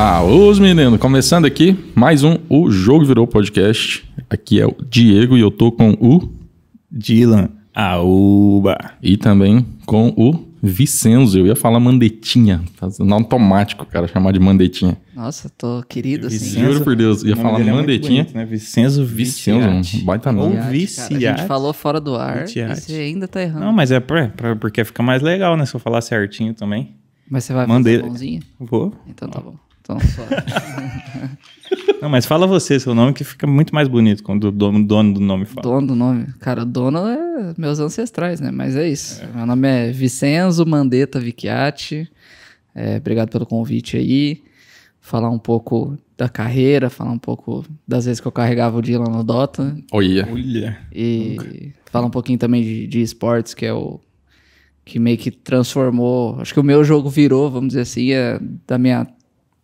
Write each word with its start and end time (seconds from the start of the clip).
Ah, 0.00 0.22
os 0.22 0.58
meninos, 0.60 1.00
começando 1.00 1.44
aqui, 1.44 1.76
mais 1.94 2.22
um 2.22 2.36
O 2.48 2.70
Jogo 2.70 3.04
Virou 3.04 3.26
Podcast. 3.26 4.08
Aqui 4.30 4.60
é 4.60 4.66
o 4.66 4.74
Diego 4.88 5.36
e 5.36 5.40
eu 5.40 5.50
tô 5.50 5.72
com 5.72 5.90
o 6.00 6.30
Dylan. 6.90 7.48
Aúba. 7.74 8.76
e 9.02 9.16
também 9.16 9.64
com 9.86 10.08
o 10.16 10.46
Vicenzo. 10.62 11.38
Eu 11.38 11.46
ia 11.46 11.54
falar 11.56 11.78
mandetinha, 11.80 12.62
fazendo 12.74 13.12
automático, 13.14 13.86
cara, 13.86 14.06
chamar 14.08 14.32
de 14.32 14.38
mandetinha. 14.40 14.96
Nossa, 15.14 15.48
tô 15.48 15.82
querido 15.88 16.26
assim. 16.28 16.60
Juro 16.60 16.82
por 16.82 16.94
Deus, 16.96 17.22
ia 17.24 17.36
falar 17.36 17.60
é 17.60 17.64
mandetinha. 17.64 18.22
bonito, 18.24 18.36
né? 18.36 18.44
Vicenzo 18.44 19.04
Vicenzo, 19.04 19.68
um 19.68 20.04
baita 20.04 20.30
Ou 20.30 20.36
nome. 20.36 20.56
Cara, 20.56 20.70
Viciati. 20.70 21.26
A 21.26 21.36
gente 21.36 21.46
falou 21.46 21.72
fora 21.72 22.00
do 22.00 22.14
ar 22.16 22.44
Viciati. 22.46 22.78
e 22.78 22.80
você 22.82 22.94
ainda 22.94 23.26
tá 23.28 23.40
errando. 23.42 23.64
Não, 23.66 23.72
mas 23.72 23.90
é 23.92 23.98
pra, 24.00 24.28
pra- 24.28 24.56
porque 24.56 24.84
fica 24.84 25.02
mais 25.02 25.22
legal, 25.22 25.56
né? 25.56 25.64
Se 25.66 25.74
eu 25.74 25.80
falar 25.80 26.00
certinho 26.00 26.54
também. 26.54 26.94
Mas 27.30 27.44
você 27.44 27.52
vai 27.52 27.66
Mandei- 27.66 27.96
fazer 27.96 28.08
mãozinha? 28.08 28.40
Vou. 28.58 28.92
Então 29.08 29.28
tá 29.28 29.40
bom. 29.40 29.54
Então, 29.88 29.98
só. 30.04 30.22
Não, 32.02 32.10
mas 32.10 32.26
fala 32.26 32.46
você 32.46 32.78
seu 32.78 32.94
nome 32.94 33.14
que 33.14 33.24
fica 33.24 33.46
muito 33.46 33.74
mais 33.74 33.88
bonito 33.88 34.22
quando 34.22 34.48
o 34.48 34.52
dono, 34.52 34.84
dono 34.84 35.14
do 35.14 35.20
nome 35.20 35.46
fala. 35.46 35.62
dono 35.62 35.86
do 35.86 35.94
nome. 35.94 36.26
Cara, 36.40 36.64
dono 36.64 36.98
é 37.08 37.54
meus 37.56 37.80
ancestrais, 37.80 38.38
né? 38.38 38.50
Mas 38.50 38.76
é 38.76 38.86
isso. 38.86 39.22
Meu 39.34 39.46
nome 39.46 39.66
é 39.66 39.90
Vicenzo 39.90 40.66
Mandetta 40.66 41.18
Vicchiati. 41.18 42.10
É, 42.74 42.98
obrigado 42.98 43.30
pelo 43.30 43.46
convite 43.46 43.96
aí. 43.96 44.42
Falar 45.00 45.30
um 45.30 45.38
pouco 45.38 45.96
da 46.18 46.28
carreira, 46.28 46.90
falar 46.90 47.12
um 47.12 47.18
pouco 47.18 47.64
das 47.86 48.04
vezes 48.04 48.20
que 48.20 48.26
eu 48.28 48.32
carregava 48.32 48.76
o 48.76 48.82
Dylan 48.82 49.10
no 49.10 49.24
Dota. 49.24 49.74
Olha, 49.90 50.28
Olha. 50.30 50.78
E 50.92 51.72
falar 51.90 52.06
um 52.06 52.10
pouquinho 52.10 52.38
também 52.38 52.62
de, 52.62 52.86
de 52.86 53.00
esportes, 53.00 53.54
que 53.54 53.64
é 53.64 53.72
o 53.72 53.98
que 54.84 54.98
meio 54.98 55.16
que 55.16 55.30
transformou. 55.30 56.38
Acho 56.40 56.52
que 56.52 56.60
o 56.60 56.64
meu 56.64 56.84
jogo 56.84 57.08
virou, 57.08 57.50
vamos 57.50 57.68
dizer 57.68 57.82
assim, 57.82 58.12
é 58.12 58.38
da 58.66 58.76
minha 58.76 59.06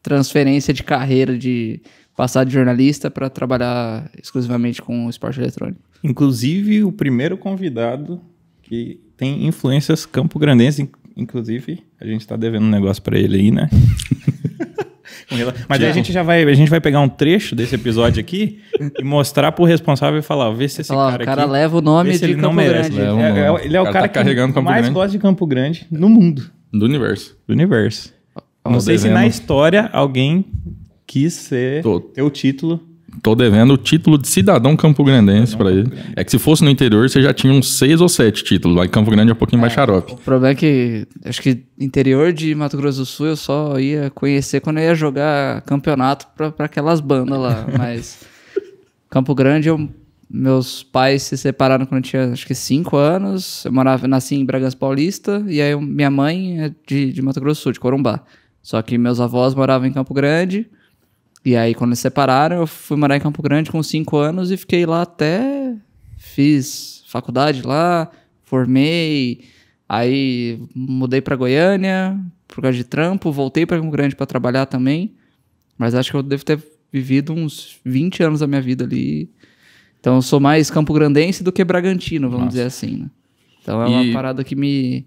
transferência 0.04 0.72
de 0.72 0.84
carreira 0.84 1.36
de 1.36 1.80
passar 2.16 2.44
de 2.44 2.52
jornalista 2.52 3.10
para 3.10 3.28
trabalhar 3.28 4.08
exclusivamente 4.22 4.80
com 4.80 5.08
esporte 5.10 5.40
eletrônico. 5.40 5.80
Inclusive, 6.04 6.84
o 6.84 6.92
primeiro 6.92 7.36
convidado 7.36 8.20
que 8.62 9.00
tem 9.16 9.46
influências 9.48 10.06
campo-grandenses. 10.06 10.78
in- 10.80 10.88
Inclusive, 11.16 11.82
a 12.00 12.06
gente 12.06 12.26
tá 12.26 12.36
devendo 12.36 12.64
um 12.66 12.70
negócio 12.70 13.02
pra 13.02 13.18
ele 13.18 13.36
aí, 13.36 13.50
né? 13.50 13.68
Mas 15.68 15.80
aí 15.80 15.88
a 15.88 15.92
gente 15.92 16.12
já 16.12 16.22
vai, 16.22 16.42
a 16.42 16.54
gente 16.54 16.68
vai 16.70 16.80
pegar 16.80 17.00
um 17.00 17.08
trecho 17.08 17.54
desse 17.54 17.74
episódio 17.74 18.20
aqui 18.20 18.60
e 18.98 19.02
mostrar 19.04 19.52
pro 19.52 19.64
responsável 19.64 20.18
e 20.18 20.22
falar, 20.22 20.50
vê 20.50 20.68
se 20.68 20.80
esse 20.80 20.88
Falar, 20.88 21.12
cara 21.12 21.22
o 21.22 21.26
cara 21.26 21.42
aqui... 21.42 21.50
leva 21.52 21.78
o 21.78 21.80
nome 21.80 22.16
de 22.18 22.24
ele 22.24 22.34
não 22.34 22.42
Campo 22.50 22.54
merece. 22.56 22.90
Grande. 22.90 22.98
Leva 23.00 23.14
o 23.16 23.20
É, 23.58 23.62
é, 23.62 23.66
ele 23.66 23.76
é 23.76 23.80
o 23.80 23.82
O 23.82 23.86
cara 23.86 24.08
cara, 24.08 24.08
tá 24.08 24.24
que 24.24 24.34
Campo 24.34 24.62
mais 24.62 24.80
Grande. 24.82 24.94
gosta 24.94 25.10
de 25.12 25.18
Campo 25.18 25.46
Grande 25.46 25.86
no 25.90 26.08
mundo, 26.08 26.50
do 26.72 26.84
universo. 26.84 27.36
do 27.46 27.52
universo. 27.54 28.12
Não 28.72 28.80
sei 28.80 28.96
se 28.98 29.04
devendo. 29.04 29.20
na 29.20 29.26
história 29.26 29.90
alguém 29.92 30.44
quis 31.06 31.32
ser, 31.34 31.82
Tô. 31.82 32.00
ter 32.00 32.22
o 32.22 32.30
título. 32.30 32.80
Tô 33.22 33.34
devendo 33.36 33.74
o 33.74 33.76
título 33.76 34.18
de 34.18 34.26
cidadão 34.26 34.76
campograndense 34.76 35.56
pra 35.56 35.70
ele. 35.70 35.88
É 36.16 36.24
que 36.24 36.30
se 36.32 36.38
fosse 36.38 36.64
no 36.64 36.68
interior, 36.70 37.08
você 37.08 37.22
já 37.22 37.32
tinha 37.32 37.52
uns 37.52 37.78
seis 37.78 38.00
ou 38.00 38.08
sete 38.08 38.42
títulos. 38.42 38.76
Lá 38.76 38.84
em 38.84 38.88
Campo 38.88 39.08
Grande 39.10 39.30
é 39.30 39.34
um 39.34 39.36
pouquinho 39.36 39.60
mais 39.60 39.72
xarope. 39.72 40.14
O 40.14 40.16
problema 40.16 40.50
é 40.52 40.54
que 40.56 41.06
acho 41.24 41.40
que 41.40 41.62
interior 41.78 42.32
de 42.32 42.52
Mato 42.56 42.76
Grosso 42.76 42.98
do 42.98 43.06
Sul 43.06 43.26
eu 43.28 43.36
só 43.36 43.78
ia 43.78 44.10
conhecer 44.10 44.60
quando 44.60 44.78
eu 44.78 44.84
ia 44.84 44.94
jogar 44.96 45.62
campeonato 45.62 46.26
pra, 46.36 46.50
pra 46.50 46.66
aquelas 46.66 47.00
bandas 47.00 47.38
lá. 47.38 47.66
Mas 47.78 48.18
Campo 49.08 49.32
Grande, 49.34 49.68
eu- 49.68 49.88
meus 50.28 50.82
pais 50.82 51.22
se 51.22 51.36
separaram 51.36 51.86
quando 51.86 52.04
eu 52.04 52.10
tinha 52.10 52.32
acho 52.32 52.44
que 52.46 52.54
5 52.54 52.96
anos. 52.96 53.64
Eu 53.64 53.72
morava, 53.72 54.08
nasci 54.08 54.34
em 54.34 54.44
Bragança 54.44 54.76
Paulista 54.76 55.44
e 55.46 55.60
aí 55.62 55.70
eu- 55.70 55.80
minha 55.80 56.10
mãe 56.10 56.60
é 56.62 56.72
de, 56.86 57.12
de 57.12 57.22
Mato 57.22 57.40
Grosso 57.40 57.60
do 57.60 57.62
Sul, 57.62 57.72
de 57.72 57.78
Corumbá. 57.80 58.20
Só 58.64 58.80
que 58.82 58.96
meus 58.98 59.20
avós 59.20 59.54
moravam 59.54 59.86
em 59.86 59.92
Campo 59.92 60.12
Grande. 60.14 60.66
E 61.44 61.54
aí, 61.54 61.74
quando 61.74 61.90
eles 61.90 61.98
separaram, 62.00 62.56
eu 62.56 62.66
fui 62.66 62.96
morar 62.96 63.16
em 63.16 63.20
Campo 63.20 63.42
Grande 63.42 63.70
com 63.70 63.82
5 63.82 64.16
anos 64.16 64.50
e 64.50 64.56
fiquei 64.56 64.86
lá 64.86 65.02
até. 65.02 65.76
Fiz 66.16 67.04
faculdade 67.06 67.60
lá, 67.62 68.10
formei. 68.42 69.44
Aí 69.86 70.58
mudei 70.74 71.20
pra 71.20 71.36
Goiânia 71.36 72.18
por 72.48 72.62
causa 72.62 72.76
de 72.76 72.84
trampo, 72.84 73.30
voltei 73.30 73.66
pra 73.66 73.76
Campo 73.78 73.90
Grande 73.90 74.16
pra 74.16 74.24
trabalhar 74.24 74.64
também. 74.66 75.12
Mas 75.76 75.94
acho 75.94 76.10
que 76.10 76.16
eu 76.16 76.22
devo 76.22 76.44
ter 76.44 76.58
vivido 76.90 77.32
uns 77.34 77.78
20 77.84 78.22
anos 78.22 78.40
da 78.40 78.46
minha 78.46 78.62
vida 78.62 78.84
ali. 78.84 79.28
Então 80.00 80.16
eu 80.16 80.22
sou 80.22 80.40
mais 80.40 80.70
campograndense 80.70 81.42
do 81.44 81.52
que 81.52 81.62
bragantino, 81.64 82.30
vamos 82.30 82.48
dizer 82.48 82.62
assim, 82.66 82.96
né? 82.98 83.10
Então 83.62 83.82
é 83.82 83.90
E- 83.90 83.92
uma 84.08 84.12
parada 84.14 84.42
que 84.44 84.54
me. 84.56 85.04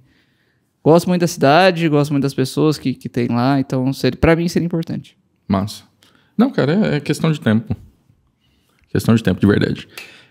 Gosto 0.88 1.10
muito 1.10 1.20
da 1.20 1.28
cidade, 1.28 1.90
gosto 1.90 2.12
muito 2.12 2.24
das 2.24 2.34
pessoas 2.34 2.78
que, 2.78 2.94
que 2.94 3.10
tem 3.10 3.28
lá, 3.28 3.60
então 3.60 3.92
pra 4.22 4.38
mim 4.38 4.48
seria 4.48 4.66
importante. 4.66 5.18
Massa. 5.46 5.84
Não, 6.38 6.50
cara, 6.50 6.72
é, 6.72 6.96
é 6.96 7.00
questão 7.02 7.30
de 7.30 7.42
tempo. 7.42 7.76
Questão 8.88 9.14
de 9.14 9.22
tempo, 9.22 9.38
de 9.38 9.46
verdade. 9.46 9.86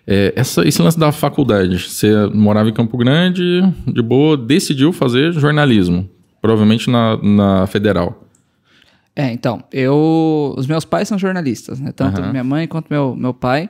É, 0.07 0.33
essa, 0.35 0.67
esse 0.67 0.81
lance 0.81 0.99
da 0.99 1.13
faculdade, 1.13 1.79
você 1.79 2.11
morava 2.33 2.71
em 2.71 2.73
Campo 2.73 2.97
Grande, 2.97 3.61
de 3.87 4.01
boa, 4.01 4.35
decidiu 4.35 4.95
fazer 4.95 5.31
jornalismo. 5.35 6.09
Provavelmente 6.41 6.89
na, 6.89 7.19
na 7.19 7.67
federal. 7.67 8.25
É, 9.15 9.31
então, 9.31 9.63
eu. 9.71 10.55
Os 10.57 10.67
meus 10.67 10.87
pais 10.87 11.07
são 11.07 11.19
jornalistas, 11.19 11.79
né? 11.79 11.93
Tanto 11.93 12.23
Aham. 12.23 12.31
minha 12.31 12.45
mãe 12.45 12.67
quanto 12.67 12.89
meu, 12.89 13.15
meu 13.15 13.35
pai. 13.35 13.69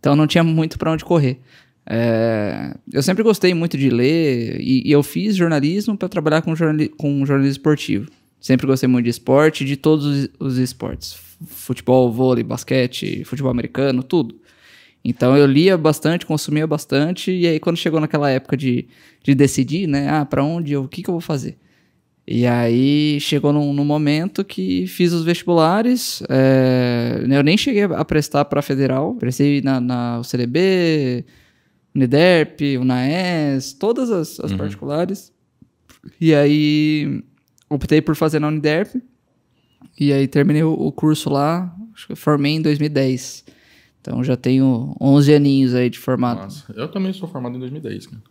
Então 0.00 0.16
não 0.16 0.26
tinha 0.26 0.42
muito 0.42 0.76
pra 0.76 0.90
onde 0.90 1.04
correr. 1.04 1.40
É, 1.88 2.74
eu 2.92 3.02
sempre 3.02 3.22
gostei 3.22 3.54
muito 3.54 3.78
de 3.78 3.88
ler 3.88 4.60
e, 4.60 4.82
e 4.88 4.90
eu 4.90 5.02
fiz 5.04 5.36
jornalismo 5.36 5.96
para 5.96 6.08
trabalhar 6.08 6.42
com, 6.42 6.54
jornali 6.56 6.88
com 6.88 7.24
jornalismo 7.24 7.52
esportivo. 7.52 8.10
Sempre 8.40 8.66
gostei 8.66 8.88
muito 8.88 9.04
de 9.04 9.10
esporte, 9.10 9.64
de 9.64 9.76
todos 9.76 10.04
os, 10.04 10.28
os 10.38 10.58
esportes: 10.58 11.16
futebol, 11.46 12.12
vôlei, 12.12 12.42
basquete, 12.42 13.24
futebol 13.24 13.50
americano, 13.50 14.02
tudo. 14.02 14.34
Então 15.04 15.36
eu 15.36 15.46
lia 15.46 15.78
bastante, 15.78 16.26
consumia 16.26 16.66
bastante, 16.66 17.30
e 17.30 17.46
aí 17.46 17.60
quando 17.60 17.76
chegou 17.76 18.00
naquela 18.00 18.28
época 18.28 18.56
de, 18.56 18.88
de 19.22 19.34
decidir, 19.34 19.86
né? 19.86 20.08
Ah, 20.08 20.24
pra 20.24 20.42
onde 20.42 20.72
eu, 20.72 20.82
o 20.82 20.88
que, 20.88 21.02
que 21.02 21.08
eu 21.08 21.14
vou 21.14 21.20
fazer? 21.20 21.56
E 22.26 22.44
aí 22.44 23.20
chegou 23.20 23.52
num, 23.52 23.72
num 23.72 23.84
momento 23.84 24.44
que 24.44 24.86
fiz 24.88 25.12
os 25.12 25.22
vestibulares. 25.24 26.22
é, 26.28 27.24
eu 27.30 27.42
nem 27.44 27.56
cheguei 27.56 27.84
a 27.84 28.04
prestar 28.04 28.44
para 28.46 28.60
federal. 28.60 29.14
Prestei 29.14 29.62
na, 29.62 29.80
na 29.80 30.18
UCDB, 30.18 31.24
Uniderp, 31.96 32.60
Unaes, 32.80 33.72
todas 33.72 34.10
as, 34.10 34.38
as 34.40 34.52
particulares. 34.52 35.32
E 36.20 36.34
aí 36.34 37.22
optei 37.68 38.00
por 38.00 38.14
fazer 38.14 38.38
na 38.38 38.48
Uniderp. 38.48 38.94
E 39.98 40.12
aí 40.12 40.28
terminei 40.28 40.62
o, 40.62 40.72
o 40.72 40.92
curso 40.92 41.30
lá. 41.30 41.74
Acho 41.94 42.06
que 42.06 42.12
eu 42.12 42.16
formei 42.16 42.52
em 42.52 42.62
2010. 42.62 43.44
Então 44.00 44.22
já 44.22 44.36
tenho 44.36 44.94
11 45.00 45.34
aninhos 45.34 45.74
aí 45.74 45.88
de 45.90 45.98
formado. 45.98 46.42
Nossa, 46.42 46.72
eu 46.76 46.88
também 46.88 47.12
sou 47.12 47.28
formado 47.28 47.56
em 47.56 47.60
2010, 47.60 48.06
cara. 48.06 48.22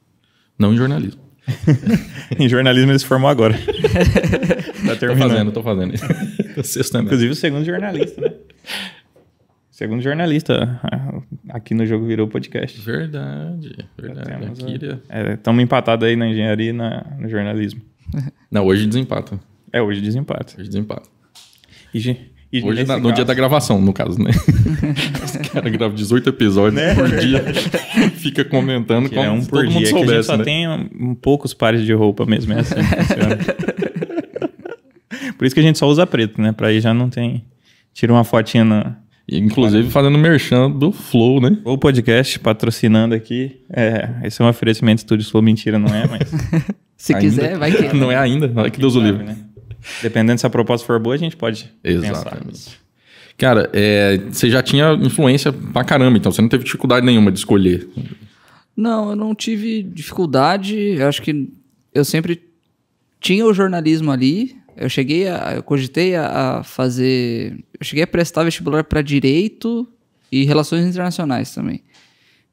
Não 0.58 0.74
em 0.74 0.78
jornalismo. 0.78 1.26
Em 2.40 2.50
jornalismo 2.50 2.92
ele 2.92 2.98
se 2.98 3.06
formou 3.06 3.30
agora. 3.30 3.54
tá 4.84 4.94
Tô 4.94 5.00
terminando. 5.00 5.30
fazendo, 5.30 5.52
tô 5.52 5.62
fazendo. 5.62 5.94
O 6.58 6.64
sexto 6.64 6.94
também. 6.94 7.08
Inclusive 7.08 7.32
o 7.34 7.36
segundo 7.36 7.66
jornalista, 7.66 8.22
né? 8.22 8.34
Segundo 9.76 10.02
jornalista 10.02 10.80
aqui 11.52 11.74
no 11.74 11.86
Jogo 11.86 12.06
Virou 12.06 12.30
Podcast. 12.30 12.80
Verdade, 12.80 13.76
verdade. 14.00 14.30
temos, 14.30 14.60
Eu 14.60 14.66
queria- 14.68 15.02
Estamos 15.34 15.62
empatados 15.62 16.08
aí 16.08 16.16
na 16.16 16.30
engenharia 16.30 16.70
e 16.70 16.72
na, 16.72 17.06
no 17.20 17.28
jornalismo. 17.28 17.82
Não, 18.50 18.66
hoje 18.66 18.88
desempata. 18.88 19.38
É, 19.74 19.82
hoje 19.82 20.00
desempate. 20.00 20.56
Hoje 20.58 20.70
desempata. 20.70 21.10
E, 21.94 22.18
e 22.54 22.64
Hoje, 22.64 22.86
na- 22.86 22.96
no 22.96 23.04
caso- 23.04 23.16
dia 23.16 23.26
da 23.26 23.34
gravação, 23.34 23.82
no 23.82 23.92
caso, 23.92 24.18
né? 24.18 24.32
Os 24.32 25.50
caras 25.50 25.70
gravam 25.74 25.94
18 25.94 26.30
episódios 26.30 26.82
por 26.94 27.10
dia, 27.20 27.44
fica 28.16 28.46
comentando 28.46 29.10
que 29.10 29.16
como 29.16 29.28
é 29.28 29.30
um 29.30 29.44
por 29.44 29.60
todo 29.66 29.72
mundo 29.74 29.84
dia, 29.84 29.90
que 29.92 29.94
a 29.94 30.00
gente 30.00 30.08
soubesse, 30.08 30.28
só 30.28 30.38
né? 30.38 30.44
tem 30.46 30.70
um, 30.70 30.90
um 31.10 31.16
poucos 31.16 31.54
pares 31.54 31.82
de 31.86 31.92
roupa 31.92 32.26
mesmo, 32.26 32.54
é 32.54 32.62
assim 32.62 32.76
que 32.76 32.82
funciona. 32.96 33.38
Por 35.38 35.46
isso 35.46 35.54
que 35.54 35.60
a 35.60 35.64
gente 35.64 35.78
só 35.78 35.86
usa 35.90 36.08
preto, 36.08 36.42
né? 36.42 36.54
Pra 36.54 36.70
aí 36.70 36.80
já 36.80 36.94
não 36.94 37.10
tem... 37.10 37.44
Tira 37.94 38.14
uma 38.14 38.24
fotinha 38.24 38.64
na... 38.64 38.96
Inclusive 39.30 39.90
fazendo 39.90 40.18
merchan 40.18 40.70
do 40.70 40.92
Flow, 40.92 41.42
né? 41.42 41.58
O 41.64 41.78
podcast 41.78 42.40
patrocinando 42.40 43.16
aqui. 43.16 43.60
É, 43.70 44.10
esse 44.24 44.42
é 44.42 44.46
um 44.46 44.50
oferecimento 44.50 45.00
Estúdio 45.00 45.28
Flow, 45.30 45.42
mentira, 45.42 45.80
não 45.80 45.94
é, 45.94 46.08
mas... 46.08 46.30
Se 46.98 47.14
Ainda- 47.14 47.28
quiser, 47.30 47.58
vai 47.58 47.72
que. 47.72 47.96
Não 47.96 48.12
é 48.12 48.16
ainda, 48.16 48.48
não 48.48 48.64
é 48.66 48.70
que 48.70 48.80
Deus 48.80 48.96
o 48.96 49.02
livre. 49.02 49.24
né? 49.24 49.38
Dependendo 50.02 50.40
se 50.40 50.46
a 50.48 50.50
proposta 50.50 50.88
for 50.88 50.98
boa, 51.00 51.14
a 51.14 51.18
gente 51.18 51.36
pode 51.36 51.72
pensar 51.84 52.08
Exatamente. 52.10 52.80
Cara, 53.38 53.70
é, 53.74 54.18
você 54.32 54.50
já 54.50 54.64
tinha 54.64 54.94
influência 54.94 55.52
pra 55.52 55.84
caramba, 55.84 56.18
então 56.18 56.32
você 56.32 56.42
não 56.42 56.48
teve 56.50 56.64
dificuldade 56.64 57.06
nenhuma 57.06 57.32
de 57.32 57.38
escolher. 57.38 57.88
Não, 58.76 59.10
eu 59.10 59.16
não 59.16 59.36
tive 59.36 59.84
dificuldade. 59.84 60.76
Eu 60.78 61.08
acho 61.08 61.22
que 61.22 61.50
eu 61.94 62.06
sempre 62.06 62.42
tinha 63.20 63.46
o 63.46 63.54
jornalismo 63.54 64.12
ali. 64.12 64.56
Eu 64.78 64.90
cheguei 64.90 65.28
a. 65.28 65.54
Eu 65.56 65.64
cogitei 65.64 66.16
a, 66.16 66.60
a 66.60 66.64
fazer. 66.64 67.64
Eu 67.80 67.86
cheguei 67.86 68.04
a 68.04 68.08
prestar 68.08 68.44
vestibular 68.44 68.84
para 68.84 69.02
direito 69.02 69.88
e 70.32 70.44
relações 70.44 70.86
internacionais 70.86 71.54
também. 71.54 71.82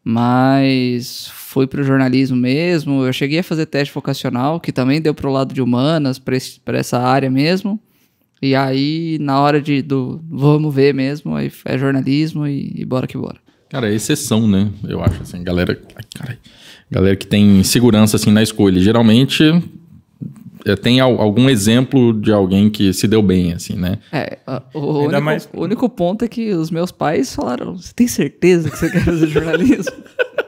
Mas 0.05 1.29
fui 1.33 1.67
pro 1.67 1.85
jornalismo 1.85 2.37
mesmo. 2.37 3.05
Eu 3.05 3.13
cheguei 3.13 3.39
a 3.41 3.45
fazer 3.45 3.67
teste 3.67 3.95
vocacional, 3.95 4.61
que 4.61 4.73
também 4.73 5.01
deu 5.01 5.15
pro 5.15 5.31
lado 5.31 5.55
de 5.55 5.63
humanas, 5.63 6.19
para 6.19 6.79
essa 6.79 6.99
área 6.99 7.31
mesmo. 7.31 7.81
E 8.41 8.57
aí, 8.57 9.19
na 9.21 9.41
hora 9.41 9.61
de 9.61 9.83
do 9.83 10.21
vamos 10.29 10.75
ver 10.75 10.93
mesmo, 10.93 11.37
aí 11.37 11.53
é 11.65 11.79
jornalismo 11.79 12.47
e, 12.47 12.73
e 12.75 12.85
bora 12.85 13.07
que 13.07 13.17
bora. 13.17 13.39
Cara, 13.69 13.89
é 13.89 13.95
exceção, 13.95 14.49
né? 14.49 14.69
Eu 14.87 15.03
acho, 15.03 15.23
assim, 15.23 15.43
galera... 15.43 15.81
Ai. 16.21 16.37
Galera 16.91 17.17
que 17.17 17.27
tem 17.27 17.63
segurança, 17.63 18.17
assim, 18.17 18.31
na 18.31 18.43
escolha. 18.43 18.79
Geralmente, 18.79 19.43
tem 20.81 21.00
al- 21.00 21.20
algum 21.20 21.49
exemplo 21.50 22.12
de 22.12 22.32
alguém 22.32 22.70
que 22.70 22.93
se 22.93 23.09
deu 23.09 23.23
bem, 23.23 23.53
assim, 23.53 23.75
né? 23.75 23.99
É, 24.12 24.38
o, 24.75 24.79
único, 25.05 25.20
mais- 25.23 25.49
o 25.53 25.61
único 25.62 25.88
ponto 25.88 26.25
é 26.25 26.29
que 26.29 26.53
os 26.53 26.70
meus 26.70 26.91
pais 26.93 27.35
falaram: 27.35 27.76
Você 27.76 27.93
tem 27.94 28.06
certeza 28.06 28.70
que 28.70 28.79
você 28.79 28.91
quer 28.91 29.05
fazer 29.05 29.26
jornalismo? 29.29 29.93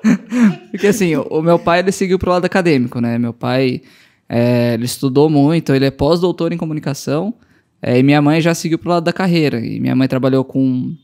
Porque 0.70 0.86
assim, 0.86 1.14
o, 1.16 1.22
o 1.22 1.42
meu 1.42 1.58
pai 1.58 1.80
ele 1.80 1.92
seguiu 1.92 2.18
pro 2.18 2.30
lado 2.30 2.44
acadêmico, 2.44 3.00
né? 3.00 3.18
Meu 3.18 3.32
pai 3.32 3.80
é, 4.28 4.74
ele 4.74 4.84
estudou 4.84 5.28
muito, 5.30 5.72
ele 5.72 5.86
é 5.86 5.90
pós-doutor 5.90 6.52
em 6.52 6.56
comunicação, 6.56 7.34
é, 7.82 7.98
e 7.98 8.02
minha 8.02 8.20
mãe 8.22 8.40
já 8.40 8.54
seguiu 8.54 8.78
pro 8.78 8.90
lado 8.90 9.04
da 9.04 9.12
carreira. 9.12 9.60
E 9.64 9.78
minha 9.80 9.94
mãe 9.96 10.08
trabalhou 10.08 10.44
com, 10.44 10.94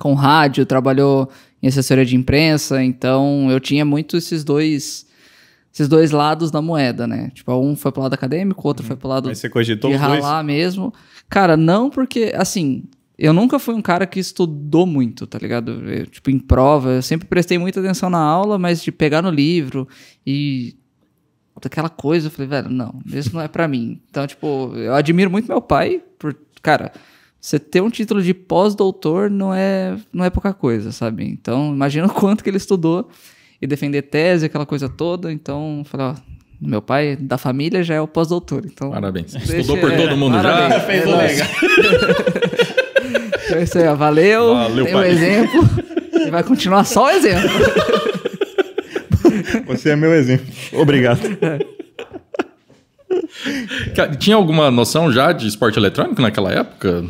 com 0.00 0.14
rádio, 0.14 0.64
trabalhou 0.66 1.28
em 1.62 1.68
assessoria 1.68 2.04
de 2.04 2.16
imprensa, 2.16 2.82
então 2.82 3.50
eu 3.50 3.58
tinha 3.60 3.84
muito 3.84 4.16
esses 4.16 4.44
dois. 4.44 5.06
Esses 5.74 5.88
dois 5.88 6.12
lados 6.12 6.52
da 6.52 6.62
moeda, 6.62 7.04
né? 7.04 7.32
Tipo, 7.34 7.52
um 7.56 7.74
foi 7.74 7.90
pro 7.90 8.02
lado 8.02 8.14
acadêmico, 8.14 8.62
o 8.62 8.68
outro 8.68 8.86
foi 8.86 8.94
pro 8.94 9.08
lado 9.08 9.28
Mas 9.28 9.38
você 9.38 9.48
cogitou 9.48 9.90
de 9.90 9.96
os 9.96 10.02
dois? 10.02 10.22
ralar 10.22 10.44
mesmo. 10.44 10.94
Cara, 11.28 11.56
não 11.56 11.90
porque, 11.90 12.32
assim, 12.36 12.84
eu 13.18 13.32
nunca 13.32 13.58
fui 13.58 13.74
um 13.74 13.82
cara 13.82 14.06
que 14.06 14.20
estudou 14.20 14.86
muito, 14.86 15.26
tá 15.26 15.36
ligado? 15.36 15.72
Eu, 15.90 16.06
tipo, 16.06 16.30
em 16.30 16.38
prova, 16.38 16.90
eu 16.90 17.02
sempre 17.02 17.26
prestei 17.26 17.58
muita 17.58 17.80
atenção 17.80 18.08
na 18.08 18.20
aula, 18.20 18.56
mas 18.56 18.84
de 18.84 18.92
pegar 18.92 19.20
no 19.20 19.30
livro 19.30 19.88
e 20.24 20.76
daquela 21.60 21.88
coisa, 21.88 22.28
eu 22.28 22.30
falei, 22.30 22.48
velho, 22.48 22.70
não, 22.70 23.00
isso 23.06 23.34
não 23.34 23.40
é 23.40 23.48
pra 23.48 23.66
mim. 23.66 24.00
Então, 24.08 24.24
tipo, 24.28 24.72
eu 24.76 24.94
admiro 24.94 25.28
muito 25.28 25.48
meu 25.48 25.60
pai, 25.60 26.00
por, 26.20 26.36
cara, 26.62 26.92
você 27.40 27.58
ter 27.58 27.82
um 27.82 27.90
título 27.90 28.22
de 28.22 28.32
pós-doutor 28.32 29.28
não 29.28 29.52
é, 29.52 29.96
não 30.12 30.24
é 30.24 30.30
pouca 30.30 30.54
coisa, 30.54 30.92
sabe? 30.92 31.24
Então, 31.24 31.74
imagina 31.74 32.06
o 32.06 32.14
quanto 32.14 32.44
que 32.44 32.50
ele 32.50 32.58
estudou 32.58 33.08
e 33.64 33.66
defender 33.66 34.02
tese, 34.02 34.46
aquela 34.46 34.66
coisa 34.66 34.88
toda. 34.88 35.32
Então, 35.32 35.82
falei, 35.86 36.06
ó, 36.08 36.14
meu 36.60 36.82
pai 36.82 37.16
da 37.16 37.38
família 37.38 37.82
já 37.82 37.94
é 37.94 38.00
o 38.00 38.06
pós-doutor, 38.06 38.62
então... 38.66 38.90
Parabéns. 38.90 39.32
Deixa- 39.32 39.56
Estudou 39.58 39.78
por 39.78 39.90
todo 39.90 40.10
é, 40.10 40.14
mundo 40.14 40.34
já? 40.34 40.42
parabéns. 40.42 40.82
Fez 40.84 41.02
É 41.02 41.06
o 41.06 41.10
nóis. 41.10 41.32
legal. 41.32 41.48
Então 43.46 43.58
é 43.58 43.62
isso 43.62 43.78
aí, 43.78 43.86
ó. 43.86 43.94
Valeu. 43.94 44.54
Valeu, 44.54 44.84
tem 44.86 44.94
um 44.94 44.98
pai. 44.98 45.10
exemplo. 45.10 45.68
E 46.26 46.30
vai 46.30 46.42
continuar 46.42 46.84
só 46.84 47.04
o 47.06 47.10
exemplo. 47.10 47.50
Você 49.68 49.90
é 49.90 49.96
meu 49.96 50.14
exemplo. 50.14 50.46
Obrigado. 50.72 51.20
Cara, 53.94 54.16
Tinha 54.16 54.36
alguma 54.36 54.70
noção 54.70 55.12
já 55.12 55.30
de 55.32 55.46
esporte 55.46 55.78
eletrônico 55.78 56.22
naquela 56.22 56.50
época? 56.52 57.04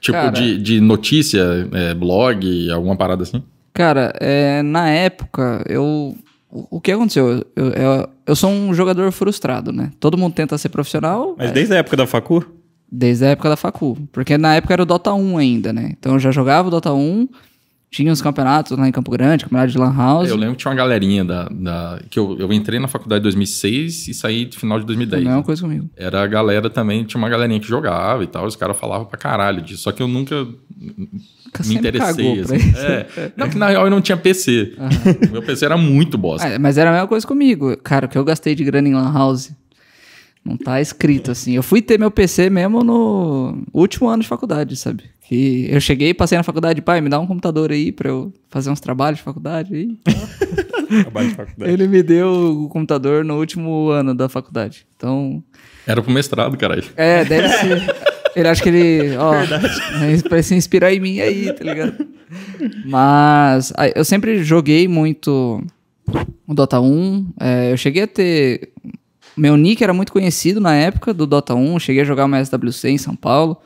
Tipo, 0.00 0.18
Cara- 0.18 0.30
de, 0.30 0.58
de 0.58 0.80
notícia, 0.80 1.68
é, 1.72 1.94
blog, 1.94 2.70
alguma 2.72 2.96
parada 2.96 3.22
assim? 3.22 3.42
Cara, 3.76 4.12
é, 4.20 4.62
na 4.62 4.88
época, 4.88 5.62
eu. 5.68 6.16
O 6.50 6.80
que 6.80 6.90
aconteceu? 6.90 7.44
Eu, 7.54 7.66
eu, 7.72 8.08
eu 8.26 8.34
sou 8.36 8.50
um 8.50 8.72
jogador 8.72 9.12
frustrado, 9.12 9.70
né? 9.72 9.90
Todo 10.00 10.16
mundo 10.16 10.32
tenta 10.32 10.56
ser 10.56 10.70
profissional 10.70 11.34
Mas 11.36 11.52
desde 11.52 11.74
a 11.74 11.78
época 11.78 11.96
da 11.98 12.06
facu? 12.06 12.44
desde 12.90 13.24
a 13.24 13.28
época 13.28 13.48
da 13.50 13.56
Facu. 13.56 13.98
Porque 14.12 14.38
na 14.38 14.54
época 14.54 14.72
era 14.72 14.82
o 14.82 14.86
Dota 14.86 15.12
1 15.12 15.38
ainda, 15.38 15.72
né? 15.72 15.92
Então 15.98 16.14
eu 16.14 16.18
já 16.18 16.30
jogava 16.30 16.68
o 16.68 16.70
Dota 16.70 16.92
1, 16.92 17.28
tinha 17.90 18.12
os 18.12 18.22
campeonatos 18.22 18.78
lá 18.78 18.88
em 18.88 18.92
Campo 18.92 19.10
Grande, 19.10 19.44
campeonato 19.44 19.72
de 19.72 19.78
Lan 19.78 19.94
House. 19.94 20.28
Eu 20.28 20.36
lembro 20.36 20.54
que 20.54 20.62
tinha 20.62 20.70
uma 20.70 20.76
galerinha 20.76 21.24
da. 21.24 21.48
da 21.50 22.00
que 22.08 22.18
eu, 22.18 22.36
eu 22.38 22.52
entrei 22.52 22.78
na 22.78 22.88
faculdade 22.88 23.20
em 23.20 23.22
2006 23.24 24.08
e 24.08 24.14
saí 24.14 24.46
no 24.46 24.52
final 24.52 24.78
de 24.78 24.84
a 24.84 24.86
2010. 24.86 25.24
mesma 25.24 25.42
coisa 25.42 25.62
comigo. 25.62 25.90
Era 25.96 26.22
a 26.22 26.26
galera 26.26 26.70
também, 26.70 27.04
tinha 27.04 27.18
uma 27.18 27.28
galerinha 27.28 27.60
que 27.60 27.66
jogava 27.66 28.22
e 28.22 28.26
tal, 28.26 28.46
os 28.46 28.56
caras 28.56 28.78
falavam 28.78 29.06
pra 29.06 29.18
caralho 29.18 29.60
disso. 29.60 29.82
Só 29.82 29.92
que 29.92 30.02
eu 30.02 30.08
Nunca 30.08 30.46
me 31.62 31.74
sempre 31.74 31.88
interessei. 31.88 32.40
assim. 32.40 32.56
isso. 32.56 32.76
É. 32.78 33.06
Não, 33.36 33.48
que 33.48 33.56
na 33.58 33.68
real 33.68 33.84
eu 33.84 33.90
não 33.90 34.00
tinha 34.00 34.16
PC. 34.16 34.74
Meu 35.30 35.42
PC 35.42 35.64
era 35.64 35.76
muito 35.76 36.16
bosta. 36.18 36.46
Ah, 36.54 36.58
mas 36.58 36.78
era 36.78 36.90
a 36.90 36.92
mesma 36.92 37.08
coisa 37.08 37.26
comigo. 37.26 37.76
Cara, 37.78 38.06
o 38.06 38.08
que 38.08 38.16
eu 38.18 38.24
gastei 38.24 38.54
de 38.54 38.64
grana 38.64 38.88
em 38.88 38.94
Lan 38.94 39.12
House 39.12 39.50
não 40.44 40.56
tá 40.56 40.80
escrito 40.80 41.30
assim. 41.30 41.54
Eu 41.54 41.62
fui 41.62 41.82
ter 41.82 41.98
meu 41.98 42.10
PC 42.10 42.48
mesmo 42.50 42.84
no 42.84 43.62
último 43.72 44.08
ano 44.08 44.22
de 44.22 44.28
faculdade, 44.28 44.76
sabe? 44.76 45.04
Que 45.28 45.66
eu 45.68 45.80
cheguei, 45.80 46.14
passei 46.14 46.38
na 46.38 46.44
faculdade, 46.44 46.80
pai, 46.80 47.00
me 47.00 47.08
dá 47.08 47.18
um 47.18 47.26
computador 47.26 47.72
aí 47.72 47.90
pra 47.90 48.08
eu 48.08 48.32
fazer 48.48 48.70
uns 48.70 48.78
trabalhos 48.78 49.18
de 49.18 49.24
faculdade. 49.24 49.74
aí. 49.74 49.98
Trabalho 51.02 51.28
de 51.30 51.34
faculdade. 51.34 51.72
Ele 51.72 51.88
me 51.88 52.00
deu 52.00 52.28
o 52.62 52.68
computador 52.68 53.24
no 53.24 53.36
último 53.36 53.88
ano 53.90 54.14
da 54.14 54.28
faculdade. 54.28 54.86
Então, 54.96 55.42
Era 55.84 56.00
pro 56.00 56.12
mestrado, 56.12 56.56
caralho. 56.56 56.84
é, 56.96 57.24
deve 57.24 57.48
ser. 57.48 57.96
Ele 58.36 58.48
acha 58.48 58.62
que 58.62 58.68
ele, 58.68 59.16
ó, 59.16 59.32
pra 60.28 60.42
se 60.42 60.54
inspirar 60.54 60.92
em 60.92 61.00
mim 61.00 61.20
aí, 61.20 61.50
tá 61.54 61.64
ligado? 61.64 62.06
Mas 62.84 63.72
eu 63.94 64.04
sempre 64.04 64.44
joguei 64.44 64.86
muito 64.86 65.64
o 66.46 66.54
Dota 66.54 66.78
1. 66.80 67.26
é, 67.40 67.72
eu 67.72 67.76
cheguei 67.76 68.02
a 68.02 68.06
ter. 68.06 68.70
Meu 69.36 69.56
nick 69.56 69.82
era 69.82 69.92
muito 69.94 70.12
conhecido 70.12 70.60
na 70.60 70.74
época 70.74 71.12
do 71.14 71.26
Dota 71.26 71.54
1. 71.54 71.78
Cheguei 71.78 72.02
a 72.02 72.04
jogar 72.04 72.26
uma 72.26 72.38
SWC 72.44 72.88
em 72.90 72.98
São 72.98 73.16
Paulo. 73.16 73.56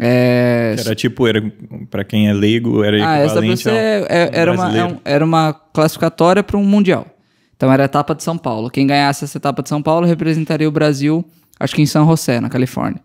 É, 0.00 0.74
Era 0.78 0.94
tipo, 0.94 1.26
era, 1.26 1.40
pra 1.88 2.02
quem 2.02 2.28
é 2.28 2.32
leigo, 2.32 2.82
era 2.82 2.96
ah, 2.96 3.24
equivalente 3.24 3.68
ao 3.68 3.74
é- 3.76 4.06
é- 4.08 4.30
era, 4.32 4.50
uma, 4.52 4.62
brasileiro. 4.64 5.00
é 5.04 5.12
era 5.12 5.24
uma 5.24 5.52
classificatória 5.72 6.42
para 6.42 6.56
um 6.58 6.64
mundial. 6.64 7.06
Então 7.56 7.72
era 7.72 7.84
a 7.84 7.86
etapa 7.86 8.12
de 8.12 8.24
São 8.24 8.36
Paulo. 8.36 8.70
Quem 8.70 8.86
ganhasse 8.88 9.22
essa 9.24 9.38
etapa 9.38 9.62
de 9.62 9.68
São 9.68 9.80
Paulo 9.80 10.04
representaria 10.04 10.68
o 10.68 10.72
Brasil, 10.72 11.24
acho 11.60 11.76
que 11.76 11.80
em 11.82 11.86
San 11.86 12.04
José, 12.06 12.40
na 12.40 12.48
Califórnia. 12.48 13.00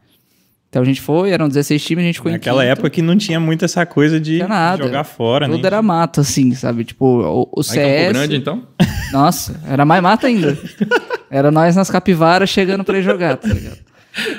Então 0.69 0.83
a 0.83 0.85
gente 0.85 1.01
foi, 1.01 1.31
eram 1.31 1.47
16 1.47 1.83
times, 1.83 2.03
a 2.03 2.05
gente 2.07 2.15
ficou 2.15 2.29
em 2.29 2.35
Naquela 2.35 2.63
época 2.63 2.91
que 2.91 3.01
não 3.01 3.17
tinha 3.17 3.39
muito 3.39 3.65
essa 3.65 3.85
coisa 3.87 4.19
de 4.19 4.37
nada. 4.43 4.83
jogar 4.83 5.03
fora, 5.03 5.47
Tudo 5.47 5.55
nem 5.55 5.65
era 5.65 5.81
mato, 5.81 6.21
assim, 6.21 6.53
sabe? 6.53 6.83
Tipo, 6.83 7.05
o, 7.05 7.41
o 7.51 7.61
Aí 7.61 7.75
Campo 7.75 7.87
CS... 7.87 8.13
Grande, 8.13 8.35
então? 8.35 8.67
Nossa, 9.11 9.59
era 9.67 9.83
mais 9.83 10.01
mata 10.03 10.27
ainda. 10.27 10.57
Era 11.31 11.51
nós 11.51 11.75
nas 11.75 11.91
capivaras 11.91 12.49
chegando 12.49 12.83
pra 12.83 12.97
ir 12.97 13.03
jogar, 13.03 13.37
tá 13.37 13.49
ligado? 13.49 13.77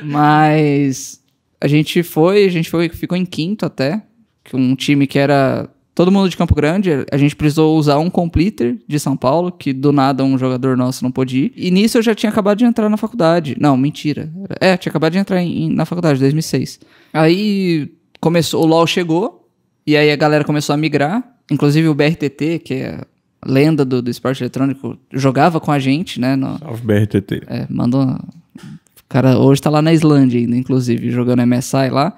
Mas 0.02 1.20
a 1.60 1.68
gente 1.68 2.02
foi, 2.02 2.44
a 2.44 2.50
gente 2.50 2.68
foi, 2.68 2.88
ficou 2.88 3.16
em 3.16 3.24
quinto 3.24 3.64
até. 3.64 4.02
que 4.42 4.56
Um 4.56 4.74
time 4.74 5.06
que 5.06 5.16
era 5.16 5.68
todo 5.94 6.10
mundo 6.10 6.28
de 6.28 6.36
Campo 6.36 6.54
Grande. 6.54 6.90
A 7.10 7.16
gente 7.16 7.34
precisou 7.36 7.76
usar 7.78 7.98
um 7.98 8.08
completer 8.10 8.78
de 8.88 8.98
São 8.98 9.16
Paulo, 9.16 9.50
que 9.52 9.72
do 9.72 9.92
nada 9.92 10.24
um 10.24 10.38
jogador 10.38 10.76
nosso 10.76 11.02
não 11.04 11.10
pôde 11.10 11.38
ir. 11.38 11.52
E 11.56 11.70
nisso 11.70 11.98
eu 11.98 12.02
já 12.02 12.14
tinha 12.14 12.30
acabado 12.30 12.58
de 12.58 12.64
entrar 12.64 12.88
na 12.88 12.96
faculdade. 12.96 13.56
Não, 13.60 13.76
mentira. 13.76 14.30
É, 14.60 14.76
tinha 14.76 14.90
acabado 14.90 15.12
de 15.12 15.18
entrar 15.18 15.42
em- 15.42 15.64
em- 15.64 15.70
na 15.74 15.84
faculdade, 15.84 16.18
2006. 16.20 16.80
Aí 17.12 17.90
começou, 18.20 18.62
o 18.62 18.66
LoL 18.66 18.86
chegou, 18.86 19.46
e 19.86 19.96
aí 19.96 20.10
a 20.10 20.16
galera 20.16 20.44
começou 20.44 20.72
a 20.74 20.76
migrar. 20.76 21.22
Inclusive 21.50 21.88
o 21.88 21.94
BRTT, 21.94 22.60
que 22.60 22.74
é 22.74 23.00
a 23.42 23.50
lenda 23.50 23.84
do, 23.84 24.00
do 24.00 24.10
esporte 24.10 24.42
eletrônico, 24.42 24.96
jogava 25.12 25.58
com 25.60 25.72
a 25.72 25.78
gente, 25.78 26.20
né? 26.20 26.36
no- 26.36 26.58
Salve 26.58 26.82
BRTT. 26.86 27.42
é, 27.46 27.66
mandou. 27.68 28.02
O 28.04 29.08
cara 29.08 29.36
hoje 29.38 29.60
tá 29.60 29.68
lá 29.68 29.82
na 29.82 29.92
Islândia 29.92 30.38
ainda, 30.38 30.56
inclusive, 30.56 31.10
jogando 31.10 31.40
MSI 31.44 31.90
lá. 31.90 32.16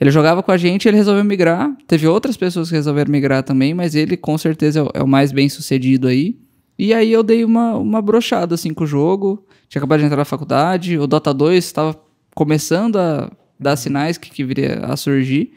Ele 0.00 0.10
jogava 0.10 0.42
com 0.42 0.50
a 0.50 0.56
gente, 0.56 0.88
ele 0.88 0.96
resolveu 0.96 1.24
migrar. 1.24 1.70
Teve 1.86 2.06
outras 2.06 2.36
pessoas 2.36 2.68
que 2.68 2.74
resolveram 2.74 3.10
migrar 3.10 3.42
também, 3.42 3.72
mas 3.72 3.94
ele 3.94 4.16
com 4.16 4.36
certeza 4.36 4.80
é 4.80 4.82
o, 4.82 4.90
é 4.94 5.02
o 5.02 5.06
mais 5.08 5.30
bem 5.32 5.48
sucedido 5.48 6.08
aí. 6.08 6.36
E 6.78 6.92
aí 6.92 7.12
eu 7.12 7.22
dei 7.22 7.44
uma, 7.44 7.74
uma 7.76 8.02
brochada 8.02 8.54
assim 8.56 8.74
com 8.74 8.84
o 8.84 8.86
jogo. 8.86 9.46
Tinha 9.68 9.80
acabado 9.80 10.00
de 10.00 10.06
entrar 10.06 10.16
na 10.16 10.24
faculdade. 10.24 10.98
O 10.98 11.06
Dota 11.06 11.32
2 11.32 11.64
estava 11.64 11.96
começando 12.34 12.96
a 12.98 13.30
dar 13.58 13.76
sinais 13.76 14.18
que, 14.18 14.30
que 14.30 14.42
viria 14.44 14.80
a 14.84 14.96
surgir. 14.96 15.52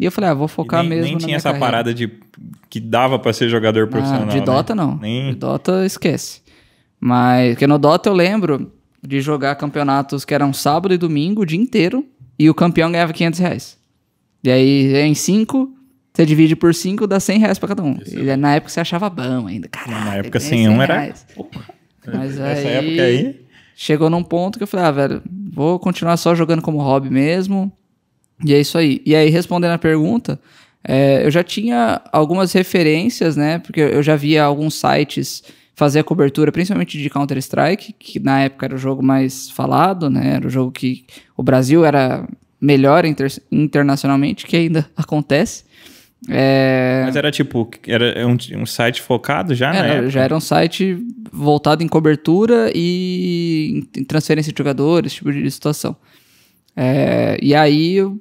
E 0.00 0.04
eu 0.06 0.10
falei, 0.10 0.30
ah, 0.30 0.34
vou 0.34 0.48
focar 0.48 0.80
nem, 0.80 0.88
mesmo 0.88 1.04
nem 1.04 1.18
tinha 1.18 1.36
essa 1.36 1.50
carreira. 1.50 1.66
parada 1.66 1.94
de 1.94 2.10
que 2.70 2.80
dava 2.80 3.18
pra 3.18 3.32
ser 3.34 3.48
jogador 3.50 3.86
profissional. 3.88 4.24
Ah, 4.24 4.30
de 4.32 4.38
né? 4.40 4.44
Dota 4.44 4.74
não. 4.74 4.96
Nem- 4.96 5.30
De 5.30 5.36
Dota 5.36 5.84
esquece. 5.84 6.40
Mas 6.98 7.50
porque 7.52 7.66
no 7.66 7.78
Dota 7.78 8.08
eu 8.08 8.14
lembro 8.14 8.72
de 9.06 9.20
jogar 9.20 9.54
campeonatos 9.56 10.24
que 10.24 10.32
eram 10.32 10.52
sábado 10.52 10.94
e 10.94 10.98
domingo 10.98 11.42
o 11.42 11.46
dia 11.46 11.60
inteiro 11.60 12.06
e 12.42 12.50
o 12.50 12.54
campeão 12.54 12.90
ganhava 12.90 13.12
500 13.12 13.40
reais. 13.40 13.78
E 14.42 14.50
aí 14.50 14.96
em 14.96 15.14
5, 15.14 15.72
você 16.12 16.26
divide 16.26 16.56
por 16.56 16.74
5, 16.74 17.06
dá 17.06 17.20
100 17.20 17.38
reais 17.38 17.58
pra 17.58 17.68
cada 17.68 17.82
um. 17.82 17.96
E 18.06 18.36
na 18.36 18.56
época 18.56 18.70
você 18.72 18.80
achava 18.80 19.08
bom 19.08 19.46
ainda. 19.46 19.68
Caralho, 19.68 20.04
Na 20.04 20.14
época, 20.16 20.40
100 20.40 20.68
um 20.68 20.72
100 20.72 20.82
era-. 20.82 21.14
Mas 22.06 22.36
Nessa 22.38 22.44
aí, 22.44 22.66
época 22.66 23.02
aí. 23.02 23.40
chegou 23.76 24.10
num 24.10 24.22
ponto 24.24 24.58
que 24.58 24.64
eu 24.64 24.66
falei, 24.66 24.86
ah, 24.86 24.90
velho, 24.90 25.22
vou 25.52 25.78
continuar 25.78 26.16
só 26.16 26.34
jogando 26.34 26.60
como 26.62 26.78
hobby 26.82 27.08
mesmo. 27.10 27.70
E 28.44 28.52
é 28.52 28.60
isso 28.60 28.76
aí. 28.76 29.00
E 29.06 29.14
aí, 29.14 29.30
respondendo 29.30 29.70
a 29.70 29.78
pergunta, 29.78 30.40
é, 30.82 31.24
eu 31.24 31.30
já 31.30 31.44
tinha 31.44 32.02
algumas 32.12 32.52
referências, 32.52 33.36
né? 33.36 33.60
Porque 33.60 33.80
eu 33.80 34.02
já 34.02 34.16
via 34.16 34.42
alguns 34.42 34.74
sites 34.74 35.44
fazer 35.82 35.98
a 36.00 36.04
cobertura, 36.04 36.52
principalmente 36.52 36.96
de 36.96 37.10
Counter-Strike, 37.10 37.94
que 37.98 38.20
na 38.20 38.40
época 38.42 38.66
era 38.66 38.74
o 38.74 38.78
jogo 38.78 39.02
mais 39.02 39.50
falado, 39.50 40.08
né? 40.08 40.34
Era 40.36 40.46
o 40.46 40.50
jogo 40.50 40.70
que 40.70 41.04
o 41.36 41.42
Brasil 41.42 41.84
era 41.84 42.28
melhor 42.60 43.04
inter- 43.04 43.42
internacionalmente, 43.50 44.46
que 44.46 44.56
ainda 44.56 44.88
acontece. 44.96 45.64
É, 46.28 47.02
Mas 47.04 47.16
era 47.16 47.32
tipo, 47.32 47.68
era 47.84 48.24
um, 48.28 48.36
um 48.62 48.64
site 48.64 49.02
focado 49.02 49.56
já 49.56 49.74
época. 49.74 50.08
já 50.10 50.20
era 50.22 50.36
um 50.36 50.40
site 50.40 50.96
voltado 51.32 51.82
em 51.82 51.88
cobertura 51.88 52.70
e 52.72 53.82
em 53.96 54.04
transferência 54.04 54.52
de 54.52 54.56
jogadores, 54.58 55.14
tipo 55.14 55.32
de 55.32 55.50
situação. 55.50 55.96
É, 56.76 57.36
e 57.42 57.54
aí 57.56 57.94
eu 57.94 58.20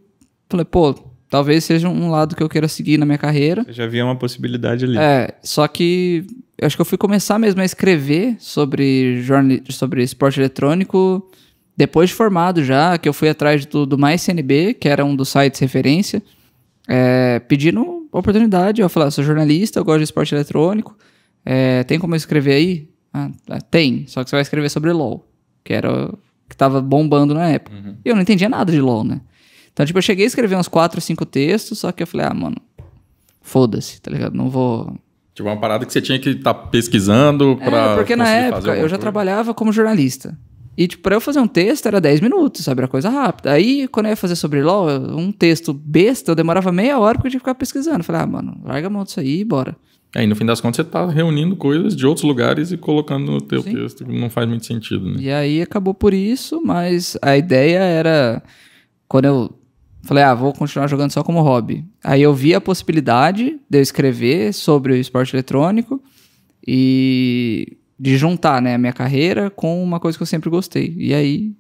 falei, 0.49 0.65
pô, 0.65 0.95
talvez 1.31 1.63
seja 1.63 1.87
um 1.87 2.11
lado 2.11 2.35
que 2.35 2.43
eu 2.43 2.49
queira 2.49 2.67
seguir 2.67 2.97
na 2.97 3.05
minha 3.05 3.17
carreira. 3.17 3.65
Já 3.69 3.87
via 3.87 4.03
uma 4.03 4.17
possibilidade 4.17 4.83
ali. 4.83 4.97
É, 4.97 5.33
só 5.41 5.65
que 5.65 6.25
eu 6.57 6.67
acho 6.67 6.75
que 6.75 6.81
eu 6.81 6.85
fui 6.85 6.97
começar 6.97 7.39
mesmo 7.39 7.61
a 7.61 7.65
escrever 7.65 8.35
sobre, 8.37 9.23
sobre 9.69 10.03
esporte 10.03 10.41
eletrônico 10.41 11.25
depois 11.75 12.09
de 12.09 12.15
formado 12.15 12.63
já, 12.63 12.97
que 12.97 13.07
eu 13.07 13.13
fui 13.13 13.29
atrás 13.29 13.65
do, 13.65 13.85
do 13.85 13.97
Mais 13.97 14.21
CNB, 14.21 14.73
que 14.73 14.89
era 14.89 15.05
um 15.05 15.15
dos 15.15 15.29
sites 15.29 15.59
referência, 15.61 16.21
é, 16.85 17.39
pedindo 17.39 18.07
oportunidade. 18.11 18.81
Eu 18.81 18.89
falei, 18.89 19.07
ah, 19.07 19.11
sou 19.11 19.23
jornalista, 19.23 19.79
eu 19.79 19.85
gosto 19.85 19.99
de 19.99 20.03
esporte 20.03 20.35
eletrônico, 20.35 20.97
é, 21.45 21.85
tem 21.85 21.97
como 21.97 22.13
eu 22.13 22.17
escrever 22.17 22.53
aí? 22.53 22.89
Ah, 23.13 23.31
tem, 23.69 24.05
só 24.05 24.21
que 24.21 24.29
você 24.29 24.35
vai 24.35 24.41
escrever 24.41 24.69
sobre 24.69 24.91
LoL, 24.91 25.25
que 25.63 25.73
era 25.73 26.13
que 26.49 26.57
tava 26.57 26.81
bombando 26.81 27.33
na 27.33 27.47
época. 27.47 27.73
Uhum. 27.73 27.95
E 28.03 28.09
eu 28.09 28.15
não 28.15 28.21
entendia 28.21 28.49
nada 28.49 28.69
de 28.69 28.81
LoL, 28.81 29.05
né? 29.05 29.21
Então, 29.73 29.85
tipo, 29.85 29.97
eu 29.97 30.03
cheguei 30.03 30.25
a 30.25 30.27
escrever 30.27 30.57
uns 30.57 30.67
4, 30.67 30.99
5 30.99 31.25
textos, 31.25 31.79
só 31.79 31.91
que 31.91 32.03
eu 32.03 32.07
falei, 32.07 32.27
ah, 32.27 32.33
mano, 32.33 32.57
foda-se, 33.41 34.01
tá 34.01 34.11
ligado? 34.11 34.35
Não 34.35 34.49
vou. 34.49 34.95
Tipo, 35.33 35.49
uma 35.49 35.59
parada 35.59 35.85
que 35.85 35.93
você 35.93 36.01
tinha 36.01 36.19
que 36.19 36.29
estar 36.29 36.53
pesquisando 36.53 37.57
pra. 37.57 37.77
É, 37.77 37.95
porque 37.95 38.15
na 38.15 38.29
época 38.29 38.75
eu 38.75 38.89
já 38.89 38.97
trabalhava 38.97 39.53
como 39.53 39.71
jornalista. 39.71 40.37
E, 40.77 40.87
tipo, 40.87 41.03
pra 41.03 41.15
eu 41.15 41.21
fazer 41.21 41.39
um 41.39 41.47
texto 41.47 41.85
era 41.85 41.99
10 41.99 42.21
minutos, 42.21 42.63
sabe? 42.63 42.81
Era 42.81 42.87
coisa 42.87 43.09
rápida. 43.09 43.51
Aí, 43.51 43.87
quando 43.89 44.05
eu 44.05 44.11
ia 44.11 44.15
fazer 44.15 44.35
sobre 44.35 44.61
LOL, 44.61 44.89
um 45.17 45.31
texto 45.31 45.73
besta, 45.73 46.31
eu 46.31 46.35
demorava 46.35 46.71
meia 46.71 46.97
hora 46.97 47.15
porque 47.15 47.27
eu 47.27 47.31
tinha 47.31 47.39
que 47.39 47.43
ficar 47.43 47.55
pesquisando. 47.55 47.99
Eu 47.99 48.03
falei, 48.03 48.21
ah, 48.21 48.27
mano, 48.27 48.59
larga 48.63 48.87
a 48.87 48.89
mão 48.89 49.03
disso 49.03 49.19
aí 49.19 49.41
e 49.41 49.45
bora. 49.45 49.75
É, 50.15 50.23
e 50.23 50.27
no 50.27 50.35
fim 50.35 50.45
das 50.45 50.59
contas 50.59 50.77
você 50.77 50.83
tá 50.83 51.05
reunindo 51.07 51.55
coisas 51.55 51.95
de 51.95 52.05
outros 52.05 52.25
lugares 52.25 52.71
e 52.71 52.77
colocando 52.77 53.31
no 53.31 53.41
teu 53.41 53.61
Sim. 53.61 53.75
texto, 53.75 54.05
que 54.05 54.11
não 54.11 54.29
faz 54.29 54.47
muito 54.47 54.65
sentido, 54.65 55.05
né? 55.05 55.15
E 55.19 55.31
aí 55.31 55.61
acabou 55.61 55.93
por 55.93 56.13
isso, 56.13 56.61
mas 56.63 57.17
a 57.21 57.37
ideia 57.37 57.79
era. 57.79 58.43
Quando 59.07 59.25
eu 59.25 59.60
falei, 60.03 60.23
ah, 60.23 60.33
vou 60.33 60.53
continuar 60.53 60.87
jogando 60.87 61.11
só 61.11 61.23
como 61.23 61.41
hobby. 61.41 61.85
Aí 62.03 62.21
eu 62.21 62.33
vi 62.33 62.53
a 62.55 62.61
possibilidade 62.61 63.59
de 63.69 63.77
eu 63.77 63.81
escrever 63.81 64.53
sobre 64.53 64.93
o 64.93 64.95
esporte 64.95 65.35
eletrônico 65.35 66.01
e 66.67 67.77
de 67.99 68.17
juntar 68.17 68.61
né, 68.61 68.75
a 68.75 68.77
minha 68.77 68.93
carreira 68.93 69.49
com 69.49 69.83
uma 69.83 69.99
coisa 69.99 70.17
que 70.17 70.21
eu 70.23 70.27
sempre 70.27 70.49
gostei. 70.49 70.95
E 70.97 71.13
aí 71.13 71.51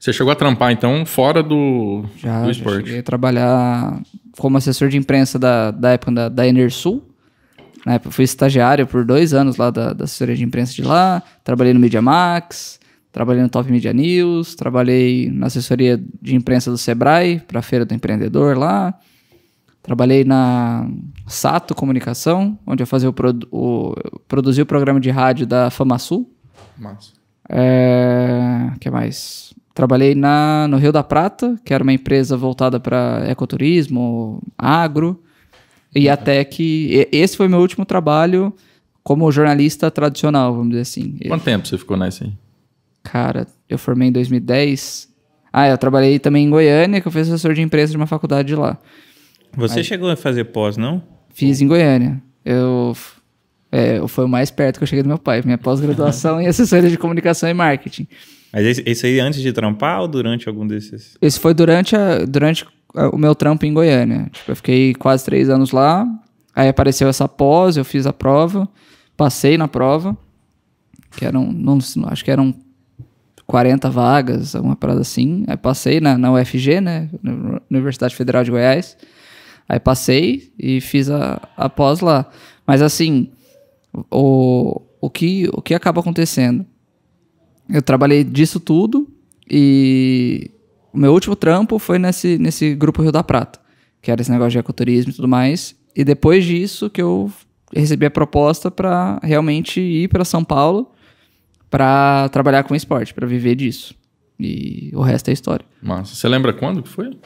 Você 0.00 0.12
chegou 0.12 0.32
a 0.32 0.36
trampar, 0.36 0.72
então, 0.72 1.04
fora 1.04 1.42
do, 1.42 2.04
já, 2.16 2.40
do 2.40 2.46
já 2.46 2.50
esporte. 2.52 2.84
cheguei 2.86 3.00
a 3.00 3.02
trabalhar 3.02 4.00
como 4.38 4.56
assessor 4.56 4.88
de 4.88 4.96
imprensa 4.96 5.38
da, 5.38 5.70
da 5.70 5.90
época 5.90 6.12
da, 6.12 6.28
da 6.28 6.46
Enersul. 6.46 7.02
Na 7.84 7.94
época 7.94 8.08
eu 8.08 8.12
fui 8.12 8.24
estagiário 8.24 8.86
por 8.86 9.04
dois 9.04 9.34
anos 9.34 9.56
lá 9.56 9.70
da, 9.70 9.92
da 9.92 10.04
assessoria 10.04 10.36
de 10.36 10.44
imprensa 10.44 10.72
de 10.72 10.82
lá. 10.82 11.22
Trabalhei 11.44 11.74
no 11.74 11.80
Media 11.80 12.00
Max, 12.00 12.78
trabalhei 13.12 13.42
no 13.42 13.48
Top 13.48 13.70
Media 13.70 13.92
News, 13.92 14.54
trabalhei 14.54 15.30
na 15.30 15.46
assessoria 15.46 16.02
de 16.20 16.34
imprensa 16.34 16.70
do 16.70 16.78
Sebrae 16.78 17.40
para 17.40 17.60
a 17.60 17.62
Feira 17.62 17.84
do 17.84 17.94
Empreendedor 17.94 18.56
lá. 18.56 18.98
Trabalhei 19.82 20.24
na 20.24 20.88
Sato 21.26 21.74
Comunicação, 21.74 22.58
onde 22.66 22.82
eu 22.82 22.86
fazia 22.86 23.08
o, 23.08 23.12
produ 23.12 23.46
o 23.50 23.94
produzi 24.26 24.62
o 24.62 24.66
programa 24.66 24.98
de 24.98 25.10
rádio 25.10 25.46
da 25.46 25.70
FamaSul. 25.70 26.30
Massa. 26.78 27.12
É, 27.48 28.70
que 28.80 28.88
mais? 28.90 29.52
Trabalhei 29.74 30.14
na, 30.14 30.66
no 30.68 30.76
Rio 30.76 30.92
da 30.92 31.02
Prata, 31.02 31.58
que 31.64 31.74
era 31.74 31.82
uma 31.82 31.92
empresa 31.92 32.36
voltada 32.36 32.78
para 32.78 33.24
ecoturismo, 33.26 34.40
agro, 34.56 35.20
e 35.94 36.08
até 36.08 36.44
que 36.44 37.08
esse 37.10 37.36
foi 37.36 37.48
meu 37.48 37.58
último 37.58 37.84
trabalho 37.84 38.54
como 39.02 39.30
jornalista 39.32 39.90
tradicional, 39.90 40.54
vamos 40.54 40.70
dizer 40.70 40.82
assim. 40.82 41.16
Quanto 41.26 41.44
tempo 41.44 41.66
você 41.66 41.76
ficou 41.76 41.96
nessa 41.96 42.24
aí? 42.24 42.32
Cara, 43.02 43.46
eu 43.68 43.78
formei 43.78 44.08
em 44.08 44.12
2010. 44.12 45.08
Ah, 45.52 45.68
eu 45.68 45.76
trabalhei 45.76 46.18
também 46.18 46.46
em 46.46 46.50
Goiânia, 46.50 47.00
que 47.00 47.06
eu 47.08 47.12
fui 47.12 47.20
assessor 47.20 47.52
de 47.54 47.60
imprensa 47.60 47.90
de 47.90 47.96
uma 47.96 48.06
faculdade 48.06 48.48
de 48.48 48.54
lá. 48.54 48.78
Você 49.56 49.84
chegou 49.84 50.08
a 50.10 50.16
fazer 50.16 50.44
pós, 50.44 50.76
não? 50.76 51.02
Fiz 51.34 51.60
em 51.60 51.66
Goiânia. 51.66 52.22
Eu, 52.44 52.96
é, 53.70 54.00
foi 54.08 54.24
o 54.24 54.28
mais 54.28 54.50
perto 54.50 54.78
que 54.78 54.84
eu 54.84 54.86
cheguei 54.86 55.02
do 55.02 55.08
meu 55.08 55.18
pai. 55.18 55.42
Minha 55.44 55.58
pós-graduação 55.58 56.40
em 56.40 56.46
assessoria 56.46 56.88
de 56.88 56.96
comunicação 56.96 57.48
e 57.48 57.54
marketing. 57.54 58.06
Mas 58.52 58.64
esse, 58.66 58.82
esse 58.86 59.06
aí 59.06 59.20
antes 59.20 59.40
de 59.42 59.52
trampar 59.52 60.00
ou 60.00 60.08
durante 60.08 60.48
algum 60.48 60.66
desses? 60.66 61.16
Esse 61.20 61.38
foi 61.38 61.52
durante, 61.54 61.94
a- 61.96 62.24
durante 62.26 62.66
o 63.12 63.18
meu 63.18 63.34
trampo 63.34 63.66
em 63.66 63.72
Goiânia. 63.74 64.28
Tipo, 64.32 64.52
eu 64.52 64.56
fiquei 64.56 64.94
quase 64.94 65.24
três 65.24 65.48
anos 65.50 65.70
lá. 65.70 66.06
Aí 66.54 66.68
apareceu 66.68 67.08
essa 67.08 67.26
pós, 67.28 67.76
eu 67.78 67.84
fiz 67.84 68.06
a 68.06 68.12
prova, 68.12 68.68
passei 69.16 69.56
na 69.56 69.66
prova, 69.68 70.16
que 71.16 71.24
eram, 71.24 71.50
não, 71.50 71.78
acho 72.08 72.22
que 72.24 72.30
eram 72.30 72.54
40 73.52 73.90
vagas, 73.90 74.56
alguma 74.56 74.74
parada 74.74 75.02
assim. 75.02 75.44
Aí 75.46 75.58
passei 75.58 76.00
na, 76.00 76.16
na 76.16 76.32
UFG, 76.32 76.80
né, 76.80 77.10
Universidade 77.70 78.16
Federal 78.16 78.42
de 78.42 78.50
Goiás. 78.50 78.96
Aí 79.68 79.78
passei 79.78 80.50
e 80.58 80.80
fiz 80.80 81.10
a, 81.10 81.38
a 81.54 81.68
pós 81.68 82.00
lá. 82.00 82.30
Mas 82.66 82.80
assim, 82.80 83.28
o, 84.10 84.80
o, 84.98 85.10
que, 85.10 85.50
o 85.52 85.60
que 85.60 85.74
acaba 85.74 86.00
acontecendo? 86.00 86.64
Eu 87.68 87.82
trabalhei 87.82 88.24
disso 88.24 88.58
tudo 88.58 89.06
e 89.46 90.50
o 90.90 90.96
meu 90.96 91.12
último 91.12 91.36
trampo 91.36 91.78
foi 91.78 91.98
nesse, 91.98 92.38
nesse 92.38 92.74
grupo 92.74 93.02
Rio 93.02 93.12
da 93.12 93.22
Prata, 93.22 93.60
que 94.00 94.10
era 94.10 94.22
esse 94.22 94.30
negócio 94.30 94.52
de 94.52 94.58
ecoturismo 94.60 95.12
e 95.12 95.14
tudo 95.14 95.28
mais. 95.28 95.76
E 95.94 96.04
depois 96.04 96.42
disso 96.46 96.88
que 96.88 97.02
eu 97.02 97.30
recebi 97.70 98.06
a 98.06 98.10
proposta 98.10 98.70
para 98.70 99.20
realmente 99.22 99.78
ir 99.78 100.08
para 100.08 100.24
São 100.24 100.42
Paulo 100.42 100.90
para 101.72 102.28
trabalhar 102.28 102.64
com 102.64 102.74
esporte, 102.74 103.14
para 103.14 103.26
viver 103.26 103.54
disso. 103.54 103.94
E 104.38 104.90
o 104.92 105.00
resto 105.00 105.30
é 105.30 105.32
história. 105.32 105.64
Massa. 105.82 106.14
Você 106.14 106.28
lembra 106.28 106.52
quando 106.52 106.82
que 106.82 106.88
foi? 106.88 107.16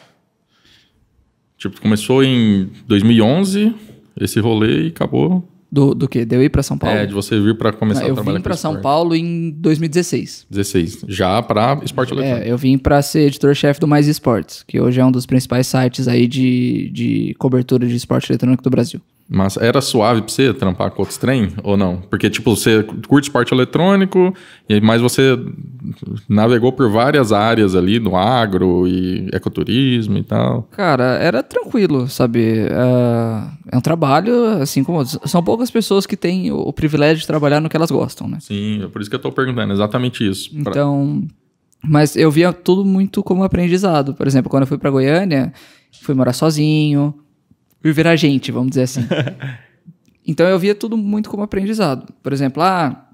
Tipo, 1.58 1.80
começou 1.80 2.22
em 2.22 2.70
2011, 2.86 3.74
esse 4.20 4.38
rolê 4.38 4.84
e 4.84 4.88
acabou. 4.88 5.42
Do, 5.72 5.94
do 5.96 6.08
que? 6.08 6.24
De 6.24 6.36
eu 6.36 6.44
ir 6.44 6.48
para 6.48 6.62
São 6.62 6.78
Paulo? 6.78 6.96
É, 6.96 7.06
de 7.06 7.12
você 7.12 7.40
vir 7.40 7.58
pra 7.58 7.72
começar 7.72 8.02
Não, 8.02 8.06
a 8.06 8.10
eu 8.10 8.14
trabalhar 8.14 8.36
vim 8.36 8.42
com 8.42 8.48
para 8.48 8.56
São. 8.56 8.80
Paulo 8.80 9.16
em 9.16 9.50
2016. 9.50 10.46
16. 10.48 11.04
Já 11.08 11.42
pra 11.42 11.80
esporte 11.82 12.12
eletrônico. 12.12 12.46
É, 12.46 12.52
eu 12.52 12.56
vim 12.56 12.78
para 12.78 13.02
ser 13.02 13.22
editor-chefe 13.26 13.80
do 13.80 13.88
Mais 13.88 14.06
Esportes, 14.06 14.62
que 14.62 14.80
hoje 14.80 15.00
é 15.00 15.04
um 15.04 15.10
dos 15.10 15.26
principais 15.26 15.66
sites 15.66 16.06
aí 16.06 16.28
de, 16.28 16.88
de 16.90 17.34
cobertura 17.36 17.84
de 17.84 17.96
esporte 17.96 18.30
eletrônico 18.30 18.62
do 18.62 18.70
Brasil. 18.70 19.00
Mas 19.28 19.56
era 19.56 19.80
suave 19.80 20.22
pra 20.22 20.30
você 20.30 20.54
trampar 20.54 20.90
com 20.92 21.02
outros 21.02 21.18
trem 21.18 21.52
ou 21.64 21.76
não? 21.76 21.96
Porque, 21.96 22.30
tipo, 22.30 22.54
você 22.54 22.84
curte 23.08 23.28
esporte 23.28 23.52
eletrônico, 23.52 24.32
mas 24.82 25.00
você 25.00 25.36
navegou 26.28 26.72
por 26.72 26.88
várias 26.88 27.32
áreas 27.32 27.74
ali, 27.74 27.98
no 27.98 28.16
agro 28.16 28.86
e 28.86 29.28
ecoturismo 29.32 30.16
e 30.16 30.22
tal. 30.22 30.62
Cara, 30.70 31.16
era 31.16 31.42
tranquilo, 31.42 32.08
sabe? 32.08 32.40
É, 32.40 33.72
é 33.72 33.76
um 33.76 33.80
trabalho, 33.80 34.62
assim 34.62 34.84
como. 34.84 35.04
São 35.04 35.42
poucas 35.42 35.72
pessoas 35.72 36.06
que 36.06 36.16
têm 36.16 36.52
o, 36.52 36.72
privilégio 36.72 37.20
de 37.20 37.26
trabalhar 37.26 37.60
no 37.60 37.68
que 37.68 37.76
elas 37.76 37.90
gostam, 37.90 38.28
né? 38.28 38.38
Sim, 38.40 38.84
é 38.84 38.86
por 38.86 39.00
isso 39.00 39.10
que 39.10 39.16
eu 39.16 39.20
tô 39.20 39.32
perguntando, 39.32 39.72
exatamente 39.72 40.28
isso. 40.28 40.50
Então. 40.54 41.26
Mas 41.82 42.16
eu 42.16 42.30
via 42.30 42.52
tudo 42.52 42.84
muito 42.84 43.22
como 43.22 43.44
aprendizado. 43.44 44.14
Por 44.14 44.26
exemplo, 44.26 44.50
quando 44.50 44.62
eu 44.62 44.66
fui 44.66 44.78
pra 44.78 44.90
Goiânia, 44.90 45.52
fui 46.00 46.14
morar 46.14 46.32
sozinho, 46.32 47.14
fui 47.86 47.92
virar 47.92 48.16
gente, 48.16 48.50
vamos 48.50 48.70
dizer 48.70 48.82
assim. 48.82 49.06
então 50.26 50.46
eu 50.46 50.58
via 50.58 50.74
tudo 50.74 50.96
muito 50.96 51.30
como 51.30 51.42
aprendizado. 51.42 52.12
Por 52.22 52.32
exemplo, 52.32 52.62
ah, 52.62 53.06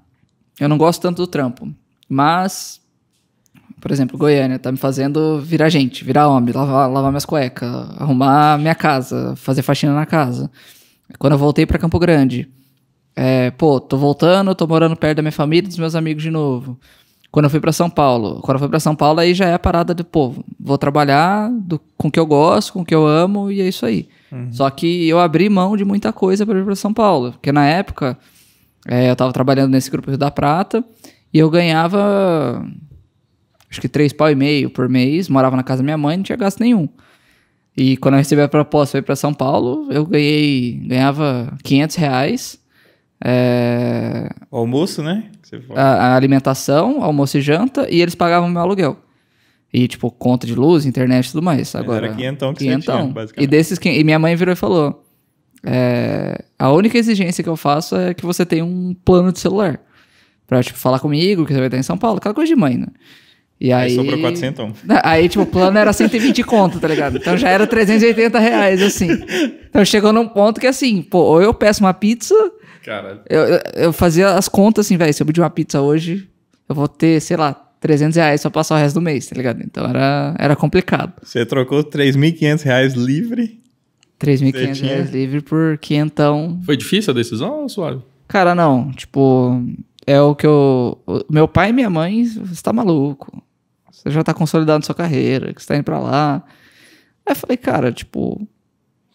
eu 0.59 0.67
não 0.67 0.77
gosto 0.77 1.01
tanto 1.01 1.17
do 1.17 1.27
trampo, 1.27 1.71
mas. 2.09 2.81
Por 3.79 3.91
exemplo, 3.91 4.17
Goiânia 4.17 4.57
tá 4.57 4.71
me 4.71 4.77
fazendo 4.77 5.41
virar 5.41 5.67
gente, 5.67 6.05
virar 6.05 6.29
homem, 6.29 6.53
lavar, 6.53 6.89
lavar 6.89 7.11
minhas 7.11 7.25
cuecas, 7.25 7.69
arrumar 7.99 8.57
minha 8.57 8.73
casa, 8.73 9.35
fazer 9.35 9.61
faxina 9.61 9.93
na 9.93 10.05
casa. 10.05 10.49
Quando 11.19 11.33
eu 11.33 11.37
voltei 11.37 11.65
pra 11.65 11.77
Campo 11.77 11.99
Grande, 11.99 12.47
é, 13.13 13.51
pô, 13.51 13.81
tô 13.81 13.97
voltando, 13.97 14.55
tô 14.55 14.65
morando 14.65 14.95
perto 14.95 15.17
da 15.17 15.21
minha 15.21 15.33
família 15.33 15.65
e 15.65 15.67
dos 15.67 15.77
meus 15.77 15.95
amigos 15.95 16.23
de 16.23 16.31
novo. 16.31 16.79
Quando 17.29 17.43
eu 17.45 17.49
fui 17.49 17.59
pra 17.59 17.73
São 17.73 17.89
Paulo, 17.89 18.39
quando 18.41 18.55
eu 18.55 18.59
fui 18.59 18.69
pra 18.69 18.79
São 18.79 18.95
Paulo, 18.95 19.19
aí 19.19 19.33
já 19.33 19.47
é 19.47 19.53
a 19.53 19.59
parada 19.59 19.93
do 19.93 20.05
povo. 20.05 20.45
Vou 20.57 20.77
trabalhar 20.77 21.51
do- 21.51 21.81
com 21.97 22.07
o 22.07 22.11
que 22.11 22.19
eu 22.19 22.25
gosto, 22.25 22.71
com 22.71 22.81
o 22.81 22.85
que 22.85 22.95
eu 22.95 23.05
amo 23.05 23.51
e 23.51 23.59
é 23.59 23.67
isso 23.67 23.85
aí. 23.85 24.07
Só 24.51 24.69
que 24.69 25.07
eu 25.07 25.19
abri 25.19 25.49
mão 25.49 25.77
de 25.77 25.85
muita 25.85 26.11
coisa 26.13 26.45
pra 26.45 26.57
ir 26.59 26.65
pra 26.65 26.75
São 26.75 26.93
Paulo, 26.93 27.31
porque 27.33 27.51
na 27.51 27.65
época 27.67 28.17
é, 28.87 29.09
eu 29.09 29.15
tava 29.15 29.31
trabalhando 29.31 29.71
nesse 29.71 29.89
grupo 29.91 30.09
Rio 30.09 30.17
da 30.17 30.31
Prata 30.31 30.83
e 31.33 31.39
eu 31.39 31.49
ganhava 31.49 32.65
acho 33.69 33.81
que 33.81 33.87
três 33.89 34.13
pau 34.13 34.29
e 34.29 34.35
meio 34.35 34.69
por 34.69 34.87
mês, 34.87 35.27
morava 35.29 35.55
na 35.55 35.63
casa 35.63 35.81
da 35.81 35.83
minha 35.83 35.97
mãe, 35.97 36.17
não 36.17 36.23
tinha 36.23 36.35
gasto 36.37 36.59
nenhum. 36.59 36.87
E 37.75 37.97
quando 37.97 38.13
eu 38.15 38.19
recebi 38.19 38.41
a 38.41 38.47
proposta 38.47 38.91
para 38.91 38.99
ir 38.99 39.05
para 39.05 39.15
São 39.15 39.33
Paulo, 39.33 39.87
eu 39.91 40.05
ganhei, 40.05 40.73
ganhava 40.85 41.57
500 41.63 41.95
reais. 41.95 42.59
é, 43.23 44.29
O 44.51 44.57
almoço, 44.57 45.01
né? 45.01 45.23
A, 45.75 45.81
a 46.09 46.15
alimentação, 46.15 47.03
almoço 47.03 47.37
e 47.37 47.41
janta, 47.41 47.87
e 47.89 47.99
eles 48.01 48.13
pagavam 48.13 48.47
meu 48.47 48.61
aluguel. 48.61 48.97
E, 49.73 49.87
tipo, 49.87 50.11
conta 50.11 50.45
de 50.45 50.53
luz, 50.53 50.85
internet 50.85 51.25
e 51.27 51.31
tudo 51.31 51.41
mais. 51.43 51.73
Agora, 51.73 52.05
era 52.07 52.15
quinhentão 52.15 52.53
que 52.53 52.59
você 52.59 52.65
quinhentão. 52.65 53.01
tinha, 53.01 53.13
basicamente. 53.13 53.43
E 53.43 53.47
desses, 53.49 53.79
e 53.83 54.03
minha 54.03 54.19
mãe 54.19 54.35
virou 54.35 54.53
e 54.53 54.55
falou, 54.55 55.03
é, 55.65 56.43
a 56.59 56.71
única 56.71 56.97
exigência 56.97 57.43
que 57.43 57.49
eu 57.49 57.55
faço 57.55 57.95
é 57.95 58.13
que 58.13 58.25
você 58.25 58.45
tenha 58.45 58.63
um 58.63 58.95
plano 59.05 59.31
de 59.31 59.39
celular. 59.39 59.79
Pra, 60.45 60.61
tipo, 60.61 60.77
falar 60.77 60.99
comigo, 60.99 61.45
que 61.45 61.53
você 61.53 61.57
vai 61.59 61.67
estar 61.67 61.77
em 61.77 61.83
São 61.83 61.97
Paulo, 61.97 62.17
aquela 62.17 62.35
coisa 62.35 62.53
de 62.53 62.59
mãe, 62.59 62.77
né? 62.77 62.87
E 63.59 63.71
aí, 63.71 63.83
Aí 63.91 63.95
sobrou 63.95 64.19
400. 64.19 64.65
Aí, 65.03 65.29
tipo, 65.29 65.43
o 65.43 65.47
plano 65.47 65.77
era 65.77 65.93
120 65.93 66.43
conto, 66.43 66.79
tá 66.79 66.87
ligado? 66.87 67.17
Então 67.17 67.37
já 67.37 67.49
era 67.49 67.65
380 67.65 68.37
reais, 68.37 68.81
assim. 68.81 69.07
Então 69.69 69.85
chegou 69.85 70.11
num 70.11 70.27
ponto 70.27 70.59
que, 70.59 70.67
assim, 70.67 71.01
pô, 71.01 71.19
ou 71.19 71.41
eu 71.41 71.53
peço 71.53 71.81
uma 71.81 71.93
pizza, 71.93 72.35
Caralho. 72.83 73.21
eu, 73.29 73.41
eu- 73.41 73.61
eu 73.75 73.93
fazia 73.93 74.31
as 74.33 74.49
contas 74.49 74.85
assim, 74.85 74.97
velho, 74.97 75.13
se 75.13 75.23
eu 75.23 75.25
pedir 75.25 75.39
uma 75.39 75.49
pizza 75.49 75.79
hoje, 75.81 76.27
eu 76.67 76.75
vou 76.75 76.87
ter, 76.89 77.21
sei 77.21 77.37
lá, 77.37 77.53
300 77.83 78.15
reais 78.15 78.41
pra 78.41 78.49
passar 78.49 78.75
o 78.75 78.77
resto 78.77 78.95
do 78.95 79.01
mês, 79.01 79.27
tá 79.27 79.35
ligado? 79.35 79.61
Então 79.61 79.85
era, 79.85 80.33
era 80.39 80.55
complicado. 80.55 81.11
Você 81.21 81.45
trocou 81.45 81.83
3.500 81.83 82.61
reais 82.63 82.93
livre. 82.93 83.59
3.500 84.19 84.51
Você 84.53 84.71
tinha? 84.71 84.93
reais 84.93 85.11
livre 85.11 85.41
por 85.41 85.77
quinhentão. 85.79 86.61
Foi 86.65 86.77
difícil 86.77 87.11
a 87.11 87.13
decisão 87.13 87.63
ou 87.63 87.67
suave? 87.69 88.01
Cara, 88.25 88.55
não, 88.55 88.89
tipo, 88.93 89.61
é 90.07 90.21
o 90.21 90.33
que 90.33 90.47
eu... 90.47 90.97
o- 91.05 91.25
Meu 91.29 91.45
pai 91.45 91.71
e 91.71 91.73
minha 91.73 91.89
mãe, 91.89 92.23
você 92.23 92.63
tá 92.63 92.71
maluco. 92.71 93.43
Você 93.91 94.09
já 94.09 94.23
tá 94.23 94.33
consolidando 94.33 94.85
sua 94.85 94.95
carreira, 94.95 95.53
que 95.53 95.61
você 95.61 95.67
tá 95.67 95.75
indo 95.75 95.83
pra 95.83 95.99
lá. 95.99 96.41
Aí 97.25 97.33
eu 97.33 97.35
falei, 97.35 97.57
cara, 97.57 97.91
tipo, 97.91 98.47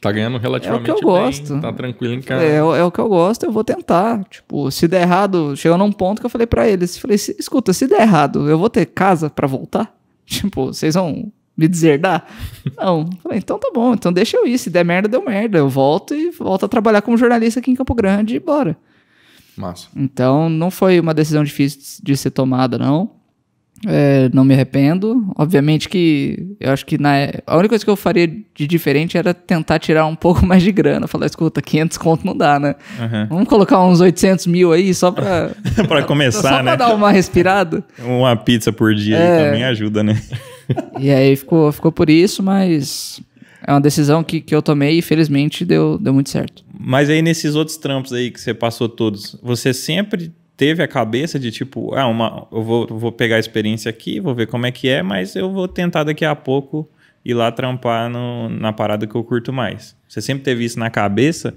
Tá 0.01 0.13
ganhando 0.13 0.39
relativamente 0.39 0.89
eu 0.91 0.95
bem, 0.97 1.05
gosto. 1.05 1.61
Tá 1.61 1.73
tranquilo 1.73 2.15
em 2.15 2.23
casa. 2.23 2.45
É, 2.45 2.57
é 2.59 2.85
o 2.85 2.91
que 2.91 3.01
eu 3.01 3.09
gosto, 3.09 3.45
eu 3.45 3.51
vou 3.53 3.65
tentar. 3.65 4.23
Tipo, 4.31 4.71
se 4.71 4.87
der 4.87 5.03
errado, 5.03 5.57
chegou 5.57 5.77
num 5.77 5.91
ponto 5.91 6.21
que 6.21 6.27
eu 6.27 6.31
falei 6.31 6.47
pra 6.47 6.69
eles, 6.69 6.97
falei, 6.97 7.19
"Se- 7.19 7.35
escuta, 7.39 7.73
se 7.73 7.87
der 7.89 8.03
errado, 8.03 8.49
eu 8.49 8.57
vou 8.59 8.71
ter 8.71 8.87
casa 8.87 9.29
pra 9.29 9.47
voltar? 9.49 9.93
Tipo, 10.25 10.67
vocês 10.67 10.95
vão 10.95 11.33
me 11.57 11.67
deserdar? 11.67 12.27
Não. 12.79 13.09
Falei, 13.23 13.39
então 13.39 13.59
tá 13.59 13.71
bom, 13.75 13.93
então 13.95 14.13
deixa 14.13 14.37
eu 14.37 14.47
ir, 14.47 14.57
se 14.59 14.71
der 14.71 14.85
merda, 14.85 15.09
deu 15.09 15.25
merda. 15.25 15.59
Eu 15.59 15.69
volto 15.69 16.15
e 16.15 16.31
volto 16.31 16.65
a 16.67 16.69
trabalhar 16.69 17.03
como 17.03 17.17
jornalista 17.17 17.59
aqui 17.59 17.71
em 17.73 17.75
Campo 17.75 17.95
Grande 17.95 18.37
e 18.37 18.41
bora. 18.41 18.77
Massa. 19.57 19.89
Então, 19.97 20.49
não 20.49 20.71
foi 20.71 21.01
uma 21.01 21.13
decisão 21.13 21.43
difícil 21.43 22.01
de 22.05 22.17
ser 22.17 22.31
tomada, 22.31 22.79
não. 22.79 23.18
É, 23.87 24.29
não 24.33 24.45
me 24.45 24.55
arrependo. 24.55 25.31
Obviamente 25.37 25.89
que 25.89 26.57
eu 26.59 26.73
acho 26.73 26.85
que 26.85 26.99
na, 26.99 27.11
a 27.47 27.55
única 27.57 27.71
coisa 27.71 27.85
que 27.85 27.91
eu 27.91 27.97
faria 27.97 28.27
de 28.27 28.67
diferente 28.67 29.17
era 29.17 29.33
tentar 29.33 29.79
tirar 29.79 30.05
um 30.07 30.17
pouco 30.17 30.45
mais 30.45 30.63
de 30.63 30.73
grana. 30.73 31.07
Falar, 31.07 31.27
escuta, 31.27 31.63
500 31.63 31.99
conto 31.99 32.27
não 32.27 32.37
dá, 32.37 32.59
né? 32.59 32.75
Aham. 32.99 33.27
Vamos 33.31 33.49
colocar 33.49 33.83
uns 33.85 34.01
800 34.01 34.47
mil 34.47 34.73
aí 34.73 34.93
só 34.93 35.11
pra, 35.11 35.51
pra 35.87 36.01
só 36.01 36.07
começar, 36.07 36.55
pra 36.55 36.63
né? 36.63 36.77
dar 36.77 36.95
uma 36.95 37.11
respirada. 37.13 37.85
Uma 38.01 38.37
pizza 38.37 38.73
por 38.73 38.95
dia 38.95 39.17
É. 39.17 39.45
também 39.47 39.65
ajuda, 39.65 40.03
né? 40.03 40.21
E 40.99 41.11
aí 41.11 41.37
ficou, 41.37 41.71
ficou 41.73 41.93
por 41.93 42.11
isso, 42.11 42.43
mas 42.43 43.21
é 43.67 43.73
uma 43.73 43.81
decisão 43.81 44.23
que, 44.25 44.41
que 44.41 44.55
eu 44.55 44.61
tomei 44.61 44.99
e 44.99 45.03
felizmente 45.03 45.65
deu, 45.65 45.99
deu 45.99 46.13
muito 46.13 46.31
certo. 46.31 46.65
Mas 46.79 47.09
aí 47.09 47.23
nesses 47.23 47.55
outros 47.55 47.77
trampos 47.77 48.13
aí 48.13 48.31
que 48.31 48.41
você 48.41 48.53
passou 48.53 48.89
todos, 48.89 49.37
você 49.43 49.73
sempre 49.73 50.33
teve 50.59 50.83
a 50.83 50.89
cabeça 50.89 51.39
de 51.39 51.53
tipo, 51.53 51.95
ah, 51.95 52.09
uma, 52.09 52.49
eu 52.51 52.63
vou, 52.65 52.87
vou 52.91 53.13
pegar 53.13 53.37
a 53.37 53.39
experiência 53.39 53.89
aqui, 53.89 54.19
vou 54.19 54.35
ver 54.35 54.49
como 54.49 54.67
é 54.67 54.73
que 54.73 54.89
é, 54.89 55.05
mas 55.05 55.37
eu 55.37 55.51
vou 55.53 55.69
tentar 55.69 56.03
daqui 56.03 56.25
a 56.25 56.35
pouco 56.35 56.91
ir 57.25 57.33
lá 57.33 57.53
trampar 57.53 58.11
no, 58.11 58.49
na 58.49 58.73
parada 58.73 59.07
que 59.07 59.15
eu 59.15 59.23
curto 59.23 59.53
mais. 59.53 59.97
Você 60.09 60.21
sempre 60.21 60.43
teve 60.43 60.65
isso 60.65 60.77
na 60.77 60.91
cabeça? 60.91 61.55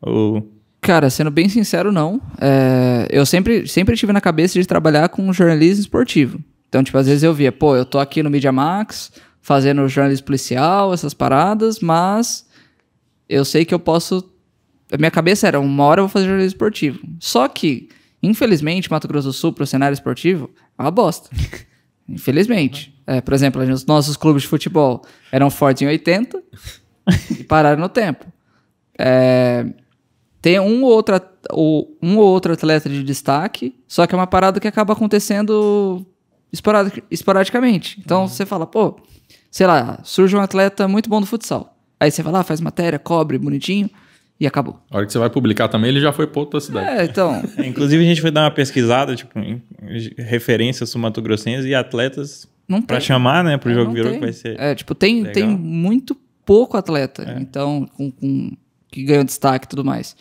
Ou... 0.00 0.48
Cara, 0.80 1.10
sendo 1.10 1.32
bem 1.32 1.48
sincero, 1.48 1.90
não. 1.90 2.22
É, 2.40 3.08
eu 3.10 3.26
sempre, 3.26 3.66
sempre 3.66 3.96
tive 3.96 4.12
na 4.12 4.20
cabeça 4.20 4.58
de 4.58 4.66
trabalhar 4.66 5.08
com 5.08 5.32
jornalismo 5.32 5.80
esportivo. 5.80 6.38
Então, 6.68 6.84
tipo, 6.84 6.96
às 6.96 7.06
vezes 7.08 7.24
eu 7.24 7.34
via, 7.34 7.50
pô, 7.50 7.74
eu 7.74 7.84
tô 7.84 7.98
aqui 7.98 8.22
no 8.22 8.30
Media 8.30 8.52
Max 8.52 9.10
fazendo 9.42 9.88
jornalismo 9.88 10.26
policial, 10.26 10.94
essas 10.94 11.12
paradas, 11.12 11.80
mas 11.80 12.46
eu 13.28 13.44
sei 13.44 13.64
que 13.64 13.74
eu 13.74 13.80
posso. 13.80 14.30
A 14.92 14.96
minha 14.96 15.10
cabeça 15.10 15.48
era, 15.48 15.58
uma 15.58 15.84
hora 15.84 16.00
eu 16.00 16.04
vou 16.04 16.12
fazer 16.12 16.26
jornalismo 16.26 16.54
esportivo. 16.54 17.00
Só 17.18 17.48
que, 17.48 17.88
infelizmente, 18.26 18.90
Mato 18.90 19.08
Grosso 19.08 19.28
do 19.28 19.32
Sul, 19.32 19.52
pro 19.52 19.66
cenário 19.66 19.94
esportivo, 19.94 20.50
é 20.78 20.82
uma 20.82 20.90
bosta. 20.90 21.30
Infelizmente. 22.08 22.94
É, 23.06 23.20
por 23.20 23.34
exemplo, 23.34 23.62
os 23.62 23.86
nossos 23.86 24.16
clubes 24.16 24.42
de 24.42 24.48
futebol 24.48 25.02
eram 25.30 25.50
fortes 25.50 25.82
em 25.82 25.86
80 25.86 26.42
e 27.38 27.44
pararam 27.44 27.80
no 27.80 27.88
tempo. 27.88 28.26
É, 28.98 29.66
tem 30.40 30.60
um 30.60 30.82
ou, 30.82 30.90
outro, 30.92 31.20
um 32.02 32.18
ou 32.18 32.26
outro 32.26 32.52
atleta 32.52 32.88
de 32.88 33.02
destaque, 33.02 33.74
só 33.88 34.06
que 34.06 34.14
é 34.14 34.18
uma 34.18 34.26
parada 34.26 34.60
que 34.60 34.68
acaba 34.68 34.92
acontecendo 34.92 36.04
esporadi- 36.52 37.02
esporadicamente. 37.10 38.00
Então 38.04 38.28
você 38.28 38.44
fala, 38.46 38.66
pô, 38.66 38.96
sei 39.50 39.66
lá, 39.66 40.00
surge 40.02 40.36
um 40.36 40.40
atleta 40.40 40.86
muito 40.86 41.08
bom 41.08 41.20
do 41.20 41.26
futsal. 41.26 41.76
Aí 41.98 42.10
você 42.10 42.22
vai 42.22 42.32
lá, 42.32 42.42
faz 42.42 42.60
matéria, 42.60 42.98
cobre 42.98 43.38
bonitinho 43.38 43.88
e 44.38 44.46
acabou. 44.46 44.80
A 44.90 44.96
hora 44.96 45.06
que 45.06 45.12
você 45.12 45.18
vai 45.18 45.30
publicar 45.30 45.68
também, 45.68 45.90
ele 45.90 46.00
já 46.00 46.12
foi 46.12 46.26
pra 46.26 46.40
outra 46.40 46.60
cidade. 46.60 46.88
É, 46.88 47.04
então. 47.04 47.42
Inclusive 47.64 48.02
a 48.02 48.06
gente 48.06 48.20
foi 48.20 48.30
dar 48.30 48.42
uma 48.44 48.50
pesquisada, 48.50 49.14
tipo, 49.14 49.38
em 49.38 49.62
referências 50.18 50.90
sumatogrossenses 50.90 51.64
e 51.66 51.74
atletas 51.74 52.48
tem. 52.86 53.00
chamar, 53.00 53.44
né, 53.44 53.56
pro 53.56 53.70
É, 53.70 53.74
jogo 53.74 53.92
virou 53.92 54.10
tem. 54.10 54.18
que 54.20 54.24
vai 54.26 54.32
ser. 54.32 54.58
É, 54.60 54.74
tipo, 54.74 54.94
tem, 54.94 55.18
Legal. 55.22 55.32
tem 55.34 55.46
muito 55.48 56.16
pouco 56.44 56.76
atleta, 56.76 57.36
então, 57.40 57.88
com, 57.96 58.10
com- 58.10 58.52
que 58.90 59.02
ganhou 59.04 59.24
destaque 59.24 59.66
e 59.66 59.68
tudo 59.68 59.84
mais. 59.84 60.16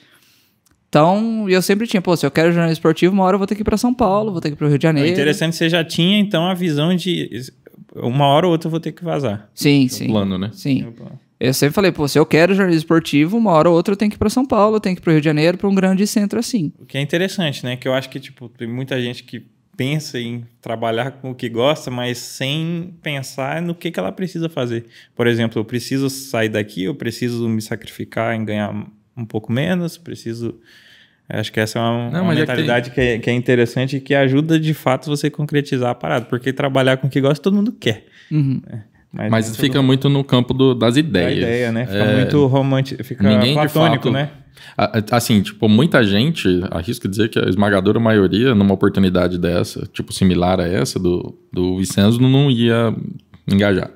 Então, 0.89 1.49
eu 1.49 1.61
sempre 1.61 1.87
tinha, 1.87 2.01
pô, 2.01 2.15
se 2.15 2.23
eu 2.25 2.29
quero 2.31 2.51
jornalismo 2.51 2.73
esportivo, 2.79 3.13
uma 3.13 3.23
hora 3.23 3.33
eu 3.35 3.39
vou 3.39 3.47
ter 3.47 3.55
que 3.55 3.61
ir 3.61 3.63
pra 3.65 3.77
São 3.77 3.93
Paulo, 3.93 4.31
vou 4.31 4.39
ter 4.39 4.49
que 4.49 4.53
ir 4.53 4.57
pro 4.57 4.67
Rio 4.67 4.77
de 4.77 4.85
É 4.85 4.89
Janeiro. 4.89 5.09
interessante, 5.09 5.55
você 5.55 5.67
já 5.67 5.83
tinha 5.83 6.19
então 6.19 6.45
a 6.45 6.53
visão 6.53 6.95
de 6.95 7.51
uma 7.95 8.25
hora 8.27 8.45
ou 8.45 8.51
outra 8.51 8.67
eu 8.67 8.71
vou 8.71 8.79
ter 8.79 8.91
que 8.91 9.03
vazar. 9.03 9.49
Sim, 9.55 9.87
O 9.87 9.89
sim. 9.89 10.07
plano, 10.07 10.37
né? 10.37 10.51
Sim. 10.53 10.93
Eu 11.43 11.53
sempre 11.53 11.75
falei, 11.75 11.91
pô, 11.91 12.07
se 12.07 12.17
eu 12.17 12.25
quero 12.25 12.55
jornalismo 12.55 12.79
esportivo, 12.79 13.35
uma 13.35 13.51
hora 13.51 13.69
ou 13.69 13.75
outra 13.75 13.91
eu 13.91 13.97
tenho 13.97 14.09
que 14.09 14.15
ir 14.15 14.17
pra 14.17 14.29
São 14.29 14.45
Paulo, 14.45 14.77
eu 14.77 14.79
tenho 14.79 14.95
que 14.95 15.01
ir 15.01 15.03
pro 15.03 15.11
Rio 15.11 15.19
de 15.19 15.25
Janeiro, 15.25 15.57
pra 15.57 15.67
um 15.67 15.75
grande 15.75 16.07
centro 16.07 16.39
assim. 16.39 16.71
O 16.79 16.85
que 16.85 16.97
é 16.97 17.01
interessante, 17.01 17.65
né? 17.65 17.75
Que 17.75 17.85
eu 17.85 17.93
acho 17.93 18.09
que, 18.09 18.17
tipo, 18.17 18.47
tem 18.47 18.65
muita 18.65 19.01
gente 19.01 19.25
que 19.25 19.45
pensa 19.75 20.17
em 20.17 20.45
trabalhar 20.61 21.11
com 21.11 21.31
o 21.31 21.35
que 21.35 21.49
gosta, 21.49 21.91
mas 21.91 22.17
sem 22.17 22.93
pensar 23.03 23.61
no 23.61 23.75
que, 23.75 23.91
que 23.91 23.99
ela 23.99 24.09
precisa 24.09 24.47
fazer. 24.47 24.85
Por 25.13 25.27
exemplo, 25.27 25.59
eu 25.59 25.65
preciso 25.65 26.09
sair 26.09 26.47
daqui, 26.47 26.85
eu 26.85 26.95
preciso 26.95 27.49
me 27.49 27.61
sacrificar 27.61 28.33
em 28.33 28.45
ganhar 28.45 28.73
um 29.17 29.25
pouco 29.25 29.51
menos, 29.51 29.97
preciso... 29.97 30.57
Acho 31.27 31.51
que 31.51 31.59
essa 31.59 31.77
é 31.77 31.81
uma, 31.81 32.09
Não, 32.09 32.21
uma 32.21 32.27
mas 32.27 32.37
é 32.37 32.41
que 32.45 32.51
mentalidade 32.51 32.91
que, 32.91 33.01
é, 33.01 33.19
que 33.19 33.29
é 33.29 33.33
interessante 33.33 33.97
e 33.97 33.99
que 33.99 34.15
ajuda, 34.15 34.57
de 34.57 34.73
fato, 34.73 35.09
você 35.09 35.29
concretizar 35.29 35.89
a 35.89 35.95
parada. 35.95 36.25
Porque 36.25 36.53
trabalhar 36.53 36.95
com 36.95 37.07
o 37.07 37.09
que 37.09 37.19
gosta, 37.19 37.43
todo 37.43 37.55
mundo 37.55 37.73
quer. 37.73 38.05
Uhum. 38.31 38.61
Mas, 39.15 39.29
Mas 39.29 39.55
fica 39.55 39.75
todo 39.75 39.83
muito 39.83 40.09
no 40.09 40.23
campo 40.23 40.53
do- 40.55 40.73
das 40.73 40.97
ideias. 40.97 41.37
ideia, 41.37 41.71
né? 41.71 41.85
Fica 41.85 41.97
É, 41.99 42.15
muito 42.17 42.45
romântico, 42.47 43.03
fica 43.03 43.23
ninguém 43.27 43.53
platônico, 43.53 44.05
fato- 44.05 44.11
né? 44.11 44.29
Assim, 45.11 45.41
tipo, 45.41 45.69
muita 45.69 46.03
gente, 46.03 46.47
arrisco 46.71 47.07
dizer 47.07 47.29
que 47.29 47.37
a 47.37 47.43
esmagadora 47.47 47.99
maioria, 47.99 48.55
numa 48.55 48.73
oportunidade 48.73 49.37
dessa, 49.37 49.85
tipo, 49.93 50.11
similar 50.11 50.59
a 50.59 50.67
essa 50.67 50.97
do, 50.99 51.37
do 51.51 51.77
Vicenzo, 51.77 52.19
não 52.19 52.49
ia 52.49 52.95
engajar. 53.47 53.91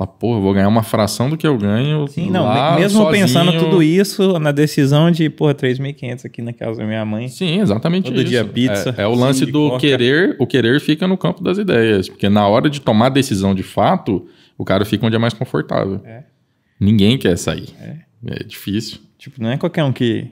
Fala, 0.00 0.06
pô, 0.18 0.36
eu 0.36 0.40
vou 0.40 0.54
ganhar 0.54 0.66
uma 0.68 0.82
fração 0.82 1.28
do 1.28 1.36
que 1.36 1.46
eu 1.46 1.58
ganho. 1.58 2.06
Sim, 2.08 2.30
não, 2.30 2.44
lá, 2.44 2.74
mesmo 2.76 3.02
sozinho. 3.02 3.22
pensando 3.22 3.52
tudo 3.58 3.82
isso 3.82 4.38
na 4.38 4.50
decisão 4.50 5.10
de, 5.10 5.28
porra, 5.28 5.54
3.500 5.54 6.24
aqui 6.24 6.40
na 6.40 6.54
casa 6.54 6.80
da 6.80 6.86
minha 6.86 7.04
mãe. 7.04 7.28
Sim, 7.28 7.60
exatamente 7.60 8.04
Todo 8.04 8.16
isso. 8.16 8.30
dia 8.30 8.42
pizza, 8.42 8.94
É, 8.96 9.02
é 9.02 9.06
o 9.06 9.14
lance 9.14 9.44
do 9.44 9.68
coca. 9.68 9.80
querer, 9.80 10.36
o 10.38 10.46
querer 10.46 10.80
fica 10.80 11.06
no 11.06 11.18
campo 11.18 11.44
das 11.44 11.58
ideias, 11.58 12.08
porque 12.08 12.30
na 12.30 12.48
hora 12.48 12.70
de 12.70 12.80
tomar 12.80 13.06
a 13.06 13.10
decisão 13.10 13.54
de 13.54 13.62
fato, 13.62 14.26
o 14.56 14.64
cara 14.64 14.86
fica 14.86 15.04
onde 15.04 15.16
é 15.16 15.18
mais 15.18 15.34
confortável. 15.34 16.00
É. 16.02 16.22
Ninguém 16.80 17.18
quer 17.18 17.36
sair. 17.36 17.68
É. 18.26 18.42
difícil. 18.44 19.00
Tipo, 19.18 19.42
não 19.42 19.50
é 19.50 19.58
qualquer 19.58 19.84
um 19.84 19.92
que 19.92 20.28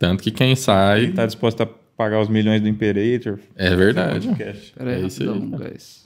Tanto 0.00 0.20
que 0.20 0.32
quem 0.32 0.56
sai 0.56 1.12
tá 1.12 1.26
disposto 1.26 1.60
a 1.60 1.68
pagar 1.96 2.20
os 2.20 2.28
milhões 2.28 2.60
do 2.60 2.66
Imperator. 2.66 3.38
é 3.54 3.76
verdade. 3.76 4.28
É 4.80 4.98
isso 5.06 5.22
aí. 5.22 5.38
guys. 5.38 6.01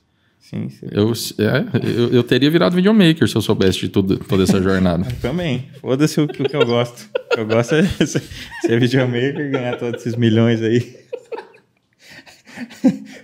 Sim, 0.49 0.69
sim. 0.69 0.87
Eu, 0.93 1.13
é, 1.41 1.91
eu, 1.91 2.13
eu 2.13 2.23
teria 2.23 2.49
virado 2.49 2.77
videomaker 2.77 3.27
se 3.27 3.35
eu 3.35 3.43
soubesse 3.43 3.81
de 3.81 3.89
tudo, 3.89 4.17
toda 4.17 4.45
essa 4.45 4.63
jornada. 4.63 5.05
Também. 5.21 5.67
Foda-se 5.81 6.21
o, 6.21 6.25
o 6.25 6.29
que 6.29 6.55
eu 6.55 6.65
gosto. 6.65 7.11
O 7.33 7.35
que 7.35 7.41
eu 7.41 7.47
gosto 7.47 7.75
é 7.75 7.83
ser, 8.07 8.23
ser 8.61 8.79
videomaker 8.79 9.41
e 9.41 9.51
ganhar 9.51 9.77
todos 9.77 10.01
esses 10.01 10.15
milhões 10.15 10.63
aí. 10.63 11.05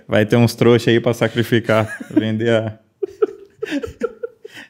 Vai 0.08 0.26
ter 0.26 0.34
uns 0.34 0.56
trouxas 0.56 0.88
aí 0.88 0.98
pra 0.98 1.14
sacrificar, 1.14 1.96
vender 2.10 2.50
a. 2.50 2.78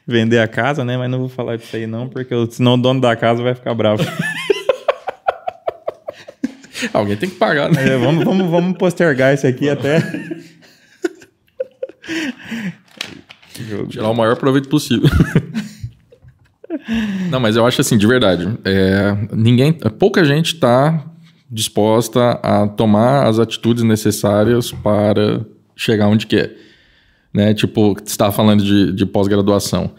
Vender 0.05 0.37
a 0.37 0.47
casa, 0.47 0.85
né? 0.85 0.95
Mas 0.95 1.09
não 1.09 1.19
vou 1.19 1.29
falar 1.29 1.55
disso 1.57 1.75
aí 1.75 1.87
não, 1.87 2.07
porque 2.07 2.35
senão 2.51 2.75
o 2.75 2.77
dono 2.77 3.01
da 3.01 3.15
casa 3.15 3.41
vai 3.41 3.55
ficar 3.55 3.73
bravo. 3.73 4.03
Alguém 6.93 7.17
tem 7.17 7.29
que 7.29 7.37
pagar, 7.37 7.71
né? 7.71 7.93
É, 7.93 7.97
vamos, 7.97 8.23
vamos, 8.23 8.47
vamos 8.47 8.77
postergar 8.77 9.33
isso 9.33 9.47
aqui 9.47 9.69
até. 9.69 10.03
Tirar 13.89 14.09
o 14.09 14.15
maior 14.15 14.35
proveito 14.35 14.69
possível. 14.69 15.09
Não, 17.29 17.39
mas 17.39 17.55
eu 17.55 17.65
acho 17.65 17.81
assim, 17.81 17.97
de 17.97 18.07
verdade, 18.07 18.47
é, 18.65 19.15
ninguém, 19.31 19.71
pouca 19.73 20.23
gente 20.25 20.55
está 20.55 21.05
disposta 21.49 22.31
a 22.41 22.67
tomar 22.67 23.27
as 23.27 23.37
atitudes 23.37 23.83
necessárias 23.83 24.71
para 24.71 25.45
chegar 25.75 26.07
onde 26.07 26.25
quer. 26.25 26.55
Né? 27.31 27.53
Tipo, 27.53 27.93
você 27.93 28.03
estava 28.05 28.31
falando 28.31 28.63
de, 28.63 28.91
de 28.91 29.05
pós-graduação. 29.05 29.91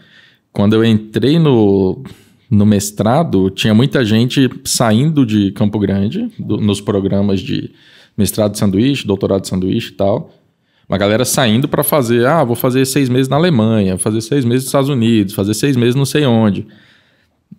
Quando 0.51 0.73
eu 0.73 0.83
entrei 0.83 1.39
no, 1.39 2.03
no 2.49 2.65
mestrado, 2.65 3.49
tinha 3.49 3.73
muita 3.73 4.03
gente 4.03 4.49
saindo 4.65 5.25
de 5.25 5.51
Campo 5.53 5.79
Grande, 5.79 6.29
do- 6.37 6.57
nos 6.57 6.81
programas 6.81 7.39
de 7.39 7.71
mestrado 8.17 8.51
de 8.51 8.57
sanduíche, 8.59 9.07
doutorado 9.07 9.43
de 9.43 9.47
sanduíche 9.47 9.91
e 9.91 9.95
tal, 9.95 10.33
Uma 10.87 10.97
galera 10.97 11.25
saindo 11.25 11.67
para 11.67 11.83
fazer, 11.83 12.25
ah, 12.27 12.43
vou 12.43 12.55
fazer 12.55 12.85
seis 12.85 13.09
meses 13.09 13.27
na 13.27 13.35
Alemanha, 13.35 13.97
fazer 13.97 14.21
seis 14.21 14.45
meses 14.45 14.63
nos 14.63 14.67
Estados 14.67 14.89
Unidos, 14.89 15.33
fazer 15.33 15.53
seis 15.53 15.75
meses 15.75 15.95
não 15.95 16.05
sei 16.05 16.25
onde. 16.25 16.67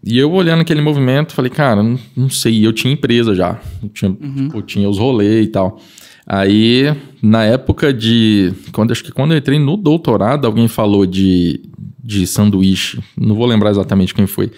E 0.04 0.16
eu 0.16 0.30
olhando 0.32 0.60
aquele 0.60 0.80
movimento, 0.80 1.32
falei, 1.32 1.50
cara, 1.50 1.82
não, 1.82 1.98
não 2.16 2.30
sei, 2.30 2.64
eu 2.64 2.72
tinha 2.72 2.92
empresa 2.92 3.34
já, 3.34 3.60
eu 3.82 3.88
tinha, 3.88 4.10
uhum. 4.10 4.50
eu 4.54 4.62
tinha 4.62 4.88
os 4.88 4.98
rolês 4.98 5.46
e 5.46 5.48
tal. 5.48 5.80
Aí, 6.26 6.92
na 7.22 7.44
época 7.44 7.92
de. 7.92 8.52
Quando, 8.72 8.90
acho 8.90 9.04
que 9.04 9.12
quando 9.12 9.32
eu 9.32 9.38
entrei 9.38 9.60
no 9.60 9.76
doutorado, 9.76 10.44
alguém 10.44 10.66
falou 10.66 11.06
de, 11.06 11.60
de 12.02 12.26
sanduíche. 12.26 12.98
Não 13.16 13.36
vou 13.36 13.46
lembrar 13.46 13.70
exatamente 13.70 14.12
quem 14.12 14.26
foi. 14.26 14.50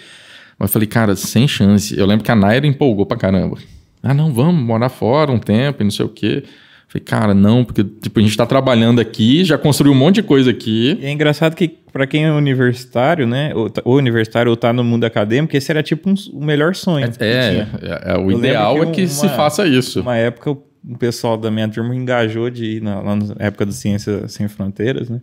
Mas 0.57 0.69
eu 0.69 0.73
falei, 0.73 0.87
cara, 0.87 1.15
sem 1.15 1.47
chance. 1.47 1.97
Eu 1.97 2.07
lembro 2.07 2.25
que 2.25 2.31
a 2.31 2.35
Naira 2.35 2.65
empolgou 2.65 3.05
pra 3.05 3.17
caramba. 3.17 3.57
Ah, 4.01 4.15
não, 4.15 4.33
vamos 4.33 4.63
morar 4.63 4.89
fora 4.89 5.31
um 5.31 5.37
tempo 5.37 5.81
e 5.81 5.85
não 5.85 5.91
sei 5.91 6.05
o 6.05 6.09
quê. 6.09 6.43
Falei, 6.89 7.05
cara, 7.05 7.33
não, 7.35 7.63
porque 7.63 7.83
tipo, 7.83 8.17
a 8.17 8.21
gente 8.23 8.31
está 8.31 8.47
trabalhando 8.47 8.99
aqui, 8.99 9.45
já 9.45 9.59
construiu 9.59 9.93
um 9.93 9.95
monte 9.95 10.15
de 10.15 10.23
coisa 10.23 10.49
aqui. 10.49 10.97
E 10.99 11.05
é 11.05 11.11
engraçado 11.11 11.55
que, 11.55 11.67
para 11.67 12.07
quem 12.07 12.25
é 12.25 12.31
universitário, 12.31 13.27
né, 13.27 13.53
ou, 13.53 13.71
ou 13.85 13.95
universitário 13.95 14.49
ou 14.49 14.57
tá 14.57 14.73
no 14.73 14.83
mundo 14.83 15.03
acadêmico, 15.03 15.55
esse 15.55 15.71
era 15.71 15.83
tipo 15.83 16.09
um, 16.09 16.15
o 16.33 16.43
melhor 16.43 16.73
sonho. 16.73 17.05
É, 17.19 17.67
é, 17.83 18.13
é, 18.13 18.17
o 18.17 18.31
Eu 18.31 18.39
ideal 18.39 18.73
que 18.73 18.81
é 18.81 18.91
que 18.91 19.01
uma, 19.01 19.07
se 19.07 19.29
faça 19.29 19.67
isso. 19.67 20.01
Uma 20.01 20.17
época, 20.17 20.49
o 20.49 20.97
pessoal 20.97 21.37
da 21.37 21.51
minha 21.51 21.69
turma 21.69 21.95
engajou 21.95 22.49
de 22.49 22.65
ir 22.77 22.81
na, 22.81 23.03
na 23.03 23.35
época 23.37 23.67
do 23.67 23.71
Ciência 23.71 24.27
Sem 24.27 24.47
Fronteiras, 24.47 25.11
né? 25.11 25.21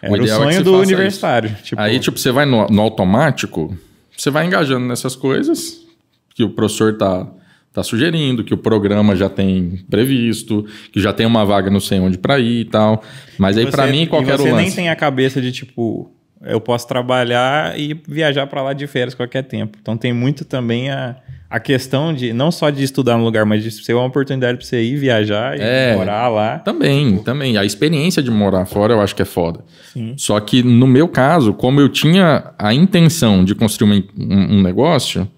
Era 0.00 0.14
o, 0.14 0.16
o 0.16 0.24
é 0.24 0.28
sonho 0.28 0.60
é 0.60 0.62
do 0.62 0.78
universitário. 0.78 1.54
Tipo... 1.62 1.78
Aí, 1.78 2.00
tipo, 2.00 2.18
você 2.18 2.32
vai 2.32 2.46
no, 2.46 2.66
no 2.68 2.80
automático, 2.80 3.76
você 4.16 4.30
vai 4.30 4.46
engajando 4.46 4.86
nessas 4.86 5.14
coisas 5.14 5.86
que 6.34 6.42
o 6.42 6.48
professor 6.48 6.96
tá 6.96 7.30
está 7.70 7.84
sugerindo, 7.84 8.42
que 8.42 8.52
o 8.52 8.58
programa 8.58 9.14
já 9.14 9.28
tem 9.28 9.80
previsto, 9.88 10.66
que 10.92 11.00
já 11.00 11.12
tem 11.12 11.24
uma 11.24 11.44
vaga 11.44 11.70
não 11.70 11.80
sei 11.80 12.00
onde 12.00 12.18
para 12.18 12.38
ir 12.38 12.60
e 12.60 12.64
tal. 12.64 13.02
Mas 13.38 13.56
aí 13.56 13.70
para 13.70 13.86
mim 13.86 14.06
qualquer 14.06 14.36
você 14.36 14.50
lance. 14.50 14.62
nem 14.64 14.72
tem 14.72 14.88
a 14.88 14.96
cabeça 14.96 15.40
de 15.40 15.52
tipo, 15.52 16.10
eu 16.42 16.60
posso 16.60 16.86
trabalhar 16.88 17.78
e 17.78 17.94
viajar 18.08 18.46
para 18.48 18.62
lá 18.62 18.72
de 18.72 18.86
férias 18.86 19.14
qualquer 19.14 19.44
tempo. 19.44 19.78
Então 19.80 19.96
tem 19.96 20.12
muito 20.12 20.44
também 20.44 20.90
a, 20.90 21.14
a 21.48 21.60
questão 21.60 22.12
de 22.12 22.32
não 22.32 22.50
só 22.50 22.70
de 22.70 22.82
estudar 22.82 23.16
no 23.16 23.22
lugar, 23.22 23.46
mas 23.46 23.62
de 23.62 23.70
ser 23.70 23.94
uma 23.94 24.04
oportunidade 24.06 24.58
para 24.58 24.66
você 24.66 24.82
ir 24.82 24.96
viajar 24.96 25.56
e 25.56 25.62
é, 25.62 25.94
morar 25.94 26.28
lá. 26.28 26.58
Também, 26.58 27.12
tipo... 27.12 27.22
também. 27.22 27.56
A 27.56 27.64
experiência 27.64 28.20
de 28.20 28.32
morar 28.32 28.66
fora 28.66 28.94
eu 28.94 29.00
acho 29.00 29.14
que 29.14 29.22
é 29.22 29.26
foda. 29.26 29.60
Sim. 29.92 30.14
Só 30.16 30.40
que 30.40 30.60
no 30.60 30.88
meu 30.88 31.06
caso, 31.06 31.52
como 31.52 31.80
eu 31.80 31.88
tinha 31.88 32.52
a 32.58 32.74
intenção 32.74 33.44
de 33.44 33.54
construir 33.54 34.08
um, 34.18 34.56
um 34.56 34.62
negócio, 34.62 35.28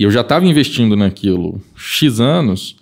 e 0.00 0.02
eu 0.02 0.10
já 0.10 0.22
estava 0.22 0.46
investindo 0.46 0.96
naquilo 0.96 1.60
X 1.76 2.20
anos. 2.20 2.74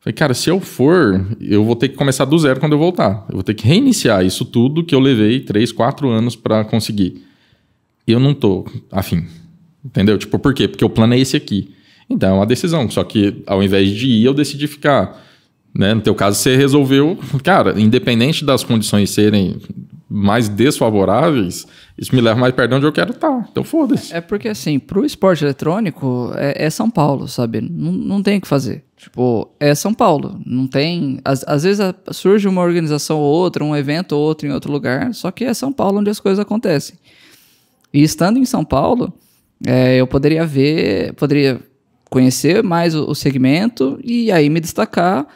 Falei, 0.00 0.14
cara, 0.14 0.32
se 0.32 0.48
eu 0.48 0.58
for, 0.58 1.36
eu 1.38 1.62
vou 1.62 1.76
ter 1.76 1.90
que 1.90 1.96
começar 1.96 2.24
do 2.24 2.38
zero 2.38 2.58
quando 2.58 2.72
eu 2.72 2.78
voltar. 2.78 3.26
Eu 3.28 3.34
vou 3.34 3.42
ter 3.42 3.52
que 3.52 3.66
reiniciar 3.66 4.24
isso 4.24 4.42
tudo 4.42 4.82
que 4.82 4.94
eu 4.94 4.98
levei 4.98 5.40
3, 5.40 5.70
4 5.70 6.08
anos 6.08 6.34
para 6.34 6.64
conseguir. 6.64 7.22
E 8.08 8.12
eu 8.12 8.18
não 8.18 8.32
tô 8.32 8.64
afim. 8.90 9.26
Entendeu? 9.84 10.16
Tipo, 10.16 10.38
por 10.38 10.54
quê? 10.54 10.66
Porque 10.66 10.82
o 10.82 10.88
plano 10.88 11.12
é 11.12 11.18
esse 11.18 11.36
aqui. 11.36 11.74
Então 12.08 12.30
é 12.30 12.32
uma 12.32 12.46
decisão. 12.46 12.88
Só 12.90 13.04
que 13.04 13.42
ao 13.46 13.62
invés 13.62 13.90
de 13.90 14.06
ir, 14.06 14.24
eu 14.24 14.32
decidi 14.32 14.66
ficar. 14.66 15.22
Né? 15.74 15.92
No 15.92 16.00
teu 16.00 16.14
caso, 16.14 16.38
você 16.38 16.56
resolveu, 16.56 17.18
cara, 17.44 17.78
independente 17.78 18.46
das 18.46 18.64
condições 18.64 19.10
serem 19.10 19.58
mais 20.08 20.48
desfavoráveis, 20.48 21.66
isso 21.98 22.14
me 22.14 22.20
leva 22.20 22.38
mais 22.38 22.52
perto 22.54 22.70
de 22.70 22.76
onde 22.76 22.86
eu 22.86 22.92
quero 22.92 23.12
estar. 23.12 23.28
Tá. 23.28 23.48
Então 23.50 23.64
foda-se. 23.64 24.14
É 24.14 24.20
porque, 24.20 24.48
assim, 24.48 24.78
pro 24.78 25.04
esporte 25.04 25.44
eletrônico 25.44 26.30
é, 26.36 26.66
é 26.66 26.70
São 26.70 26.90
Paulo, 26.90 27.26
sabe? 27.26 27.60
Não, 27.60 27.90
não 27.92 28.22
tem 28.22 28.36
o 28.36 28.40
que 28.40 28.46
fazer. 28.46 28.84
Tipo, 28.96 29.50
é 29.58 29.74
São 29.74 29.94
Paulo. 29.94 30.38
Não 30.44 30.66
tem. 30.66 31.20
Às, 31.24 31.42
às 31.46 31.62
vezes 31.62 31.82
surge 32.12 32.46
uma 32.46 32.60
organização 32.60 33.18
ou 33.18 33.34
outra, 33.34 33.64
um 33.64 33.74
evento 33.74 34.12
ou 34.12 34.22
outro 34.22 34.46
em 34.46 34.52
outro 34.52 34.70
lugar, 34.70 35.14
só 35.14 35.30
que 35.30 35.44
é 35.44 35.54
São 35.54 35.72
Paulo 35.72 36.00
onde 36.00 36.10
as 36.10 36.20
coisas 36.20 36.38
acontecem. 36.38 36.98
E 37.92 38.02
estando 38.02 38.38
em 38.38 38.44
São 38.44 38.62
Paulo, 38.62 39.12
é, 39.66 39.96
eu 39.96 40.06
poderia 40.06 40.44
ver, 40.44 41.14
poderia 41.14 41.60
conhecer 42.10 42.62
mais 42.62 42.94
o, 42.94 43.10
o 43.10 43.14
segmento 43.14 43.98
e 44.04 44.30
aí 44.30 44.50
me 44.50 44.60
destacar 44.60 45.26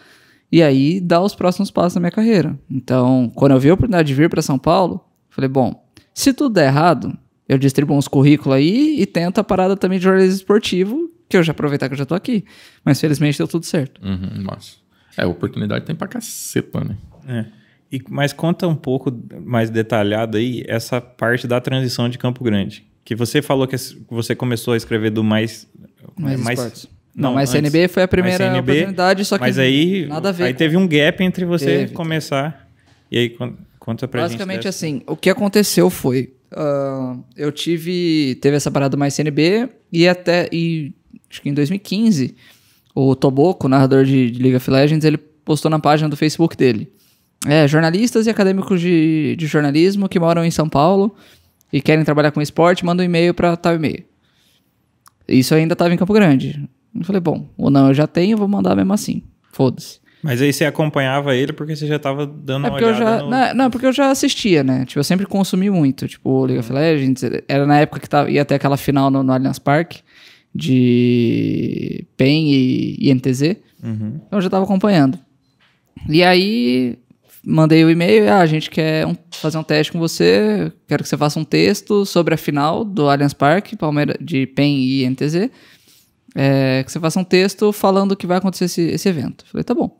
e 0.53 0.63
aí 0.63 1.01
dar 1.01 1.23
os 1.23 1.35
próximos 1.35 1.71
passos 1.71 1.95
na 1.95 2.01
minha 2.01 2.11
carreira. 2.11 2.59
Então, 2.71 3.33
quando 3.35 3.53
eu 3.53 3.61
vi 3.61 3.71
a 3.71 3.75
oportunidade 3.75 4.09
de 4.09 4.15
vir 4.15 4.29
para 4.29 4.43
São 4.43 4.59
Paulo, 4.59 5.01
falei, 5.31 5.49
bom, 5.49 5.90
se 6.15 6.33
tudo 6.33 6.55
der 6.55 6.67
errado, 6.67 7.17
eu 7.49 7.59
distribuo 7.59 7.97
uns 7.97 8.09
currículos 8.09 8.57
aí 8.57 9.01
e 9.01 9.07
tento 9.07 9.39
a 9.39 9.45
parada 9.45 9.77
também 9.77 9.99
de 9.99 10.05
jornalismo 10.05 10.37
esportivo, 10.37 11.11
que 11.29 11.37
eu 11.37 11.43
já 11.43 11.53
aproveitar 11.53 11.89
que 11.89 11.95
eu 11.95 11.99
já 11.99 12.07
tô 12.07 12.15
aqui. 12.15 12.45
Mas 12.85 13.01
felizmente 13.01 13.39
deu 13.39 13.49
tudo 13.49 13.65
certo. 13.65 14.01
Uhum, 14.05 14.43
massa. 14.43 14.77
É, 15.17 15.27
oportunidade 15.27 15.85
tem 15.85 15.95
pra 15.95 16.09
caceta, 16.09 16.83
né? 16.83 16.97
É. 17.27 17.47
E, 17.93 18.01
mas 18.09 18.33
conta 18.33 18.67
um 18.69 18.75
pouco 18.75 19.13
mais 19.45 19.69
detalhado 19.69 20.39
aí 20.39 20.63
essa 20.69 21.01
parte 21.01 21.47
da 21.47 21.61
transição 21.61 22.09
de 22.09 22.19
Campo 22.19 22.45
Grande. 22.45 22.85
Que 23.05 23.17
você 23.17 23.43
falou 23.43 23.67
que 23.67 23.77
você 24.09 24.35
começou 24.35 24.75
a 24.75 24.77
escrever 24.77 25.11
do 25.11 25.25
mais. 25.25 25.69
Mais, 26.17 26.41
mais 26.41 26.89
não, 27.15 27.35
mas 27.35 27.53
antes, 27.53 27.71
CNB 27.73 27.89
foi 27.89 28.03
a 28.05 28.09
primeira 28.09 28.39
CNB, 28.39 28.73
oportunidade, 28.73 29.25
só 29.25 29.37
que 29.37 29.43
mas 29.43 29.59
aí, 29.59 30.07
nada 30.07 30.29
a 30.29 30.33
ver. 30.33 30.45
Aí 30.45 30.53
com... 30.53 30.59
teve 30.59 30.77
um 30.77 30.87
gap 30.87 31.23
entre 31.23 31.45
você 31.45 31.65
teve, 31.65 31.93
começar. 31.93 32.53
Teve. 32.53 32.65
E 33.11 33.19
aí, 33.19 33.57
conta 33.81 34.07
pra 34.07 34.23
Basicamente 34.23 34.63
gente. 34.63 34.67
Basicamente 34.67 35.03
assim, 35.03 35.13
o 35.13 35.17
que 35.17 35.31
aconteceu 35.31 35.91
foi. 35.91 36.35
Uh, 36.53 37.25
eu 37.37 37.51
tive. 37.51 38.37
Teve 38.41 38.57
essa 38.57 38.71
parada 38.71 38.97
mais 38.97 39.15
CNB 39.15 39.69
e 39.93 40.07
até. 40.07 40.49
E, 40.53 40.93
acho 41.29 41.43
que 41.43 41.49
em 41.49 41.55
2015, 41.55 42.37
o 42.95 43.17
Toboco, 43.17 43.69
narrador 43.69 44.05
de, 44.05 44.31
de 44.31 44.43
League 44.43 44.57
of 44.57 44.71
Legends, 44.71 45.05
ele 45.05 45.19
postou 45.19 45.71
na 45.71 45.79
página 45.79 46.09
do 46.09 46.17
Facebook 46.17 46.57
dele. 46.57 46.93
É, 47.47 47.67
jornalistas 47.67 48.27
e 48.27 48.31
acadêmicos 48.31 48.81
de, 48.81 49.35
de 49.37 49.47
jornalismo 49.47 50.09
que 50.09 50.21
moram 50.21 50.45
em 50.45 50.51
São 50.51 50.69
Paulo 50.69 51.15
e 51.73 51.81
querem 51.81 52.05
trabalhar 52.05 52.33
com 52.33 52.43
esporte, 52.43 52.85
mandam 52.85 53.03
um 53.03 53.09
e-mail 53.09 53.33
para 53.33 53.57
tal 53.57 53.75
e-mail. 53.75 54.05
Isso 55.27 55.55
ainda 55.55 55.73
estava 55.73 55.95
em 55.95 55.97
Campo 55.97 56.13
Grande. 56.13 56.69
Eu 56.95 57.05
falei, 57.05 57.21
bom, 57.21 57.49
ou 57.57 57.71
não 57.71 57.89
eu 57.89 57.95
já 57.95 58.07
tenho, 58.07 58.37
vou 58.37 58.49
mandar 58.49 58.77
mesmo 58.77 58.93
assim. 58.93 59.23
Foda-se. 59.53 60.01
Mas 60.23 60.43
aí 60.43 60.53
você 60.53 60.65
acompanhava 60.65 61.35
ele 61.35 61.53
porque 61.53 61.75
você 61.75 61.87
já 61.87 61.97
estava 61.97 62.27
dando 62.27 62.67
é 62.67 62.71
uma 62.71 62.77
olhada 62.77 62.95
já, 62.95 63.19
no... 63.19 63.31
não, 63.31 63.55
não, 63.55 63.71
porque 63.71 63.87
eu 63.87 63.93
já 63.93 64.11
assistia, 64.11 64.63
né? 64.63 64.85
Tipo, 64.85 65.01
eu 65.01 65.05
sempre 65.05 65.27
consumi 65.27 65.71
muito. 65.71 66.07
Tipo, 66.07 66.45
League 66.45 66.61
of 66.61 66.73
Legends. 66.73 67.23
Era 67.49 67.67
na 67.67 67.79
época 67.79 68.01
que 68.01 68.09
tava, 68.09 68.31
ia 68.31 68.45
ter 68.45 68.57
aquela 68.57 68.77
final 68.77 69.11
no, 69.11 69.23
no 69.23 69.33
Allianz 69.33 69.59
Parque 69.59 70.01
de 70.55 72.05
PEN 72.17 72.53
e, 72.53 72.97
e 72.99 73.15
NTZ. 73.15 73.57
Uhum. 73.83 74.21
Então 74.27 74.39
eu 74.39 74.41
já 74.41 74.49
estava 74.49 74.65
acompanhando. 74.65 75.19
E 76.09 76.23
aí 76.23 76.99
mandei 77.43 77.83
o 77.85 77.91
e-mail, 77.91 78.31
ah, 78.31 78.41
a 78.41 78.47
gente 78.47 78.69
quer 78.69 79.07
um, 79.07 79.17
fazer 79.31 79.57
um 79.57 79.63
teste 79.63 79.93
com 79.93 79.99
você, 79.99 80.71
quero 80.87 81.03
que 81.03 81.09
você 81.09 81.17
faça 81.17 81.41
um 81.41 81.45
texto 81.45 82.05
sobre 82.05 82.35
a 82.35 82.37
final 82.37 82.85
do 82.85 83.09
Allianz 83.09 83.33
Parque, 83.33 83.77
Palmeiras 83.77 84.17
de 84.21 84.47
PEN 84.47 84.77
e 84.77 85.09
NTZ 85.09 85.51
é, 86.35 86.83
que 86.85 86.93
você 86.93 87.01
faça 87.01 87.19
um 87.19 87.25
texto 87.25 87.73
falando 87.73 88.17
que 88.17 88.27
vai 88.27 88.39
acontecer 88.39 88.67
esse, 88.67 88.83
esse 88.83 89.09
evento. 89.09 89.45
Falei, 89.47 89.65
tá 89.65 89.75
bom. 89.75 89.99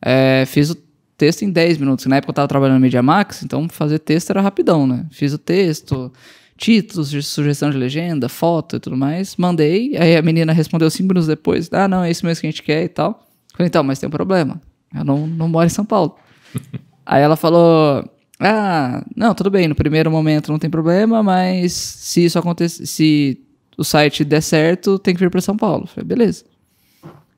É, 0.00 0.44
fiz 0.46 0.70
o 0.70 0.76
texto 1.16 1.42
em 1.42 1.50
10 1.50 1.78
minutos. 1.78 2.06
Na 2.06 2.16
época 2.16 2.30
eu 2.30 2.34
tava 2.34 2.48
trabalhando 2.48 2.76
no 2.76 2.80
Media 2.80 3.02
Max, 3.02 3.42
então 3.42 3.68
fazer 3.68 3.98
texto 3.98 4.30
era 4.30 4.40
rapidão, 4.40 4.86
né? 4.86 5.06
Fiz 5.10 5.32
o 5.32 5.38
texto, 5.38 6.12
títulos, 6.56 7.10
sugestão 7.26 7.70
de 7.70 7.76
legenda, 7.76 8.28
foto 8.28 8.76
e 8.76 8.80
tudo 8.80 8.96
mais. 8.96 9.36
Mandei, 9.36 9.96
aí 9.96 10.16
a 10.16 10.22
menina 10.22 10.52
respondeu 10.52 10.90
5 10.90 11.02
minutos 11.02 11.26
depois. 11.26 11.68
Ah, 11.72 11.88
não, 11.88 12.04
é 12.04 12.10
isso 12.10 12.24
mesmo 12.24 12.40
que 12.40 12.46
a 12.46 12.50
gente 12.50 12.62
quer 12.62 12.84
e 12.84 12.88
tal. 12.88 13.26
Falei, 13.54 13.68
então, 13.68 13.82
mas 13.82 13.98
tem 13.98 14.06
um 14.06 14.10
problema. 14.10 14.60
Eu 14.94 15.04
não, 15.04 15.26
não 15.26 15.48
moro 15.48 15.66
em 15.66 15.70
São 15.70 15.84
Paulo. 15.84 16.16
aí 17.04 17.22
ela 17.22 17.36
falou... 17.36 18.04
Ah, 18.38 19.02
não, 19.16 19.34
tudo 19.34 19.48
bem, 19.48 19.66
no 19.66 19.74
primeiro 19.74 20.10
momento 20.10 20.52
não 20.52 20.58
tem 20.58 20.68
problema, 20.68 21.22
mas 21.22 21.72
se 21.72 22.26
isso 22.26 22.38
acontecer, 22.38 22.84
se 22.84 23.40
o 23.78 23.82
site 23.82 24.26
der 24.26 24.42
certo, 24.42 24.98
tem 24.98 25.14
que 25.14 25.20
vir 25.20 25.30
para 25.30 25.40
São 25.40 25.56
Paulo. 25.56 25.86
Falei, 25.86 26.06
beleza. 26.06 26.44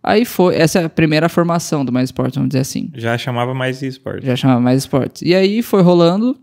Aí 0.02 0.24
foi, 0.24 0.56
essa 0.56 0.80
é 0.80 0.84
a 0.84 0.88
primeira 0.88 1.28
formação 1.28 1.84
do 1.84 1.92
Mais 1.92 2.08
Esportes, 2.08 2.36
vamos 2.36 2.50
dizer 2.50 2.60
assim. 2.60 2.90
Já 2.94 3.18
chamava 3.18 3.52
Mais 3.52 3.82
Esportes. 3.82 4.24
Já 4.24 4.36
chamava 4.36 4.60
Mais 4.60 4.78
Esportes. 4.78 5.22
E 5.22 5.34
aí 5.34 5.60
foi 5.60 5.82
rolando, 5.82 6.36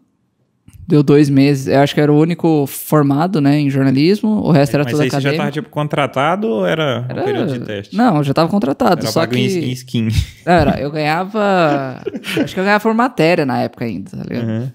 deu 0.88 1.02
dois 1.02 1.30
meses, 1.30 1.68
eu 1.68 1.80
acho 1.80 1.94
que 1.96 2.02
era 2.02 2.12
o 2.12 2.20
único 2.20 2.66
formado, 2.68 3.42
né, 3.42 3.60
em 3.60 3.70
jornalismo, 3.70 4.42
o 4.44 4.52
resto 4.52 4.76
era 4.76 4.84
Mas 4.84 4.92
tudo 4.92 5.02
aí 5.02 5.08
acadêmico. 5.08 5.22
você 5.22 5.38
já 5.38 5.44
estava, 5.44 5.52
tipo, 5.52 5.70
contratado 5.70 6.48
ou 6.48 6.66
era, 6.66 7.06
era... 7.10 7.22
um 7.22 7.26
período 7.26 7.54
de 7.54 7.60
teste? 7.62 7.96
Não, 7.96 8.18
eu 8.18 8.24
já 8.24 8.32
estava 8.32 8.50
contratado, 8.50 9.02
era 9.02 9.12
só 9.12 9.26
que... 9.26 9.40
em 9.40 9.72
skin. 9.72 10.10
Era, 10.46 10.80
eu 10.80 10.92
ganhava, 10.92 12.02
acho 12.44 12.54
que 12.54 12.60
eu 12.60 12.64
ganhava 12.64 12.84
por 12.84 12.94
matéria 12.94 13.46
na 13.46 13.62
época 13.62 13.86
ainda, 13.86 14.12
tá 14.12 14.24
ligado? 14.24 14.48
Uhum. 14.48 14.72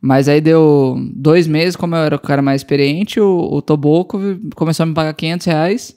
Mas 0.00 0.28
aí 0.28 0.40
deu 0.40 0.96
dois 1.14 1.46
meses, 1.46 1.76
como 1.76 1.94
eu 1.94 2.00
era 2.00 2.16
o 2.16 2.18
cara 2.18 2.42
mais 2.42 2.60
experiente, 2.60 3.20
o, 3.20 3.48
o 3.52 3.62
Toboco 3.62 4.20
começou 4.56 4.82
a 4.82 4.86
me 4.86 4.94
pagar 4.94 5.14
500 5.14 5.46
reais 5.46 5.96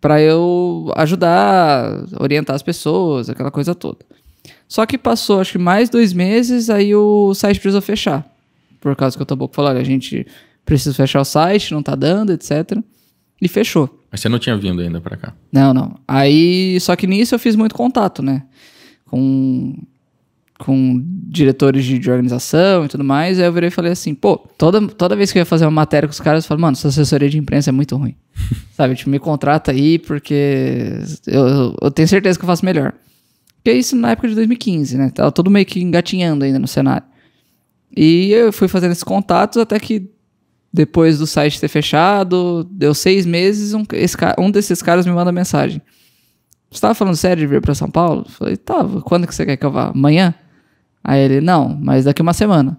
para 0.00 0.20
eu 0.20 0.92
ajudar, 0.96 2.04
orientar 2.20 2.54
as 2.54 2.62
pessoas, 2.62 3.28
aquela 3.28 3.50
coisa 3.50 3.74
toda. 3.74 3.98
Só 4.68 4.84
que 4.84 4.98
passou, 4.98 5.40
acho 5.40 5.52
que 5.52 5.58
mais 5.58 5.88
dois 5.88 6.12
meses, 6.12 6.68
aí 6.70 6.94
o 6.94 7.32
site 7.34 7.60
precisou 7.60 7.80
fechar. 7.80 8.26
Por 8.80 8.94
causa 8.96 9.16
que 9.16 9.22
o 9.22 9.26
Toboco 9.26 9.54
falou, 9.54 9.70
olha, 9.70 9.80
a 9.80 9.84
gente 9.84 10.26
precisa 10.64 10.94
fechar 10.94 11.20
o 11.20 11.24
site, 11.24 11.72
não 11.72 11.82
tá 11.82 11.94
dando, 11.94 12.32
etc. 12.32 12.78
E 13.40 13.48
fechou. 13.48 14.02
Mas 14.10 14.20
você 14.20 14.28
não 14.28 14.38
tinha 14.38 14.56
vindo 14.56 14.80
ainda 14.80 15.00
para 15.00 15.16
cá? 15.16 15.32
Não, 15.52 15.72
não. 15.72 15.96
Aí, 16.06 16.78
só 16.80 16.96
que 16.96 17.06
nisso 17.06 17.34
eu 17.34 17.38
fiz 17.38 17.54
muito 17.54 17.74
contato, 17.74 18.22
né? 18.22 18.42
Com 19.06 19.76
com 20.58 21.02
diretores 21.28 21.84
de, 21.84 21.98
de 21.98 22.10
organização 22.10 22.84
e 22.84 22.88
tudo 22.88 23.04
mais. 23.04 23.38
Aí 23.38 23.44
eu 23.44 23.52
virei 23.52 23.68
e 23.68 23.70
falei 23.70 23.92
assim, 23.92 24.14
pô, 24.14 24.36
toda, 24.36 24.86
toda 24.88 25.16
vez 25.16 25.32
que 25.32 25.38
eu 25.38 25.40
ia 25.40 25.46
fazer 25.46 25.64
uma 25.64 25.70
matéria 25.70 26.08
com 26.08 26.12
os 26.12 26.20
caras, 26.20 26.44
eu 26.44 26.48
falo, 26.48 26.60
mano, 26.60 26.76
sua 26.76 26.90
assessoria 26.90 27.28
de 27.28 27.38
imprensa 27.38 27.70
é 27.70 27.72
muito 27.72 27.96
ruim. 27.96 28.14
Sabe, 28.72 28.94
tipo, 28.94 29.10
me 29.10 29.18
contrata 29.18 29.72
aí 29.72 29.98
porque 29.98 31.00
eu, 31.26 31.76
eu 31.80 31.90
tenho 31.90 32.08
certeza 32.08 32.38
que 32.38 32.44
eu 32.44 32.48
faço 32.48 32.64
melhor. 32.64 32.92
Porque 33.56 33.72
isso 33.72 33.96
na 33.96 34.12
época 34.12 34.28
de 34.28 34.34
2015, 34.34 34.96
né? 34.96 35.10
Tava 35.10 35.32
todo 35.32 35.50
meio 35.50 35.66
que 35.66 35.82
engatinhando 35.82 36.44
ainda 36.44 36.58
no 36.58 36.68
cenário. 36.68 37.06
E 37.96 38.30
eu 38.32 38.52
fui 38.52 38.68
fazendo 38.68 38.92
esses 38.92 39.04
contatos 39.04 39.58
até 39.58 39.78
que 39.80 40.10
depois 40.72 41.18
do 41.18 41.26
site 41.26 41.60
ter 41.60 41.68
fechado, 41.68 42.64
deu 42.70 42.92
seis 42.92 43.24
meses, 43.24 43.72
um, 43.72 43.82
esse, 43.94 44.16
um 44.38 44.50
desses 44.50 44.82
caras 44.82 45.06
me 45.06 45.12
manda 45.12 45.32
mensagem. 45.32 45.80
Você 46.70 46.80
tava 46.80 46.94
falando 46.94 47.16
sério 47.16 47.40
de 47.40 47.46
vir 47.46 47.60
para 47.60 47.74
São 47.74 47.90
Paulo? 47.90 48.24
Eu 48.26 48.30
falei, 48.30 48.56
tava. 48.56 49.00
Quando 49.00 49.26
que 49.26 49.34
você 49.34 49.46
quer 49.46 49.56
que 49.56 49.64
eu 49.64 49.70
vá? 49.70 49.88
Amanhã? 49.88 50.34
Aí 51.08 51.20
ele, 51.20 51.40
não, 51.40 51.68
mas 51.80 52.04
daqui 52.04 52.20
uma 52.20 52.32
semana. 52.32 52.76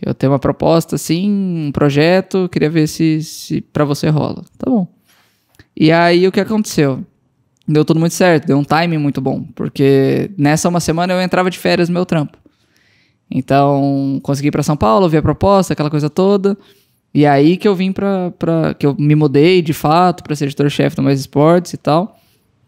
Eu 0.00 0.14
tenho 0.14 0.30
uma 0.30 0.38
proposta, 0.38 0.94
assim, 0.94 1.28
um 1.66 1.72
projeto, 1.72 2.48
queria 2.48 2.70
ver 2.70 2.86
se, 2.86 3.24
se 3.24 3.60
para 3.60 3.84
você 3.84 4.08
rola. 4.08 4.44
Tá 4.56 4.70
bom. 4.70 4.86
E 5.76 5.90
aí 5.90 6.28
o 6.28 6.30
que 6.30 6.38
aconteceu? 6.38 7.04
Deu 7.66 7.84
tudo 7.84 7.98
muito 7.98 8.14
certo, 8.14 8.46
deu 8.46 8.56
um 8.56 8.62
timing 8.62 8.98
muito 8.98 9.20
bom, 9.20 9.42
porque 9.56 10.30
nessa 10.38 10.68
uma 10.68 10.78
semana 10.78 11.12
eu 11.12 11.20
entrava 11.20 11.50
de 11.50 11.58
férias 11.58 11.88
no 11.88 11.94
meu 11.94 12.06
trampo. 12.06 12.38
Então, 13.28 14.20
consegui 14.22 14.48
ir 14.48 14.50
para 14.52 14.62
São 14.62 14.76
Paulo, 14.76 15.08
ver 15.08 15.18
a 15.18 15.22
proposta, 15.22 15.72
aquela 15.72 15.90
coisa 15.90 16.08
toda. 16.08 16.56
E 17.12 17.26
aí 17.26 17.56
que 17.56 17.66
eu 17.66 17.74
vim 17.74 17.90
pra. 17.90 18.30
pra 18.32 18.74
que 18.74 18.86
eu 18.86 18.94
me 18.96 19.16
mudei 19.16 19.60
de 19.60 19.72
fato 19.72 20.22
para 20.22 20.36
ser 20.36 20.44
editor-chefe 20.44 20.94
do 20.94 21.02
Mais 21.02 21.18
Esportes 21.18 21.72
e 21.72 21.76
tal. 21.76 22.16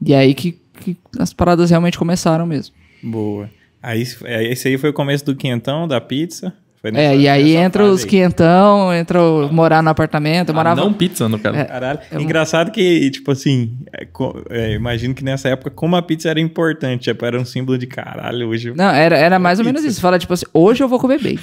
E 0.05 0.13
aí 0.13 0.35
que, 0.35 0.59
que 0.81 0.97
as 1.21 1.33
paradas 1.33 1.71
realmente 1.71 1.97
começaram 1.97 2.47
mesmo. 2.47 2.75
Boa. 3.01 3.49
Aí, 3.87 4.03
esse 4.51 4.67
aí 4.67 4.77
foi 4.77 4.91
o 4.91 4.93
começo 4.93 5.25
do 5.25 5.37
quinhentão, 5.37 5.87
da 5.87 6.01
pizza. 6.01 6.53
Nessa, 6.83 6.99
é, 6.99 7.17
e 7.17 7.29
aí 7.29 7.57
entra 7.57 7.85
os 7.85 8.03
aí. 8.03 8.09
quinhentão, 8.09 8.93
entra 8.93 9.23
o 9.23 9.53
morar 9.53 9.81
no 9.81 9.91
apartamento. 9.91 10.49
Eu 10.49 10.55
ah, 10.55 10.57
morava... 10.57 10.81
Não 10.81 10.93
pizza 10.93 11.29
no 11.29 11.39
cara. 11.39 11.59
É, 11.59 11.65
Caralho. 11.65 12.01
É, 12.11 12.21
Engraçado 12.21 12.73
que, 12.73 13.11
tipo 13.13 13.31
assim, 13.31 13.79
é, 13.93 14.09
é, 14.51 14.73
imagino 14.75 15.15
que 15.15 15.23
nessa 15.23 15.49
época, 15.49 15.71
como 15.71 15.95
a 15.95 16.03
pizza 16.03 16.29
era 16.29 16.41
importante, 16.41 17.05
tipo, 17.05 17.25
era 17.25 17.41
um 17.41 17.45
símbolo 17.45 17.79
de 17.79 17.87
caralho 17.87 18.49
hoje. 18.49 18.73
Não, 18.75 18.91
era, 18.91 19.17
era 19.17 19.39
mais 19.39 19.61
ou 19.61 19.65
menos 19.65 19.85
isso. 19.85 20.01
Fala, 20.01 20.19
tipo 20.19 20.33
assim, 20.33 20.47
hoje 20.53 20.83
eu 20.83 20.89
vou 20.89 20.99
comer 20.99 21.21
bem. 21.23 21.39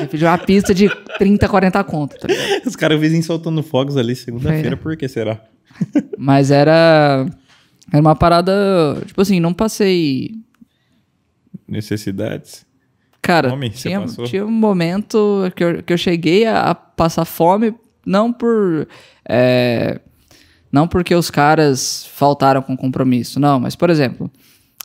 eu 0.00 0.06
pedi 0.06 0.24
uma 0.24 0.38
pizza 0.38 0.72
de 0.72 0.88
30, 1.18 1.46
40 1.46 1.84
conto, 1.84 2.16
tá 2.18 2.28
Os 2.66 2.76
caras 2.76 2.98
vizinhos 2.98 3.26
soltando 3.26 3.62
fogos 3.62 3.98
ali 3.98 4.16
segunda-feira, 4.16 4.76
por 4.76 4.96
que 4.96 5.06
será? 5.06 5.38
Mas 6.16 6.50
era. 6.50 7.26
Era 7.92 8.00
uma 8.00 8.16
parada. 8.16 8.52
Tipo 9.06 9.20
assim, 9.20 9.38
não 9.38 9.52
passei. 9.52 10.32
Necessidades? 11.68 12.66
Cara, 13.20 13.50
fome, 13.50 13.70
tinha, 13.70 14.06
tinha 14.24 14.46
um 14.46 14.50
momento 14.50 15.52
que 15.54 15.62
eu, 15.62 15.82
que 15.82 15.92
eu 15.92 15.98
cheguei 15.98 16.46
a, 16.46 16.70
a 16.70 16.74
passar 16.74 17.24
fome, 17.24 17.74
não 18.06 18.32
por. 18.32 18.88
É, 19.28 20.00
não 20.72 20.86
porque 20.88 21.14
os 21.14 21.30
caras 21.30 22.06
faltaram 22.14 22.62
com 22.62 22.76
compromisso, 22.76 23.38
não, 23.38 23.58
mas, 23.60 23.74
por 23.74 23.90
exemplo, 23.90 24.30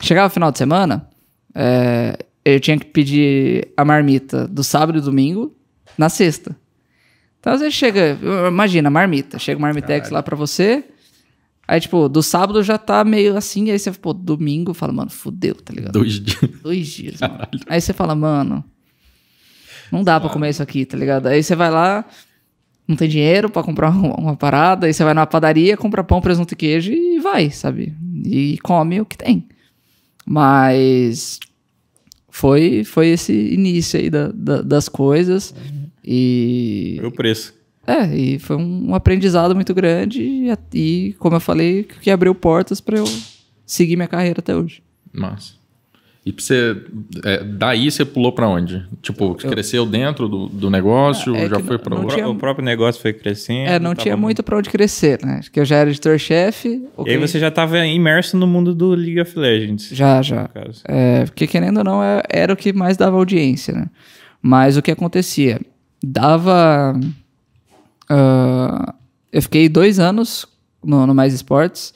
chegava 0.02 0.26
o 0.26 0.30
final 0.30 0.50
de 0.50 0.58
semana, 0.58 1.08
é, 1.54 2.18
eu 2.44 2.60
tinha 2.60 2.78
que 2.78 2.86
pedir 2.86 3.68
a 3.76 3.84
marmita 3.84 4.46
do 4.46 4.62
sábado 4.64 4.98
e 4.98 5.00
domingo 5.00 5.56
na 5.96 6.08
sexta. 6.08 6.56
Então, 7.40 7.52
às 7.52 7.60
vezes 7.60 7.74
chega, 7.74 8.18
imagina, 8.48 8.88
marmita, 8.90 9.38
chega 9.38 9.58
o 9.58 9.62
Marmitex 9.62 10.08
Caralho. 10.08 10.14
lá 10.14 10.22
pra 10.22 10.34
você, 10.36 10.84
Aí, 11.66 11.80
tipo, 11.80 12.08
do 12.08 12.22
sábado 12.22 12.62
já 12.62 12.76
tá 12.76 13.02
meio 13.04 13.36
assim, 13.36 13.70
aí 13.70 13.78
você, 13.78 13.90
pô, 13.92 14.12
domingo, 14.12 14.74
fala, 14.74 14.92
mano, 14.92 15.10
fudeu, 15.10 15.54
tá 15.54 15.72
ligado? 15.72 15.92
Dois 15.92 16.20
dias. 16.20 16.50
Dois 16.62 16.86
dias, 16.86 17.20
mano. 17.20 17.48
Aí 17.66 17.80
você 17.80 17.92
fala, 17.92 18.14
mano, 18.14 18.62
não 19.90 20.04
dá 20.04 20.20
pra 20.20 20.28
comer 20.28 20.50
isso 20.50 20.62
aqui, 20.62 20.84
tá 20.84 20.96
ligado? 20.96 21.26
Aí 21.26 21.42
você 21.42 21.56
vai 21.56 21.70
lá, 21.70 22.04
não 22.86 22.96
tem 22.96 23.08
dinheiro 23.08 23.48
pra 23.48 23.62
comprar 23.62 23.90
uma, 23.90 24.14
uma 24.20 24.36
parada, 24.36 24.86
aí 24.86 24.92
você 24.92 25.02
vai 25.04 25.14
na 25.14 25.26
padaria, 25.26 25.76
compra 25.76 26.04
pão, 26.04 26.20
presunto 26.20 26.52
e 26.52 26.56
queijo 26.56 26.92
e 26.92 27.18
vai, 27.18 27.50
sabe? 27.50 27.94
E 28.24 28.58
come 28.62 29.00
o 29.00 29.06
que 29.06 29.16
tem. 29.16 29.48
Mas 30.26 31.38
foi, 32.28 32.84
foi 32.84 33.08
esse 33.08 33.32
início 33.32 33.98
aí 33.98 34.10
da, 34.10 34.28
da 34.32 34.62
das 34.62 34.88
coisas. 34.88 35.54
E. 36.04 36.96
Foi 36.98 37.08
o 37.08 37.12
preço. 37.12 37.54
É, 37.86 38.06
e 38.16 38.38
foi 38.38 38.56
um 38.56 38.94
aprendizado 38.94 39.54
muito 39.54 39.74
grande 39.74 40.22
e, 40.22 40.52
e 40.72 41.12
como 41.18 41.36
eu 41.36 41.40
falei, 41.40 41.84
que 41.84 42.10
abriu 42.10 42.34
portas 42.34 42.80
para 42.80 42.98
eu 42.98 43.04
seguir 43.66 43.96
minha 43.96 44.08
carreira 44.08 44.40
até 44.40 44.56
hoje. 44.56 44.82
Massa. 45.12 45.64
E 46.26 46.32
pra 46.32 46.42
você, 46.42 46.76
é, 47.22 47.44
daí 47.44 47.90
você 47.90 48.02
pulou 48.02 48.32
para 48.32 48.48
onde? 48.48 48.82
Tipo, 49.02 49.36
eu, 49.42 49.50
cresceu 49.50 49.84
dentro 49.84 50.26
do, 50.26 50.48
do 50.48 50.70
negócio, 50.70 51.36
é 51.36 51.46
já 51.46 51.60
foi 51.60 51.76
para 51.76 51.94
outro? 51.94 52.14
Tinha, 52.14 52.26
o 52.26 52.34
próprio 52.34 52.64
negócio 52.64 53.00
foi 53.02 53.12
crescendo. 53.12 53.68
É, 53.68 53.78
não 53.78 53.94
tinha 53.94 54.16
muito 54.16 54.42
para 54.42 54.56
onde 54.56 54.70
crescer, 54.70 55.18
né? 55.22 55.40
Porque 55.42 55.60
eu 55.60 55.66
já 55.66 55.76
era 55.76 55.90
editor-chefe. 55.90 56.82
Okay. 56.96 57.12
E 57.12 57.16
aí 57.16 57.20
você 57.20 57.38
já 57.38 57.48
estava 57.48 57.78
imerso 57.86 58.38
no 58.38 58.46
mundo 58.46 58.74
do 58.74 58.94
League 58.94 59.20
of 59.20 59.38
Legends. 59.38 59.90
Já, 59.90 60.22
já. 60.22 60.48
É, 60.86 61.26
porque 61.26 61.46
querendo 61.46 61.78
ou 61.78 61.84
não, 61.84 62.02
é, 62.02 62.22
era 62.30 62.54
o 62.54 62.56
que 62.56 62.72
mais 62.72 62.96
dava 62.96 63.18
audiência, 63.18 63.74
né? 63.74 63.90
Mas 64.40 64.78
o 64.78 64.82
que 64.82 64.90
acontecia? 64.90 65.60
Dava 66.02 66.98
Uh, 68.10 68.92
eu 69.32 69.42
fiquei 69.42 69.68
dois 69.68 69.98
anos 69.98 70.46
no, 70.82 71.06
no 71.06 71.14
Mais 71.14 71.34
Esportes. 71.34 71.94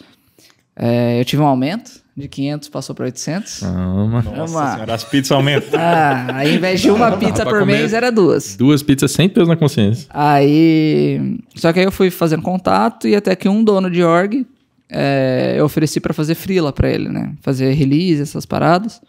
É, 0.74 1.20
eu 1.20 1.24
tive 1.24 1.42
um 1.42 1.46
aumento 1.46 2.02
de 2.16 2.28
500, 2.28 2.68
passou 2.68 2.94
para 2.94 3.04
800. 3.06 3.62
Ama. 3.62 4.22
Nossa 4.22 4.52
uma... 4.52 4.72
senhora, 4.72 4.94
as 4.94 5.04
pizzas 5.04 5.32
aumentam. 5.32 5.78
Ah, 5.80 6.26
aí, 6.34 6.50
ao 6.50 6.56
invés 6.56 6.80
de 6.80 6.90
uma 6.90 7.16
pizza 7.16 7.44
por 7.44 7.64
mês, 7.64 7.92
era 7.92 8.10
duas. 8.10 8.56
Duas 8.56 8.82
pizzas 8.82 9.12
sem 9.12 9.28
peso 9.28 9.46
na 9.46 9.56
consciência. 9.56 10.06
Aí. 10.10 11.38
Só 11.54 11.72
que 11.72 11.80
aí 11.80 11.84
eu 11.84 11.92
fui 11.92 12.10
fazendo 12.10 12.42
contato 12.42 13.06
e 13.06 13.14
até 13.14 13.36
que 13.36 13.48
um 13.48 13.62
dono 13.62 13.90
de 13.90 14.02
org 14.02 14.46
é, 14.90 15.54
eu 15.56 15.64
ofereci 15.64 16.00
para 16.00 16.14
fazer 16.14 16.34
freela 16.34 16.72
para 16.72 16.90
ele, 16.90 17.08
né? 17.08 17.34
Fazer 17.40 17.72
release, 17.72 18.20
essas 18.20 18.46
paradas. 18.46 19.00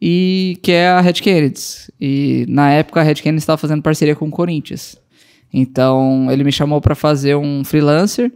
E 0.00 0.58
que 0.62 0.72
é 0.72 0.88
a 0.88 1.00
Red 1.00 1.14
Kennedy. 1.14 1.60
E 2.00 2.46
na 2.48 2.70
época 2.70 3.00
a 3.00 3.02
Red 3.02 3.16
Kennedy 3.16 3.40
estava 3.40 3.58
fazendo 3.58 3.82
parceria 3.82 4.14
com 4.14 4.28
o 4.28 4.30
Corinthians. 4.30 4.96
Então 5.52 6.28
ele 6.30 6.44
me 6.44 6.52
chamou 6.52 6.80
para 6.80 6.94
fazer 6.94 7.36
um 7.36 7.64
freelancer 7.64 8.32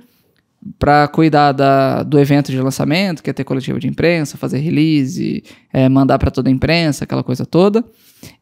para 0.79 1.09
cuidar 1.09 1.53
da, 1.53 2.03
do 2.03 2.19
evento 2.19 2.51
de 2.51 2.61
lançamento, 2.61 3.23
que 3.23 3.31
é 3.31 3.33
ter 3.33 3.45
coletivo 3.45 3.81
de 3.81 3.89
imprensa, 3.89 4.37
fazer 4.37 4.59
release, 4.59 5.43
é, 5.73 5.89
mandar 5.89 6.19
para 6.19 6.31
toda 6.31 6.51
a 6.51 6.53
imprensa, 6.53 7.05
aquela 7.05 7.23
coisa 7.23 7.47
toda. 7.47 7.85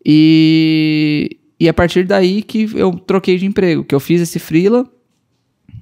E, 0.05 1.39
e 1.61 1.69
a 1.69 1.75
partir 1.75 2.05
daí 2.05 2.43
que 2.43 2.69
eu 2.75 2.93
troquei 2.93 3.39
de 3.39 3.47
emprego, 3.47 3.85
que 3.85 3.95
eu 3.95 4.01
fiz 4.01 4.21
esse 4.21 4.39
freela, 4.39 4.85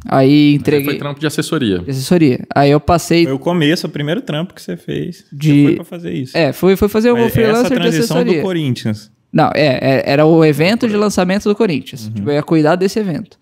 Aí 0.09 0.55
entreguei. 0.55 0.85
Foi 0.85 0.99
trampo 0.99 1.19
de 1.19 1.27
assessoria. 1.27 1.81
De 1.81 1.91
assessoria. 1.91 2.47
Aí 2.55 2.71
eu 2.71 2.79
passei. 2.79 3.25
Foi 3.25 3.33
o 3.33 3.39
começo, 3.39 3.87
o 3.87 3.91
primeiro 3.91 4.21
trampo 4.21 4.55
que 4.55 4.63
você 4.63 4.77
fez. 4.77 5.25
De... 5.33 5.49
Você 5.49 5.65
foi 5.65 5.75
pra 5.75 5.85
fazer 5.85 6.13
isso. 6.13 6.37
É, 6.37 6.53
foi, 6.53 6.77
foi 6.77 6.89
fazer 6.89 7.11
o 7.11 7.29
freelancer 7.29 7.67
essa 7.67 7.75
transição 7.75 8.25
do 8.25 8.41
Corinthians. 8.41 9.11
Não, 9.33 9.51
é, 9.55 9.79
é, 9.81 10.03
era 10.07 10.25
o 10.25 10.45
evento 10.45 10.89
de 10.89 10.97
lançamento 10.97 11.49
do 11.49 11.55
Corinthians. 11.55 12.07
Uhum. 12.07 12.13
Tipo, 12.13 12.31
eu 12.31 12.35
ia 12.35 12.43
cuidar 12.43 12.77
desse 12.77 12.99
evento. 12.99 13.39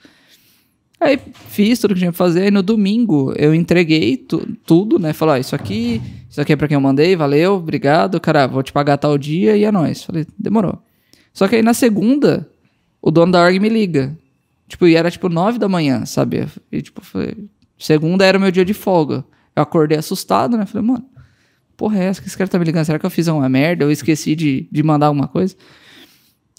Aí 1.01 1.21
fiz 1.49 1.79
tudo 1.79 1.95
que 1.95 2.01
tinha 2.01 2.13
que 2.13 2.17
fazer. 2.17 2.47
E 2.47 2.51
no 2.51 2.63
domingo 2.63 3.33
eu 3.37 3.55
entreguei 3.55 4.17
tu, 4.17 4.47
tudo, 4.65 4.99
né? 4.99 5.13
Falei, 5.13 5.37
ah, 5.37 5.39
isso 5.39 5.55
aqui, 5.55 6.01
isso 6.29 6.41
aqui 6.41 6.53
é 6.53 6.57
pra 6.57 6.67
quem 6.67 6.75
eu 6.75 6.81
mandei, 6.81 7.15
valeu, 7.15 7.55
obrigado. 7.55 8.19
Cara, 8.21 8.47
vou 8.47 8.63
te 8.63 8.73
pagar 8.73 8.97
tal 8.97 9.19
dia 9.19 9.57
e 9.57 9.65
é 9.65 9.71
nóis. 9.71 10.03
Falei, 10.03 10.27
demorou. 10.39 10.79
Só 11.33 11.47
que 11.47 11.57
aí 11.57 11.63
na 11.63 11.75
segunda, 11.75 12.49
o 13.03 13.11
dono 13.11 13.33
da 13.33 13.43
org 13.43 13.59
me 13.61 13.69
liga. 13.69 14.17
Tipo, 14.67 14.87
e 14.87 14.97
era 14.97 15.11
tipo 15.11 15.29
nove 15.29 15.59
da 15.59 15.69
manhã, 15.69 16.07
sabe? 16.07 16.47
E 16.73 16.81
tipo, 16.81 17.05
falei, 17.05 17.37
segunda 17.79 18.25
era 18.25 18.39
meu 18.39 18.51
dia 18.51 18.65
de 18.65 18.73
folga. 18.73 19.25
Eu 19.55 19.63
acordei 19.63 19.99
assustado, 19.99 20.57
né? 20.57 20.65
Falei, 20.65 20.87
mano, 20.87 21.05
porra 21.77 21.99
é 21.99 22.05
essa 22.05 22.21
que 22.21 22.29
esse 22.29 22.37
cara 22.37 22.49
tá 22.49 22.59
me 22.59 22.65
ligando? 22.65 22.85
Será 22.85 22.99
que 22.99 23.07
eu 23.07 23.11
fiz 23.11 23.27
uma 23.29 23.49
merda? 23.49 23.85
Eu 23.85 23.91
esqueci 23.91 24.35
de, 24.35 24.69
de 24.71 24.83
mandar 24.83 25.07
alguma 25.07 25.29
coisa? 25.29 25.55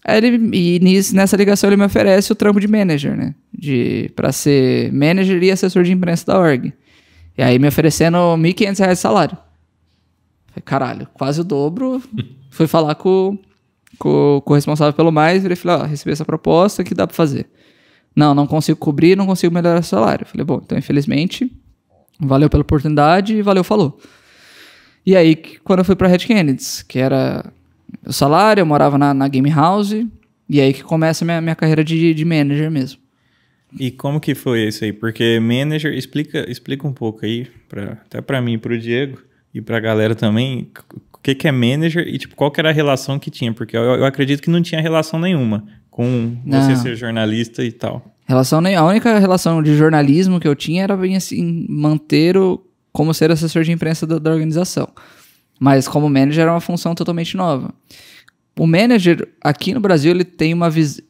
Aí 0.04 0.17
ele, 0.17 0.56
e 0.56 0.80
nisso, 0.80 1.15
nessa 1.15 1.36
ligação 1.36 1.67
ele 1.67 1.78
me 1.78 1.86
oferece 1.86 2.32
o 2.32 2.36
trampo 2.36 2.60
de 2.60 2.67
manager, 2.67 3.17
né? 3.17 3.34
De, 3.51 4.12
pra 4.15 4.32
ser 4.32 4.93
manager 4.93 5.41
e 5.41 5.49
assessor 5.49 5.84
de 5.84 5.91
imprensa 5.91 6.28
da 6.28 6.39
org. 6.39 6.71
E 7.36 7.41
aí 7.41 7.58
me 7.58 7.67
oferecendo 7.67 8.17
1.500 8.17 8.80
reais 8.80 8.97
de 8.97 9.01
salário. 9.01 9.38
Falei, 10.47 10.63
caralho, 10.63 11.08
quase 11.13 11.41
o 11.41 11.43
dobro. 11.43 12.01
Fui 12.51 12.67
falar 12.67 12.95
com, 12.95 13.38
com, 13.97 14.41
com, 14.45 14.54
o 14.54 14.56
responsável 14.56 14.93
pelo 14.93 15.12
mais, 15.12 15.43
e 15.43 15.47
ele 15.47 15.56
falou, 15.56 15.82
ó, 15.82 15.86
recebi 15.86 16.12
essa 16.12 16.23
proposta, 16.23 16.82
o 16.82 16.86
que 16.86 16.93
dá 16.93 17.08
pra 17.08 17.15
fazer? 17.15 17.49
Não, 18.15 18.34
não 18.34 18.47
consigo 18.47 18.80
cobrir, 18.80 19.17
não 19.17 19.25
consigo 19.25 19.54
melhorar 19.54 19.80
o 19.80 19.84
salário. 19.84 20.25
Falei, 20.25 20.45
bom, 20.45 20.62
então 20.63 20.78
infelizmente, 20.78 21.51
valeu 22.19 22.49
pela 22.49 22.62
oportunidade 22.62 23.36
e 23.36 23.41
valeu, 23.41 23.63
falou. 23.63 23.99
E 25.06 25.15
aí, 25.15 25.36
quando 25.63 25.80
eu 25.80 25.86
fui 25.86 25.96
pra 25.96 26.08
Red 26.08 26.20
Kennedy, 26.20 26.63
que 26.88 26.98
era 27.00 27.52
o 28.06 28.12
salário, 28.12 28.62
eu 28.62 28.65
morava 28.65 28.98
na, 28.98 29.13
na 29.13 29.28
Game 29.28 29.50
House, 29.50 29.94
e 30.50 30.60
aí 30.60 30.74
que 30.74 30.84
começa 30.84 31.24
a 31.24 31.26
minha, 31.26 31.41
minha 31.41 31.56
carreira 31.56 31.84
de, 31.84 32.13
de 32.13 32.26
manager 32.26 32.72
mesmo. 32.72 33.00
E 33.80 33.91
como 33.91 34.20
que 34.20 34.34
foi 34.34 34.68
isso 34.68 34.84
aí? 34.84 34.94
Porque 34.94 35.39
manager, 35.39 35.94
explica, 35.94 36.50
explica 36.50 36.88
um 36.88 36.94
pouco 36.94 37.26
aí, 37.26 37.48
pra, 37.68 37.94
até 37.94 38.22
para 38.22 38.41
mim 38.41 38.54
e 38.54 38.58
pro 38.58 38.78
Diego, 38.78 39.20
e 39.54 39.62
pra 39.62 39.80
galera 39.80 40.15
também, 40.15 40.70
o 41.13 41.20
que, 41.20 41.36
que 41.36 41.48
é 41.48 41.52
manager 41.52 42.08
e 42.08 42.18
tipo, 42.18 42.36
qual 42.36 42.52
que 42.52 42.60
era 42.60 42.70
a 42.70 42.74
relação 42.74 43.20
que 43.20 43.30
tinha, 43.30 43.54
porque 43.54 43.76
eu, 43.76 43.82
eu 43.82 44.06
acredito 44.06 44.41
que 44.41 44.50
não 44.50 44.62
tinha 44.62 44.82
relação 44.82 45.20
nenhuma 45.20 45.65
com 45.89 46.36
você 46.46 46.70
Não. 46.70 46.76
ser 46.76 46.96
jornalista 46.96 47.63
e 47.63 47.72
tal. 47.72 48.13
Relação 48.28 48.60
nem 48.60 48.76
a 48.76 48.84
única 48.84 49.18
relação 49.20 49.62
de 49.62 49.76
jornalismo 49.76 50.39
que 50.39 50.48
eu 50.48 50.56
tinha 50.56 50.84
era 50.84 50.98
bem 50.98 51.15
assim 51.15 51.65
manter 51.70 52.36
o 52.38 52.62
como 52.95 53.13
ser 53.13 53.29
assessor 53.29 53.63
de 53.63 53.73
imprensa 53.73 54.08
da, 54.08 54.17
da 54.17 54.31
organização. 54.31 54.88
Mas 55.60 55.86
como 55.86 56.10
manager 56.10 56.43
era 56.43 56.53
uma 56.53 56.62
função 56.62 56.95
totalmente 56.95 57.36
nova. 57.36 57.73
O 58.58 58.65
manager 58.65 59.27
aqui 59.41 59.73
no 59.73 59.81
Brasil 59.81 60.12
ele 60.12 60.23
tem 60.23 60.53
uma 60.53 60.69
visão 60.69 61.03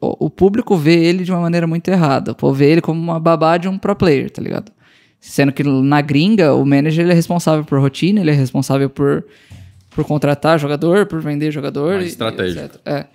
o 0.00 0.28
público 0.30 0.76
vê 0.76 0.94
ele 1.04 1.22
de 1.22 1.30
uma 1.30 1.40
maneira 1.42 1.66
muito 1.66 1.86
errada. 1.88 2.32
O 2.32 2.34
povo 2.34 2.54
vê 2.54 2.70
ele 2.72 2.80
como 2.80 2.98
uma 3.00 3.20
babá 3.20 3.56
de 3.56 3.68
um 3.68 3.78
pro 3.78 3.94
player, 3.94 4.28
tá 4.30 4.42
ligado? 4.42 4.72
Sendo 5.20 5.52
que 5.52 5.62
na 5.62 6.00
gringa, 6.00 6.54
o 6.54 6.64
manager 6.64 7.04
ele 7.04 7.12
é 7.12 7.14
responsável 7.14 7.64
por 7.64 7.78
rotina, 7.78 8.20
ele 8.20 8.30
é 8.30 8.34
responsável 8.34 8.88
por, 8.90 9.24
por 9.90 10.04
contratar 10.04 10.58
jogador, 10.58 11.06
por 11.06 11.20
vender 11.20 11.52
jogador. 11.52 11.92
Mais 11.96 12.02
e- 12.04 12.06
e 12.06 12.08
estratégico. 12.08 12.64
etc. 12.64 12.80
É. 12.84 13.06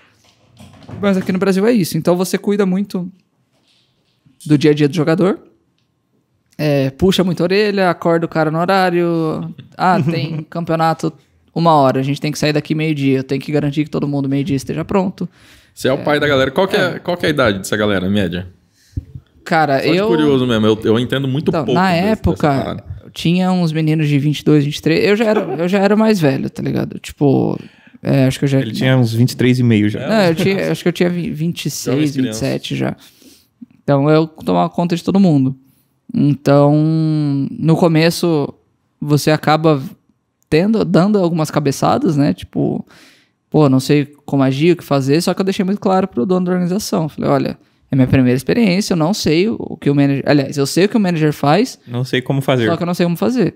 Mas 1.02 1.18
aqui 1.18 1.32
no 1.34 1.40
Brasil 1.40 1.66
é 1.66 1.72
isso. 1.74 1.98
Então 1.98 2.16
você 2.16 2.38
cuida 2.38 2.66
muito 2.66 3.12
do 4.46 4.58
dia 4.58 4.72
a 4.72 4.74
dia 4.74 4.88
do 4.88 4.96
jogador. 4.96 5.40
É, 6.58 6.90
puxa 6.92 7.24
muito 7.24 7.42
a 7.42 7.44
orelha, 7.44 7.90
acorda 7.90 8.26
o 8.26 8.30
cara 8.30 8.52
no 8.52 8.60
horário. 8.60 9.54
Ah, 9.78 10.00
tem 10.04 10.46
campeonato 10.50 11.12
uma 11.54 11.74
hora, 11.74 12.00
a 12.00 12.04
gente 12.04 12.22
tem 12.22 12.32
que 12.32 12.38
sair 12.40 12.54
daqui 12.54 12.74
meio-dia. 12.76 13.18
Eu 13.20 13.24
tenho 13.24 13.42
que 13.42 13.52
garantir 13.52 13.84
que 13.84 13.90
todo 13.90 14.08
mundo 14.08 14.30
meio-dia 14.30 14.56
esteja 14.56 14.86
pronto. 14.86 15.28
Você 15.74 15.88
é 15.88 15.94
o 15.94 15.98
pai 16.00 16.20
da 16.20 16.28
galera. 16.28 16.52
Qual 16.52 16.68
que 16.68 16.76
é, 16.78 17.00
qual 17.00 17.18
que 17.18 17.26
é 17.26 17.30
a 17.30 17.32
idade 17.32 17.58
dessa 17.60 17.76
galera, 17.78 18.10
média? 18.10 18.48
Cara, 19.44 19.86
eu. 19.86 20.08
curioso 20.08 20.46
mesmo, 20.46 20.68
eu, 20.68 20.80
eu 20.84 21.00
entendo 21.00 21.28
muito 21.28 21.50
Então, 21.50 21.66
pouco. 21.66 21.80
na 21.80 21.92
desse- 21.92 22.08
época, 22.10 22.84
tinha 23.14 23.52
uns 23.52 23.72
meninos 23.72 24.08
de 24.08 24.20
22, 24.20 24.64
23. 24.64 25.04
Eu 25.06 25.16
já 25.16 25.26
era, 25.26 25.40
eu 25.42 25.68
já 25.68 25.80
era 25.80 25.96
mais 25.96 26.20
velho, 26.20 26.50
tá 26.50 26.62
ligado? 26.62 27.00
Tipo, 27.00 27.60
é, 28.04 28.26
acho 28.28 28.38
que 28.38 28.46
eu 28.46 28.50
já. 28.50 28.60
Ele 28.60 28.72
tinha 28.72 28.96
uns 28.96 29.16
23,5 29.16 29.90
já. 29.90 30.08
Não, 30.08 30.22
eu 30.26 30.36
tinha, 30.36 30.72
acho 30.72 30.84
que 30.84 30.90
eu 30.90 30.94
tinha 30.94 31.10
vi- 31.10 31.32
26, 31.32 31.96
Jovens 31.96 32.16
27 32.16 32.76
já. 32.76 32.96
Então 33.84 34.10
eu 34.10 34.28
tomava 34.28 34.70
conta 34.70 34.96
de 34.96 35.04
todo 35.04 35.20
mundo. 35.20 35.56
Então, 36.14 36.74
no 37.52 37.76
começo, 37.76 38.54
você 39.00 39.32
acaba 39.32 39.82
tendo, 40.50 40.84
dando 40.84 41.18
algumas 41.18 41.50
cabeçadas, 41.50 42.18
né? 42.18 42.34
Tipo, 42.34 42.86
pô, 43.50 43.70
não 43.70 43.80
sei 43.80 44.06
como 44.26 44.44
agir, 44.44 44.74
o 44.74 44.76
que 44.78 44.84
fazer, 44.84 45.22
só 45.22 45.34
que 45.34 45.42
eu 45.42 45.46
deixei 45.46 45.64
muito 45.64 45.80
claro 45.80 46.08
pro 46.08 46.26
dono 46.26 46.46
da 46.46 46.52
organização. 46.52 47.08
Falei, 47.08 47.30
olha, 47.30 47.58
é 47.90 47.96
minha 47.96 48.08
primeira 48.08 48.36
experiência, 48.36 48.94
eu 48.94 48.98
não 48.98 49.14
sei 49.14 49.48
o 49.50 49.78
que 49.80 49.90
o 49.90 49.96
manager. 49.96 50.24
Aliás, 50.28 50.58
eu 50.58 50.66
sei 50.66 50.86
o 50.86 50.90
que 50.90 50.98
o 50.98 51.00
manager 51.00 51.32
faz, 51.34 51.80
Não 51.88 52.04
sei 52.04 52.22
como 52.22 52.42
fazer. 52.42 52.68
só 52.68 52.76
que 52.78 52.84
eu 52.84 52.88
não 52.88 52.94
sei 52.94 53.06
como 53.06 53.18
fazer. 53.18 53.56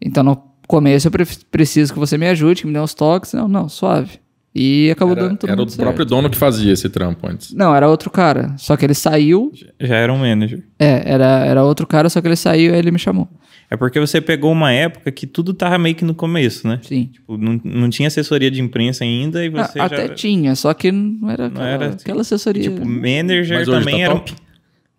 Então, 0.00 0.22
no 0.22 0.36
começo, 0.66 1.08
eu 1.08 1.10
pre- 1.10 1.26
preciso 1.50 1.92
que 1.92 1.98
você 1.98 2.16
me 2.16 2.26
ajude, 2.28 2.62
que 2.62 2.66
me 2.66 2.72
dê 2.72 2.80
uns 2.80 2.94
toques. 2.94 3.32
Não, 3.32 3.48
não, 3.48 3.68
suave. 3.68 4.18
E 4.54 4.90
acabou 4.90 5.14
Era, 5.16 5.28
dando 5.28 5.38
tudo 5.38 5.52
era 5.52 5.62
o 5.62 5.68
certo. 5.68 5.80
próprio 5.80 6.04
dono 6.04 6.28
que 6.28 6.36
fazia 6.36 6.72
esse 6.72 6.88
trampo 6.88 7.24
antes. 7.28 7.52
Não, 7.54 7.74
era 7.74 7.88
outro 7.88 8.10
cara. 8.10 8.52
Só 8.58 8.76
que 8.76 8.84
ele 8.84 8.94
saiu. 8.94 9.52
Já 9.80 9.94
era 9.96 10.12
um 10.12 10.18
manager. 10.18 10.64
É, 10.78 11.02
era, 11.12 11.44
era 11.46 11.62
outro 11.64 11.86
cara, 11.86 12.08
só 12.08 12.20
que 12.20 12.26
ele 12.26 12.34
saiu 12.36 12.74
e 12.74 12.76
ele 12.76 12.90
me 12.90 12.98
chamou. 12.98 13.28
É 13.70 13.76
porque 13.76 14.00
você 14.00 14.20
pegou 14.20 14.50
uma 14.50 14.72
época 14.72 15.12
que 15.12 15.24
tudo 15.28 15.54
tava 15.54 15.78
meio 15.78 15.94
que 15.94 16.04
no 16.04 16.12
começo, 16.16 16.66
né? 16.66 16.80
Sim. 16.82 17.10
Tipo, 17.12 17.36
não, 17.38 17.60
não 17.62 17.88
tinha 17.88 18.08
assessoria 18.08 18.50
de 18.50 18.60
imprensa 18.60 19.04
ainda 19.04 19.44
e 19.46 19.52
Ah, 19.54 19.62
você 19.68 19.78
até 19.78 20.08
já... 20.08 20.14
tinha, 20.14 20.56
só 20.56 20.74
que 20.74 20.90
não 20.90 21.30
era 21.30 21.46
aquela, 21.46 21.68
era- 21.68 21.86
aquela 21.90 22.20
assessoria. 22.22 22.64
Tipo, 22.64 22.84
manager 22.84 23.58
Mas 23.60 23.68
hoje 23.68 23.78
também 23.78 23.94
tá 23.98 24.00
era... 24.02 24.14
um 24.14 24.18
top? 24.18 24.32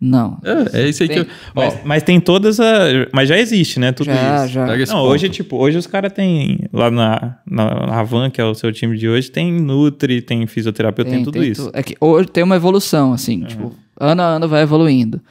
Não. 0.02 0.40
É, 0.44 0.82
é 0.82 0.90
isso 0.90 1.04
aí 1.04 1.10
Tem. 1.10 1.24
que. 1.24 1.30
eu- 1.30 1.36
Ó, 1.56 1.62
Mas, 1.62 1.80
mas 1.86 2.04
tem 2.04 2.20
todas 2.20 2.60
a... 2.60 2.66
Mas 3.14 3.30
já 3.30 3.38
existe, 3.38 3.80
né? 3.80 3.92
Tudo 3.92 4.08
Já, 4.08 4.46
isso. 4.46 4.54
já. 4.54 4.66
Não, 4.94 5.04
hoje, 5.04 5.30
tipo, 5.30 5.56
hoje 5.58 5.78
os 5.78 5.86
caras 5.86 6.12
têm... 6.12 6.62
Lá 6.74 6.90
na, 6.90 7.38
na, 7.46 7.86
na 7.88 8.04
Van, 8.04 8.30
que 8.32 8.42
é 8.42 8.44
o 8.44 8.56
seu 8.56 8.72
time 8.72 8.98
de 8.98 9.08
hoje, 9.08 9.30
tem 9.30 9.52
Nutri, 9.54 10.22
tem 10.22 10.46
fisioterapeuta, 10.48 11.12
tem, 11.12 11.24
tudo 11.24 11.44
isso. 11.44 11.70
tu- 11.72 11.78
É 11.78 11.84
que 11.84 11.96
hoje 12.02 12.28
tem 12.30 12.44
uma 12.44 12.56
evolução, 12.56 13.14
assim, 13.14 13.42
tipo, 13.44 13.74
ano 14.00 14.22
a 14.24 14.26
ano 14.26 14.48
vai 14.48 14.64
evoluindo. 14.64 15.22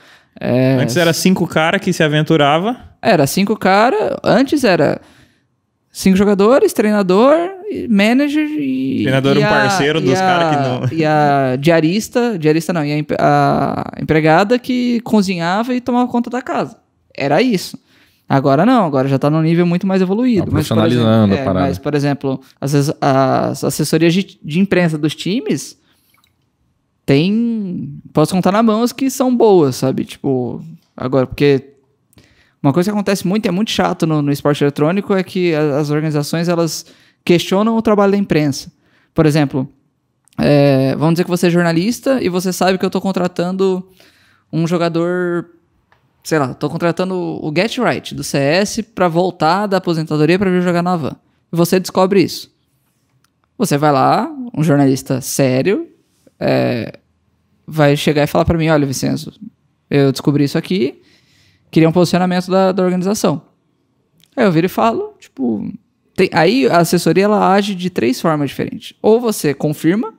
É, 0.40 0.76
Antes 0.80 0.96
era 0.96 1.12
cinco 1.12 1.46
caras 1.46 1.80
que 1.80 1.92
se 1.92 2.02
aventurava. 2.02 2.76
Era 3.02 3.26
cinco 3.26 3.56
caras. 3.56 4.16
Antes 4.22 4.62
era 4.64 5.00
cinco 5.92 6.16
jogadores, 6.16 6.72
treinador, 6.72 7.34
manager 7.88 8.46
e. 8.46 9.00
Treinador 9.02 9.36
e 9.36 9.40
um 9.40 9.44
a- 9.46 9.48
parceiro 9.48 10.00
dos 10.00 10.12
a- 10.18 10.22
cara 10.22 10.50
que 10.50 10.56
não- 10.92 10.98
E 10.98 11.04
a 11.04 11.56
diarista, 11.56 12.38
diarista 12.38 12.72
não, 12.72 12.84
e 12.84 13.04
a, 13.18 13.94
a 13.98 14.02
empregada 14.02 14.58
que 14.58 15.00
cozinhava 15.00 15.74
e 15.74 15.80
tomava 15.80 16.10
conta 16.10 16.30
da 16.30 16.40
casa. 16.42 16.76
Era 17.16 17.42
isso. 17.42 17.78
Agora 18.28 18.64
não, 18.64 18.84
agora 18.86 19.08
já 19.08 19.18
tá 19.18 19.28
num 19.28 19.42
nível 19.42 19.66
muito 19.66 19.84
mais 19.88 20.00
evoluído. 20.00 20.46
Tá 20.46 20.52
Mas, 20.52 20.68
por 20.68 20.74
profissionalizando 20.76 21.10
exemplo- 21.34 21.36
a 21.36 21.40
é, 21.40 21.44
parada. 21.44 21.66
Mas, 21.66 21.78
por 21.78 21.94
exemplo, 21.96 22.40
às 22.60 22.72
vezes 22.72 22.92
as 23.00 23.64
assessorias 23.64 24.14
de, 24.14 24.38
de 24.40 24.60
imprensa 24.60 24.96
dos 24.96 25.16
times 25.16 25.76
tem. 27.04 28.00
Posso 28.12 28.32
contar 28.34 28.52
na 28.52 28.62
mão 28.62 28.82
as 28.82 28.92
que 28.92 29.10
são 29.10 29.34
boas, 29.34 29.76
sabe? 29.76 30.04
Tipo, 30.04 30.62
agora, 30.96 31.26
porque 31.26 31.74
uma 32.62 32.72
coisa 32.72 32.90
que 32.90 32.94
acontece 32.94 33.26
muito, 33.26 33.46
é 33.46 33.50
muito 33.50 33.70
chato 33.70 34.06
no, 34.06 34.20
no 34.22 34.30
esporte 34.32 34.62
eletrônico, 34.62 35.14
é 35.14 35.22
que 35.22 35.54
a- 35.54 35.78
as 35.78 35.90
organizações 35.90 36.48
elas 36.48 36.86
questionam 37.24 37.76
o 37.76 37.82
trabalho 37.82 38.12
da 38.12 38.18
imprensa. 38.18 38.70
Por 39.14 39.26
exemplo, 39.26 39.68
é, 40.38 40.94
vamos 40.96 41.14
dizer 41.14 41.24
que 41.24 41.30
você 41.30 41.46
é 41.48 41.50
jornalista 41.50 42.22
e 42.22 42.28
você 42.28 42.52
sabe 42.52 42.78
que 42.78 42.84
eu 42.84 42.88
estou 42.88 43.00
contratando 43.00 43.86
um 44.52 44.66
jogador, 44.66 45.46
sei 46.24 46.38
lá, 46.38 46.50
estou 46.52 46.68
contratando 46.70 47.14
o 47.14 47.52
Get 47.54 47.78
Right 47.78 48.14
do 48.14 48.22
CS 48.24 48.80
para 48.94 49.08
voltar 49.08 49.66
da 49.66 49.76
aposentadoria 49.78 50.38
para 50.38 50.50
vir 50.50 50.62
jogar 50.62 50.82
na 50.82 50.96
Van. 50.96 51.16
E 51.52 51.56
você 51.56 51.78
descobre 51.80 52.22
isso. 52.22 52.50
Você 53.58 53.76
vai 53.76 53.92
lá, 53.92 54.30
um 54.56 54.62
jornalista 54.62 55.20
sério, 55.20 55.86
é, 56.38 56.98
vai 57.66 57.96
chegar 57.96 58.22
e 58.24 58.26
falar 58.26 58.44
para 58.44 58.56
mim, 58.56 58.68
olha, 58.68 58.86
Vicenzo, 58.86 59.32
eu 59.90 60.10
descobri 60.10 60.44
isso 60.44 60.56
aqui, 60.56 61.02
queria 61.70 61.88
um 61.88 61.92
posicionamento 61.92 62.50
da, 62.50 62.72
da 62.72 62.82
organização. 62.82 63.42
Aí 64.36 64.44
eu 64.44 64.52
viro 64.52 64.66
e 64.66 64.68
falo, 64.68 65.14
tipo... 65.18 65.72
tem- 66.16 66.30
aí 66.32 66.66
a 66.66 66.78
assessoria, 66.78 67.24
ela 67.24 67.52
age 67.52 67.74
de 67.74 67.90
três 67.90 68.20
formas 68.20 68.50
diferentes. 68.50 68.94
Ou 69.02 69.20
você 69.20 69.52
confirma 69.54 70.14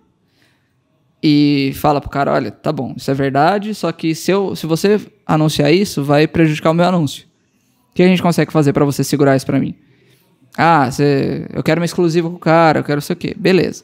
e 1.23 1.71
fala 1.75 2.01
pro 2.01 2.09
cara, 2.09 2.33
olha, 2.33 2.51
tá 2.51 2.71
bom, 2.71 2.93
isso 2.97 3.09
é 3.11 3.13
verdade, 3.13 3.75
só 3.75 3.91
que 3.91 4.15
se, 4.15 4.31
eu, 4.31 4.55
se 4.55 4.65
você 4.65 4.99
anunciar 5.25 5.71
isso, 5.71 6.03
vai 6.03 6.27
prejudicar 6.27 6.71
o 6.71 6.73
meu 6.73 6.85
anúncio. 6.85 7.25
O 7.91 7.93
que 7.93 8.01
a 8.03 8.07
gente 8.07 8.21
consegue 8.23 8.51
fazer 8.51 8.73
para 8.73 8.85
você 8.85 9.03
segurar 9.03 9.35
isso 9.35 9.45
para 9.45 9.59
mim? 9.59 9.75
Ah, 10.57 10.89
você, 10.89 11.47
eu 11.53 11.61
quero 11.63 11.79
uma 11.79 11.85
exclusiva 11.85 12.29
com 12.29 12.35
o 12.35 12.39
cara, 12.39 12.79
eu 12.79 12.83
quero 12.83 13.01
sei 13.01 13.13
o 13.13 13.17
quê. 13.17 13.35
Beleza. 13.37 13.83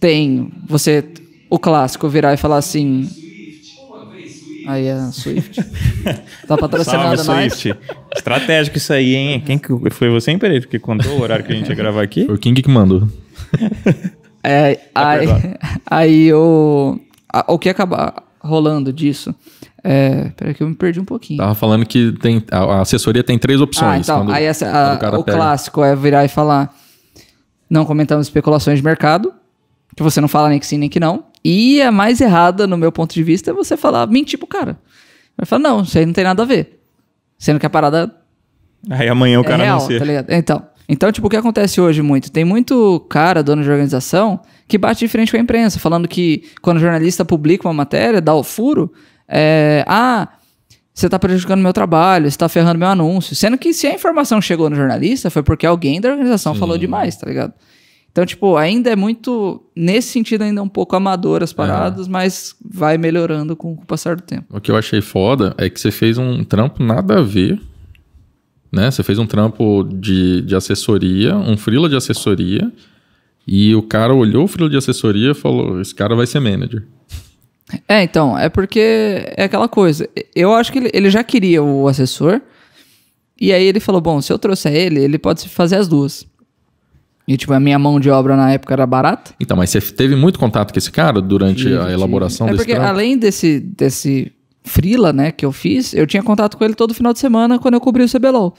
Tem 0.00 0.50
você, 0.66 1.04
o 1.48 1.58
clássico, 1.58 2.08
virar 2.08 2.32
e 2.32 2.36
falar 2.36 2.56
assim. 2.56 3.08
Aí 4.66 4.86
é 4.86 4.92
a 4.92 5.12
Swift. 5.12 5.60
tá 6.46 6.56
patrocinando 6.56 7.16
Salve, 7.18 7.42
nós. 7.44 7.54
Swift. 7.54 7.78
Estratégico 8.14 8.76
isso 8.76 8.92
aí, 8.92 9.14
hein? 9.14 9.40
Quem 9.44 9.58
que 9.58 9.68
foi 9.90 10.08
você, 10.10 10.30
hein, 10.30 10.38
Pereira, 10.38 10.66
que 10.66 10.78
contou 10.78 11.18
o 11.18 11.20
horário 11.22 11.44
que 11.44 11.52
a 11.52 11.56
gente 11.56 11.68
ia 11.68 11.74
gravar 11.74 12.02
aqui? 12.02 12.26
Foi 12.26 12.34
o 12.34 12.38
King 12.38 12.60
que 12.62 12.68
mandou. 12.70 13.06
É, 14.42 14.78
aí, 14.94 15.26
aí 15.86 16.32
o, 16.32 16.98
a- 17.32 17.44
o 17.48 17.58
que 17.58 17.68
acaba 17.68 18.22
rolando 18.40 18.92
disso. 18.92 19.34
É, 19.82 20.30
peraí 20.36 20.54
que 20.54 20.62
eu 20.62 20.68
me 20.68 20.74
perdi 20.74 21.00
um 21.00 21.04
pouquinho. 21.04 21.38
Tava 21.38 21.54
falando 21.54 21.86
que 21.86 22.12
tem, 22.20 22.42
a, 22.50 22.58
a 22.58 22.80
assessoria 22.82 23.22
tem 23.24 23.38
três 23.38 23.60
opções. 23.60 23.90
Ah, 23.92 23.98
então, 23.98 24.18
quando- 24.26 24.32
aí 24.34 24.44
essa- 24.44 24.66
a- 24.70 24.94
o 24.94 24.98
cara 24.98 25.18
o 25.18 25.24
clássico 25.24 25.82
é 25.84 25.94
virar 25.96 26.24
e 26.24 26.28
falar: 26.28 26.74
não 27.68 27.84
comentamos 27.84 28.26
especulações 28.26 28.78
de 28.78 28.84
mercado, 28.84 29.32
que 29.96 30.02
você 30.02 30.20
não 30.20 30.28
fala 30.28 30.48
nem 30.48 30.58
que 30.58 30.66
sim 30.66 30.78
nem 30.78 30.88
que 30.88 31.00
não. 31.00 31.24
E 31.44 31.80
a 31.80 31.90
mais 31.90 32.20
errada, 32.20 32.66
no 32.66 32.76
meu 32.76 32.92
ponto 32.92 33.14
de 33.14 33.22
vista, 33.22 33.50
é 33.50 33.54
você 33.54 33.76
falar, 33.76 34.06
mentir 34.06 34.38
pro 34.38 34.46
cara. 34.46 34.78
Vai 35.36 35.46
falar, 35.46 35.62
não, 35.62 35.82
isso 35.82 35.96
aí 35.98 36.04
não 36.04 36.12
tem 36.12 36.24
nada 36.24 36.42
a 36.42 36.46
ver. 36.46 36.80
Sendo 37.38 37.58
que 37.58 37.66
a 37.66 37.70
parada 37.70 38.14
Aí 38.88 39.08
amanhã 39.08 39.38
o 39.38 39.42
é 39.42 39.46
cara 39.46 39.62
real, 39.62 39.78
anuncia. 39.78 39.98
tá 39.98 40.04
ligado? 40.04 40.30
Então, 40.30 40.62
então, 40.88 41.12
tipo, 41.12 41.26
o 41.26 41.30
que 41.30 41.36
acontece 41.36 41.80
hoje 41.80 42.02
muito? 42.02 42.30
Tem 42.32 42.44
muito 42.44 43.00
cara, 43.08 43.42
dono 43.42 43.62
de 43.62 43.70
organização, 43.70 44.40
que 44.66 44.76
bate 44.76 45.00
de 45.00 45.08
frente 45.08 45.30
com 45.30 45.36
a 45.36 45.40
imprensa, 45.40 45.78
falando 45.78 46.08
que 46.08 46.44
quando 46.60 46.78
o 46.78 46.80
jornalista 46.80 47.24
publica 47.24 47.66
uma 47.68 47.74
matéria, 47.74 48.20
dá 48.20 48.34
o 48.34 48.42
furo, 48.42 48.92
é, 49.28 49.84
ah, 49.86 50.28
você 50.92 51.08
tá 51.08 51.18
prejudicando 51.18 51.60
meu 51.60 51.72
trabalho, 51.72 52.30
você 52.30 52.36
tá 52.36 52.48
ferrando 52.48 52.78
meu 52.78 52.88
anúncio. 52.88 53.36
Sendo 53.36 53.56
que 53.56 53.72
se 53.72 53.86
a 53.86 53.94
informação 53.94 54.40
chegou 54.40 54.68
no 54.68 54.76
jornalista, 54.76 55.30
foi 55.30 55.42
porque 55.42 55.64
alguém 55.64 56.00
da 56.00 56.10
organização 56.10 56.54
falou 56.54 56.76
demais, 56.76 57.16
tá 57.16 57.26
ligado? 57.26 57.54
Então, 58.12 58.26
tipo, 58.26 58.56
ainda 58.56 58.90
é 58.90 58.96
muito, 58.96 59.62
nesse 59.74 60.08
sentido, 60.08 60.42
ainda 60.42 60.60
é 60.60 60.62
um 60.62 60.68
pouco 60.68 60.96
amador 60.96 61.42
as 61.42 61.52
paradas, 61.52 62.08
mas 62.08 62.56
vai 62.60 62.98
melhorando 62.98 63.54
com 63.54 63.72
o 63.72 63.86
passar 63.86 64.16
do 64.16 64.22
tempo. 64.22 64.44
O 64.50 64.60
que 64.60 64.70
eu 64.70 64.76
achei 64.76 65.00
foda 65.00 65.54
é 65.56 65.70
que 65.70 65.80
você 65.80 65.92
fez 65.92 66.18
um 66.18 66.42
trampo 66.42 66.82
nada 66.82 67.18
a 67.18 67.22
ver. 67.22 67.60
Né? 68.72 68.90
Você 68.90 69.04
fez 69.04 69.18
um 69.18 69.26
trampo 69.26 69.84
de, 69.84 70.42
de 70.42 70.56
assessoria, 70.56 71.36
um 71.36 71.56
freela 71.56 71.88
de 71.88 71.96
assessoria, 71.96 72.70
e 73.46 73.74
o 73.74 73.82
cara 73.82 74.12
olhou 74.12 74.44
o 74.44 74.48
freela 74.48 74.70
de 74.70 74.76
assessoria 74.76 75.30
e 75.30 75.34
falou: 75.34 75.80
esse 75.80 75.94
cara 75.94 76.16
vai 76.16 76.26
ser 76.26 76.40
manager. 76.40 76.84
É, 77.88 78.02
então, 78.02 78.36
é 78.36 78.48
porque 78.48 78.80
é 79.36 79.44
aquela 79.44 79.68
coisa. 79.68 80.08
Eu 80.34 80.52
acho 80.52 80.72
que 80.72 80.78
ele, 80.78 80.90
ele 80.92 81.10
já 81.10 81.22
queria 81.22 81.62
o 81.62 81.86
assessor, 81.86 82.40
e 83.40 83.52
aí 83.52 83.64
ele 83.64 83.80
falou: 83.80 84.00
bom, 84.00 84.20
se 84.20 84.32
eu 84.32 84.38
trouxer 84.38 84.74
ele, 84.74 85.00
ele 85.00 85.18
pode 85.18 85.48
fazer 85.48 85.76
as 85.76 85.86
duas. 85.86 86.26
E, 87.30 87.36
tipo, 87.36 87.52
a 87.52 87.60
minha 87.60 87.78
mão 87.78 88.00
de 88.00 88.10
obra 88.10 88.34
na 88.34 88.52
época 88.52 88.74
era 88.74 88.84
barata. 88.84 89.32
Então, 89.38 89.56
mas 89.56 89.70
você 89.70 89.80
teve 89.80 90.16
muito 90.16 90.36
contato 90.36 90.72
com 90.72 90.78
esse 90.80 90.90
cara 90.90 91.22
durante 91.22 91.58
Tive, 91.62 91.76
a 91.76 91.82
tive. 91.82 91.92
elaboração 91.92 92.48
É 92.48 92.50
desse 92.50 92.64
porque 92.64 92.76
além 92.76 93.16
desse, 93.16 93.60
desse 93.60 94.32
freela, 94.64 95.12
né, 95.12 95.30
que 95.30 95.46
eu 95.46 95.52
fiz, 95.52 95.94
eu 95.94 96.08
tinha 96.08 96.24
contato 96.24 96.56
com 96.56 96.64
ele 96.64 96.74
todo 96.74 96.92
final 96.92 97.12
de 97.12 97.20
semana 97.20 97.56
quando 97.60 97.74
eu 97.74 97.80
cobri 97.80 98.02
o 98.02 98.08
CBLOL. 98.08 98.52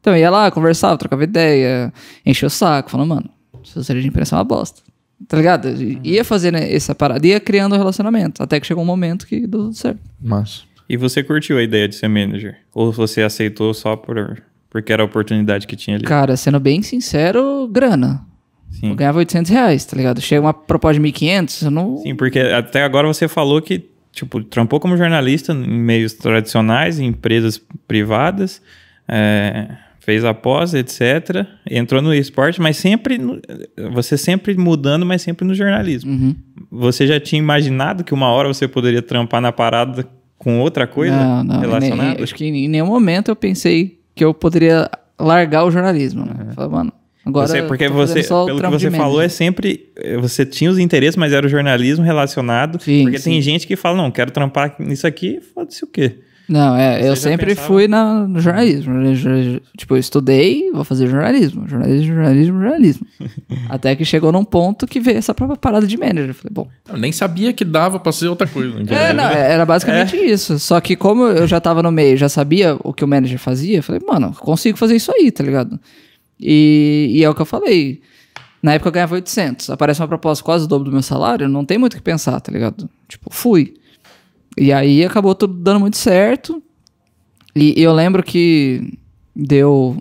Então 0.00 0.12
eu 0.14 0.18
ia 0.18 0.30
lá, 0.30 0.50
conversava, 0.50 0.98
trocava 0.98 1.22
ideia, 1.22 1.92
enchia 2.26 2.48
o 2.48 2.50
saco, 2.50 2.90
falando, 2.90 3.08
mano, 3.08 3.30
assessoria 3.62 4.02
de 4.02 4.08
imprensa 4.08 4.34
é 4.34 4.38
uma 4.38 4.44
bosta. 4.44 4.82
Tá 5.28 5.36
ligado? 5.36 5.68
Uhum. 5.68 6.00
Ia 6.02 6.24
fazendo 6.24 6.56
essa 6.56 6.96
parada, 6.96 7.24
ia 7.24 7.38
criando 7.38 7.76
um 7.76 7.78
relacionamento, 7.78 8.42
até 8.42 8.58
que 8.58 8.66
chegou 8.66 8.82
um 8.82 8.86
momento 8.86 9.28
que 9.28 9.46
deu 9.46 9.60
tudo 9.60 9.74
certo. 9.74 10.00
Mas, 10.20 10.64
E 10.88 10.96
você 10.96 11.22
curtiu 11.22 11.56
a 11.56 11.62
ideia 11.62 11.86
de 11.86 11.94
ser 11.94 12.08
manager? 12.08 12.56
Ou 12.74 12.90
você 12.90 13.22
aceitou 13.22 13.72
só 13.72 13.94
por, 13.94 14.42
porque 14.70 14.92
era 14.92 15.02
a 15.02 15.06
oportunidade 15.06 15.66
que 15.66 15.76
tinha 15.76 15.96
ali? 15.96 16.04
Cara, 16.04 16.36
sendo 16.36 16.58
bem 16.60 16.82
sincero, 16.82 17.68
grana. 17.70 18.24
Sim. 18.70 18.90
Eu 18.90 18.94
ganhava 18.94 19.18
800 19.18 19.50
reais, 19.50 19.84
tá 19.84 19.96
ligado? 19.96 20.20
Chega 20.20 20.42
uma 20.42 20.52
proposta 20.52 21.00
de 21.00 21.08
1.500, 21.08 21.64
eu 21.64 21.70
não... 21.70 21.96
Sim, 21.98 22.14
porque 22.14 22.38
até 22.38 22.82
agora 22.82 23.08
você 23.08 23.26
falou 23.26 23.62
que, 23.62 23.82
tipo, 24.12 24.42
trampou 24.44 24.78
como 24.78 24.96
jornalista 24.96 25.52
em 25.52 25.66
meios 25.66 26.12
tradicionais, 26.12 27.00
em 27.00 27.06
empresas 27.06 27.60
privadas, 27.86 28.60
é, 29.08 29.68
fez 30.00 30.22
a 30.24 30.34
pós, 30.34 30.74
etc. 30.74 31.46
Entrou 31.68 32.02
no 32.02 32.14
esporte, 32.14 32.60
mas 32.60 32.76
sempre, 32.76 33.16
no- 33.16 33.40
você 33.90 34.18
sempre 34.18 34.54
mudando, 34.56 35.04
mas 35.06 35.22
sempre 35.22 35.46
no 35.46 35.54
jornalismo. 35.54 36.10
Uhum. 36.10 36.36
Você 36.70 37.06
já 37.06 37.18
tinha 37.18 37.38
imaginado 37.38 38.04
que 38.04 38.12
uma 38.12 38.28
hora 38.28 38.48
você 38.48 38.68
poderia 38.68 39.00
trampar 39.02 39.40
na 39.40 39.50
parada 39.50 40.06
com 40.36 40.60
outra 40.60 40.86
coisa 40.86 41.16
não, 41.16 41.42
não, 41.44 41.60
relacionada? 41.60 42.14
nem- 42.16 42.22
acho 42.22 42.34
que 42.34 42.44
em 42.44 42.68
nenhum 42.68 42.86
momento 42.86 43.30
eu 43.30 43.36
pensei 43.36 43.97
que 44.18 44.24
eu 44.24 44.34
poderia 44.34 44.90
largar 45.18 45.64
o 45.64 45.70
jornalismo, 45.70 46.24
né? 46.26 46.52
Falei, 46.54 46.70
mano, 46.70 46.92
agora 47.24 47.46
Você- 47.46 47.62
porque 47.62 47.88
você, 47.88 48.22
pelo 48.22 48.60
que 48.60 48.68
você 48.70 48.90
falou, 48.90 49.20
é 49.22 49.28
sempre. 49.28 49.90
eh, 49.96 50.16
Você 50.18 50.44
tinha 50.44 50.70
os 50.70 50.78
interesses, 50.78 51.16
mas 51.16 51.32
era 51.32 51.46
o 51.46 51.48
jornalismo 51.48 52.04
relacionado. 52.04 52.80
Sim, 52.82 53.02
porque 53.04 53.18
sim. 53.18 53.30
tem 53.32 53.42
gente 53.42 53.66
que 53.66 53.76
fala, 53.76 53.96
não, 53.96 54.10
quero 54.10 54.30
trampar 54.30 54.74
nisso 54.78 55.06
aqui, 55.06 55.40
foda-se 55.54 55.84
o 55.84 55.86
quê? 55.86 56.18
Não, 56.48 56.74
é, 56.74 57.02
Você 57.02 57.08
eu 57.08 57.16
sempre 57.16 57.46
pensava? 57.48 57.66
fui 57.66 57.86
na, 57.86 58.26
no 58.26 58.40
jornalismo. 58.40 58.94
Tipo, 59.76 59.96
eu 59.96 59.98
estudei, 59.98 60.70
vou 60.72 60.82
fazer 60.82 61.06
jornalismo. 61.06 61.68
Jornalismo, 61.68 62.14
jornalismo, 62.14 62.60
jornalismo. 62.62 63.06
Até 63.68 63.94
que 63.94 64.04
chegou 64.04 64.32
num 64.32 64.44
ponto 64.44 64.86
que 64.86 64.98
veio 64.98 65.18
essa 65.18 65.34
própria 65.34 65.58
parada 65.58 65.86
de 65.86 65.96
manager. 65.98 66.30
Eu 66.30 66.34
falei, 66.34 66.52
bom. 66.52 66.68
eu 66.88 66.96
nem 66.96 67.12
sabia 67.12 67.52
que 67.52 67.64
dava 67.66 68.00
pra 68.00 68.12
ser 68.12 68.28
outra 68.28 68.46
coisa. 68.46 68.78
É, 68.88 69.12
não, 69.12 69.24
era 69.24 69.66
basicamente 69.66 70.16
isso. 70.16 70.58
Só 70.58 70.80
que 70.80 70.96
como 70.96 71.24
eu 71.24 71.46
já 71.46 71.60
tava 71.60 71.82
no 71.82 71.92
meio, 71.92 72.16
já 72.16 72.30
sabia 72.30 72.78
o 72.82 72.94
que 72.94 73.04
o 73.04 73.08
manager 73.08 73.38
fazia, 73.38 73.78
eu 73.78 73.82
falei, 73.82 74.00
mano, 74.06 74.32
consigo 74.32 74.78
fazer 74.78 74.96
isso 74.96 75.12
aí, 75.14 75.30
tá 75.30 75.44
ligado? 75.44 75.78
E, 76.40 77.10
e 77.10 77.24
é 77.24 77.28
o 77.28 77.34
que 77.34 77.42
eu 77.42 77.46
falei. 77.46 78.00
Na 78.62 78.72
época 78.72 78.88
eu 78.88 78.92
ganhava 78.92 79.14
800. 79.14 79.70
Aparece 79.70 80.00
uma 80.00 80.08
proposta 80.08 80.42
quase 80.42 80.64
o 80.64 80.68
dobro 80.68 80.86
do 80.86 80.92
meu 80.92 81.02
salário, 81.02 81.48
não 81.48 81.64
tem 81.64 81.76
muito 81.76 81.92
o 81.92 81.96
que 81.96 82.02
pensar, 82.02 82.40
tá 82.40 82.50
ligado? 82.50 82.88
Tipo, 83.06 83.28
fui. 83.30 83.74
E 84.58 84.72
aí 84.72 85.04
acabou 85.04 85.34
tudo 85.34 85.54
dando 85.54 85.80
muito 85.80 85.96
certo. 85.96 86.62
E, 87.54 87.78
e 87.78 87.82
eu 87.82 87.92
lembro 87.92 88.22
que 88.22 88.98
deu, 89.34 89.96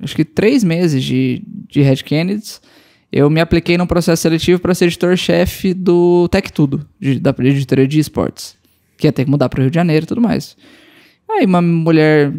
acho 0.00 0.16
que 0.16 0.24
três 0.24 0.64
meses 0.64 1.02
de, 1.04 1.42
de 1.68 1.82
Red 1.82 1.96
Kennedys. 1.96 2.60
Eu 3.12 3.28
me 3.28 3.40
apliquei 3.40 3.76
num 3.76 3.86
processo 3.86 4.22
seletivo 4.22 4.60
para 4.60 4.72
ser 4.72 4.84
editor-chefe 4.86 5.74
do 5.74 6.28
Tech 6.28 6.52
Tudo, 6.52 6.86
de- 7.00 7.18
da 7.18 7.34
editoria 7.40 7.86
de 7.86 7.98
esportes. 7.98 8.56
Que 8.96 9.08
ia 9.08 9.12
ter 9.12 9.24
que 9.24 9.30
mudar 9.30 9.48
para 9.48 9.58
o 9.58 9.62
Rio 9.62 9.70
de 9.70 9.74
Janeiro 9.74 10.04
e 10.04 10.06
tudo 10.06 10.20
mais. 10.20 10.56
Aí 11.28 11.44
uma 11.44 11.60
mulher, 11.60 12.32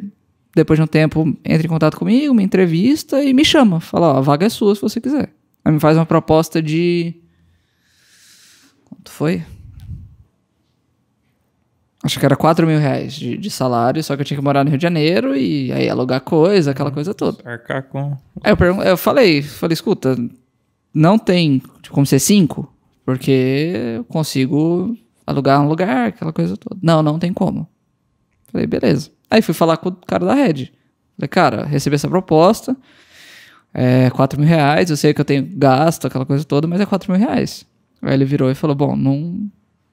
depois 0.55 0.79
de 0.79 0.83
um 0.83 0.87
tempo, 0.87 1.37
entra 1.43 1.67
em 1.67 1.69
contato 1.69 1.97
comigo, 1.97 2.33
me 2.33 2.43
entrevista 2.43 3.21
e 3.23 3.33
me 3.33 3.43
chama. 3.43 3.81
Fala, 3.81 4.13
ó, 4.13 4.17
a 4.17 4.21
vaga 4.21 4.45
é 4.45 4.49
sua 4.49 4.73
se 4.73 4.81
você 4.81 5.01
quiser. 5.01 5.33
Aí 5.65 5.73
me 5.73 5.79
faz 5.79 5.97
uma 5.97 6.05
proposta 6.05 6.61
de... 6.61 7.13
Quanto 8.85 9.11
foi? 9.11 9.43
Acho 12.03 12.19
que 12.19 12.25
era 12.25 12.35
4 12.35 12.65
mil 12.65 12.79
reais 12.79 13.13
de, 13.13 13.37
de 13.37 13.49
salário, 13.51 14.03
só 14.03 14.15
que 14.15 14.21
eu 14.21 14.25
tinha 14.25 14.37
que 14.37 14.43
morar 14.43 14.63
no 14.63 14.69
Rio 14.71 14.77
de 14.77 14.81
Janeiro 14.83 15.35
e 15.35 15.71
aí 15.71 15.87
alugar 15.87 16.19
coisa, 16.21 16.71
aquela 16.71 16.89
coisa 16.91 17.13
toda. 17.13 17.37
Arcar 17.47 17.83
com. 17.83 18.17
Aí 18.43 18.51
eu, 18.51 18.57
pergun- 18.57 18.81
eu 18.81 18.97
falei, 18.97 19.41
falei, 19.43 19.73
escuta, 19.73 20.17
não 20.93 21.19
tem 21.19 21.61
como 21.91 22.05
ser 22.05 22.17
5, 22.19 22.67
porque 23.05 23.73
eu 23.97 24.03
consigo 24.05 24.97
alugar 25.27 25.61
um 25.61 25.67
lugar, 25.67 26.07
aquela 26.07 26.33
coisa 26.33 26.57
toda. 26.57 26.79
Não, 26.81 27.03
não 27.03 27.19
tem 27.19 27.31
como. 27.31 27.67
Falei, 28.51 28.65
beleza. 28.65 29.11
Aí 29.29 29.41
fui 29.43 29.53
falar 29.53 29.77
com 29.77 29.89
o 29.89 29.95
cara 29.95 30.25
da 30.25 30.33
Red. 30.33 30.71
Falei, 31.17 31.27
cara, 31.29 31.65
recebi 31.65 31.95
essa 31.95 32.07
proposta, 32.09 32.75
é 33.73 34.09
4 34.09 34.39
mil 34.39 34.49
reais, 34.49 34.89
eu 34.89 34.97
sei 34.97 35.13
que 35.13 35.21
eu 35.21 35.25
tenho 35.25 35.47
gasto, 35.55 36.07
aquela 36.07 36.25
coisa 36.25 36.43
toda, 36.43 36.67
mas 36.67 36.81
é 36.81 36.85
4 36.85 37.11
mil 37.11 37.19
reais. 37.21 37.63
Aí 38.01 38.13
ele 38.15 38.25
virou 38.25 38.49
e 38.49 38.55
falou, 38.55 38.75
bom, 38.75 38.95
não, 38.95 39.47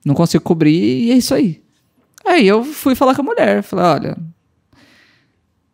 não 0.07 0.15
consigo 0.15 0.43
cobrir 0.43 1.05
e 1.05 1.11
é 1.13 1.15
isso 1.17 1.35
aí. 1.35 1.63
Aí 2.29 2.47
eu 2.47 2.63
fui 2.63 2.95
falar 2.95 3.15
com 3.15 3.23
a 3.23 3.25
mulher, 3.25 3.63
falei, 3.63 3.85
olha, 3.87 4.17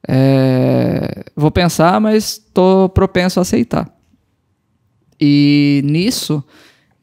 é, 0.06 1.24
vou 1.34 1.50
pensar, 1.50 2.00
mas 2.00 2.38
tô 2.52 2.88
propenso 2.88 3.40
a 3.40 3.42
aceitar. 3.42 3.88
E 5.20 5.82
nisso, 5.84 6.44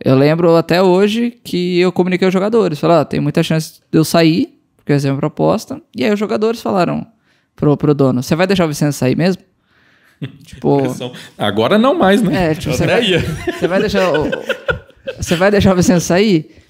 eu 0.04 0.16
lembro 0.16 0.56
até 0.56 0.82
hoje 0.82 1.32
que 1.44 1.80
eu 1.80 1.92
comuniquei 1.92 2.26
aos 2.26 2.34
jogadores. 2.34 2.80
Falei, 2.80 2.98
ó, 2.98 3.04
tem 3.06 3.20
muita 3.20 3.44
chance 3.44 3.82
de 3.92 3.98
eu 3.98 4.06
sair, 4.06 4.58
porque 4.78 4.94
eu 4.94 4.96
recebi 4.96 5.12
uma 5.12 5.20
proposta. 5.20 5.82
E 5.96 6.06
aí 6.06 6.14
os 6.14 6.20
jogadores 6.20 6.62
falaram 6.62 7.06
pro, 7.54 7.76
pro 7.76 7.94
dono, 7.94 8.24
você 8.24 8.36
vai 8.36 8.48
deixar 8.48 8.66
o 8.66 8.70
Vicente 8.70 8.96
sair 8.96 9.18
mesmo? 9.18 9.44
tipo, 10.46 10.82
Agora 11.38 11.78
não 11.78 11.94
mais, 11.94 12.22
né? 12.22 12.52
é, 12.52 12.56
tipo, 12.56 12.74
você 12.74 12.86
vai, 12.86 13.02
vai 13.68 13.80
deixar 13.82 14.14
o, 14.14 14.30
você 15.18 15.36
vai 15.36 15.52
deixar 15.52 15.74
o 15.74 15.76
Vicente 15.76 16.02
sair? 16.02 16.61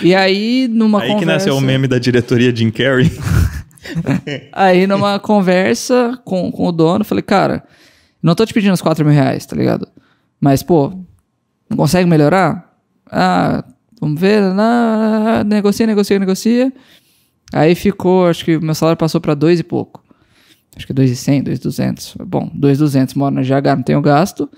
E 0.00 0.14
aí, 0.14 0.68
numa 0.68 1.00
Aí 1.00 1.08
conversa... 1.08 1.18
que 1.18 1.26
nasceu 1.26 1.56
o 1.56 1.60
meme 1.60 1.86
da 1.86 1.98
diretoria 1.98 2.54
Jim 2.54 2.70
Carrey. 2.70 3.10
Aí 4.52 4.86
numa 4.86 5.18
conversa 5.18 6.18
com, 6.24 6.50
com 6.50 6.66
o 6.66 6.72
dono, 6.72 7.04
falei, 7.04 7.22
cara, 7.22 7.64
não 8.22 8.34
tô 8.34 8.46
te 8.46 8.54
pedindo 8.54 8.72
os 8.72 8.80
4 8.80 9.04
mil 9.04 9.12
reais, 9.12 9.44
tá 9.44 9.56
ligado? 9.56 9.88
Mas, 10.40 10.62
pô, 10.62 10.92
não 11.68 11.76
consegue 11.76 12.08
melhorar? 12.08 12.72
Ah, 13.10 13.64
vamos 14.00 14.20
ver, 14.20 14.42
ah, 14.42 15.42
negocia, 15.44 15.86
negocia, 15.86 16.18
negocia. 16.18 16.72
Aí 17.52 17.74
ficou, 17.74 18.26
acho 18.26 18.44
que 18.44 18.58
meu 18.58 18.74
salário 18.74 18.96
passou 18.96 19.20
pra 19.20 19.34
dois 19.34 19.60
e 19.60 19.62
pouco. 19.62 20.02
Acho 20.74 20.86
que 20.86 20.92
2,100, 20.92 21.42
2,200. 21.42 22.16
Bom, 22.26 22.50
2,200 22.54 23.14
moro 23.14 23.34
na 23.34 23.42
GH, 23.42 23.76
não 23.76 23.82
tenho 23.82 24.00
gasto. 24.00 24.48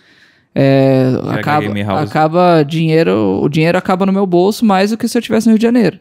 É, 0.55 1.11
acaba, 1.31 1.61
Game 1.67 1.83
House. 1.83 2.09
acaba 2.09 2.63
dinheiro, 2.63 3.41
o 3.43 3.49
dinheiro 3.49 3.77
acaba 3.77 4.07
no 4.07 4.13
meu 4.13 4.25
bolso 4.27 4.65
mais 4.65 4.91
do 4.91 4.97
que 4.97 5.09
se 5.09 5.19
eu 5.19 5.21
estivesse 5.21 5.47
no 5.47 5.53
Rio 5.53 5.59
de 5.59 5.65
Janeiro. 5.65 5.99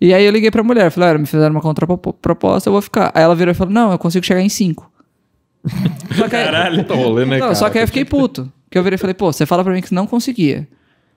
E 0.00 0.12
aí 0.12 0.24
eu 0.24 0.32
liguei 0.32 0.50
pra 0.50 0.62
mulher, 0.62 0.90
falei, 0.90 1.10
olha, 1.10 1.18
me 1.18 1.26
fizeram 1.26 1.52
uma 1.54 1.60
contraproposta, 1.60 2.68
eu 2.68 2.72
vou 2.72 2.82
ficar. 2.82 3.12
Aí 3.14 3.22
ela 3.22 3.34
virou 3.34 3.52
e 3.52 3.54
falou, 3.54 3.72
não, 3.72 3.92
eu 3.92 3.98
consigo 3.98 4.26
chegar 4.26 4.40
em 4.40 4.48
5. 4.48 4.90
só 6.16 6.28
que 6.28 6.36
aí, 6.36 6.44
Caralho. 6.44 6.78
Puta 6.84 6.94
rolê, 6.94 7.24
né, 7.24 7.32
não, 7.38 7.46
cara? 7.46 7.54
só 7.54 7.70
que 7.70 7.78
aí 7.78 7.84
eu 7.84 7.88
fiquei 7.88 8.04
puto. 8.04 8.52
Que 8.70 8.76
eu 8.76 8.82
virei 8.82 8.96
e 8.96 8.98
falei, 8.98 9.14
pô, 9.14 9.32
você 9.32 9.46
fala 9.46 9.62
pra 9.64 9.72
mim 9.72 9.80
que 9.80 9.94
não 9.94 10.06
conseguia. 10.06 10.66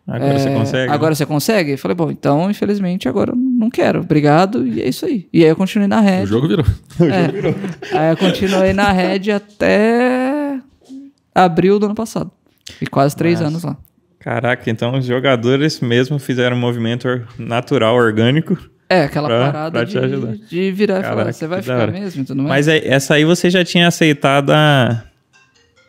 Agora 0.07 0.39
você 0.39 0.49
É, 0.49 0.53
consegue? 0.55 0.91
Agora 0.91 1.15
você 1.15 1.25
consegue? 1.25 1.77
Falei, 1.77 1.95
bom, 1.95 2.09
então, 2.09 2.49
infelizmente, 2.49 3.07
agora 3.09 3.31
eu 3.31 3.35
não 3.35 3.69
quero. 3.69 3.99
Obrigado, 4.01 4.65
e 4.65 4.81
é 4.81 4.87
isso 4.87 5.05
aí. 5.05 5.27
E 5.33 5.43
aí 5.43 5.49
eu 5.49 5.55
continuei 5.55 5.87
na 5.87 5.99
O 5.99 6.03
Red. 6.03 6.25
jogo 6.25 6.47
virou. 6.47 6.65
É. 7.01 7.97
Aí 7.97 8.11
eu 8.11 8.17
continuei 8.17 8.73
na 8.73 8.91
Red 8.91 9.31
até 9.31 10.59
abril 11.35 11.77
do 11.79 11.85
ano 11.87 11.95
passado. 11.95 12.31
E 12.81 12.87
quase 12.87 13.15
três 13.15 13.39
Nossa. 13.39 13.47
anos 13.51 13.63
lá. 13.63 13.77
Caraca, 14.19 14.69
então 14.69 14.97
os 14.97 15.05
jogadores 15.05 15.79
mesmo 15.79 16.19
fizeram 16.19 16.55
um 16.57 16.59
movimento 16.59 17.07
natural, 17.37 17.95
orgânico. 17.95 18.57
É, 18.89 19.03
aquela 19.03 19.27
Pra- 19.29 19.45
parada 19.45 19.71
pra 19.71 19.85
te 19.85 19.91
de, 19.91 19.97
ajudar. 19.99 20.35
de 20.35 20.71
virar 20.71 20.99
e 20.99 21.03
falar, 21.03 21.15
Caraca, 21.15 21.33
você 21.33 21.47
vai 21.47 21.61
ficar 21.61 21.77
hora. 21.79 21.91
mesmo 21.91 22.25
tudo 22.25 22.37
mais? 22.43 22.49
Mas 22.49 22.67
aí- 22.67 22.81
essa 22.85 23.13
aí 23.13 23.23
você 23.23 23.49
já 23.49 23.63
tinha 23.63 23.87
aceitado 23.87 24.49
a, 24.49 25.03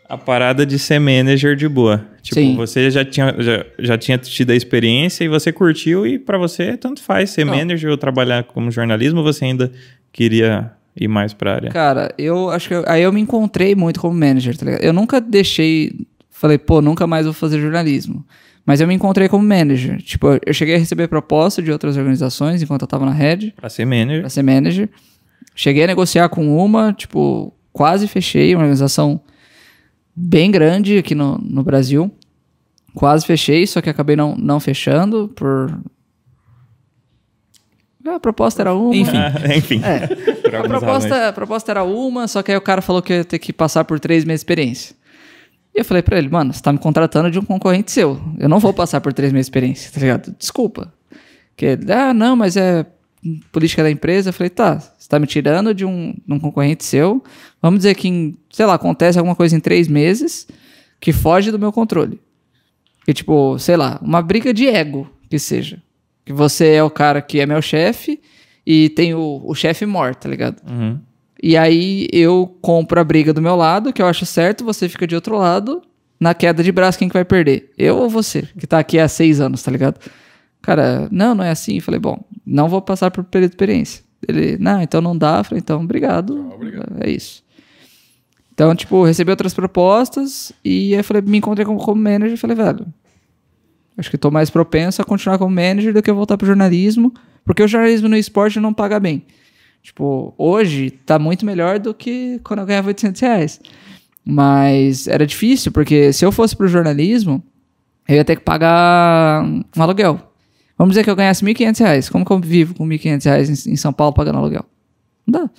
a 0.08 0.18
parada 0.18 0.66
de 0.66 0.78
ser 0.78 0.98
manager 0.98 1.56
de 1.56 1.66
boa. 1.68 2.04
Tipo, 2.22 2.34
Sim. 2.36 2.56
você 2.56 2.90
já 2.90 3.04
tinha, 3.04 3.34
já, 3.38 3.64
já 3.78 3.96
tinha 3.98 4.18
tido 4.18 4.50
a 4.50 4.54
experiência 4.54 5.24
e 5.24 5.28
você 5.28 5.50
curtiu 5.50 6.06
e 6.06 6.18
pra 6.18 6.36
você 6.36 6.76
tanto 6.76 7.02
faz 7.02 7.30
ser 7.30 7.44
Não. 7.46 7.56
manager 7.56 7.90
ou 7.90 7.96
trabalhar 7.96 8.44
como 8.44 8.70
jornalismo, 8.70 9.20
ou 9.20 9.24
você 9.24 9.46
ainda 9.46 9.72
queria 10.12 10.70
ir 10.94 11.08
mais 11.08 11.32
pra 11.32 11.54
área. 11.54 11.70
Cara, 11.70 12.12
eu 12.18 12.50
acho 12.50 12.68
que 12.68 12.74
eu- 12.74 12.84
aí 12.86 13.02
eu 13.02 13.12
me 13.12 13.20
encontrei 13.20 13.74
muito 13.74 13.98
como 13.98 14.14
manager, 14.18 14.54
tá 14.56 14.66
ligado? 14.66 14.82
Eu 14.82 14.92
nunca 14.92 15.20
deixei, 15.22 15.94
falei, 16.40 16.56
pô, 16.56 16.80
nunca 16.80 17.06
mais 17.06 17.26
vou 17.26 17.34
fazer 17.34 17.60
jornalismo. 17.60 18.24
Mas 18.64 18.80
eu 18.80 18.88
me 18.88 18.94
encontrei 18.94 19.28
como 19.28 19.46
manager. 19.46 20.00
Tipo, 20.00 20.38
eu 20.44 20.54
cheguei 20.54 20.74
a 20.74 20.78
receber 20.78 21.06
proposta 21.06 21.62
de 21.62 21.70
outras 21.70 21.96
organizações 21.98 22.62
enquanto 22.62 22.82
eu 22.82 22.88
tava 22.88 23.04
na 23.04 23.12
Red 23.12 23.52
Pra 23.56 23.68
ser 23.68 23.84
manager. 23.84 24.20
pra 24.20 24.30
ser 24.30 24.42
manager. 24.42 24.88
Cheguei 25.54 25.84
a 25.84 25.86
negociar 25.86 26.28
com 26.30 26.56
uma, 26.56 26.92
tipo, 26.94 27.52
quase 27.72 28.08
fechei, 28.08 28.54
uma 28.54 28.62
organização 28.62 29.20
bem 30.16 30.50
grande 30.50 30.96
aqui 30.96 31.14
no, 31.14 31.36
no 31.38 31.62
Brasil. 31.62 32.10
Quase 32.94 33.26
fechei, 33.26 33.66
só 33.66 33.80
que 33.82 33.90
acabei 33.90 34.16
não, 34.16 34.34
não 34.36 34.58
fechando 34.60 35.28
por. 35.28 35.78
A 38.06 38.18
proposta 38.18 38.62
era 38.62 38.72
uma. 38.74 38.96
Enfim. 38.96 39.16
Ah, 39.16 39.32
enfim. 39.56 39.80
É. 39.84 40.56
A 40.56 40.62
proposta, 40.68 41.28
a 41.28 41.32
proposta 41.32 41.70
era 41.70 41.84
uma, 41.84 42.26
só 42.26 42.42
que 42.42 42.50
aí 42.50 42.56
o 42.56 42.62
cara 42.62 42.80
falou 42.80 43.02
que 43.02 43.12
eu 43.12 43.16
ia 43.18 43.24
ter 43.24 43.38
que 43.38 43.52
passar 43.52 43.84
por 43.84 44.00
três 44.00 44.24
meses 44.24 44.40
de 44.40 44.44
experiência. 44.44 44.96
E 45.74 45.80
eu 45.80 45.84
falei 45.84 46.02
pra 46.02 46.18
ele, 46.18 46.28
mano, 46.28 46.52
você 46.52 46.60
tá 46.60 46.72
me 46.72 46.78
contratando 46.78 47.30
de 47.30 47.38
um 47.38 47.44
concorrente 47.44 47.92
seu. 47.92 48.20
Eu 48.38 48.48
não 48.48 48.58
vou 48.58 48.72
passar 48.74 49.00
por 49.00 49.12
três 49.12 49.32
meses 49.32 49.46
de 49.46 49.50
experiência, 49.50 49.90
tá 49.92 50.00
ligado? 50.00 50.34
Desculpa. 50.38 50.92
Que 51.56 51.66
ele, 51.66 51.92
ah, 51.92 52.12
não, 52.12 52.34
mas 52.34 52.56
é 52.56 52.86
política 53.52 53.82
da 53.82 53.90
empresa. 53.90 54.30
Eu 54.30 54.32
falei, 54.32 54.50
tá, 54.50 54.78
você 54.78 55.08
tá 55.08 55.18
me 55.18 55.26
tirando 55.26 55.74
de 55.74 55.84
um, 55.84 56.14
de 56.26 56.32
um 56.32 56.40
concorrente 56.40 56.84
seu. 56.84 57.22
Vamos 57.62 57.80
dizer 57.80 57.94
que, 57.94 58.08
em, 58.08 58.36
sei 58.50 58.66
lá, 58.66 58.74
acontece 58.74 59.18
alguma 59.18 59.36
coisa 59.36 59.56
em 59.56 59.60
três 59.60 59.86
meses 59.86 60.48
que 61.00 61.12
foge 61.12 61.50
do 61.50 61.58
meu 61.58 61.72
controle. 61.72 62.20
Que, 63.04 63.14
tipo, 63.14 63.58
sei 63.58 63.76
lá, 63.76 63.98
uma 64.02 64.20
briga 64.22 64.52
de 64.52 64.68
ego, 64.68 65.10
que 65.28 65.38
seja. 65.38 65.82
Que 66.24 66.32
você 66.32 66.72
é 66.74 66.82
o 66.82 66.90
cara 66.90 67.22
que 67.22 67.40
é 67.40 67.46
meu 67.46 67.62
chefe 67.62 68.20
e 68.66 68.88
tem 68.90 69.14
o, 69.14 69.42
o 69.44 69.54
chefe 69.54 69.86
morto, 69.86 70.22
tá 70.22 70.28
ligado? 70.28 70.60
Uhum. 70.68 71.00
E 71.42 71.56
aí 71.56 72.06
eu 72.12 72.56
compro 72.60 73.00
a 73.00 73.04
briga 73.04 73.32
do 73.32 73.40
meu 73.40 73.56
lado, 73.56 73.92
que 73.92 74.02
eu 74.02 74.06
acho 74.06 74.26
certo, 74.26 74.64
você 74.64 74.88
fica 74.88 75.06
de 75.06 75.14
outro 75.14 75.36
lado. 75.36 75.82
Na 76.18 76.34
queda 76.34 76.62
de 76.62 76.70
braço, 76.70 76.98
quem 76.98 77.08
que 77.08 77.14
vai 77.14 77.24
perder? 77.24 77.72
Eu 77.78 77.96
ou 77.96 78.10
você, 78.10 78.42
que 78.58 78.66
tá 78.66 78.78
aqui 78.78 78.98
há 78.98 79.08
seis 79.08 79.40
anos, 79.40 79.62
tá 79.62 79.70
ligado? 79.70 79.98
Cara, 80.60 81.08
não, 81.10 81.34
não 81.34 81.42
é 81.42 81.50
assim. 81.50 81.76
Eu 81.76 81.82
falei, 81.82 81.98
bom, 81.98 82.22
não 82.44 82.68
vou 82.68 82.82
passar 82.82 83.10
por 83.10 83.24
período 83.24 83.50
de 83.50 83.54
experiência. 83.54 84.04
Ele, 84.28 84.58
não, 84.58 84.82
então 84.82 85.00
não 85.00 85.16
dá. 85.16 85.38
Eu 85.38 85.44
falei, 85.44 85.60
então, 85.60 85.82
obrigado. 85.82 86.52
obrigado. 86.52 87.02
É 87.02 87.08
isso. 87.08 87.42
Então, 88.52 88.74
tipo, 88.74 89.02
recebi 89.02 89.30
outras 89.30 89.54
propostas 89.54 90.52
e 90.62 90.94
aí 90.94 91.02
falei, 91.02 91.22
me 91.22 91.38
encontrei 91.38 91.64
como, 91.64 91.78
como 91.78 92.02
manager 92.02 92.34
e 92.34 92.36
falei, 92.36 92.54
velho, 92.54 92.86
acho 93.96 94.10
que 94.10 94.18
tô 94.18 94.30
mais 94.30 94.50
propenso 94.50 95.00
a 95.00 95.04
continuar 95.06 95.38
como 95.38 95.54
manager 95.54 95.94
do 95.94 96.02
que 96.02 96.12
voltar 96.12 96.36
pro 96.36 96.46
jornalismo, 96.46 97.14
porque 97.42 97.62
o 97.62 97.68
jornalismo 97.68 98.06
no 98.06 98.16
esporte 98.18 98.60
não 98.60 98.74
paga 98.74 99.00
bem. 99.00 99.24
Tipo, 99.82 100.34
hoje 100.36 100.90
tá 100.90 101.18
muito 101.18 101.44
melhor 101.44 101.78
do 101.78 101.94
que 101.94 102.40
quando 102.44 102.60
eu 102.60 102.66
ganhava 102.66 102.88
800 102.88 103.20
reais. 103.20 103.60
Mas 104.24 105.08
era 105.08 105.26
difícil, 105.26 105.72
porque 105.72 106.12
se 106.12 106.24
eu 106.24 106.30
fosse 106.30 106.54
pro 106.54 106.68
jornalismo, 106.68 107.42
eu 108.06 108.16
ia 108.16 108.24
ter 108.24 108.36
que 108.36 108.42
pagar 108.42 109.44
um 109.44 109.82
aluguel. 109.82 110.20
Vamos 110.76 110.92
dizer 110.92 111.04
que 111.04 111.10
eu 111.10 111.16
ganhasse 111.16 111.44
1.500 111.44 111.78
reais. 111.80 112.08
Como 112.08 112.24
que 112.24 112.32
eu 112.32 112.38
vivo 112.38 112.74
com 112.74 112.86
1.500 112.86 113.24
reais 113.24 113.66
em, 113.66 113.72
em 113.72 113.76
São 113.76 113.92
Paulo 113.92 114.14
pagando 114.14 114.38
aluguel? 114.38 114.64
Não 115.26 115.40
dá. 115.42 115.50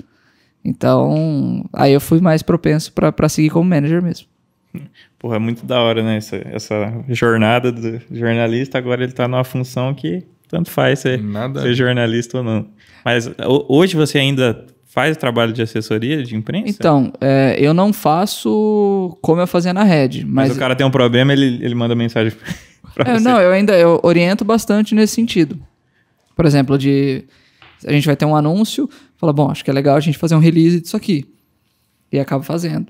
Então, 0.64 1.66
aí 1.74 1.92
eu 1.94 2.02
fui 2.02 2.22
mais 2.22 2.42
propenso 2.42 2.92
pra 2.94 3.30
seguir 3.30 3.50
como 3.50 3.70
manager 3.70 4.02
mesmo. 4.02 4.28
Porra, 5.20 5.36
é 5.36 5.40
muito 5.40 5.66
da 5.66 5.80
hora, 5.82 6.02
né? 6.02 6.18
Essa, 6.18 6.38
essa 6.46 7.04
jornada 7.10 7.72
do 7.72 8.02
jornalista. 8.12 8.78
Agora 8.78 9.04
ele 9.04 9.12
tá 9.12 9.28
numa 9.28 9.44
função 9.44 9.94
que 9.94 10.24
tanto 10.48 10.70
faz 10.70 11.00
ser, 11.00 11.22
Nada. 11.22 11.62
ser 11.62 11.74
jornalista 11.74 12.38
ou 12.38 12.44
não. 12.44 12.68
Mas 13.04 13.28
ho- 13.28 13.66
hoje 13.70 13.95
você 13.95 14.18
ainda 14.20 14.66
faz 14.86 15.16
trabalho 15.18 15.54
de 15.54 15.62
assessoria 15.62 16.22
de 16.24 16.36
imprensa? 16.36 16.70
Então, 16.70 17.14
é, 17.22 17.56
eu 17.58 17.74
não 17.74 17.93
faço 17.93 19.18
como 19.22 19.41
eu 19.41 19.47
fazia 19.47 19.74
na 19.74 19.84
Red, 19.84 20.24
Mas, 20.26 20.49
mas... 20.49 20.58
o 20.58 20.60
cara 20.60 20.76
tem 20.76 20.86
um 20.86 20.91
problema, 20.91 21.32
ele, 21.34 21.64
ele 21.64 21.74
manda 21.76 21.95
mensagem 21.95 22.34
pra 22.93 23.12
É, 23.12 23.18
você. 23.18 23.24
não, 23.24 23.39
eu 23.39 23.52
ainda 23.52 23.78
eu 23.78 23.99
oriento 24.04 24.43
bastante 24.43 24.93
nesse 24.93 25.14
sentido. 25.16 25.58
Por 26.36 26.45
exemplo, 26.45 26.78
de 26.78 27.24
a 27.86 27.91
gente 27.91 28.06
vai 28.06 28.16
ter 28.16 28.26
um 28.26 28.36
anúncio, 28.36 28.89
fala, 29.18 29.32
bom, 29.34 29.49
acho 29.49 29.64
que 29.64 29.70
é 29.70 29.74
legal 29.74 29.95
a 29.95 29.99
gente 29.99 30.18
fazer 30.18 30.36
um 30.36 30.39
release 30.39 30.82
disso 30.82 30.95
aqui. 30.97 31.26
E 32.12 32.20
acaba 32.20 32.43
fazendo. 32.43 32.88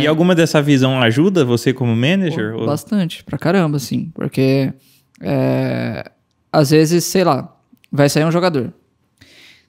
E 0.00 0.06
alguma 0.06 0.34
dessa 0.34 0.60
visão 0.62 1.00
ajuda 1.00 1.44
você 1.44 1.72
como 1.72 1.94
manager? 1.96 2.54
Ou- 2.54 2.66
Bastante, 2.66 3.22
pra 3.24 3.36
caramba, 3.38 3.76
assim. 3.78 4.10
Porque 4.14 4.72
é, 5.20 6.10
às 6.52 6.70
vezes, 6.70 7.04
sei 7.04 7.24
lá, 7.24 7.54
vai 7.90 8.08
sair 8.08 8.24
um 8.24 8.30
jogador. 8.30 8.72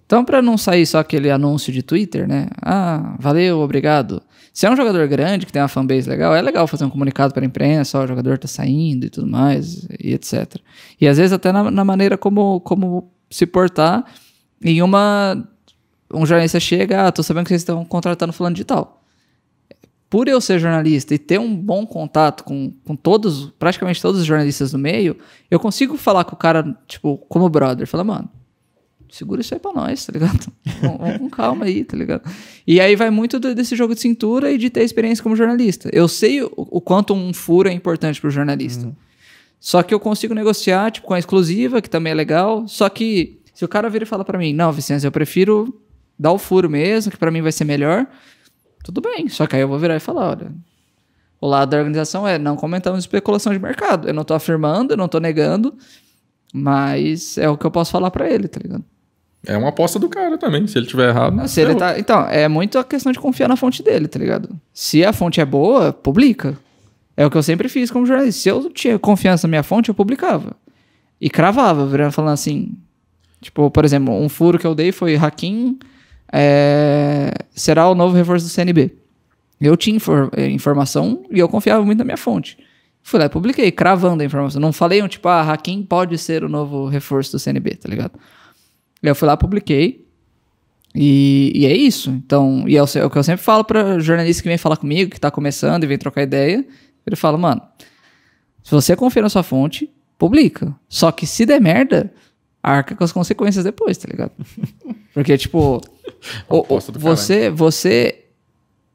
Então, 0.05 0.23
pra 0.23 0.41
não 0.41 0.57
sair 0.57 0.85
só 0.85 0.99
aquele 0.99 1.31
anúncio 1.31 1.71
de 1.71 1.81
Twitter, 1.81 2.27
né? 2.27 2.47
Ah, 2.61 3.15
valeu, 3.19 3.59
obrigado. 3.59 4.21
Se 4.53 4.65
é 4.65 4.71
um 4.71 4.75
jogador 4.75 5.07
grande, 5.07 5.45
que 5.45 5.51
tem 5.51 5.61
uma 5.61 5.67
fanbase 5.67 6.07
legal, 6.07 6.35
é 6.35 6.41
legal 6.41 6.67
fazer 6.67 6.85
um 6.85 6.89
comunicado 6.89 7.33
pra 7.33 7.43
imprensa, 7.43 7.99
ó, 7.99 8.03
o 8.03 8.07
jogador 8.07 8.37
tá 8.37 8.47
saindo 8.47 9.05
e 9.05 9.09
tudo 9.09 9.25
mais, 9.25 9.87
e 9.99 10.13
etc. 10.13 10.57
E 10.99 11.07
às 11.07 11.17
vezes 11.17 11.33
até 11.33 11.51
na, 11.51 11.71
na 11.71 11.83
maneira 11.83 12.17
como, 12.17 12.59
como 12.61 13.11
se 13.29 13.45
portar 13.45 14.05
em 14.63 14.81
uma... 14.81 15.47
Um 16.13 16.27
jornalista 16.27 16.59
chega, 16.59 17.07
ah, 17.07 17.11
tô 17.11 17.23
sabendo 17.23 17.45
que 17.45 17.49
vocês 17.49 17.61
estão 17.61 17.83
contratando 17.83 18.31
fulano 18.31 18.55
de 18.55 18.63
tal 18.63 19.03
por 20.13 20.27
eu 20.27 20.39
ser 20.39 20.59
jornalista 20.59 21.15
e 21.15 21.17
ter 21.17 21.39
um 21.39 21.55
bom 21.55 21.87
contato 21.87 22.43
com, 22.43 22.71
com 22.85 22.95
todos, 22.95 23.51
praticamente 23.57 23.99
todos 23.99 24.21
os 24.21 24.27
jornalistas 24.27 24.71
do 24.71 24.77
meio, 24.77 25.17
eu 25.49 25.59
consigo 25.59 25.97
falar 25.97 26.23
com 26.23 26.35
o 26.35 26.37
cara, 26.37 26.77
tipo, 26.87 27.17
como 27.27 27.49
brother. 27.49 27.87
Falar, 27.87 28.03
mano, 28.03 28.29
segura 29.15 29.41
isso 29.41 29.53
aí 29.53 29.59
pra 29.59 29.71
nós, 29.73 30.05
tá 30.05 30.11
ligado? 30.13 30.51
vamos, 30.81 31.17
com 31.19 31.29
calma 31.29 31.65
aí, 31.65 31.83
tá 31.83 31.95
ligado? 31.95 32.23
E 32.65 32.79
aí 32.81 32.95
vai 32.95 33.09
muito 33.09 33.39
do- 33.39 33.53
desse 33.53 33.75
jogo 33.75 33.93
de 33.93 34.01
cintura 34.01 34.51
e 34.51 34.57
de 34.57 34.69
ter 34.69 34.83
experiência 34.83 35.21
como 35.23 35.35
jornalista. 35.35 35.89
Eu 35.93 36.07
sei 36.07 36.41
o, 36.41 36.51
o 36.55 36.81
quanto 36.81 37.13
um 37.13 37.33
furo 37.33 37.69
é 37.69 37.71
importante 37.73 38.19
pro 38.19 38.31
jornalista. 38.31 38.91
Só 39.59 39.81
que 39.83 39.93
eu 39.93 39.99
consigo 39.99 40.33
negociar, 40.33 40.91
tipo, 40.91 41.07
com 41.07 41.13
a 41.13 41.19
exclusiva, 41.19 41.81
que 41.81 41.89
também 41.89 42.11
é 42.11 42.15
legal. 42.15 42.67
Só 42.67 42.89
que 42.89 43.39
se 43.53 43.63
o 43.63 43.67
cara 43.67 43.89
vir 43.89 44.01
e 44.01 44.05
fala 44.05 44.25
pra 44.25 44.37
mim, 44.37 44.51
não, 44.53 44.71
Vicente, 44.71 45.05
eu 45.05 45.11
prefiro 45.11 45.79
dar 46.19 46.31
o 46.31 46.37
furo 46.37 46.69
mesmo, 46.69 47.11
que 47.11 47.17
pra 47.17 47.31
mim 47.31 47.41
vai 47.41 47.51
ser 47.51 47.63
melhor. 47.65 48.05
Tudo 48.83 48.99
bem. 48.99 49.29
Só 49.29 49.47
que 49.47 49.55
aí 49.55 49.61
eu 49.61 49.67
vou 49.67 49.79
virar 49.79 49.95
e 49.95 49.99
falar, 49.99 50.31
olha, 50.31 50.51
o 51.39 51.47
lado 51.47 51.69
da 51.69 51.77
organização 51.77 52.27
é 52.27 52.37
não 52.37 52.55
comentamos 52.57 52.99
especulação 52.99 53.53
de 53.53 53.59
mercado. 53.59 54.07
Eu 54.07 54.13
não 54.13 54.23
tô 54.25 54.33
afirmando, 54.33 54.93
eu 54.93 54.97
não 54.97 55.07
tô 55.07 55.19
negando, 55.19 55.73
mas 56.53 57.37
é 57.37 57.49
o 57.49 57.57
que 57.57 57.65
eu 57.65 57.71
posso 57.71 57.91
falar 57.91 58.11
pra 58.11 58.29
ele, 58.29 58.47
tá 58.47 58.59
ligado? 58.61 58.83
É 59.45 59.57
uma 59.57 59.69
aposta 59.69 59.99
do 59.99 60.07
cara 60.07 60.37
também. 60.37 60.65
Se 60.67 60.77
ele 60.77 60.85
tiver 60.87 61.09
errado. 61.09 61.47
Se 61.47 61.59
ele 61.61 61.75
tá, 61.75 61.99
então, 61.99 62.25
é 62.29 62.47
muito 62.47 62.77
a 62.79 62.83
questão 62.83 63.11
de 63.11 63.19
confiar 63.19 63.49
na 63.49 63.55
fonte 63.57 63.83
dele, 63.83 64.07
tá 64.07 64.17
ligado? 64.17 64.49
Se 64.73 65.03
a 65.03 65.11
fonte 65.11 65.41
é 65.41 65.45
boa, 65.45 65.91
publica. 65.91 66.57
É 67.17 67.25
o 67.25 67.29
que 67.29 67.37
eu 67.37 67.43
sempre 67.43 67.67
fiz 67.67 67.91
como 67.91 68.05
jornalista. 68.05 68.41
Se 68.41 68.49
eu 68.49 68.69
tinha 68.69 68.97
confiança 68.97 69.45
na 69.47 69.49
minha 69.51 69.63
fonte, 69.63 69.89
eu 69.89 69.95
publicava. 69.95 70.55
E 71.19 71.29
cravava, 71.29 71.85
virando 71.85 72.11
falando 72.11 72.33
assim. 72.33 72.71
Tipo, 73.41 73.69
por 73.69 73.83
exemplo, 73.83 74.13
um 74.13 74.29
furo 74.29 74.57
que 74.57 74.65
eu 74.65 74.73
dei 74.73 74.91
foi 74.93 75.15
Hakim 75.17 75.77
é, 76.31 77.31
será 77.53 77.87
o 77.89 77.95
novo 77.95 78.15
reforço 78.15 78.45
do 78.45 78.49
CNB. 78.49 78.91
Eu 79.61 79.77
tinha 79.77 79.95
infor- 79.95 80.29
eh, 80.35 80.47
informação 80.49 81.23
e 81.31 81.39
eu 81.39 81.47
confiava 81.47 81.83
muito 81.85 81.99
na 81.99 82.03
minha 82.05 82.17
fonte. 82.17 82.57
Fui 83.01 83.19
lá 83.19 83.25
e 83.25 83.29
publiquei, 83.29 83.71
cravando 83.71 84.23
a 84.23 84.25
informação. 84.25 84.59
Não 84.59 84.73
falei 84.73 85.01
um 85.01 85.07
tipo, 85.07 85.27
ah, 85.29 85.41
Hakim 85.41 85.83
pode 85.83 86.17
ser 86.17 86.43
o 86.43 86.49
novo 86.49 86.87
reforço 86.87 87.31
do 87.33 87.39
CNB, 87.39 87.75
tá 87.75 87.87
ligado? 87.89 88.13
Eu 89.03 89.13
fui 89.15 89.27
lá, 89.27 89.35
publiquei. 89.37 90.05
E, 90.95 91.51
e 91.55 91.65
é 91.65 91.75
isso. 91.75 92.09
Então, 92.11 92.63
e 92.67 92.77
é 92.77 92.81
o, 92.83 92.85
é 92.95 93.05
o 93.05 93.09
que 93.09 93.17
eu 93.17 93.23
sempre 93.23 93.43
falo 93.43 93.63
para 93.63 93.99
jornalista 93.99 94.41
que 94.43 94.49
vem 94.49 94.57
falar 94.57 94.77
comigo, 94.77 95.11
que 95.11 95.19
tá 95.19 95.29
começando 95.31 95.83
e 95.83 95.87
vem 95.87 95.97
trocar 95.97 96.21
ideia. 96.23 96.65
Ele 97.05 97.15
fala, 97.15 97.37
mano, 97.37 97.61
se 98.63 98.71
você 98.71 98.95
confia 98.95 99.21
na 99.21 99.29
sua 99.29 99.43
fonte, 99.43 99.89
publica. 100.17 100.73
Só 100.87 101.11
que 101.11 101.25
se 101.27 101.45
der 101.45 101.59
merda, 101.59 102.13
arca 102.61 102.95
com 102.95 103.03
as 103.03 103.11
consequências 103.11 103.63
depois, 103.65 103.97
tá 103.97 104.07
ligado? 104.09 104.31
Porque, 105.13 105.37
tipo, 105.37 105.81
o- 106.49 106.65
você, 106.99 107.49
você 107.49 108.25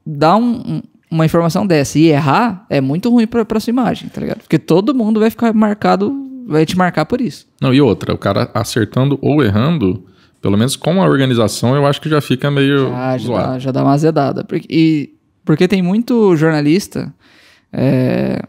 dá 0.05 0.35
um- 0.35 0.61
um- 0.77 0.81
uma 1.11 1.25
informação 1.25 1.65
dessa 1.67 1.97
e 1.99 2.07
errar 2.07 2.65
é 2.69 2.79
muito 2.81 3.09
ruim 3.09 3.27
pra, 3.27 3.43
pra 3.45 3.59
sua 3.59 3.71
imagem, 3.71 4.09
tá 4.09 4.21
ligado? 4.21 4.39
Porque 4.39 4.57
todo 4.59 4.93
mundo 4.95 5.19
vai 5.19 5.29
ficar 5.29 5.53
marcado, 5.53 6.11
vai 6.49 6.65
te 6.65 6.77
marcar 6.77 7.05
por 7.05 7.21
isso. 7.21 7.47
Não, 7.61 7.73
e 7.73 7.79
outra, 7.81 8.13
o 8.13 8.17
cara 8.17 8.49
acertando 8.53 9.17
ou 9.21 9.43
errando, 9.43 10.05
pelo 10.41 10.57
menos 10.57 10.75
com 10.75 11.01
a 11.01 11.05
organização, 11.05 11.75
eu 11.75 11.85
acho 11.85 12.01
que 12.01 12.09
já 12.09 12.19
fica 12.21 12.49
meio 12.51 12.93
Ah, 12.93 13.17
já, 13.17 13.25
zoado. 13.25 13.47
dá, 13.53 13.59
já 13.59 13.71
dá 13.71 13.83
uma 13.83 13.93
azedada. 13.93 14.43
Porque, 14.43 14.67
e, 14.69 15.13
porque 15.45 15.67
tem 15.67 15.81
muito 15.81 16.35
jornalista. 16.35 17.13
é, 17.71 18.41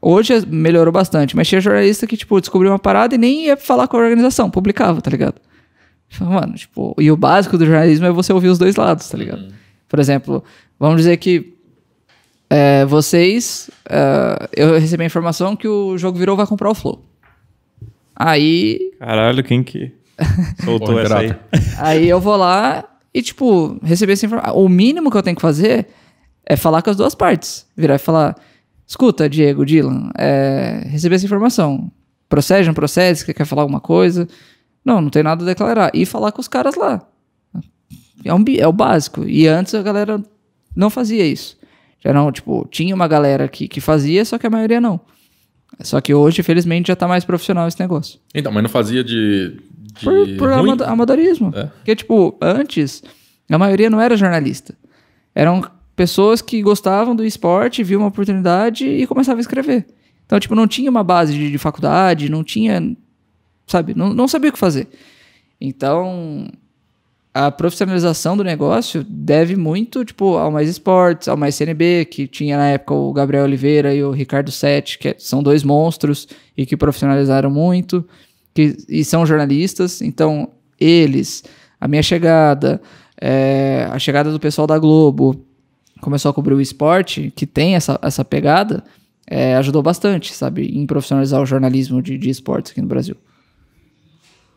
hoje 0.00 0.44
melhorou 0.46 0.92
bastante, 0.92 1.34
mas 1.36 1.48
tinha 1.48 1.60
jornalista 1.60 2.06
que, 2.06 2.16
tipo, 2.16 2.40
descobriu 2.40 2.70
uma 2.72 2.78
parada 2.78 3.14
e 3.14 3.18
nem 3.18 3.46
ia 3.46 3.56
falar 3.56 3.86
com 3.88 3.96
a 3.96 4.00
organização, 4.00 4.50
publicava, 4.50 5.00
tá 5.00 5.10
ligado? 5.10 5.36
Mano, 6.20 6.54
tipo, 6.54 6.94
e 6.98 7.10
o 7.10 7.16
básico 7.16 7.56
do 7.56 7.64
jornalismo 7.64 8.04
é 8.06 8.10
você 8.12 8.32
ouvir 8.32 8.48
os 8.48 8.58
dois 8.58 8.76
lados, 8.76 9.08
tá 9.08 9.16
ligado? 9.16 9.46
Por 9.88 9.98
exemplo, 9.98 10.44
vamos 10.78 10.98
dizer 10.98 11.16
que 11.16 11.54
é, 12.50 12.84
vocês. 12.84 13.70
é, 13.88 14.48
eu 14.54 14.78
recebi 14.78 15.02
a 15.04 15.06
informação 15.06 15.56
que 15.56 15.66
o 15.66 15.96
jogo 15.96 16.18
virou 16.18 16.36
vai 16.36 16.46
comprar 16.46 16.68
o 16.68 16.74
Flow. 16.74 17.02
Aí 18.24 18.92
Caralho, 18.98 19.42
quem 19.42 19.62
que 19.62 19.92
soltou 20.64 20.88
Porra, 20.88 21.02
essa 21.02 21.18
aí? 21.18 21.34
Aí 21.78 22.08
eu 22.08 22.20
vou 22.20 22.36
lá 22.36 22.84
e, 23.14 23.20
tipo, 23.22 23.78
receber 23.82 24.14
essa 24.14 24.26
informação. 24.26 24.56
O 24.56 24.68
mínimo 24.68 25.10
que 25.10 25.16
eu 25.16 25.22
tenho 25.22 25.36
que 25.36 25.42
fazer 25.42 25.88
é 26.44 26.56
falar 26.56 26.82
com 26.82 26.90
as 26.90 26.96
duas 26.96 27.14
partes. 27.14 27.66
Virar 27.76 27.96
e 27.96 27.98
falar: 27.98 28.36
escuta, 28.86 29.28
Diego, 29.28 29.64
Dylan, 29.66 30.10
é, 30.16 30.82
receber 30.86 31.16
essa 31.16 31.26
informação. 31.26 31.90
Procede, 32.28 32.66
não 32.66 32.74
procede? 32.74 33.18
Você 33.18 33.34
quer 33.34 33.44
falar 33.44 33.62
alguma 33.62 33.80
coisa? 33.80 34.26
Não, 34.84 35.00
não 35.00 35.10
tem 35.10 35.22
nada 35.22 35.44
a 35.44 35.46
declarar. 35.46 35.90
E 35.92 36.06
falar 36.06 36.32
com 36.32 36.40
os 36.40 36.48
caras 36.48 36.74
lá. 36.74 37.06
É, 38.24 38.32
um, 38.32 38.42
é 38.56 38.66
o 38.66 38.72
básico. 38.72 39.24
E 39.24 39.46
antes 39.46 39.74
a 39.74 39.82
galera 39.82 40.22
não 40.74 40.88
fazia 40.88 41.26
isso. 41.26 41.58
Já 42.00 42.12
não, 42.12 42.32
tipo, 42.32 42.66
tinha 42.70 42.94
uma 42.94 43.06
galera 43.06 43.46
que, 43.46 43.68
que 43.68 43.80
fazia, 43.80 44.24
só 44.24 44.38
que 44.38 44.46
a 44.46 44.50
maioria 44.50 44.80
não. 44.80 45.00
Só 45.80 46.00
que 46.00 46.14
hoje, 46.14 46.40
infelizmente, 46.40 46.88
já 46.88 46.96
tá 46.96 47.08
mais 47.08 47.24
profissional 47.24 47.66
esse 47.66 47.80
negócio. 47.80 48.18
Então, 48.34 48.52
mas 48.52 48.62
não 48.62 48.70
fazia 48.70 49.02
de. 49.02 49.56
de 49.98 50.04
Por, 50.04 50.36
por 50.36 50.82
amadorismo. 50.84 51.52
É. 51.54 51.64
Porque, 51.66 51.96
tipo, 51.96 52.36
antes, 52.40 53.02
a 53.50 53.58
maioria 53.58 53.90
não 53.90 54.00
era 54.00 54.16
jornalista. 54.16 54.74
Eram 55.34 55.62
pessoas 55.96 56.40
que 56.42 56.62
gostavam 56.62 57.14
do 57.14 57.24
esporte, 57.24 57.82
viam 57.82 58.00
uma 58.02 58.08
oportunidade 58.08 58.86
e 58.86 59.06
começavam 59.06 59.38
a 59.38 59.40
escrever. 59.40 59.86
Então, 60.26 60.38
tipo, 60.38 60.54
não 60.54 60.66
tinha 60.66 60.90
uma 60.90 61.04
base 61.04 61.34
de, 61.34 61.50
de 61.50 61.58
faculdade, 61.58 62.28
não 62.28 62.42
tinha, 62.42 62.96
sabe, 63.66 63.94
não, 63.94 64.14
não 64.14 64.26
sabia 64.26 64.50
o 64.50 64.52
que 64.52 64.58
fazer. 64.58 64.88
Então, 65.60 66.48
a 67.34 67.50
profissionalização 67.50 68.36
do 68.36 68.44
negócio 68.44 69.02
deve 69.08 69.56
muito, 69.56 70.04
tipo, 70.04 70.36
ao 70.36 70.50
Mais 70.50 70.68
Esportes, 70.68 71.28
ao 71.28 71.36
Mais 71.36 71.54
CNB, 71.54 72.04
que 72.04 72.26
tinha 72.26 72.58
na 72.58 72.68
época 72.68 72.92
o 72.92 73.12
Gabriel 73.12 73.44
Oliveira 73.44 73.94
e 73.94 74.04
o 74.04 74.10
Ricardo 74.10 74.50
Sete, 74.50 74.98
que 74.98 75.16
são 75.18 75.42
dois 75.42 75.62
monstros 75.62 76.28
e 76.56 76.66
que 76.66 76.76
profissionalizaram 76.76 77.50
muito, 77.50 78.06
que, 78.52 78.76
e 78.86 79.02
são 79.02 79.24
jornalistas. 79.24 80.02
Então, 80.02 80.50
eles, 80.78 81.42
a 81.80 81.88
minha 81.88 82.02
chegada, 82.02 82.82
é, 83.18 83.88
a 83.90 83.98
chegada 83.98 84.30
do 84.30 84.38
pessoal 84.38 84.66
da 84.66 84.78
Globo, 84.78 85.42
começou 86.02 86.30
a 86.30 86.34
cobrir 86.34 86.52
o 86.52 86.60
esporte, 86.60 87.32
que 87.34 87.46
tem 87.46 87.76
essa, 87.76 87.98
essa 88.02 88.22
pegada, 88.22 88.84
é, 89.26 89.56
ajudou 89.56 89.82
bastante, 89.82 90.34
sabe, 90.34 90.66
em 90.66 90.84
profissionalizar 90.84 91.40
o 91.40 91.46
jornalismo 91.46 92.02
de, 92.02 92.18
de 92.18 92.28
esportes 92.28 92.72
aqui 92.72 92.82
no 92.82 92.88
Brasil. 92.88 93.16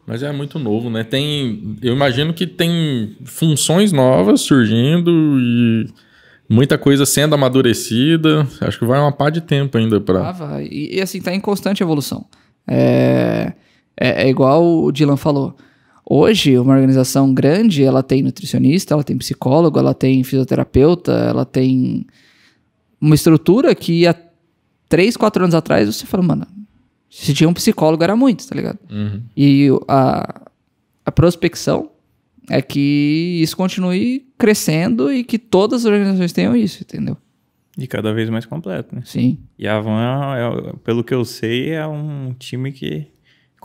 Mas 0.07 0.21
é 0.21 0.31
muito 0.31 0.59
novo, 0.59 0.89
né? 0.89 1.03
Tem, 1.03 1.77
eu 1.81 1.93
imagino 1.93 2.33
que 2.33 2.45
tem 2.45 3.15
funções 3.25 3.91
novas 3.91 4.41
surgindo 4.41 5.11
e 5.39 5.87
muita 6.47 6.77
coisa 6.77 7.05
sendo 7.05 7.33
amadurecida. 7.33 8.47
Acho 8.61 8.79
que 8.79 8.85
vai 8.85 8.99
uma 8.99 9.11
par 9.11 9.31
de 9.31 9.41
tempo 9.41 9.77
ainda 9.77 9.99
para. 9.99 10.29
Ah, 10.29 10.31
vai. 10.31 10.67
E, 10.67 10.97
e, 10.97 11.01
assim, 11.01 11.19
tá 11.19 11.33
em 11.33 11.39
constante 11.39 11.81
evolução. 11.81 12.25
É, 12.67 13.53
é, 13.99 14.25
é, 14.25 14.29
igual 14.29 14.63
o 14.63 14.91
Dylan 14.91 15.17
falou. 15.17 15.55
Hoje, 16.07 16.57
uma 16.59 16.73
organização 16.73 17.33
grande, 17.33 17.83
ela 17.83 18.03
tem 18.03 18.21
nutricionista, 18.21 18.93
ela 18.93 19.03
tem 19.03 19.17
psicólogo, 19.17 19.79
ela 19.79 19.93
tem 19.93 20.23
fisioterapeuta, 20.23 21.11
ela 21.11 21.45
tem 21.45 22.05
uma 23.01 23.15
estrutura 23.15 23.73
que 23.73 24.05
há 24.05 24.15
três, 24.87 25.17
quatro 25.17 25.43
anos 25.43 25.55
atrás 25.55 25.87
você 25.87 26.05
fala, 26.05 26.21
mano, 26.21 26.45
se 27.09 27.33
tinha 27.33 27.49
um 27.49 27.53
psicólogo 27.53 28.03
era 28.03 28.15
muito, 28.15 28.47
tá 28.47 28.55
ligado? 28.55 28.79
Uhum. 28.89 29.21
E 29.35 29.69
a, 29.87 30.49
a 31.05 31.11
prospecção 31.11 31.89
é 32.49 32.61
que 32.61 33.39
isso 33.41 33.55
continue 33.55 34.25
crescendo 34.37 35.11
e 35.11 35.23
que 35.23 35.39
todas 35.39 35.85
as 35.85 35.91
organizações 35.91 36.33
tenham 36.33 36.55
isso, 36.55 36.83
entendeu? 36.83 37.17
E 37.77 37.87
cada 37.87 38.13
vez 38.13 38.29
mais 38.29 38.45
completo, 38.45 38.95
né? 38.95 39.01
Sim. 39.05 39.39
E 39.57 39.67
a 39.67 39.79
Van, 39.79 40.35
é, 40.35 40.73
pelo 40.83 41.03
que 41.03 41.13
eu 41.13 41.25
sei, 41.25 41.71
é 41.71 41.85
um 41.85 42.33
time 42.37 42.71
que 42.71 43.07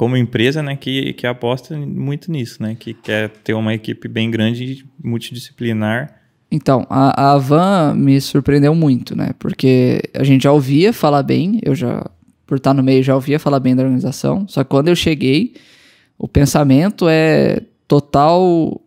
como 0.01 0.17
empresa, 0.17 0.63
né, 0.63 0.77
que, 0.77 1.13
que 1.13 1.27
aposta 1.27 1.77
muito 1.77 2.33
nisso, 2.33 2.63
né, 2.63 2.75
que 2.75 2.95
quer 2.95 3.29
ter 3.29 3.53
uma 3.53 3.75
equipe 3.75 4.09
bem 4.09 4.31
grande 4.31 4.65
e 4.65 4.85
multidisciplinar. 5.07 6.17
Então, 6.51 6.87
a, 6.89 7.35
a 7.35 7.37
Van 7.37 7.95
me 7.95 8.19
surpreendeu 8.19 8.75
muito, 8.75 9.15
né, 9.15 9.33
porque 9.39 10.01
a 10.15 10.25
gente 10.25 10.45
já 10.45 10.53
ouvia 10.53 10.91
falar 10.91 11.23
bem, 11.23 11.61
eu 11.63 11.75
já, 11.75 12.11
por 12.51 12.57
estar 12.57 12.75
no 12.75 12.83
meio, 12.83 13.01
já 13.01 13.15
ouvia 13.15 13.39
falar 13.39 13.61
bem 13.61 13.77
da 13.77 13.85
organização, 13.85 14.45
só 14.49 14.65
que 14.65 14.71
quando 14.71 14.89
eu 14.89 14.97
cheguei, 14.97 15.55
o 16.19 16.27
pensamento 16.27 17.09
é 17.09 17.63
total 17.87 18.81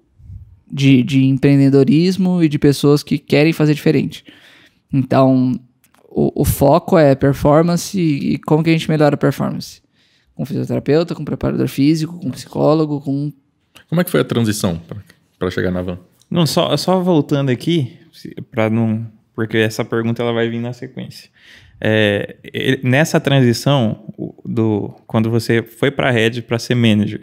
de, 0.70 1.02
de 1.02 1.24
empreendedorismo 1.24 2.44
e 2.44 2.50
de 2.50 2.60
pessoas 2.60 3.02
que 3.02 3.18
querem 3.18 3.54
fazer 3.54 3.74
diferente. 3.74 4.26
Então, 4.92 5.58
o, 6.10 6.42
o 6.42 6.44
foco 6.44 6.98
é 6.98 7.16
performance 7.16 7.98
e 7.98 8.38
como 8.40 8.62
que 8.62 8.70
a 8.70 8.74
gente 8.74 8.90
melhora 8.90 9.16
a 9.16 9.18
performance 9.18 9.82
com 10.36 10.46
fisioterapeuta, 10.46 11.16
com 11.16 11.24
preparador 11.24 11.70
físico, 11.70 12.20
com 12.20 12.32
psicólogo, 12.32 13.00
com. 13.00 13.32
Como 13.88 14.02
é 14.02 14.04
que 14.04 14.12
foi 14.12 14.20
a 14.20 14.26
transição 14.26 14.78
para 15.40 15.50
chegar 15.50 15.72
na 15.72 15.82
van? 15.82 16.00
Não, 16.30 16.46
só, 16.46 16.76
só 16.76 17.00
voltando 17.00 17.50
aqui, 17.50 17.98
para 18.52 18.70
não. 18.70 19.10
Porque 19.34 19.56
essa 19.56 19.86
pergunta 19.86 20.22
ela 20.22 20.34
vai 20.34 20.50
vir 20.50 20.60
na 20.60 20.74
sequência. 20.74 21.30
É, 21.86 22.80
nessa 22.82 23.20
transição, 23.20 24.06
do, 24.46 24.96
quando 25.06 25.30
você 25.30 25.62
foi 25.62 25.92
para 25.92 26.08
a 26.08 26.12
Red 26.12 26.44
para 26.44 26.58
ser 26.58 26.76
manager, 26.76 27.22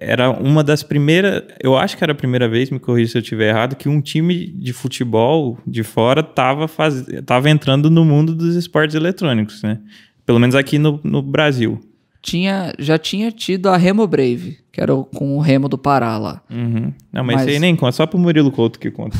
era 0.00 0.28
uma 0.28 0.64
das 0.64 0.82
primeiras, 0.82 1.44
eu 1.62 1.76
acho 1.76 1.96
que 1.96 2.02
era 2.02 2.12
a 2.12 2.16
primeira 2.16 2.48
vez, 2.48 2.68
me 2.70 2.80
corrija 2.80 3.12
se 3.12 3.18
eu 3.18 3.22
estiver 3.22 3.50
errado, 3.50 3.76
que 3.76 3.88
um 3.88 4.00
time 4.00 4.46
de 4.46 4.72
futebol 4.72 5.58
de 5.64 5.84
fora 5.84 6.20
estava 6.20 6.66
faz... 6.66 7.06
Tava 7.24 7.48
entrando 7.48 7.88
no 7.88 8.04
mundo 8.04 8.34
dos 8.34 8.56
esportes 8.56 8.96
eletrônicos, 8.96 9.62
né? 9.62 9.78
Pelo 10.26 10.40
menos 10.40 10.56
aqui 10.56 10.76
no, 10.76 11.00
no 11.04 11.22
Brasil 11.22 11.80
tinha, 12.22 12.72
já 12.78 12.98
tinha 12.98 13.32
tido 13.32 13.68
a 13.68 13.76
Remo 13.76 14.06
Brave, 14.06 14.58
que 14.72 14.80
era 14.80 14.94
o, 14.94 15.04
com 15.04 15.36
o 15.36 15.40
Remo 15.40 15.68
do 15.68 15.76
Pará 15.76 16.16
lá. 16.16 16.42
Uhum. 16.50 16.92
Não, 17.12 17.24
mas, 17.24 17.36
mas... 17.36 17.40
isso 17.42 17.50
aí 17.50 17.58
nem 17.58 17.74
conta, 17.74 17.92
só 17.92 18.06
pro 18.06 18.18
Murilo 18.18 18.52
Couto 18.52 18.78
que 18.78 18.90
conta. 18.90 19.16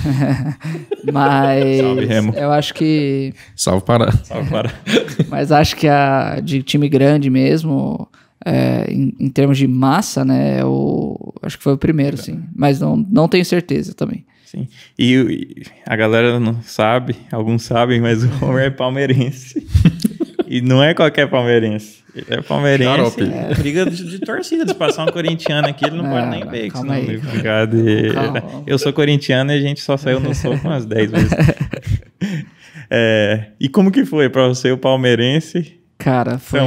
mas 1.13 1.79
Salve, 1.79 2.05
Remo. 2.05 2.33
eu 2.35 2.53
acho 2.53 2.73
que... 2.75 3.35
Salve 3.57 3.85
Pará. 3.85 4.13
Salve 4.13 4.51
Pará. 4.51 4.73
mas 5.29 5.51
acho 5.51 5.77
que 5.77 5.89
a 5.89 6.41
de 6.41 6.63
time 6.63 6.89
grande 6.89 7.29
mesmo, 7.29 8.09
é, 8.45 8.87
em, 8.93 9.15
em, 9.19 9.29
termos 9.29 9.59
de 9.59 9.67
massa, 9.67 10.25
né, 10.25 10.65
o, 10.65 11.35
acho 11.43 11.59
que 11.59 11.65
foi 11.65 11.73
o 11.73 11.79
primeiro, 11.79 12.17
sim. 12.17 12.43
Mas 12.55 12.81
não, 12.81 12.97
não 12.97 13.27
tenho 13.27 13.45
certeza 13.45 13.93
também. 13.93 14.25
Sim. 14.47 14.67
E, 14.99 15.15
e 15.15 15.63
a 15.87 15.95
galera 15.95 16.41
não 16.41 16.61
sabe, 16.63 17.17
alguns 17.31 17.63
sabem, 17.63 18.01
mas 18.01 18.25
o 18.25 18.31
Homer 18.45 18.67
é 18.67 18.71
palmeirense. 18.71 19.67
e 20.51 20.61
não 20.61 20.83
é 20.83 20.93
qualquer 20.93 21.29
palmeirense. 21.31 22.03
Ele 22.13 22.27
é 22.29 22.43
palmeirense. 22.43 23.23
É, 23.23 23.55
briga 23.55 23.89
de, 23.89 24.05
de, 24.05 24.19
torcida. 24.19 24.67
Se 24.67 24.75
passar 24.75 25.05
um 25.05 25.13
corintiano 25.13 25.69
aqui, 25.69 25.85
ele 25.85 25.99
não, 25.99 26.03
não 26.03 26.11
pode 26.11 26.27
nem 26.27 26.45
ver. 26.45 26.73
Calma 26.73 26.95
aí, 26.95 27.19
brincadeira. 27.19 28.43
Eu 28.67 28.77
sou 28.77 28.93
corintiano 28.93 29.53
e 29.53 29.55
a 29.55 29.61
gente 29.61 29.81
só 29.81 29.97
saiu 29.97 30.19
no 30.19 30.35
soco 30.35 30.67
umas 30.67 30.85
10 30.85 31.11
vezes. 31.13 31.31
é, 32.91 33.53
e 33.61 33.69
como 33.69 33.93
que 33.93 34.05
foi 34.05 34.29
pra 34.29 34.49
você, 34.49 34.73
o 34.73 34.77
palmeirense? 34.77 35.81
Cara, 35.97 36.37
foi, 36.41 36.59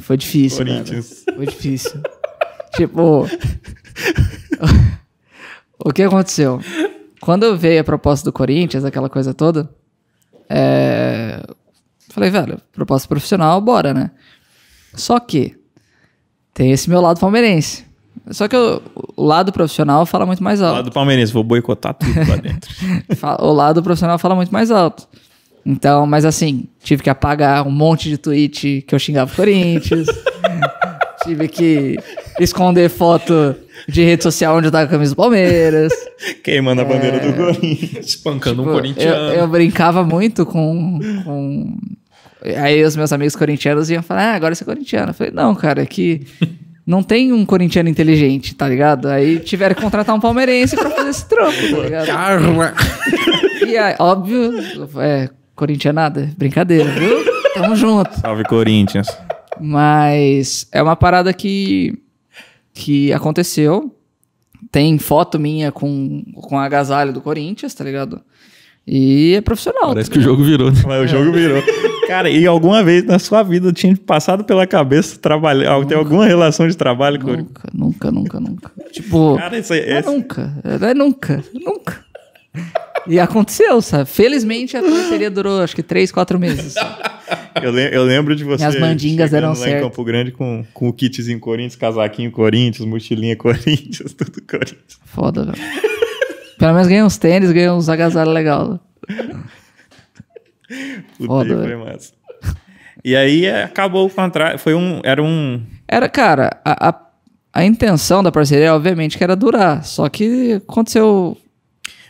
foi 0.00 0.18
difícil. 0.18 0.58
Corinthians. 0.58 1.24
Foi 1.34 1.46
difícil. 1.46 2.02
tipo. 2.76 3.26
o 5.78 5.92
que 5.94 6.02
aconteceu? 6.02 6.60
Quando 7.22 7.56
veio 7.56 7.80
a 7.80 7.84
proposta 7.84 8.26
do 8.26 8.32
Corinthians, 8.34 8.84
aquela 8.84 9.08
coisa 9.08 9.32
toda, 9.32 9.70
é... 10.46 11.42
falei, 12.14 12.30
velho, 12.30 12.60
proposta 12.72 13.08
profissional, 13.08 13.60
bora, 13.60 13.92
né? 13.92 14.10
Só 14.94 15.18
que 15.18 15.56
tem 16.54 16.70
esse 16.70 16.88
meu 16.88 17.00
lado 17.00 17.18
palmeirense. 17.18 17.84
Só 18.30 18.46
que 18.46 18.56
o, 18.56 18.80
o 19.16 19.24
lado 19.24 19.52
profissional 19.52 20.06
fala 20.06 20.24
muito 20.24 20.42
mais 20.42 20.62
alto. 20.62 20.74
O 20.74 20.76
lado 20.76 20.92
palmeirense, 20.92 21.32
vou 21.32 21.42
boicotar 21.42 21.94
tudo 21.94 22.14
lá 22.28 22.36
dentro. 22.36 22.70
o 23.40 23.52
lado 23.52 23.82
profissional 23.82 24.18
fala 24.18 24.36
muito 24.36 24.52
mais 24.52 24.70
alto. 24.70 25.08
Então, 25.66 26.06
mas 26.06 26.24
assim, 26.24 26.68
tive 26.82 27.02
que 27.02 27.10
apagar 27.10 27.66
um 27.66 27.70
monte 27.70 28.08
de 28.08 28.16
tweet 28.16 28.84
que 28.86 28.94
eu 28.94 28.98
xingava 28.98 29.32
o 29.32 29.36
Corinthians. 29.36 30.06
tive 31.24 31.48
que 31.48 31.98
esconder 32.38 32.88
foto 32.90 33.56
de 33.88 34.04
rede 34.04 34.22
social 34.22 34.56
onde 34.56 34.68
eu 34.68 34.72
tava 34.72 34.84
com 34.84 34.90
a 34.90 34.92
camisa 34.92 35.12
do 35.12 35.16
Palmeiras. 35.16 35.92
Queimando 36.42 36.82
é... 36.82 36.84
a 36.84 36.86
bandeira 36.86 37.18
do 37.18 37.28
é. 37.28 37.32
Corinthians. 37.32 38.06
Espancando 38.06 38.62
tipo, 38.62 38.70
um 38.70 38.74
corintiano. 38.74 39.32
Eu, 39.32 39.40
eu, 39.40 39.48
brincava 39.48 40.04
muito 40.04 40.46
com, 40.46 41.00
com 41.24 41.78
Aí 42.60 42.84
os 42.84 42.94
meus 42.94 43.12
amigos 43.12 43.34
corintianos 43.34 43.88
iam 43.88 44.02
falar, 44.02 44.32
ah, 44.32 44.34
agora 44.34 44.54
você 44.54 44.64
é 44.64 44.66
corintiano. 44.66 45.10
Eu 45.10 45.14
falei, 45.14 45.32
não, 45.32 45.54
cara, 45.54 45.82
é 45.82 45.86
que 45.86 46.26
não 46.86 47.02
tem 47.02 47.32
um 47.32 47.46
corintiano 47.46 47.88
inteligente, 47.88 48.54
tá 48.54 48.68
ligado? 48.68 49.08
Aí 49.08 49.40
tiveram 49.40 49.74
que 49.74 49.80
contratar 49.80 50.14
um 50.14 50.20
palmeirense 50.20 50.76
pra 50.76 50.90
fazer 50.90 51.10
esse 51.10 51.26
trampo, 51.26 51.70
tá 51.70 51.82
ligado? 51.82 52.06
Karma! 52.06 52.74
E 53.66 53.78
aí, 53.78 53.96
óbvio, 53.98 54.52
é, 54.98 55.30
corintianada, 55.54 56.30
brincadeira, 56.36 56.90
viu? 56.90 57.24
Tamo 57.54 57.74
junto. 57.74 58.20
Salve, 58.20 58.44
Corinthians. 58.44 59.06
Mas 59.58 60.66
é 60.70 60.82
uma 60.82 60.96
parada 60.96 61.32
que, 61.32 61.98
que 62.74 63.12
aconteceu. 63.12 63.94
Tem 64.70 64.98
foto 64.98 65.38
minha 65.38 65.72
com, 65.72 66.24
com 66.34 66.58
a 66.58 66.64
agasalho 66.64 67.12
do 67.12 67.22
Corinthians, 67.22 67.72
tá 67.72 67.84
ligado? 67.84 68.20
E 68.86 69.34
é 69.34 69.40
profissional. 69.40 69.92
Parece 69.92 70.10
tá 70.10 70.14
que 70.14 70.18
o 70.18 70.22
jogo 70.22 70.44
virou. 70.44 70.70
Né? 70.70 70.82
Mas 70.86 71.04
o 71.04 71.08
jogo 71.08 71.32
virou. 71.32 71.62
Cara, 72.06 72.28
e 72.28 72.46
alguma 72.46 72.82
vez 72.82 73.02
na 73.04 73.18
sua 73.18 73.42
vida 73.42 73.72
tinha 73.72 73.96
passado 73.96 74.44
pela 74.44 74.66
cabeça 74.66 75.18
trabalhar, 75.18 75.82
ter 75.86 75.94
alguma 75.94 76.26
relação 76.26 76.68
de 76.68 76.76
trabalho 76.76 77.18
com 77.18 77.32
Nunca, 77.32 77.70
nunca, 77.72 78.10
nunca, 78.10 78.40
nunca. 78.40 78.72
Tipo, 78.92 79.36
Cara, 79.38 79.58
isso 79.58 79.72
aí, 79.72 79.80
é 79.80 79.98
esse... 80.00 80.08
nunca, 80.08 80.52
é 80.62 80.94
nunca, 80.94 81.42
nunca. 81.54 82.04
E 83.06 83.18
aconteceu, 83.18 83.80
sabe? 83.82 84.08
Felizmente 84.08 84.76
a 84.76 84.82
parceria 84.82 85.30
durou 85.30 85.60
acho 85.60 85.74
que 85.74 85.82
três, 85.82 86.12
quatro 86.12 86.38
meses. 86.38 86.74
Eu, 87.62 87.70
le 87.70 87.94
eu, 87.94 88.04
lembro 88.04 88.34
de 88.34 88.44
você. 88.44 88.66
Minhas 88.66 88.80
mandingas 88.80 89.32
eram 89.32 89.48
lá 89.48 89.54
certas. 89.54 89.80
em 89.80 89.82
Campo 89.82 90.04
Grande 90.04 90.30
com, 90.30 90.64
com 90.72 90.88
o 90.88 90.92
kitzinho 90.92 91.38
Corinthians, 91.40 91.76
casaquinho 91.76 92.30
Corinthians, 92.30 92.86
mochilinha 92.86 93.36
Corinthians, 93.36 94.12
tudo 94.16 94.42
Corinthians. 94.42 94.98
Foda, 95.04 95.44
velho. 95.44 95.93
Pelo 96.64 96.72
menos 96.72 96.88
ganhei 96.88 97.02
uns 97.02 97.18
tênis, 97.18 97.52
ganhei 97.52 97.68
uns 97.68 97.90
agasalhos 97.90 98.32
legais. 98.32 98.78
Foda, 101.26 101.62
foi 101.62 101.76
massa. 101.76 102.14
E 103.04 103.14
aí 103.14 103.44
é, 103.44 103.64
acabou 103.64 104.06
o 104.06 104.10
contrato. 104.10 104.56
Foi 104.56 104.72
um. 104.72 105.02
Era 105.04 105.22
um. 105.22 105.62
Era, 105.86 106.08
cara, 106.08 106.58
a, 106.64 106.88
a, 106.88 107.00
a, 107.52 107.64
intenção 107.66 108.22
da 108.22 108.32
parceria, 108.32 108.74
obviamente, 108.74 109.18
que 109.18 109.22
era 109.22 109.36
durar. 109.36 109.84
Só 109.84 110.08
que 110.08 110.54
aconteceu 110.54 111.36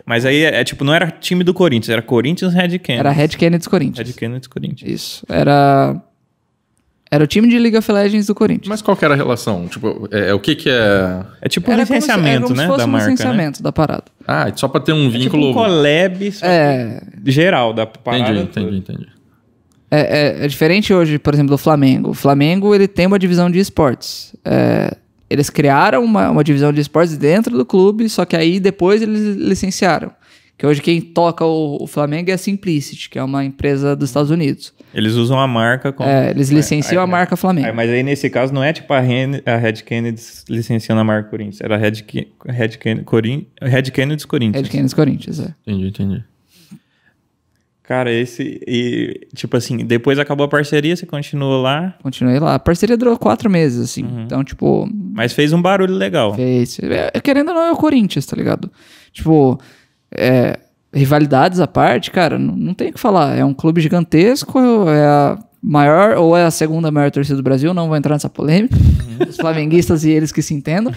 Mas 0.06 0.24
aí, 0.24 0.44
é, 0.44 0.60
é, 0.60 0.62
tipo, 0.62 0.84
não 0.84 0.94
era 0.94 1.10
time 1.10 1.42
do 1.42 1.52
Corinthians, 1.52 1.88
era 1.88 2.00
Corinthians 2.00 2.54
Red 2.54 2.78
Kennedy. 2.78 3.00
Era 3.00 3.10
Red 3.10 3.28
Kennedy 3.30 3.68
Corinthians. 3.68 4.08
Red 4.08 4.14
Kennedy 4.14 4.48
Corinthians. 4.48 4.88
Isso. 4.88 5.26
Era. 5.28 6.00
Era 7.10 7.22
o 7.22 7.26
time 7.26 7.46
de 7.48 7.58
League 7.58 7.76
of 7.76 7.92
Legends 7.92 8.26
do 8.26 8.34
Corinthians. 8.34 8.66
Mas 8.68 8.82
qual 8.82 8.96
que 8.96 9.04
era 9.04 9.14
a 9.14 9.16
relação? 9.16 9.68
Tipo, 9.68 10.08
é, 10.10 10.30
é 10.30 10.34
o 10.34 10.40
que 10.40 10.56
que 10.56 10.68
é... 10.68 11.20
É 11.40 11.48
tipo 11.48 11.70
um 11.70 11.74
era 11.74 11.86
como 11.86 12.00
se- 12.00 12.06
licenciamento, 12.06 12.28
era 12.36 12.42
como 12.42 12.56
né, 12.56 12.62
se 12.62 12.66
fosse 12.68 12.78
da 12.78 12.84
um 12.84 12.88
marca, 12.88 13.06
né? 13.06 13.12
licenciamento 13.12 13.62
da 13.62 13.72
parada. 13.72 14.04
Ah, 14.26 14.50
só 14.56 14.66
pra 14.66 14.80
ter 14.80 14.92
um 14.92 15.06
É 15.06 15.10
tipo 15.10 15.18
vínculo... 15.22 15.50
um 15.50 15.54
collab 15.54 16.32
só 16.32 16.44
É, 16.46 17.00
geral 17.26 17.72
da 17.72 17.86
parada. 17.86 18.24
entendi, 18.32 18.40
entendi, 18.42 18.76
entendi. 18.78 19.06
É, 19.90 20.40
é- 20.40 20.44
é 20.44 20.48
diferente 20.48 20.92
hoje, 20.92 21.18
por 21.18 21.34
exemplo, 21.34 21.50
do 21.50 21.58
Flamengo. 21.58 22.10
O 22.10 22.14
Flamengo 22.14 22.74
ele 22.74 22.88
tem 22.88 23.06
uma 23.06 23.18
divisão 23.18 23.48
de 23.48 23.60
esportes. 23.60 24.34
É, 24.44 24.96
eles 25.30 25.48
criaram 25.50 26.02
uma, 26.02 26.30
uma 26.30 26.42
divisão 26.42 26.72
de 26.72 26.80
esportes 26.80 27.16
dentro 27.16 27.56
do 27.56 27.64
clube, 27.64 28.08
só 28.08 28.24
que 28.24 28.34
aí 28.34 28.58
depois 28.58 29.02
eles 29.02 29.36
licenciaram. 29.36 30.10
Que 30.56 30.64
hoje 30.64 30.80
quem 30.80 31.00
toca 31.00 31.44
o, 31.44 31.82
o 31.82 31.86
Flamengo 31.88 32.30
é 32.30 32.34
a 32.34 32.38
Simplicity, 32.38 33.10
que 33.10 33.18
é 33.18 33.22
uma 33.24 33.44
empresa 33.44 33.96
dos 33.96 34.08
Estados 34.10 34.30
Unidos. 34.30 34.72
Eles 34.94 35.14
usam 35.14 35.38
a 35.40 35.48
marca 35.48 35.92
como... 35.92 36.08
É, 36.08 36.30
eles 36.30 36.48
licenciam 36.50 37.02
aí- 37.02 37.08
a 37.08 37.10
marca 37.10 37.36
Flamengo. 37.36 37.66
Aí, 37.66 37.72
mas 37.72 37.90
aí 37.90 38.04
nesse 38.04 38.30
caso 38.30 38.54
não 38.54 38.62
é 38.62 38.72
tipo 38.72 38.92
a, 38.92 39.00
Ren- 39.00 39.40
a 39.44 39.56
Red 39.56 39.72
Kennedy 39.84 40.22
licenciando 40.48 41.00
a 41.00 41.04
marca 41.04 41.28
Corinthians, 41.28 41.60
era 41.60 41.74
a 41.74 41.78
Red, 41.78 42.02
Ke- 42.02 42.28
Red, 42.46 42.68
Ken- 42.78 43.02
Corin- 43.02 43.48
Red 43.60 43.82
Kennedy 43.90 44.24
Corinthians. 44.26 44.64
Red 44.66 44.70
Kennedy 44.70 44.94
Corinthians, 44.94 45.40
é. 45.40 45.54
Entendi, 45.66 45.88
entendi. 45.88 46.24
Cara, 47.82 48.10
esse. 48.10 48.62
E, 48.66 49.26
tipo 49.34 49.56
assim, 49.58 49.78
depois 49.84 50.18
acabou 50.18 50.46
a 50.46 50.48
parceria, 50.48 50.96
você 50.96 51.04
continuou 51.04 51.60
lá, 51.60 51.94
Continuei 52.02 52.38
lá. 52.38 52.54
A 52.54 52.58
parceria 52.58 52.96
durou 52.96 53.18
quatro 53.18 53.50
meses, 53.50 53.78
assim. 53.90 54.04
Uhum. 54.04 54.22
Então, 54.22 54.42
tipo, 54.42 54.88
mas 55.12 55.34
fez 55.34 55.52
um 55.52 55.60
barulho 55.60 55.92
legal. 55.94 56.34
fez. 56.34 56.78
É, 56.80 57.20
querendo 57.20 57.48
ou 57.48 57.54
não, 57.54 57.62
é 57.64 57.72
o 57.72 57.76
Corinthians, 57.76 58.24
tá 58.24 58.34
ligado? 58.36 58.70
Tipo, 59.12 59.60
é, 60.16 60.58
rivalidades 60.92 61.60
à 61.60 61.66
parte, 61.66 62.10
cara, 62.10 62.38
não, 62.38 62.54
não 62.54 62.74
tem 62.74 62.90
o 62.90 62.92
que 62.92 63.00
falar. 63.00 63.36
É 63.36 63.44
um 63.44 63.54
clube 63.54 63.80
gigantesco, 63.80 64.58
é 64.88 65.06
a 65.06 65.38
maior 65.62 66.16
ou 66.18 66.36
é 66.36 66.44
a 66.44 66.50
segunda 66.50 66.90
maior 66.90 67.10
torcida 67.10 67.36
do 67.36 67.42
Brasil, 67.42 67.72
não 67.72 67.88
vou 67.88 67.96
entrar 67.96 68.14
nessa 68.14 68.28
polêmica. 68.28 68.76
Os 69.28 69.36
flamenguistas 69.36 70.04
e 70.04 70.10
eles 70.10 70.32
que 70.32 70.42
se 70.42 70.54
entendam. 70.54 70.92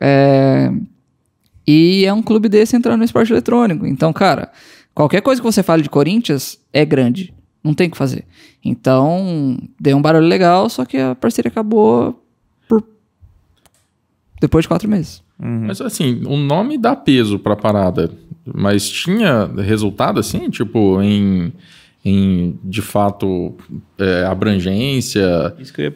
É, 0.00 0.70
e 1.66 2.04
é 2.04 2.12
um 2.12 2.22
clube 2.22 2.48
desse 2.48 2.76
entrando 2.76 2.98
no 2.98 3.04
esporte 3.04 3.32
eletrônico. 3.32 3.86
Então, 3.86 4.12
cara, 4.12 4.50
qualquer 4.94 5.20
coisa 5.20 5.40
que 5.40 5.46
você 5.46 5.62
fale 5.62 5.82
de 5.82 5.90
Corinthians 5.90 6.58
é 6.72 6.84
grande. 6.84 7.34
Não 7.62 7.74
tem 7.74 7.88
o 7.88 7.90
que 7.90 7.96
fazer. 7.96 8.24
Então, 8.64 9.58
deu 9.78 9.96
um 9.96 10.02
barulho 10.02 10.26
legal, 10.26 10.68
só 10.68 10.84
que 10.84 10.96
a 10.96 11.14
parceria 11.14 11.50
acabou 11.50 12.24
por... 12.68 12.82
depois 14.40 14.64
de 14.64 14.68
quatro 14.68 14.88
meses. 14.88 15.22
Uhum. 15.38 15.66
Mas 15.66 15.80
assim, 15.80 16.22
o 16.26 16.36
nome 16.36 16.78
dá 16.78 16.96
peso 16.96 17.38
pra 17.38 17.56
parada. 17.56 18.10
Mas 18.44 18.88
tinha 18.88 19.46
resultado 19.58 20.18
assim, 20.18 20.48
tipo, 20.50 21.00
em, 21.02 21.52
em 22.04 22.58
de 22.64 22.80
fato, 22.82 23.56
é, 23.98 24.24
abrangência, 24.24 25.54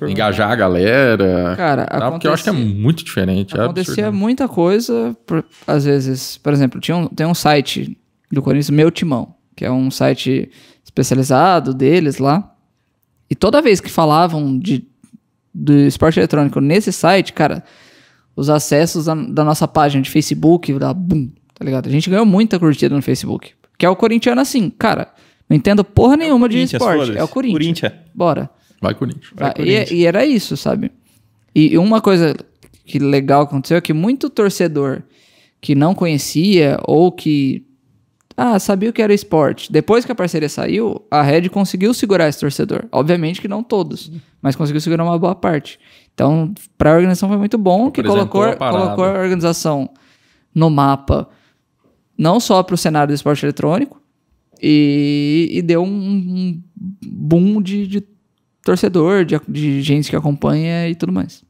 engajar 0.09 0.51
a 0.51 0.55
galera. 0.57 1.55
Cara, 1.57 1.87
tá? 1.87 2.11
Porque 2.11 2.27
eu 2.27 2.33
acho 2.33 2.45
que 2.45 2.51
é 2.51 2.53
muito 2.53 3.05
diferente. 3.05 3.57
é 3.57 3.61
Acontecia 3.63 4.07
absurdo. 4.09 4.13
muita 4.19 4.47
coisa, 4.49 5.17
por- 5.27 5.45
às 5.67 5.85
vezes, 5.85 6.37
por 6.37 6.53
exemplo, 6.53 6.81
tinha 6.81 6.97
um, 6.97 7.07
tem 7.09 7.27
um 7.27 7.35
site 7.35 7.97
do 8.31 8.43
Corinthians, 8.43 8.71
Meu 8.71 8.91
Timão, 8.91 9.35
que 9.57 9.65
é 9.65 9.71
um 9.71 9.91
site 9.91 10.51
especializado 10.85 11.73
deles 11.75 12.19
lá. 12.19 12.53
E 13.31 13.35
toda 13.35 13.63
vez 13.63 13.81
que 13.81 13.91
falavam 13.91 14.59
de, 14.59 14.85
do 15.53 15.73
esporte 15.73 16.21
eletrônico 16.21 16.61
nesse 16.61 16.93
site, 16.93 17.33
cara, 17.33 17.65
os 18.37 18.51
acessos 18.51 19.07
da, 19.07 19.15
da 19.15 19.45
nossa 19.45 19.67
página 19.67 20.03
de 20.03 20.11
Facebook, 20.11 20.73
da 20.79 20.93
boom, 20.93 21.31
tá 21.55 21.65
ligado? 21.65 21.89
A 21.89 21.91
gente 21.91 22.09
ganhou 22.11 22.27
muita 22.27 22.59
curtida 22.59 22.95
no 22.95 23.03
Facebook. 23.03 23.53
Que 23.79 23.87
é 23.87 23.89
o 23.89 23.97
corintiano 23.97 24.41
assim, 24.41 24.71
cara, 24.71 25.09
não 25.49 25.57
entendo 25.57 25.83
porra 25.85 26.17
nenhuma 26.17 26.49
de 26.49 26.57
Corinthians, 26.57 26.83
esporte. 26.83 27.19
É 27.19 27.23
o 27.23 27.29
Corinthians. 27.29 27.81
Corinthians. 27.81 27.93
Bora. 28.15 28.51
Vai, 28.81 28.95
Corinthians. 28.95 29.33
Vai, 29.35 29.51
Ah, 29.51 29.53
Corinthians. 29.55 29.91
e, 29.91 29.95
e 29.97 30.07
era 30.07 30.25
isso, 30.25 30.57
sabe? 30.57 30.93
E, 31.55 31.77
uma 31.79 32.01
coisa 32.01 32.35
que 32.85 32.99
legal 32.99 33.47
que 33.47 33.53
aconteceu 33.55 33.77
é 33.77 33.81
que 33.81 33.93
muito 33.93 34.29
torcedor 34.29 35.03
que 35.61 35.75
não 35.75 35.95
conhecia 35.95 36.79
ou 36.85 37.11
que 37.11 37.65
ah, 38.37 38.59
sabia 38.59 38.91
o 38.91 38.93
que 38.93 39.01
era 39.01 39.15
esporte. 39.15 39.71
Depois 39.73 40.05
que 40.05 40.13
a 40.13 40.15
parceria 40.15 40.49
saiu, 40.49 41.01
a 41.11 41.23
Red 41.23 41.49
conseguiu 41.49 41.95
segurar 41.95 42.29
esse 42.29 42.41
torcedor. 42.41 42.85
Obviamente 42.93 43.41
que 43.41 43.49
não 43.49 43.63
todos, 43.63 44.11
mas 44.43 44.57
conseguiu 44.57 44.81
segurar 44.81 45.05
uma 45.05 45.19
boa 45.19 45.35
parte. 45.35 45.79
Então, 46.13 46.53
para 46.77 46.91
a 46.91 46.95
organização 46.95 47.29
foi 47.29 47.39
muito 47.39 47.57
bom 47.57 47.91
que 47.91 48.03
colocou, 48.03 48.43
a 48.43 48.57
colocou 48.57 49.05
a 49.05 49.19
organização 49.21 49.89
no 50.55 50.69
mapa, 50.69 51.29
não 52.17 52.39
só 52.39 52.63
para 52.63 52.75
o 52.75 52.79
cenário 52.79 53.09
do 53.09 53.15
esporte 53.15 53.45
eletrônico, 53.45 54.01
e, 54.63 55.49
e 55.53 55.63
deu 55.63 55.83
um, 55.83 55.89
um 55.89 56.63
boom 57.03 57.61
de, 57.61 57.87
de 57.87 58.03
torcedor, 58.65 59.25
de, 59.25 59.39
de 59.47 59.83
gente 59.83 60.09
que 60.09 60.17
acompanha 60.17 60.89
e 60.89 60.95
tudo 60.95 61.13
mais. 61.13 61.45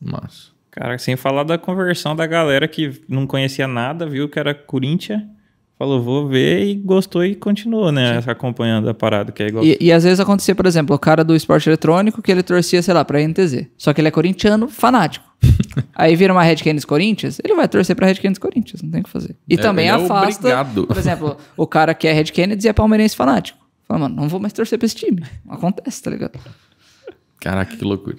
Mas. 0.00 0.52
Cara, 0.70 0.96
sem 0.98 1.16
falar 1.16 1.42
da 1.42 1.58
conversão 1.58 2.14
da 2.14 2.26
galera 2.26 2.68
que 2.68 3.02
não 3.08 3.26
conhecia 3.26 3.66
nada, 3.66 4.06
viu 4.06 4.28
que 4.28 4.38
era 4.38 4.54
Corinthians, 4.54 5.22
falou, 5.80 6.02
vou 6.02 6.28
ver 6.28 6.62
e 6.66 6.74
gostou 6.74 7.24
e 7.24 7.34
continuou, 7.34 7.90
né? 7.90 8.22
Acompanhando 8.26 8.90
a 8.90 8.92
parada, 8.92 9.32
que 9.32 9.42
é 9.42 9.46
igual. 9.46 9.64
E, 9.64 9.78
e 9.80 9.90
às 9.90 10.04
vezes 10.04 10.20
acontecia, 10.20 10.54
por 10.54 10.66
exemplo, 10.66 10.94
o 10.94 10.98
cara 10.98 11.24
do 11.24 11.34
esporte 11.34 11.70
eletrônico 11.70 12.20
que 12.20 12.30
ele 12.30 12.42
torcia, 12.42 12.82
sei 12.82 12.92
lá, 12.92 13.02
pra 13.02 13.18
NTZ. 13.26 13.64
Só 13.78 13.94
que 13.94 13.98
ele 14.02 14.08
é 14.08 14.10
corintiano 14.10 14.68
fanático. 14.68 15.24
Aí 15.96 16.14
vira 16.16 16.34
uma 16.34 16.42
Red 16.42 16.56
Canids 16.56 16.84
Corinthians, 16.84 17.40
ele 17.42 17.54
vai 17.54 17.66
torcer 17.66 17.96
pra 17.96 18.06
Red 18.06 18.16
Canids 18.16 18.38
Corinthians, 18.38 18.82
não 18.82 18.90
tem 18.90 19.00
o 19.00 19.04
que 19.04 19.08
fazer. 19.08 19.34
E 19.48 19.54
É, 19.54 19.56
também 19.56 19.88
é 19.88 19.92
afasta, 19.92 20.64
por 20.86 20.98
exemplo, 20.98 21.38
o 21.56 21.66
cara 21.66 21.94
que 21.94 22.06
é 22.06 22.12
Red 22.12 22.24
Canids 22.24 22.66
e 22.66 22.68
é 22.68 22.74
palmeirense 22.74 23.16
fanático. 23.16 23.58
Fala, 23.88 24.00
mano, 24.00 24.16
não 24.16 24.28
vou 24.28 24.38
mais 24.38 24.52
torcer 24.52 24.78
pra 24.78 24.84
esse 24.84 24.96
time. 24.96 25.22
Acontece, 25.48 26.02
tá 26.02 26.10
ligado? 26.10 26.38
Caraca, 27.40 27.74
que 27.74 27.82
loucura. 27.82 28.18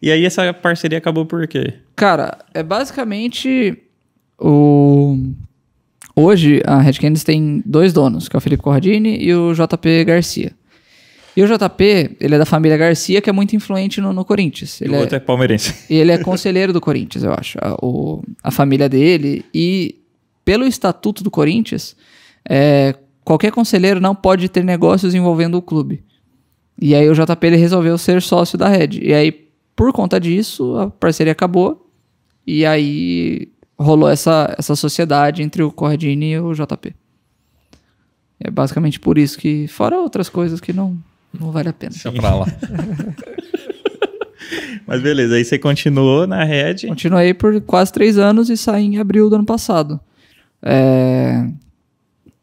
E 0.00 0.10
aí 0.10 0.24
essa 0.24 0.50
parceria 0.54 0.96
acabou 0.96 1.26
por 1.26 1.46
quê? 1.46 1.74
Cara, 1.94 2.38
é 2.54 2.62
basicamente 2.62 3.82
o. 4.38 5.34
Hoje 6.20 6.60
a 6.66 6.80
Red 6.80 6.94
Canids 6.94 7.24
tem 7.24 7.62
dois 7.64 7.92
donos, 7.92 8.28
que 8.28 8.36
é 8.36 8.38
o 8.38 8.40
Felipe 8.40 8.62
Corradini 8.62 9.16
e 9.22 9.34
o 9.34 9.52
JP 9.54 10.04
Garcia. 10.04 10.52
E 11.36 11.42
o 11.42 11.46
JP, 11.46 12.16
ele 12.20 12.34
é 12.34 12.38
da 12.38 12.44
família 12.44 12.76
Garcia, 12.76 13.20
que 13.20 13.30
é 13.30 13.32
muito 13.32 13.54
influente 13.54 14.00
no, 14.00 14.12
no 14.12 14.24
Corinthians. 14.24 14.80
E 14.80 14.84
Ele 14.84 14.94
o 14.94 14.96
é, 14.96 15.00
outro 15.00 15.16
é 15.16 15.20
palmeirense. 15.20 15.74
e 15.88 15.94
ele 15.96 16.10
é 16.12 16.18
conselheiro 16.18 16.72
do 16.72 16.80
Corinthians, 16.80 17.22
eu 17.24 17.32
acho. 17.32 17.56
A, 17.62 17.74
o- 17.82 18.22
a 18.42 18.50
família 18.50 18.88
dele. 18.88 19.44
E 19.54 19.96
pelo 20.44 20.66
estatuto 20.66 21.22
do 21.22 21.30
Corinthians, 21.30 21.96
é, 22.48 22.94
qualquer 23.24 23.52
conselheiro 23.52 24.00
não 24.00 24.14
pode 24.14 24.48
ter 24.48 24.64
negócios 24.64 25.14
envolvendo 25.14 25.56
o 25.56 25.62
clube. 25.62 26.02
E 26.82 26.94
aí 26.94 27.08
o 27.08 27.14
JP 27.14 27.46
ele 27.46 27.56
resolveu 27.56 27.96
ser 27.96 28.20
sócio 28.20 28.58
da 28.58 28.68
Red. 28.68 28.98
E 29.00 29.14
aí, 29.14 29.32
por 29.76 29.92
conta 29.92 30.18
disso, 30.18 30.76
a 30.78 30.90
parceria 30.90 31.32
acabou. 31.32 31.90
E 32.46 32.66
aí 32.66 33.48
rolou 33.80 34.08
essa, 34.08 34.54
essa 34.58 34.76
sociedade 34.76 35.42
entre 35.42 35.62
o 35.62 35.72
Corradini 35.72 36.32
e 36.32 36.38
o 36.38 36.52
JP. 36.52 36.94
É 38.38 38.50
basicamente 38.50 39.00
por 39.00 39.18
isso 39.18 39.38
que, 39.38 39.66
fora 39.68 39.98
outras 39.98 40.28
coisas 40.28 40.60
que 40.60 40.72
não, 40.72 40.96
não 41.38 41.50
vale 41.50 41.68
a 41.68 41.72
pena. 41.72 41.92
Deixa 41.92 42.12
pra 42.12 42.34
lá. 42.34 42.46
Mas 44.86 45.00
beleza, 45.02 45.36
aí 45.36 45.44
você 45.44 45.58
continuou 45.58 46.26
na 46.26 46.42
Red. 46.44 46.86
Continuei 46.88 47.34
por 47.34 47.60
quase 47.60 47.92
três 47.92 48.18
anos 48.18 48.50
e 48.50 48.56
saí 48.56 48.84
em 48.84 48.98
abril 48.98 49.28
do 49.28 49.36
ano 49.36 49.44
passado. 49.44 50.00
É, 50.62 51.46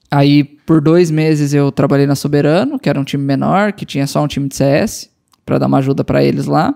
Aí, 0.10 0.44
por 0.44 0.80
dois 0.80 1.12
meses, 1.12 1.54
eu 1.54 1.72
trabalhei 1.72 2.08
na 2.08 2.16
Soberano, 2.16 2.80
que 2.80 2.90
era 2.90 3.00
um 3.00 3.04
time 3.04 3.24
menor, 3.24 3.74
que 3.74 3.86
tinha 3.86 4.08
só 4.08 4.24
um 4.24 4.28
time 4.28 4.48
de 4.48 4.56
CS, 4.56 5.10
para 5.46 5.58
dar 5.58 5.68
uma 5.68 5.80
ajuda 5.80 6.04
para 6.04 6.24
eles 6.24 6.46
lá. 6.46 6.74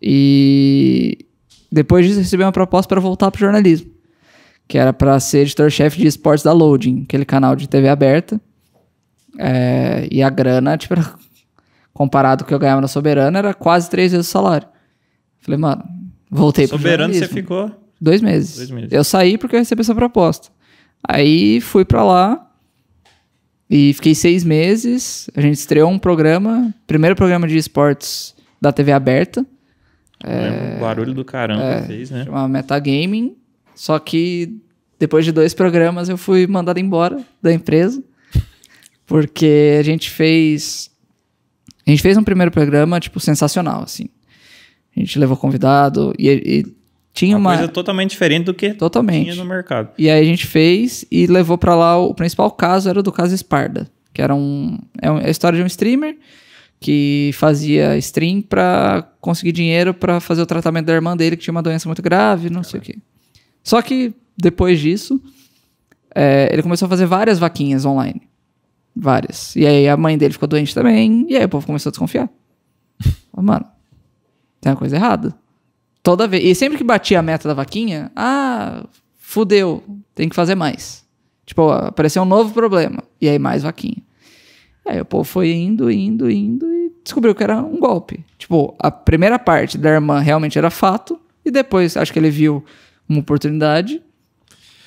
E 0.00 1.26
depois 1.70 2.06
disso, 2.06 2.18
recebi 2.20 2.42
uma 2.42 2.52
proposta 2.52 2.88
para 2.88 3.00
voltar 3.00 3.30
pro 3.30 3.40
jornalismo, 3.40 3.90
que 4.68 4.78
era 4.78 4.92
para 4.92 5.18
ser 5.20 5.38
editor-chefe 5.40 5.98
de 6.00 6.06
esportes 6.06 6.44
da 6.44 6.52
Loading, 6.52 7.02
aquele 7.04 7.24
canal 7.24 7.54
de 7.56 7.68
TV 7.68 7.88
aberta. 7.88 8.40
É, 9.38 10.08
E 10.10 10.22
a 10.22 10.30
grana, 10.30 10.76
tipo, 10.76 10.94
era- 10.94 11.14
comparado 11.92 12.44
com 12.44 12.46
o 12.46 12.48
que 12.48 12.54
eu 12.54 12.58
ganhava 12.58 12.80
na 12.80 12.88
Soberano, 12.88 13.36
era 13.38 13.54
quase 13.54 13.88
três 13.90 14.12
vezes 14.12 14.26
o 14.28 14.30
salário. 14.30 14.68
Falei, 15.40 15.58
mano, 15.58 15.84
voltei 16.30 16.66
pro 16.68 16.76
Soberano 16.78 17.12
você 17.14 17.28
ficou. 17.28 17.70
Dois 18.00 18.20
meses. 18.20 18.56
Dois 18.56 18.70
meses. 18.70 18.92
Eu 18.92 19.02
saí 19.04 19.38
porque 19.38 19.56
eu 19.56 19.60
recebi 19.60 19.80
essa 19.80 19.94
proposta. 19.94 20.48
Aí 21.08 21.60
fui 21.60 21.84
pra 21.84 22.02
lá 22.04 22.50
e 23.70 23.92
fiquei 23.94 24.14
seis 24.14 24.44
meses. 24.44 25.30
A 25.34 25.40
gente 25.40 25.54
estreou 25.54 25.90
um 25.90 25.98
programa, 25.98 26.74
primeiro 26.86 27.16
programa 27.16 27.46
de 27.48 27.56
esportes 27.56 28.34
da 28.60 28.72
TV 28.72 28.92
aberta, 28.92 29.46
O 30.76 30.80
barulho 30.80 31.14
do 31.14 31.24
caramba 31.24 31.62
É. 31.62 31.80
que 31.80 31.86
fez, 31.86 32.10
né? 32.10 32.24
chamava 32.24 32.48
Metagaming. 32.48 33.36
Só 33.74 33.98
que 33.98 34.56
depois 34.98 35.24
de 35.24 35.32
dois 35.32 35.52
programas 35.54 36.08
eu 36.08 36.16
fui 36.16 36.46
mandado 36.46 36.78
embora 36.78 37.20
da 37.42 37.52
empresa. 37.52 38.02
Porque 39.06 39.76
a 39.78 39.82
gente 39.82 40.10
fez. 40.10 40.90
A 41.86 41.90
gente 41.90 42.02
fez 42.02 42.16
um 42.16 42.24
primeiro 42.24 42.50
programa, 42.50 42.98
tipo, 42.98 43.20
sensacional, 43.20 43.82
assim. 43.82 44.08
A 44.96 45.00
gente 45.00 45.18
levou 45.18 45.36
convidado 45.36 46.12
e, 46.18 46.28
e 46.30 46.66
tinha 47.12 47.36
Uma 47.36 47.50
uma. 47.50 47.56
coisa 47.58 47.72
totalmente 47.72 48.10
diferente 48.10 48.46
do 48.46 48.54
que 48.54 48.74
Totalmente. 48.74 49.24
tinha 49.24 49.36
no 49.36 49.44
mercado. 49.44 49.90
E 49.96 50.10
aí 50.10 50.20
a 50.20 50.24
gente 50.24 50.46
fez 50.46 51.04
e 51.10 51.26
levou 51.26 51.56
pra 51.56 51.76
lá. 51.76 51.96
O 51.98 52.12
principal 52.14 52.50
caso 52.50 52.88
era 52.88 52.98
o 52.98 53.02
do 53.02 53.12
caso 53.12 53.34
Esparda, 53.34 53.88
que 54.12 54.20
era 54.20 54.34
um. 54.34 54.78
É 55.00 55.10
um- 55.10 55.18
é 55.18 55.26
a 55.26 55.30
história 55.30 55.56
de 55.56 55.62
um 55.62 55.66
streamer 55.66 56.16
que 56.78 57.30
fazia 57.34 57.96
stream 57.98 58.42
pra 58.42 59.10
conseguir 59.20 59.52
dinheiro 59.52 59.94
pra 59.94 60.20
fazer 60.20 60.42
o 60.42 60.46
tratamento 60.46 60.86
da 60.86 60.92
irmã 60.92 61.16
dele, 61.16 61.36
que 61.36 61.42
tinha 61.42 61.52
uma 61.52 61.62
doença 61.62 61.88
muito 61.88 62.02
grave, 62.02 62.50
não 62.50 62.62
sei 62.62 62.80
o 62.80 62.82
quê. 62.82 62.98
Só 63.62 63.80
que 63.82 64.14
depois 64.36 64.78
disso, 64.78 65.20
é, 66.14 66.48
ele 66.52 66.62
começou 66.62 66.86
a 66.86 66.88
fazer 66.88 67.06
várias 67.06 67.38
vaquinhas 67.38 67.84
online. 67.84 68.22
Várias. 68.94 69.54
E 69.56 69.66
aí 69.66 69.88
a 69.88 69.96
mãe 69.96 70.16
dele 70.16 70.32
ficou 70.32 70.48
doente 70.48 70.74
também, 70.74 71.26
e 71.28 71.36
aí 71.36 71.44
o 71.44 71.48
povo 71.48 71.66
começou 71.66 71.90
a 71.90 71.92
desconfiar. 71.92 72.28
Mano, 73.36 73.66
tem 74.60 74.72
uma 74.72 74.78
coisa 74.78 74.96
errada. 74.96 75.34
Toda 76.02 76.28
vez. 76.28 76.44
E 76.44 76.54
sempre 76.54 76.78
que 76.78 76.84
batia 76.84 77.18
a 77.18 77.22
meta 77.22 77.48
da 77.48 77.54
vaquinha, 77.54 78.10
ah, 78.14 78.86
fudeu, 79.18 79.82
tem 80.14 80.28
que 80.28 80.36
fazer 80.36 80.54
mais. 80.54 81.04
Tipo, 81.44 81.70
apareceu 81.70 82.22
um 82.22 82.26
novo 82.26 82.54
problema. 82.54 83.02
E 83.20 83.28
aí 83.28 83.38
mais 83.38 83.62
vaquinha. 83.62 84.02
Aí 84.86 85.00
o 85.00 85.04
povo 85.04 85.24
foi 85.24 85.50
indo, 85.52 85.90
indo, 85.90 86.30
indo 86.30 86.66
e 86.66 86.92
descobriu 87.02 87.34
que 87.34 87.42
era 87.42 87.58
um 87.58 87.78
golpe. 87.78 88.24
Tipo, 88.38 88.74
a 88.78 88.90
primeira 88.90 89.38
parte 89.38 89.76
da 89.76 89.90
irmã 89.90 90.20
realmente 90.20 90.56
era 90.56 90.70
fato. 90.70 91.18
E 91.44 91.50
depois, 91.50 91.96
acho 91.96 92.12
que 92.12 92.18
ele 92.18 92.30
viu 92.30 92.64
uma 93.08 93.20
oportunidade 93.20 94.00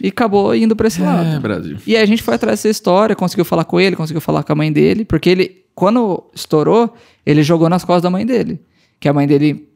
e 0.01 0.07
acabou 0.07 0.55
indo 0.55 0.75
pra 0.75 0.87
esse 0.87 1.01
lado. 1.01 1.27
É, 1.27 1.39
Brasil. 1.39 1.77
E 1.85 1.95
aí 1.95 2.01
a 2.01 2.05
gente 2.05 2.23
foi 2.23 2.35
atrás 2.35 2.59
dessa 2.59 2.69
história, 2.69 3.15
conseguiu 3.15 3.43
falar 3.43 3.65
com 3.65 3.79
ele, 3.79 3.95
conseguiu 3.95 4.21
falar 4.21 4.43
com 4.43 4.53
a 4.53 4.55
mãe 4.55 4.71
dele, 4.71 5.03
porque 5.03 5.29
ele, 5.29 5.65
quando 5.75 6.23
estourou, 6.33 6.93
ele 7.25 7.43
jogou 7.43 7.69
nas 7.69 7.83
costas 7.83 8.03
da 8.03 8.09
mãe 8.09 8.25
dele. 8.25 8.61
Que 8.99 9.09
a 9.09 9.13
mãe 9.13 9.27
dele 9.27 9.69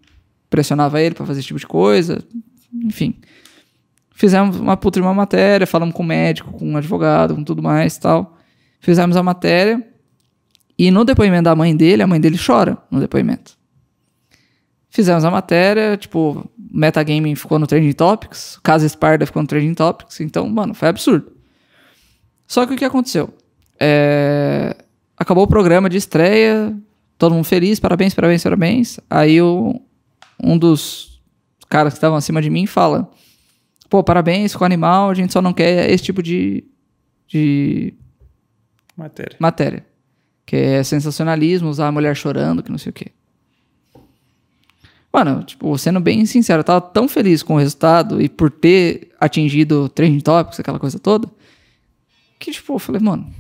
pressionava 0.49 1.01
ele 1.01 1.15
pra 1.15 1.25
fazer 1.25 1.39
esse 1.39 1.47
tipo 1.47 1.59
de 1.59 1.67
coisa. 1.67 2.23
Enfim. 2.85 3.15
Fizemos 4.15 4.57
uma 4.57 4.77
puta 4.77 4.99
de 4.99 5.05
uma 5.05 5.13
matéria, 5.13 5.67
falamos 5.67 5.93
com 5.95 6.03
o 6.03 6.05
médico, 6.05 6.51
com 6.53 6.73
o 6.73 6.77
advogado, 6.77 7.35
com 7.35 7.43
tudo 7.43 7.61
mais 7.61 7.95
e 7.95 7.99
tal. 7.99 8.37
Fizemos 8.79 9.17
a 9.17 9.23
matéria. 9.23 9.85
E 10.77 10.89
no 10.91 11.03
depoimento 11.03 11.43
da 11.43 11.55
mãe 11.55 11.75
dele, 11.75 12.03
a 12.03 12.07
mãe 12.07 12.19
dele 12.19 12.37
chora 12.43 12.77
no 12.89 12.99
depoimento. 12.99 13.57
Fizemos 14.89 15.25
a 15.25 15.31
matéria, 15.31 15.97
tipo, 15.97 16.49
Metagaming 16.71 17.35
ficou 17.35 17.57
no 17.57 17.65
Trending 17.65 17.93
Topics, 17.93 18.59
Casa 18.61 18.85
Esparda 18.85 19.25
ficou 19.25 19.41
no 19.41 19.47
Trending 19.47 19.73
Topics, 19.73 20.19
então, 20.19 20.47
mano, 20.49 20.73
foi 20.73 20.87
absurdo. 20.87 21.31
Só 22.45 22.65
que 22.65 22.73
o 22.73 22.77
que 22.77 22.85
aconteceu? 22.85 23.33
É, 23.79 24.75
Acabou 25.17 25.43
o 25.43 25.47
programa 25.47 25.89
de 25.89 25.97
estreia, 25.97 26.75
todo 27.17 27.33
mundo 27.33 27.45
feliz, 27.45 27.79
parabéns, 27.79 28.13
parabéns, 28.13 28.43
parabéns. 28.43 28.99
Aí 29.09 29.41
o... 29.41 29.79
um 30.41 30.57
dos 30.57 31.21
caras 31.69 31.93
que 31.93 31.97
estavam 31.97 32.17
acima 32.17 32.41
de 32.41 32.49
mim 32.49 32.65
fala: 32.65 33.09
pô, 33.89 34.03
parabéns, 34.03 34.55
com 34.55 34.63
o 34.63 34.65
animal, 34.65 35.09
a 35.09 35.13
gente 35.13 35.31
só 35.31 35.41
não 35.41 35.53
quer 35.53 35.89
esse 35.89 36.03
tipo 36.03 36.21
de, 36.21 36.65
de 37.27 37.93
Matéria. 38.97 39.37
matéria. 39.39 39.85
Que 40.45 40.55
é 40.55 40.83
sensacionalismo, 40.83 41.69
usar 41.69 41.87
a 41.87 41.91
mulher 41.91 42.15
chorando, 42.15 42.61
que 42.61 42.71
não 42.71 42.77
sei 42.77 42.89
o 42.89 42.93
quê. 42.93 43.07
Mano, 45.11 45.43
tipo, 45.43 45.77
sendo 45.77 45.99
bem 45.99 46.25
sincero, 46.25 46.61
eu 46.61 46.63
tava 46.63 46.81
tão 46.81 47.07
feliz 47.07 47.43
com 47.43 47.53
o 47.53 47.59
resultado 47.59 48.19
e 48.21 48.27
por 48.27 48.49
ter 48.49 49.09
atingido 49.19 49.87
Trending 49.89 50.19
Topics, 50.21 50.59
aquela 50.59 50.79
coisa 50.79 50.97
toda, 50.97 51.29
que, 52.39 52.51
tipo, 52.51 52.73
eu 52.73 52.79
falei, 52.79 52.99
mano, 52.99 53.31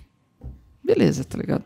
beleza, 0.83 1.23
tá 1.23 1.37
ligado? 1.37 1.63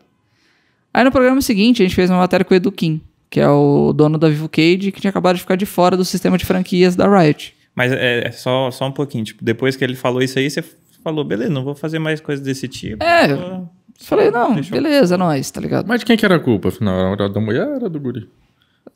Aí 0.93 1.03
no 1.03 1.11
programa 1.11 1.41
seguinte, 1.41 1.81
a 1.83 1.85
gente 1.85 1.93
fez 1.95 2.09
uma 2.09 2.19
matéria 2.19 2.45
com 2.45 2.53
o 2.53 2.57
Edu 2.57 2.71
Kim, 2.71 3.01
que 3.29 3.39
é 3.41 3.49
o 3.49 3.91
dono 3.93 4.17
da 4.17 4.29
Vivo 4.29 4.47
Cage, 4.47 4.91
que 4.93 5.01
tinha 5.01 5.09
acabado 5.09 5.35
de 5.35 5.41
ficar 5.41 5.55
de 5.57 5.65
fora 5.65 5.97
do 5.97 6.05
sistema 6.05 6.37
de 6.37 6.45
franquias 6.45 6.95
da 6.95 7.05
Riot. 7.07 7.53
Mas 7.75 7.91
é, 7.91 8.27
é 8.27 8.31
só, 8.31 8.71
só 8.71 8.87
um 8.87 8.91
pouquinho. 8.91 9.25
Tipo, 9.25 9.43
depois 9.43 9.75
que 9.75 9.83
ele 9.83 9.93
falou 9.95 10.21
isso 10.23 10.39
aí, 10.39 10.49
você 10.49 10.63
falou, 11.03 11.23
beleza, 11.25 11.51
não 11.51 11.63
vou 11.65 11.75
fazer 11.75 11.99
mais 11.99 12.21
coisas 12.21 12.43
desse 12.43 12.67
tipo. 12.67 13.03
É, 13.03 13.35
Vou- 13.35 13.69
Falei, 13.99 14.29
não, 14.31 14.53
Deixa 14.55 14.75
eu- 14.75 14.81
beleza, 14.81 15.15
é 15.15 15.17
nóis, 15.17 15.49
tá 15.51 15.59
ligado? 15.59 15.87
Mas 15.87 15.99
de 16.01 16.05
quem 16.05 16.15
que 16.17 16.23
era 16.25 16.35
a 16.35 16.39
culpa, 16.39 16.69
afinal? 16.69 17.13
Era 17.13 17.27
da 17.29 17.39
mulher 17.41 17.67
ou 17.67 17.75
era 17.75 17.89
do 17.89 17.99
guri? 17.99 18.27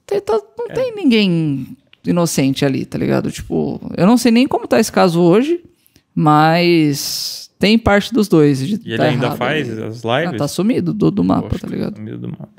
Tem- 0.05 0.21
tá- 0.21 0.39
não 0.57 0.67
tem 0.67 0.93
ninguém 0.95 1.75
inocente 2.05 2.63
ali, 2.65 2.85
tá 2.85 2.97
ligado? 2.97 3.31
Tipo, 3.31 3.79
eu 3.97 4.05
não 4.05 4.17
sei 4.17 4.31
nem 4.31 4.47
como 4.47 4.67
tá 4.67 4.79
esse 4.79 4.91
caso 4.91 5.21
hoje, 5.21 5.61
mas 6.15 7.49
tem 7.59 7.77
parte 7.77 8.13
dos 8.13 8.27
dois. 8.27 8.61
E 8.61 8.73
ele 8.85 8.97
tá 8.97 9.03
ainda 9.05 9.25
errado 9.27 9.37
faz 9.37 9.69
ali. 9.69 9.83
as 9.83 10.05
Ah, 10.05 10.21
lives? 10.21 10.37
tá 10.37 10.47
sumido 10.47 10.93
do, 10.93 11.11
do 11.11 11.23
mapa, 11.23 11.49
Poxa, 11.49 11.61
tá 11.61 11.67
ligado? 11.67 11.99
Meio 11.99 12.17
do 12.17 12.29
mapa. 12.29 12.49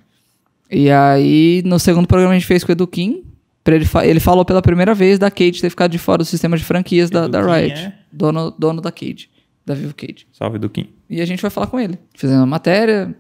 E 0.70 0.90
aí, 0.90 1.62
no 1.64 1.78
segundo 1.78 2.06
programa 2.06 2.32
a 2.34 2.38
gente 2.38 2.46
fez 2.46 2.64
com 2.64 2.72
o 2.72 2.74
Edu 2.74 2.86
Kim, 2.86 3.24
pra 3.62 3.74
ele, 3.76 3.84
fa- 3.84 4.06
ele 4.06 4.20
falou 4.20 4.44
pela 4.44 4.62
primeira 4.62 4.94
vez 4.94 5.18
da 5.18 5.30
Cade 5.30 5.60
ter 5.60 5.70
ficado 5.70 5.90
de 5.90 5.98
fora 5.98 6.18
do 6.18 6.24
sistema 6.24 6.56
de 6.56 6.64
franquias 6.64 7.10
da, 7.10 7.28
da 7.28 7.40
Riot. 7.42 7.74
é? 7.78 7.92
Dono, 8.10 8.50
dono 8.58 8.80
da 8.80 8.90
Cade, 8.90 9.28
da 9.64 9.74
Vivo 9.74 9.94
Cade. 9.94 10.26
Salve 10.32 10.58
do 10.58 10.68
Kim. 10.68 10.88
E 11.08 11.20
a 11.20 11.24
gente 11.26 11.40
vai 11.40 11.50
falar 11.50 11.66
com 11.66 11.78
ele. 11.78 11.98
Fizemos 12.16 12.40
uma 12.40 12.46
matéria 12.46 13.14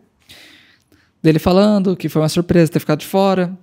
dele 1.22 1.38
falando 1.38 1.96
que 1.96 2.08
foi 2.08 2.20
uma 2.22 2.28
surpresa 2.28 2.70
ter 2.72 2.80
ficado 2.80 3.00
de 3.00 3.06
fora. 3.06 3.56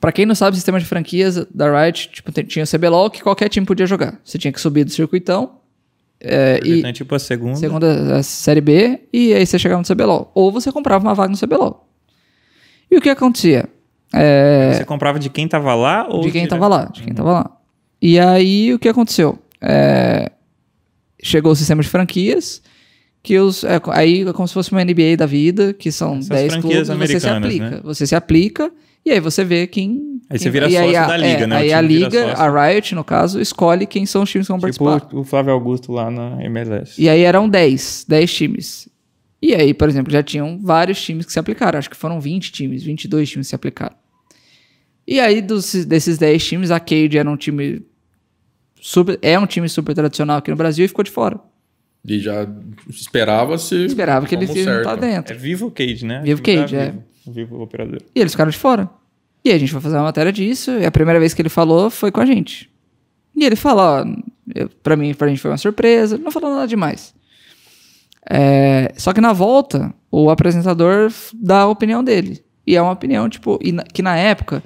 Pra 0.00 0.12
quem 0.12 0.26
não 0.26 0.34
sabe, 0.34 0.52
o 0.52 0.56
sistema 0.56 0.78
de 0.78 0.84
franquias 0.84 1.46
da 1.54 1.84
Riot, 1.84 2.10
tipo, 2.12 2.30
tinha 2.44 2.64
o 2.64 2.68
CBLOL 2.68 3.10
que 3.10 3.22
qualquer 3.22 3.48
time 3.48 3.66
podia 3.66 3.86
jogar. 3.86 4.20
Você 4.24 4.38
tinha 4.38 4.52
que 4.52 4.60
subir 4.60 4.84
do 4.84 4.90
circuitão 4.90 5.58
é, 6.20 6.60
e 6.64 6.78
Então, 6.78 6.92
tipo, 6.92 7.14
a 7.14 7.18
segunda. 7.18 7.56
segunda 7.56 8.16
a 8.18 8.22
série 8.22 8.60
B 8.60 9.00
e 9.12 9.32
aí 9.34 9.44
você 9.46 9.58
chegava 9.58 9.80
no 9.80 9.86
CBLOL. 9.86 10.30
Ou 10.34 10.50
você 10.52 10.70
comprava 10.72 11.04
uma 11.04 11.14
vaga 11.14 11.30
no 11.30 11.38
CBLOL. 11.38 11.88
E 12.90 12.96
o 12.96 13.00
que 13.00 13.08
acontecia? 13.10 13.68
É, 14.12 14.72
Você 14.74 14.84
comprava 14.84 15.18
de 15.18 15.28
quem 15.28 15.48
tava 15.48 15.74
lá 15.74 16.06
ou 16.08 16.20
de 16.20 16.30
quem 16.30 16.42
direto? 16.42 16.50
tava 16.50 16.68
lá, 16.68 16.84
de 16.84 17.02
quem 17.02 17.12
tava 17.12 17.32
lá. 17.32 17.56
E 18.00 18.18
aí 18.18 18.72
o 18.72 18.78
que 18.78 18.88
aconteceu? 18.88 19.38
É, 19.60 20.30
chegou 21.26 21.52
o 21.52 21.56
sistema 21.56 21.82
de 21.82 21.88
franquias, 21.88 22.62
que 23.22 23.38
os 23.38 23.64
é, 23.64 23.80
aí 23.92 24.22
é 24.22 24.32
como 24.32 24.46
se 24.46 24.54
fosse 24.54 24.70
uma 24.72 24.82
NBA 24.84 25.16
da 25.16 25.26
vida, 25.26 25.72
que 25.72 25.90
são 25.90 26.14
Essas 26.18 26.28
10 26.28 26.52
franquias 26.54 26.88
clubes, 26.88 27.10
você 27.10 27.20
se 27.20 27.28
aplica. 27.28 27.70
né? 27.70 27.80
Você 27.82 28.06
se 28.06 28.14
aplica 28.14 28.72
e 29.04 29.10
aí 29.10 29.20
você 29.20 29.44
vê 29.44 29.66
quem 29.66 30.20
Aí 30.30 30.38
você 30.38 30.44
quem- 30.44 30.52
vira 30.52 30.68
e 30.70 30.76
aí 30.76 30.84
sócio 30.86 30.98
a- 31.00 31.06
da 31.06 31.16
liga, 31.16 31.42
é, 31.42 31.46
né? 31.46 31.56
Aí 31.56 31.72
a 31.72 31.80
liga, 31.80 32.32
a 32.34 32.68
Riot 32.68 32.94
no 32.94 33.04
caso, 33.04 33.40
escolhe 33.40 33.86
quem 33.86 34.06
são 34.06 34.22
os 34.22 34.30
times 34.30 34.46
que 34.46 34.52
vão 34.52 34.60
participar. 34.60 35.00
Tipo 35.00 35.18
o 35.20 35.24
Flávio 35.24 35.52
Augusto 35.52 35.92
lá 35.92 36.10
na 36.10 36.42
MLS. 36.44 37.00
E 37.00 37.08
aí 37.08 37.22
eram 37.22 37.48
10, 37.48 38.04
10 38.08 38.32
times. 38.32 38.88
E 39.42 39.54
aí, 39.54 39.74
por 39.74 39.88
exemplo, 39.88 40.12
já 40.12 40.22
tinham 40.22 40.58
vários 40.60 41.00
times 41.00 41.26
que 41.26 41.32
se 41.32 41.38
aplicaram. 41.38 41.78
Acho 41.78 41.90
que 41.90 41.96
foram 41.96 42.20
20 42.20 42.50
times, 42.50 42.82
22 42.82 43.28
times 43.28 43.46
que 43.46 43.50
se 43.50 43.54
aplicaram. 43.54 43.94
E 45.06 45.20
aí, 45.20 45.40
dos, 45.40 45.72
desses 45.84 46.18
10 46.18 46.44
times, 46.44 46.70
a 46.72 46.80
Cade 46.80 47.16
era 47.18 47.30
um 47.30 47.36
time. 47.36 47.82
Super, 48.80 49.18
é 49.22 49.38
um 49.38 49.46
time 49.46 49.68
super 49.68 49.94
tradicional 49.94 50.38
aqui 50.38 50.50
no 50.50 50.56
Brasil 50.56 50.84
e 50.84 50.88
ficou 50.88 51.02
de 51.04 51.10
fora. 51.10 51.38
E 52.04 52.20
já 52.20 52.46
esperava-se. 52.88 53.86
Esperava 53.86 54.26
que 54.26 54.34
ele 54.34 54.44
ia 54.46 54.52
certo. 54.64 54.78
estar 54.78 54.94
dentro. 54.96 55.34
É 55.34 55.36
Vivo 55.36 55.70
Cage, 55.70 56.04
né? 56.06 56.20
Vivo 56.22 56.40
da 56.42 56.44
Cage, 56.44 56.76
é. 56.76 56.84
Vivo. 56.90 57.04
Vivo 57.26 57.60
Operador. 57.62 58.00
E 58.14 58.20
eles 58.20 58.32
ficaram 58.32 58.50
de 58.50 58.56
fora. 58.58 58.88
E 59.44 59.50
a 59.50 59.58
gente 59.58 59.72
foi 59.72 59.80
fazer 59.80 59.96
uma 59.96 60.04
matéria 60.04 60.32
disso, 60.32 60.70
e 60.72 60.84
a 60.86 60.90
primeira 60.90 61.18
vez 61.18 61.34
que 61.34 61.42
ele 61.42 61.48
falou 61.48 61.90
foi 61.90 62.10
com 62.12 62.20
a 62.20 62.26
gente. 62.26 62.70
E 63.34 63.44
ele 63.44 63.56
falou, 63.56 63.82
ó, 63.84 64.04
eu- 64.54 64.68
pra 64.82 64.96
mim, 64.96 65.12
pra 65.14 65.28
gente 65.28 65.40
foi 65.40 65.50
uma 65.50 65.58
surpresa, 65.58 66.16
não 66.18 66.30
falou 66.30 66.50
nada 66.54 66.66
demais. 66.66 67.14
É, 68.28 68.92
só 68.96 69.12
que 69.12 69.20
na 69.20 69.32
volta, 69.32 69.92
o 70.10 70.30
apresentador 70.30 71.12
dá 71.34 71.60
a 71.60 71.68
opinião 71.68 72.02
dele. 72.02 72.44
E 72.66 72.74
é 72.76 72.82
uma 72.82 72.92
opinião, 72.92 73.28
tipo, 73.28 73.58
e 73.62 73.70
na- 73.72 73.84
que 73.84 74.02
na 74.02 74.16
época 74.16 74.62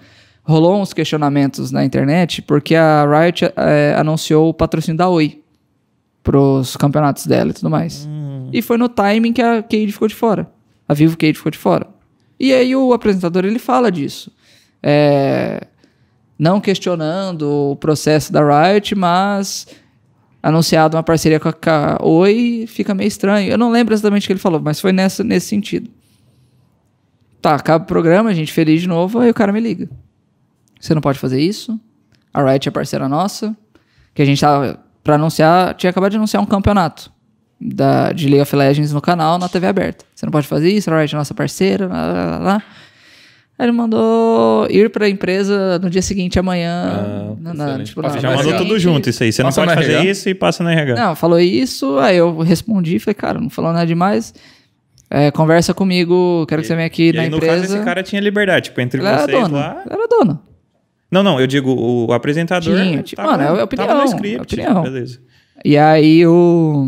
rolou 0.51 0.81
uns 0.81 0.93
questionamentos 0.93 1.71
na 1.71 1.85
internet, 1.85 2.43
porque 2.43 2.75
a 2.75 3.07
Riot 3.07 3.45
é, 3.57 3.95
anunciou 3.97 4.49
o 4.49 4.55
patrocínio 4.55 4.99
da 4.99 5.09
Oi 5.09 5.41
pros 6.23 6.77
campeonatos 6.77 7.27
dela 7.27 7.51
e 7.51 7.55
tudo 7.55 7.71
mais. 7.71 8.07
E 8.53 8.61
foi 8.61 8.77
no 8.77 8.89
timing 8.89 9.33
que 9.33 9.41
a 9.41 9.63
Cade 9.63 9.93
ficou 9.93 10.09
de 10.09 10.15
fora. 10.15 10.51
A 10.89 10.93
Vivo 10.93 11.17
Cade 11.17 11.35
ficou 11.35 11.51
de 11.51 11.59
fora. 11.59 11.87
E 12.39 12.53
aí 12.53 12.75
o 12.75 12.93
apresentador 12.93 13.45
ele 13.45 13.59
fala 13.59 13.91
disso. 13.91 14.33
É, 14.83 15.67
não 16.39 16.61
questionando 16.61 17.43
o 17.73 17.77
processo 17.77 18.33
da 18.33 18.41
Riot, 18.41 18.95
mas 18.95 19.67
anunciado 20.43 20.97
uma 20.97 21.03
parceria 21.03 21.39
com 21.39 21.49
a, 21.49 21.53
com 21.53 21.71
a 21.71 21.99
Oi, 22.03 22.65
fica 22.67 22.95
meio 22.95 23.09
estranho. 23.09 23.51
Eu 23.51 23.59
não 23.59 23.71
lembro 23.71 23.95
exatamente 23.95 24.25
o 24.25 24.27
que 24.27 24.33
ele 24.33 24.41
falou, 24.41 24.61
mas 24.61 24.81
foi 24.81 24.93
nessa, 24.93 25.23
nesse 25.23 25.49
sentido. 25.49 25.91
Tá, 27.41 27.55
acaba 27.55 27.85
o 27.85 27.87
programa, 27.87 28.31
a 28.31 28.35
gente 28.35 28.53
feliz 28.53 28.83
de 28.83 28.89
novo, 28.89 29.19
aí 29.19 29.31
o 29.31 29.35
cara 29.35 29.53
me 29.53 29.61
liga. 29.61 29.89
Você 30.81 30.95
não 30.95 31.03
pode 31.03 31.19
fazer 31.19 31.41
isso. 31.41 31.79
A 32.33 32.43
Riot 32.43 32.69
é 32.69 32.73
parceira 32.73 33.09
nossa. 33.09 33.55
Que 34.15 34.23
a 34.23 34.25
gente 34.25 34.41
tava 34.41 34.81
pra 35.05 35.15
anunciar, 35.17 35.75
tinha 35.75 35.91
acabado 35.91 36.11
de 36.11 36.17
anunciar 36.17 36.43
um 36.43 36.47
campeonato 36.47 37.11
da, 37.61 38.13
de 38.13 38.27
League 38.27 38.41
of 38.43 38.57
Legends 38.57 38.93
no 38.93 39.01
canal, 39.01 39.39
na 39.39 39.49
TV 39.49 39.67
aberta. 39.67 40.05
Você 40.15 40.25
não 40.27 40.31
pode 40.33 40.47
fazer 40.47 40.71
isso, 40.71 40.91
a 40.91 40.99
Riot 40.99 41.15
é 41.15 41.19
nossa 41.19 41.35
parceira, 41.35 41.87
lá, 41.87 42.07
lá, 42.07 42.25
lá, 42.25 42.39
lá. 42.39 42.63
Aí 43.59 43.67
ele 43.67 43.73
mandou 43.73 44.67
ir 44.71 44.89
pra 44.91 45.07
empresa 45.09 45.79
no 45.81 45.91
dia 45.91 46.01
seguinte, 46.01 46.39
amanhã. 46.39 46.73
Ah, 46.73 47.35
na, 47.39 47.55
na- 47.79 47.85
tipo, 47.85 48.01
Passa 48.01 48.15
na- 48.17 48.21
Já 48.23 48.35
mandou 48.37 48.57
tudo 48.57 48.79
junto 48.79 49.11
isso 49.11 49.23
aí. 49.23 49.31
Você 49.31 49.43
não 49.43 49.51
pode 49.53 49.75
fazer 49.75 49.93
RH. 49.93 50.11
isso 50.11 50.29
e 50.31 50.35
passa 50.35 50.65
na 50.65 50.73
RH. 50.73 50.95
Não, 50.95 51.15
falou 51.15 51.39
isso, 51.39 51.99
aí 51.99 52.17
eu 52.17 52.39
respondi, 52.39 52.99
falei, 52.99 53.15
cara, 53.15 53.39
não 53.39 53.51
falou 53.51 53.71
nada 53.73 53.87
demais. 53.87 54.33
É, 55.11 55.31
conversa 55.31 55.75
comigo, 55.75 56.47
quero 56.49 56.63
que 56.63 56.69
você 56.69 56.75
venha 56.75 56.87
aqui 56.87 57.09
e 57.11 57.13
na 57.13 57.23
aí, 57.23 57.29
no 57.29 57.37
empresa. 57.37 57.61
caso, 57.63 57.75
esse 57.77 57.85
cara 57.85 58.03
tinha 58.03 58.21
liberdade. 58.23 58.67
Tipo, 58.67 58.81
entre 58.81 59.01
Ela 59.01 59.11
era 59.11 59.23
vocês 59.25 59.43
dona. 59.43 59.59
lá... 59.59 59.83
Ela 59.91 59.95
era 60.05 60.09
dona. 60.09 60.41
Não, 61.11 61.23
não, 61.23 61.41
eu 61.41 61.47
digo 61.47 61.75
o 61.75 62.13
apresentador. 62.13 62.77
Tinha, 62.77 63.03
tipo, 63.03 63.21
mano, 63.21 63.43
é 63.43 63.63
opinião, 63.63 63.89
tava 63.89 64.01
no 64.01 64.05
é 64.05 64.15
script, 64.15 64.43
opinião. 64.43 64.83
beleza. 64.83 65.21
E 65.65 65.77
aí 65.77 66.27
o. 66.27 66.87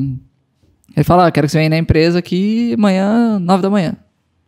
Ele 0.96 1.04
falou: 1.04 1.24
ah, 1.24 1.32
quero 1.32 1.46
que 1.46 1.52
você 1.52 1.58
venha 1.58 1.70
na 1.70 1.78
empresa 1.78 2.18
aqui 2.18 2.74
amanhã, 2.74 3.38
nove 3.38 3.62
da 3.62 3.70
manhã. 3.70 3.96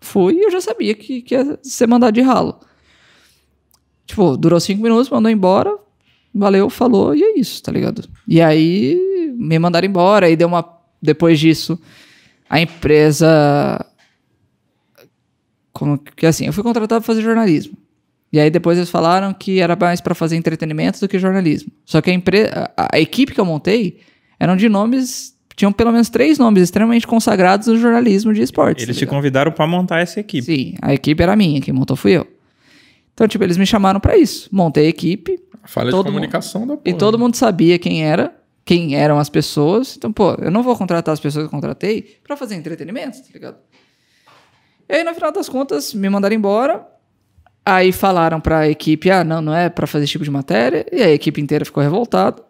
Fui 0.01 0.35
e 0.35 0.43
eu 0.45 0.51
já 0.51 0.61
sabia 0.61 0.95
que, 0.95 1.23
que 1.23 1.35
ia 1.35 1.59
ser 1.63 1.87
mandado 1.87 2.15
de 2.15 2.21
ralo. 2.21 2.61
Tipo, 4.07 4.37
durou 4.37 4.61
cinco 4.61 4.83
minutos, 4.83 5.09
mandou 5.09 5.31
embora. 5.31 5.77
Valeu, 6.35 6.69
falou, 6.69 7.15
e 7.15 7.23
é 7.23 7.39
isso, 7.39 7.63
tá 7.63 7.71
ligado? 7.71 8.09
E 8.27 8.41
aí 8.43 9.33
me 9.37 9.57
mandaram 9.59 9.87
embora, 9.87 10.27
aí 10.27 10.37
deu 10.37 10.49
uma. 10.49 10.69
Depois 11.01 11.39
disso, 11.39 11.79
a 12.49 12.61
empresa. 12.61 13.85
Como 15.73 15.99
que 15.99 16.27
assim? 16.27 16.47
Eu 16.47 16.53
fui 16.53 16.63
contratado 16.63 17.01
pra 17.01 17.07
fazer 17.07 17.23
jornalismo. 17.23 17.77
E 18.35 18.41
aí 18.41 18.51
depois 18.51 18.77
eles 18.77 18.91
falaram 18.91 19.33
que 19.33 19.61
era 19.61 19.77
mais 19.77 20.01
pra 20.01 20.13
fazer 20.13 20.35
entretenimento 20.35 20.99
do 20.99 21.07
que 21.07 21.21
jornalismo. 21.21 21.71
Só 21.85 22.03
que 22.03 22.11
a, 22.11 22.13
empre... 22.13 22.51
a, 22.53 22.89
a 22.95 22.99
equipe 22.99 23.33
que 23.33 23.41
eu 23.41 23.45
montei 23.45 24.01
eram 24.41 24.57
de 24.57 24.69
nomes. 24.69 25.33
Tinham 25.55 25.71
pelo 25.71 25.93
menos 25.93 26.09
três 26.09 26.37
nomes 26.37 26.65
extremamente 26.65 27.07
consagrados 27.07 27.69
no 27.69 27.77
jornalismo 27.77 28.35
de 28.35 28.43
esportes. 28.43 28.83
Eles 28.83 28.97
tá 28.97 28.99
te 28.99 29.07
convidaram 29.07 29.53
pra 29.53 29.69
montar 29.69 30.01
essa 30.01 30.19
equipe. 30.19 30.45
Sim, 30.45 30.75
a 30.83 30.93
equipe 30.93 31.23
era 31.23 31.37
minha, 31.37 31.61
quem 31.61 31.73
montou 31.73 31.97
fui 31.97 32.11
eu. 32.11 32.27
Então, 33.13 33.29
tipo, 33.29 33.45
eles 33.45 33.57
me 33.57 33.65
chamaram 33.65 34.01
pra 34.01 34.17
isso. 34.17 34.49
Montei 34.51 34.87
a 34.87 34.89
equipe 34.89 35.39
Falha 35.63 35.93
Todo 35.93 36.07
de 36.07 36.11
comunicação 36.11 36.67
da 36.67 36.77
porra. 36.77 36.83
e 36.85 36.93
todo 36.93 37.17
mundo 37.17 37.37
sabia 37.37 37.79
quem 37.79 38.05
era, 38.05 38.35
quem 38.65 38.97
eram 38.97 39.17
as 39.17 39.29
pessoas. 39.29 39.97
Então, 39.97 40.13
pô, 40.13 40.33
eu 40.41 40.51
não 40.51 40.65
vou 40.65 40.77
contratar 40.77 41.13
as 41.13 41.21
pessoas 41.21 41.45
que 41.45 41.47
eu 41.47 41.51
contratei 41.57 42.19
pra 42.25 42.37
fazer 42.37 42.57
entretenimento, 42.57 43.19
tá 43.19 43.29
ligado? 43.33 43.59
E 44.89 44.93
aí, 44.93 45.05
no 45.05 45.15
final 45.15 45.31
das 45.31 45.49
contas, 45.49 45.95
me 45.95 46.11
mandaram 46.11 46.35
embora. 46.35 46.85
Aí 47.67 47.93
falaram 47.93 48.41
pra 48.41 48.69
equipe, 48.69 49.11
ah, 49.11 49.25
não, 49.25 49.41
não 49.41 49.55
é 49.55 49.71
pra 49.71 49.87
fazer 49.87 50.05
esse 50.05 50.13
tipo 50.13 50.25
de 50.25 50.31
matéria. 50.31 50.87
E 50.93 51.03
a 51.03 51.11
equipe 51.11 51.41
inteira 51.41 51.65
ficou 51.65 51.83
revoltada. 51.83 52.43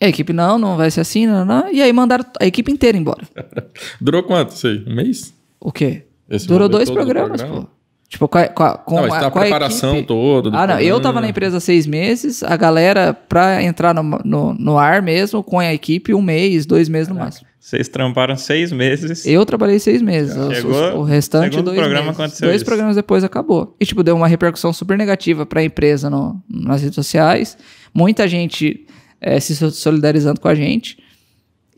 E 0.00 0.04
a 0.04 0.08
equipe, 0.08 0.32
não, 0.32 0.58
não 0.58 0.76
vai 0.76 0.90
ser 0.90 1.00
assim, 1.02 1.26
não, 1.26 1.44
não. 1.44 1.72
E 1.72 1.80
aí 1.80 1.92
mandaram 1.92 2.24
a 2.40 2.44
equipe 2.46 2.72
inteira 2.72 2.98
embora. 2.98 3.22
Durou 4.00 4.24
quanto 4.24 4.50
isso 4.50 4.66
aí? 4.66 4.84
Um 4.86 4.94
mês? 4.94 5.32
O 5.60 5.70
quê? 5.70 6.02
Esse 6.28 6.48
Durou 6.48 6.68
dois 6.68 6.88
do 6.88 6.94
programas, 6.94 7.40
programa? 7.40 7.66
pô. 7.66 7.81
Tipo, 8.12 8.28
com 8.28 8.36
a, 8.36 8.46
com 8.46 8.62
a, 8.62 8.76
com 8.76 8.94
Não, 8.96 9.02
mas 9.04 9.12
a, 9.14 9.20
tá 9.20 9.26
a 9.28 9.30
com 9.30 9.38
a 9.38 9.40
preparação 9.40 9.92
equipe- 9.94 10.08
toda 10.08 10.50
Ah, 10.54 10.66
não. 10.66 10.78
Eu 10.78 11.00
tava 11.00 11.18
na 11.18 11.28
empresa 11.30 11.56
há 11.56 11.60
seis 11.60 11.86
meses, 11.86 12.42
a 12.42 12.54
galera, 12.58 13.14
pra 13.14 13.62
entrar 13.62 13.94
no, 13.94 14.02
no, 14.22 14.52
no 14.52 14.76
ar 14.78 15.00
mesmo, 15.00 15.42
com 15.42 15.58
a 15.58 15.72
equipe, 15.72 16.12
um 16.12 16.20
mês, 16.20 16.66
dois 16.66 16.90
meses 16.90 17.08
no 17.08 17.14
máximo. 17.14 17.46
Vocês 17.58 17.88
tramparam 17.88 18.36
seis 18.36 18.70
meses. 18.70 19.24
Eu 19.24 19.46
trabalhei 19.46 19.78
seis 19.78 20.02
meses. 20.02 20.34
Chegou, 20.54 20.72
os- 20.72 20.94
o 20.96 21.02
restante, 21.04 21.62
dois 21.62 21.74
programa 21.78 22.08
meses. 22.08 22.20
aconteceu 22.20 22.48
Dois 22.48 22.56
isso. 22.56 22.64
programas 22.66 22.96
depois 22.96 23.24
acabou. 23.24 23.74
E, 23.80 23.86
tipo, 23.86 24.02
deu 24.02 24.14
uma 24.14 24.28
repercussão 24.28 24.74
super 24.74 24.98
negativa 24.98 25.46
pra 25.46 25.64
empresa 25.64 26.10
no, 26.10 26.38
nas 26.50 26.82
redes 26.82 26.96
sociais. 26.96 27.56
Muita 27.94 28.28
gente 28.28 28.86
eh, 29.22 29.40
se 29.40 29.56
so- 29.56 29.70
solidarizando 29.70 30.38
com 30.38 30.48
a 30.48 30.54
gente. 30.54 30.98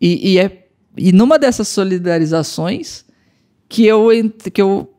E, 0.00 0.32
e, 0.32 0.38
é, 0.40 0.64
e 0.96 1.12
numa 1.12 1.38
dessas 1.38 1.68
solidarizações 1.68 3.04
que 3.68 3.86
eu, 3.86 4.08
que 4.52 4.60
eu 4.60 4.90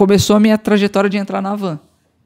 começou 0.00 0.34
a 0.34 0.40
minha 0.40 0.56
trajetória 0.56 1.10
de 1.10 1.18
entrar 1.18 1.42
na 1.42 1.54
van. 1.54 1.78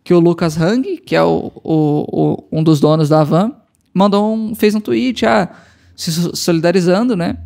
Que 0.05 0.15
o 0.15 0.21
Lucas 0.21 0.57
Hang, 0.57 0.99
que 0.99 1.17
é 1.17 1.23
o, 1.25 1.51
o- 1.65 2.07
o- 2.13 2.45
um 2.53 2.63
dos 2.63 2.79
donos 2.79 3.09
da 3.09 3.25
van, 3.25 3.51
mandou 3.93 4.33
um, 4.33 4.55
fez 4.55 4.77
um 4.77 4.81
tweet, 4.81 5.27
ah, 5.27 5.49
se 5.97 6.13
so- 6.13 6.37
solidarizando, 6.37 7.17
né? 7.17 7.37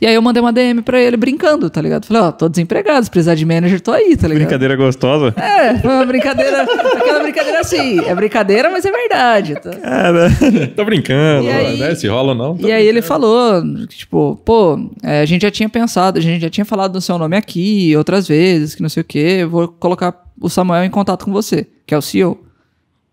E 0.00 0.06
aí 0.06 0.14
eu 0.14 0.22
mandei 0.22 0.40
uma 0.40 0.50
DM 0.50 0.80
pra 0.80 0.98
ele 0.98 1.14
brincando, 1.16 1.68
tá 1.68 1.82
ligado? 1.82 2.06
Falei, 2.06 2.22
ó, 2.22 2.32
tô 2.32 2.48
desempregado, 2.48 3.04
se 3.04 3.10
precisar 3.10 3.34
de 3.34 3.44
manager, 3.44 3.80
tô 3.82 3.92
aí, 3.92 4.16
tá 4.16 4.26
ligado? 4.26 4.44
Brincadeira 4.46 4.74
gostosa. 4.74 5.34
É, 5.36 5.76
foi 5.78 5.90
uma 5.90 6.06
brincadeira, 6.06 6.62
aquela 6.62 7.20
brincadeira 7.20 7.60
assim, 7.60 8.00
é 8.06 8.14
brincadeira, 8.14 8.70
mas 8.70 8.84
é 8.86 8.90
verdade. 8.90 9.54
Tá? 9.56 9.70
Cara. 9.76 10.30
Tô 10.74 10.84
brincando, 10.86 11.44
E 11.46 11.50
aí- 11.50 11.78
né? 11.78 11.94
Se 11.94 12.08
rola 12.08 12.30
ou 12.30 12.34
não. 12.34 12.56
E 12.66 12.72
aí 12.72 12.86
ele 12.86 13.02
falou, 13.02 13.62
tipo, 13.88 14.40
pô, 14.42 14.90
é, 15.02 15.20
a 15.20 15.26
gente 15.26 15.42
já 15.42 15.50
tinha 15.50 15.68
pensado, 15.68 16.18
a 16.18 16.22
gente 16.22 16.40
já 16.40 16.48
tinha 16.48 16.64
falado 16.64 16.92
do 16.92 17.00
seu 17.02 17.18
nome 17.18 17.36
aqui 17.36 17.94
outras 17.94 18.26
vezes, 18.26 18.74
que 18.74 18.80
não 18.82 18.88
sei 18.88 19.02
o 19.02 19.04
quê, 19.04 19.38
eu 19.40 19.50
vou 19.50 19.68
colocar 19.68 20.14
o 20.40 20.48
Samuel 20.48 20.82
em 20.84 20.90
contato 20.90 21.26
com 21.26 21.32
você, 21.32 21.66
que 21.86 21.94
é 21.94 21.98
o 21.98 22.00
CEO. 22.02 22.40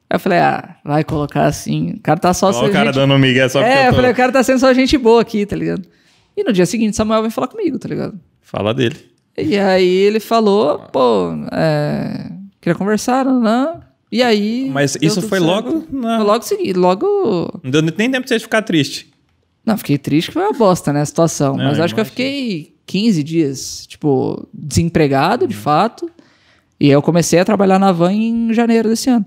Aí 0.10 0.16
eu 0.16 0.20
falei, 0.22 0.40
ah, 0.40 0.76
vai 0.86 1.04
colocar 1.04 1.48
assim, 1.48 1.96
o 1.98 2.00
cara 2.00 2.18
tá 2.18 2.34
só... 2.34 2.50
Olha 2.50 2.70
o 2.70 2.72
cara 2.72 2.86
gente- 2.86 2.96
dando 2.96 3.14
um 3.14 3.20
migué 3.20 3.50
só 3.50 3.60
porque 3.60 3.74
É, 3.78 3.82
eu 3.82 3.86
eu 3.88 3.90
tô... 3.90 3.96
falei, 3.98 4.12
o 4.12 4.16
cara 4.16 4.32
tá 4.32 4.42
sendo 4.42 4.60
só 4.60 4.74
gente 4.74 4.98
boa 4.98 5.22
aqui, 5.22 5.46
tá 5.46 5.54
ligado? 5.54 5.82
E 6.38 6.44
no 6.44 6.54
dia 6.54 6.68
seguinte, 6.68 6.96
Samuel 6.96 7.24
vem 7.24 7.32
falar 7.32 7.48
comigo, 7.48 7.80
tá 7.80 7.90
ligado? 7.90 8.20
Fala 8.42 8.72
dele. 8.72 8.96
E 9.36 9.58
aí 9.58 9.88
ele 9.88 10.20
falou, 10.20 10.78
pô, 10.92 11.32
é, 11.52 12.32
queria 12.62 12.78
conversar, 12.78 13.26
não. 13.26 13.82
E 14.12 14.22
aí... 14.22 14.70
Mas 14.72 14.96
isso 15.02 15.20
foi 15.24 15.40
certo. 15.40 15.52
logo 15.52 15.84
na... 15.92 16.18
Foi 16.18 16.26
logo 16.26 16.44
seguido, 16.44 16.80
logo... 16.80 17.60
Não 17.64 17.72
deu 17.72 17.82
nem 17.82 18.12
tempo 18.12 18.22
de 18.22 18.30
você 18.30 18.40
ficar 18.40 18.62
triste. 18.62 19.12
Não, 19.66 19.78
fiquei 19.78 19.98
triste 19.98 20.28
que 20.28 20.34
foi 20.36 20.44
uma 20.44 20.54
bosta, 20.54 20.94
né, 20.94 21.02
a 21.02 21.06
situação. 21.06 21.58
Não, 21.58 21.66
mas 21.66 21.80
acho 21.80 21.94
que 21.94 22.00
eu 22.00 22.06
fiquei 22.06 22.76
15 22.86 23.24
dias, 23.24 23.88
tipo, 23.88 24.48
desempregado, 24.54 25.48
de 25.48 25.56
fato. 25.56 26.10
E 26.80 26.88
eu 26.88 27.02
comecei 27.02 27.40
a 27.40 27.46
trabalhar 27.46 27.80
na 27.80 27.92
van 27.92 28.14
em 28.14 28.54
janeiro 28.54 28.88
desse 28.88 29.10
ano. 29.10 29.26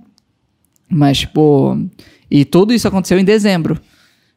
Mas, 0.88 1.18
tipo... 1.18 1.76
E 2.30 2.44
tudo 2.44 2.72
isso 2.72 2.86
aconteceu 2.86 3.18
em 3.18 3.24
dezembro. 3.24 3.80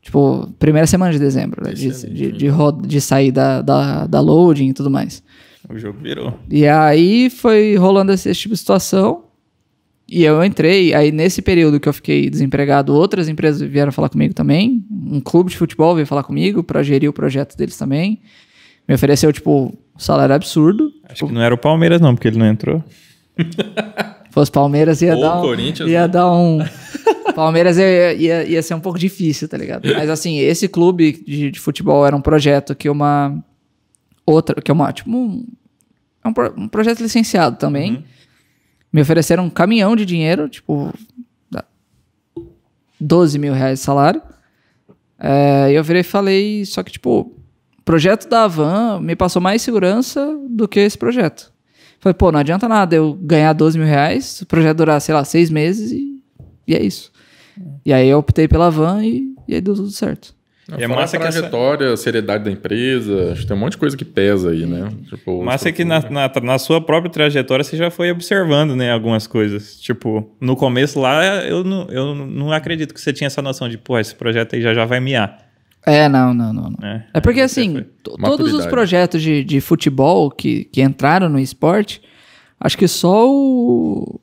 Tipo, 0.03 0.53
primeira 0.59 0.85
semana 0.85 1.11
de 1.13 1.17
dezembro, 1.17 1.63
né? 1.65 1.73
De, 1.73 1.89
de, 2.13 2.31
de, 2.33 2.47
roda- 2.49 2.85
de 2.85 2.99
sair 3.01 3.31
da, 3.31 3.61
da, 3.61 4.05
da 4.05 4.19
loading 4.19 4.67
e 4.69 4.73
tudo 4.73 4.91
mais. 4.91 5.23
O 5.69 5.79
jogo 5.79 5.97
virou. 6.03 6.37
E 6.51 6.67
aí 6.67 7.29
foi 7.29 7.75
rolando 7.77 8.11
esse, 8.11 8.29
esse 8.29 8.41
tipo 8.41 8.53
de 8.53 8.59
situação. 8.59 9.23
E 10.07 10.21
eu 10.23 10.43
entrei, 10.43 10.93
aí 10.93 11.09
nesse 11.11 11.41
período 11.41 11.79
que 11.79 11.87
eu 11.87 11.93
fiquei 11.93 12.29
desempregado, 12.29 12.93
outras 12.93 13.29
empresas 13.29 13.61
vieram 13.67 13.93
falar 13.93 14.09
comigo 14.09 14.33
também. 14.33 14.85
Um 14.91 15.21
clube 15.21 15.49
de 15.49 15.57
futebol 15.57 15.95
veio 15.95 16.05
falar 16.05 16.23
comigo 16.23 16.61
pra 16.61 16.83
gerir 16.83 17.09
o 17.09 17.13
projeto 17.13 17.55
deles 17.55 17.77
também. 17.77 18.19
Me 18.85 18.93
ofereceu, 18.93 19.31
tipo, 19.31 19.67
um 19.95 19.99
salário 19.99 20.35
absurdo. 20.35 20.91
Acho 21.07 21.25
que 21.25 21.33
não 21.33 21.41
era 21.41 21.55
o 21.55 21.57
Palmeiras 21.57 22.01
não, 22.01 22.13
porque 22.13 22.27
ele 22.27 22.37
não 22.37 22.45
entrou. 22.45 22.83
Se 24.33 24.35
fosse 24.35 24.49
Palmeiras, 24.51 24.99
ia 25.03 25.13
Ou 25.15 25.21
dar 25.21 25.37
um. 25.37 25.41
Corinthians, 25.41 25.87
ia 25.91 26.01
né? 26.01 26.07
dar 26.07 26.31
um. 26.31 26.57
Palmeiras 27.35 27.77
ia, 27.77 28.13
ia, 28.15 28.43
ia 28.45 28.63
ser 28.63 28.73
um 28.73 28.79
pouco 28.79 28.97
difícil, 28.97 29.47
tá 29.47 29.55
ligado? 29.55 29.87
Mas 29.93 30.09
assim, 30.09 30.39
esse 30.39 30.67
clube 30.67 31.23
de, 31.23 31.51
de 31.51 31.59
futebol 31.59 32.03
era 32.03 32.15
um 32.15 32.21
projeto 32.21 32.73
que 32.73 32.89
uma. 32.89 33.37
Outra. 34.25 34.59
Que 34.59 34.71
é 34.71 34.73
uma. 34.73 34.91
Tipo, 34.91 35.11
um, 35.15 35.45
é 36.23 36.27
um, 36.27 36.33
pro- 36.33 36.51
um 36.57 36.67
projeto 36.67 37.01
licenciado 37.01 37.57
também. 37.57 38.03
Me 38.91 39.01
ofereceram 39.01 39.45
um 39.45 39.51
caminhão 39.51 39.95
de 39.95 40.03
dinheiro, 40.03 40.49
tipo. 40.49 40.91
dá 41.51 41.63
12 42.99 43.37
mil 43.37 43.53
reais 43.53 43.77
de 43.77 43.85
salário. 43.85 44.19
É, 45.19 45.71
e 45.71 45.75
eu 45.75 45.83
virei 45.83 46.01
e 46.01 46.03
falei, 46.03 46.65
só 46.65 46.81
que, 46.81 46.91
tipo, 46.91 47.19
o 47.77 47.81
projeto 47.85 48.27
da 48.27 48.45
Avan 48.45 48.99
me 48.99 49.15
passou 49.15 49.39
mais 49.39 49.61
segurança 49.61 50.35
do 50.49 50.67
que 50.67 50.79
esse 50.79 50.97
projeto. 50.97 51.52
Falei, 52.03 52.13
pô, 52.13 52.31
não 52.33 52.39
adianta 52.39 52.67
nada 52.67 52.93
eu 52.93 53.13
ganhar 53.21 53.53
12 53.53 53.79
mil 53.79 53.87
reais, 53.87 54.41
o 54.41 54.45
projeto 54.45 54.75
durar, 54.77 54.99
sei 54.99 55.15
lá, 55.15 55.23
seis 55.23 55.49
meses 55.49 55.89
e, 55.91 56.21
e 56.67 56.75
é 56.75 56.83
isso. 56.83 57.09
E 57.85 57.93
aí 57.93 58.09
eu 58.09 58.17
optei 58.19 58.45
pela 58.45 58.69
van 58.69 59.01
e, 59.05 59.33
e 59.47 59.55
aí 59.55 59.61
deu 59.61 59.73
tudo 59.73 59.89
certo. 59.89 60.35
Não, 60.67 60.77
E 60.79 60.83
é 60.83 60.87
massa 60.87 61.15
a 61.15 61.19
que 61.19 61.25
essa- 61.25 61.39
trajetória, 61.39 61.93
a 61.93 61.97
seriedade 61.97 62.43
da 62.43 62.51
empresa, 62.51 63.31
acho 63.31 63.41
que 63.41 63.47
tem 63.47 63.55
um 63.55 63.59
monte 63.59 63.73
de 63.73 63.77
coisa 63.77 63.95
que 63.95 64.03
pesa 64.05 64.51
aí, 64.51 64.65
né? 64.65 64.89
Tipo, 65.09 65.43
Mas 65.43 65.65
é 65.65 65.71
que 65.71 65.85
na, 65.85 66.01
na, 66.09 66.29
na 66.41 66.57
sua 66.59 66.81
própria 66.81 67.09
trajetória 67.11 67.63
você 67.63 67.77
já 67.77 67.89
foi 67.89 68.11
observando, 68.11 68.75
né, 68.75 68.91
algumas 68.91 69.25
coisas. 69.27 69.79
Tipo, 69.79 70.29
no 70.41 70.55
começo 70.57 70.99
lá, 70.99 71.23
eu 71.45 71.63
não, 71.63 71.87
eu 71.89 72.15
não 72.15 72.51
acredito 72.51 72.93
que 72.93 72.99
você 72.99 73.11
tinha 73.13 73.27
essa 73.27 73.41
noção 73.41 73.67
de, 73.69 73.77
pô, 73.77 73.97
esse 73.99 74.13
projeto 74.15 74.55
aí 74.55 74.61
já, 74.61 74.73
já 74.73 74.85
vai 74.85 74.99
miar. 74.99 75.37
É, 75.85 76.07
não, 76.07 76.33
não, 76.33 76.53
não. 76.53 76.63
não. 76.63 76.77
Né? 76.79 77.07
É 77.13 77.19
porque 77.19 77.41
assim, 77.41 77.73
foi- 77.73 77.83
to- 78.03 78.15
todos 78.17 78.53
os 78.53 78.65
projetos 78.65 79.21
de, 79.21 79.43
de 79.43 79.59
futebol 79.61 80.31
que, 80.31 80.65
que 80.65 80.81
entraram 80.81 81.27
no 81.29 81.39
esporte, 81.39 82.01
acho 82.59 82.77
que 82.77 82.87
só 82.87 83.29
o, 83.29 84.19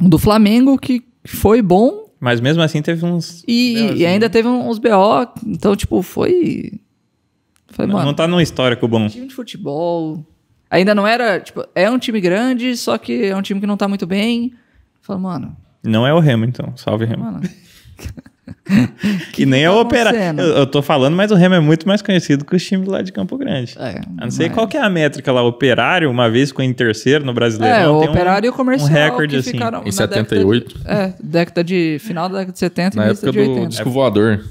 o 0.00 0.08
do 0.08 0.18
Flamengo 0.18 0.76
que 0.78 1.02
foi 1.24 1.62
bom 1.62 2.04
Mas 2.20 2.40
mesmo 2.40 2.62
assim 2.62 2.82
teve 2.82 3.04
uns... 3.06 3.42
e, 3.48 3.92
e 3.96 4.06
ainda 4.06 4.28
teve 4.28 4.48
uns 4.48 4.78
BO, 4.78 4.88
então, 5.46 5.74
tipo, 5.74 6.02
foi. 6.02 6.72
Falei, 7.68 7.88
Não, 7.88 7.94
mano, 7.98 8.06
não 8.08 8.14
tá 8.14 8.26
num 8.28 8.40
histórico 8.40 8.86
bom. 8.88 9.06
time 9.08 9.26
de 9.28 9.34
futebol. 9.34 10.26
Ainda 10.70 10.94
não 10.94 11.06
era, 11.06 11.40
tipo, 11.40 11.64
é 11.74 11.90
um 11.90 11.98
time 11.98 12.20
grande, 12.20 12.76
só 12.76 12.98
que 12.98 13.24
é 13.24 13.36
um 13.36 13.42
time 13.42 13.60
que 13.60 13.66
não 13.66 13.76
tá 13.76 13.88
muito 13.88 14.06
bem. 14.06 14.52
Falei, 15.00 15.22
mano, 15.22 15.56
Não 15.82 16.06
é 16.06 16.12
o 16.12 16.18
Remo, 16.20 16.44
então. 16.44 16.72
Salve, 16.76 17.04
Remo. 17.06 17.24
mano. 17.24 17.40
que 19.32 19.44
nem 19.46 19.64
é 19.64 19.68
tá 19.68 19.74
o 19.76 19.80
Operário. 19.80 20.18
Eu, 20.40 20.46
eu 20.58 20.66
tô 20.66 20.82
falando, 20.82 21.14
mas 21.16 21.30
o 21.30 21.34
Remo 21.34 21.54
é 21.54 21.60
muito 21.60 21.86
mais 21.88 22.02
conhecido 22.02 22.44
que 22.44 22.54
os 22.54 22.64
times 22.64 22.86
lá 22.88 23.02
de 23.02 23.12
Campo 23.12 23.36
Grande. 23.38 23.74
É, 23.78 23.98
Eu 23.98 24.24
não 24.24 24.30
sei 24.30 24.46
mas- 24.46 24.54
qual 24.54 24.66
que 24.68 24.76
é 24.76 24.80
a 24.82 24.88
métrica 24.90 25.32
lá. 25.32 25.42
Operário, 25.42 26.10
uma 26.10 26.28
vez 26.30 26.50
ficou 26.50 26.64
em 26.64 26.72
terceiro 26.72 27.24
no 27.24 27.32
Brasileirão. 27.32 27.78
É, 27.80 27.88
o 27.88 28.00
tem 28.00 28.08
um- 28.08 28.12
operário 28.12 28.46
e 28.46 28.50
o 28.50 28.52
comercial 28.52 28.90
Um 28.90 28.92
recorde 28.92 29.34
que 29.34 29.40
assim. 29.40 29.56
Em 29.56 29.60
na 29.60 29.92
78. 29.92 30.78
Década 30.78 30.94
de, 30.94 31.00
é, 31.02 31.14
década 31.22 31.64
de. 31.64 31.98
Final 32.00 32.28
da 32.28 32.38
década 32.38 32.52
de 32.52 32.58
70 32.58 32.96
Na 32.96 33.06
e 33.06 33.10
época 33.10 33.26
início 33.26 33.32
de 33.32 33.44
do 33.46 33.50
80. 33.54 33.68
disco 33.68 33.90
voador. 33.90 34.44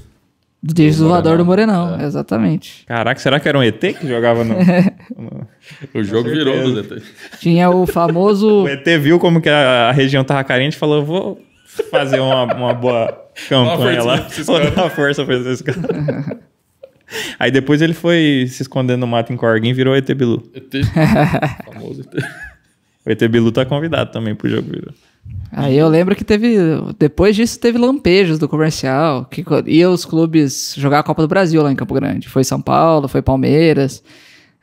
Do 0.62 0.74
disco 0.74 1.02
do 1.04 1.08
voador 1.08 1.38
do 1.38 1.44
Morenão. 1.44 1.86
Morenão, 1.86 2.06
exatamente. 2.06 2.84
Caraca, 2.86 3.18
será 3.18 3.40
que 3.40 3.48
era 3.48 3.58
um 3.58 3.62
ET 3.62 3.80
que 3.80 4.06
jogava 4.06 4.44
no... 4.44 4.54
no- 4.58 5.48
O 5.94 6.04
jogo 6.04 6.28
virou 6.28 6.52
certeza. 6.54 6.82
do 6.82 6.82
DT. 6.96 7.02
Tinha 7.40 7.70
o 7.70 7.86
famoso. 7.86 8.64
O 8.64 8.68
ET 8.68 8.84
viu 9.00 9.18
como 9.18 9.40
que 9.40 9.48
a, 9.48 9.88
a 9.88 9.92
região 9.92 10.22
tava 10.22 10.44
carente 10.44 10.76
e 10.76 10.78
falou, 10.78 11.02
vou 11.02 11.40
fazer 11.90 12.20
uma, 12.20 12.44
uma 12.54 12.74
boa 12.74 13.26
campanha 13.48 14.02
lá. 14.02 14.28
Vou 14.44 14.70
dar 14.70 14.90
força 14.90 15.24
pra 15.24 15.36
esses 15.36 15.62
caras. 15.62 15.82
Aí 17.38 17.50
depois 17.50 17.82
ele 17.82 17.94
foi 17.94 18.46
se 18.48 18.62
escondendo 18.62 19.00
no 19.00 19.06
mato 19.06 19.32
em 19.32 19.36
Corguinho 19.36 19.72
e 19.72 19.74
virou 19.74 19.96
ET 19.96 20.08
Bilu. 20.14 20.42
ET. 20.54 20.84
Famoso 21.64 22.02
ET. 22.02 22.24
O 23.04 23.10
ET 23.10 23.28
Bilu 23.28 23.50
tá 23.50 23.64
convidado 23.64 24.12
também 24.12 24.34
pro 24.34 24.48
jogo. 24.48 24.68
Viu? 24.70 24.92
Aí 25.52 25.76
eu 25.76 25.88
lembro 25.88 26.14
que 26.14 26.24
teve. 26.24 26.56
Depois 26.98 27.34
disso, 27.34 27.58
teve 27.58 27.78
lampejos 27.78 28.38
do 28.38 28.48
comercial. 28.48 29.24
Que 29.24 29.44
ia 29.66 29.90
os 29.90 30.04
clubes 30.04 30.74
jogar 30.76 31.00
a 31.00 31.02
Copa 31.02 31.22
do 31.22 31.28
Brasil 31.28 31.62
lá 31.62 31.72
em 31.72 31.76
Campo 31.76 31.94
Grande. 31.94 32.28
Foi 32.28 32.44
São 32.44 32.60
Paulo, 32.60 33.08
foi 33.08 33.22
Palmeiras. 33.22 34.02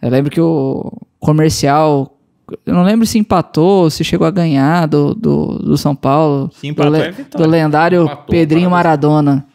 Eu 0.01 0.09
lembro 0.09 0.31
que 0.31 0.39
o 0.39 0.91
comercial. 1.19 2.16
Eu 2.65 2.73
não 2.73 2.83
lembro 2.83 3.05
se 3.05 3.17
empatou 3.17 3.83
ou 3.83 3.89
se 3.89 4.03
chegou 4.03 4.25
a 4.25 4.31
ganhar 4.31 4.85
do, 4.87 5.13
do, 5.13 5.59
do 5.59 5.77
São 5.77 5.95
Paulo. 5.95 6.49
Se 6.53 6.67
empatou, 6.67 6.91
do, 6.93 6.97
é 6.97 7.11
vitória. 7.11 7.45
do 7.47 7.51
lendário 7.51 8.03
Empatou, 8.03 8.25
Pedrinho. 8.27 8.69
Maradona. 8.69 9.45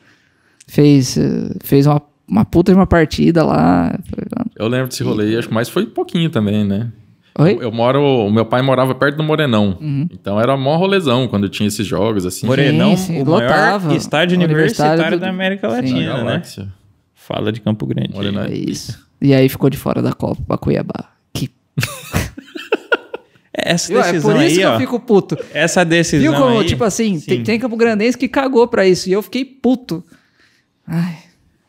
Fez, 0.67 1.19
fez 1.63 1.87
uma, 1.87 2.01
uma 2.29 2.45
puta 2.45 2.73
de 2.73 2.79
uma 2.79 2.87
partida 2.87 3.45
lá. 3.45 3.99
Eu 4.57 4.69
lembro 4.69 4.89
desse 4.89 5.03
rolê, 5.03 5.37
acho 5.37 5.49
que 5.49 5.55
mais 5.55 5.69
foi 5.69 5.87
pouquinho 5.87 6.31
também, 6.31 6.65
né? 6.65 6.91
Oi? 7.39 7.57
Eu 7.61 7.73
moro. 7.73 8.01
O 8.03 8.31
meu 8.31 8.45
pai 8.45 8.61
morava 8.61 8.95
perto 8.95 9.17
do 9.17 9.23
Morenão. 9.23 9.79
Uhum. 9.81 10.07
Então 10.13 10.39
era 10.39 10.55
mó 10.57 10.77
rolezão 10.77 11.27
quando 11.29 11.49
tinha 11.49 11.67
esses 11.67 11.87
jogos, 11.87 12.27
assim. 12.27 12.47
Morenão, 12.47 12.95
sim, 12.97 13.21
o 13.23 13.25
lotava. 13.25 13.87
maior 13.87 13.97
estádio 13.97 14.37
universitário, 14.37 15.13
do- 15.13 15.21
da 15.21 15.31
América 15.31 15.69
Sim. 15.71 15.75
Latina, 15.77 16.01
né? 16.19 16.25
Galáxia. 16.25 16.69
Fala 17.15 17.51
de 17.51 17.61
Campo 17.61 17.87
Grande. 17.87 18.13
Morenão. 18.13 18.43
É 18.45 18.53
isso. 18.53 18.99
E 19.21 19.33
aí 19.33 19.49
ficou 19.49 19.71
de 19.71 19.79
fora 19.79 20.03
da 20.03 20.13
Copa 20.13 20.43
pra 20.47 20.59
Cuiabá. 20.59 21.07
Essa 23.73 23.89
Viu? 23.93 24.01
É 24.01 24.05
decisão 24.13 24.33
por 24.35 24.41
isso 24.43 24.51
aí, 24.51 24.57
que 24.59 24.63
eu 24.63 24.71
ó. 24.71 24.79
fico 24.79 25.01
puto. 25.01 25.39
Essa 25.55 25.85
decisão 25.85 26.33
Viu 26.33 26.41
como, 26.41 26.59
aí, 26.61 26.67
tipo 26.67 26.85
assim, 26.85 27.19
sim. 27.19 27.27
tem, 27.27 27.43
tem 27.43 27.59
Campo 27.61 27.77
Grandense 27.77 28.17
que 28.19 28.29
cagou 28.29 28.67
pra 28.69 28.87
isso. 28.87 29.09
E 29.09 29.13
eu 29.13 29.23
fiquei 29.23 29.45
puto. 29.45 30.03
Ai, 30.87 31.17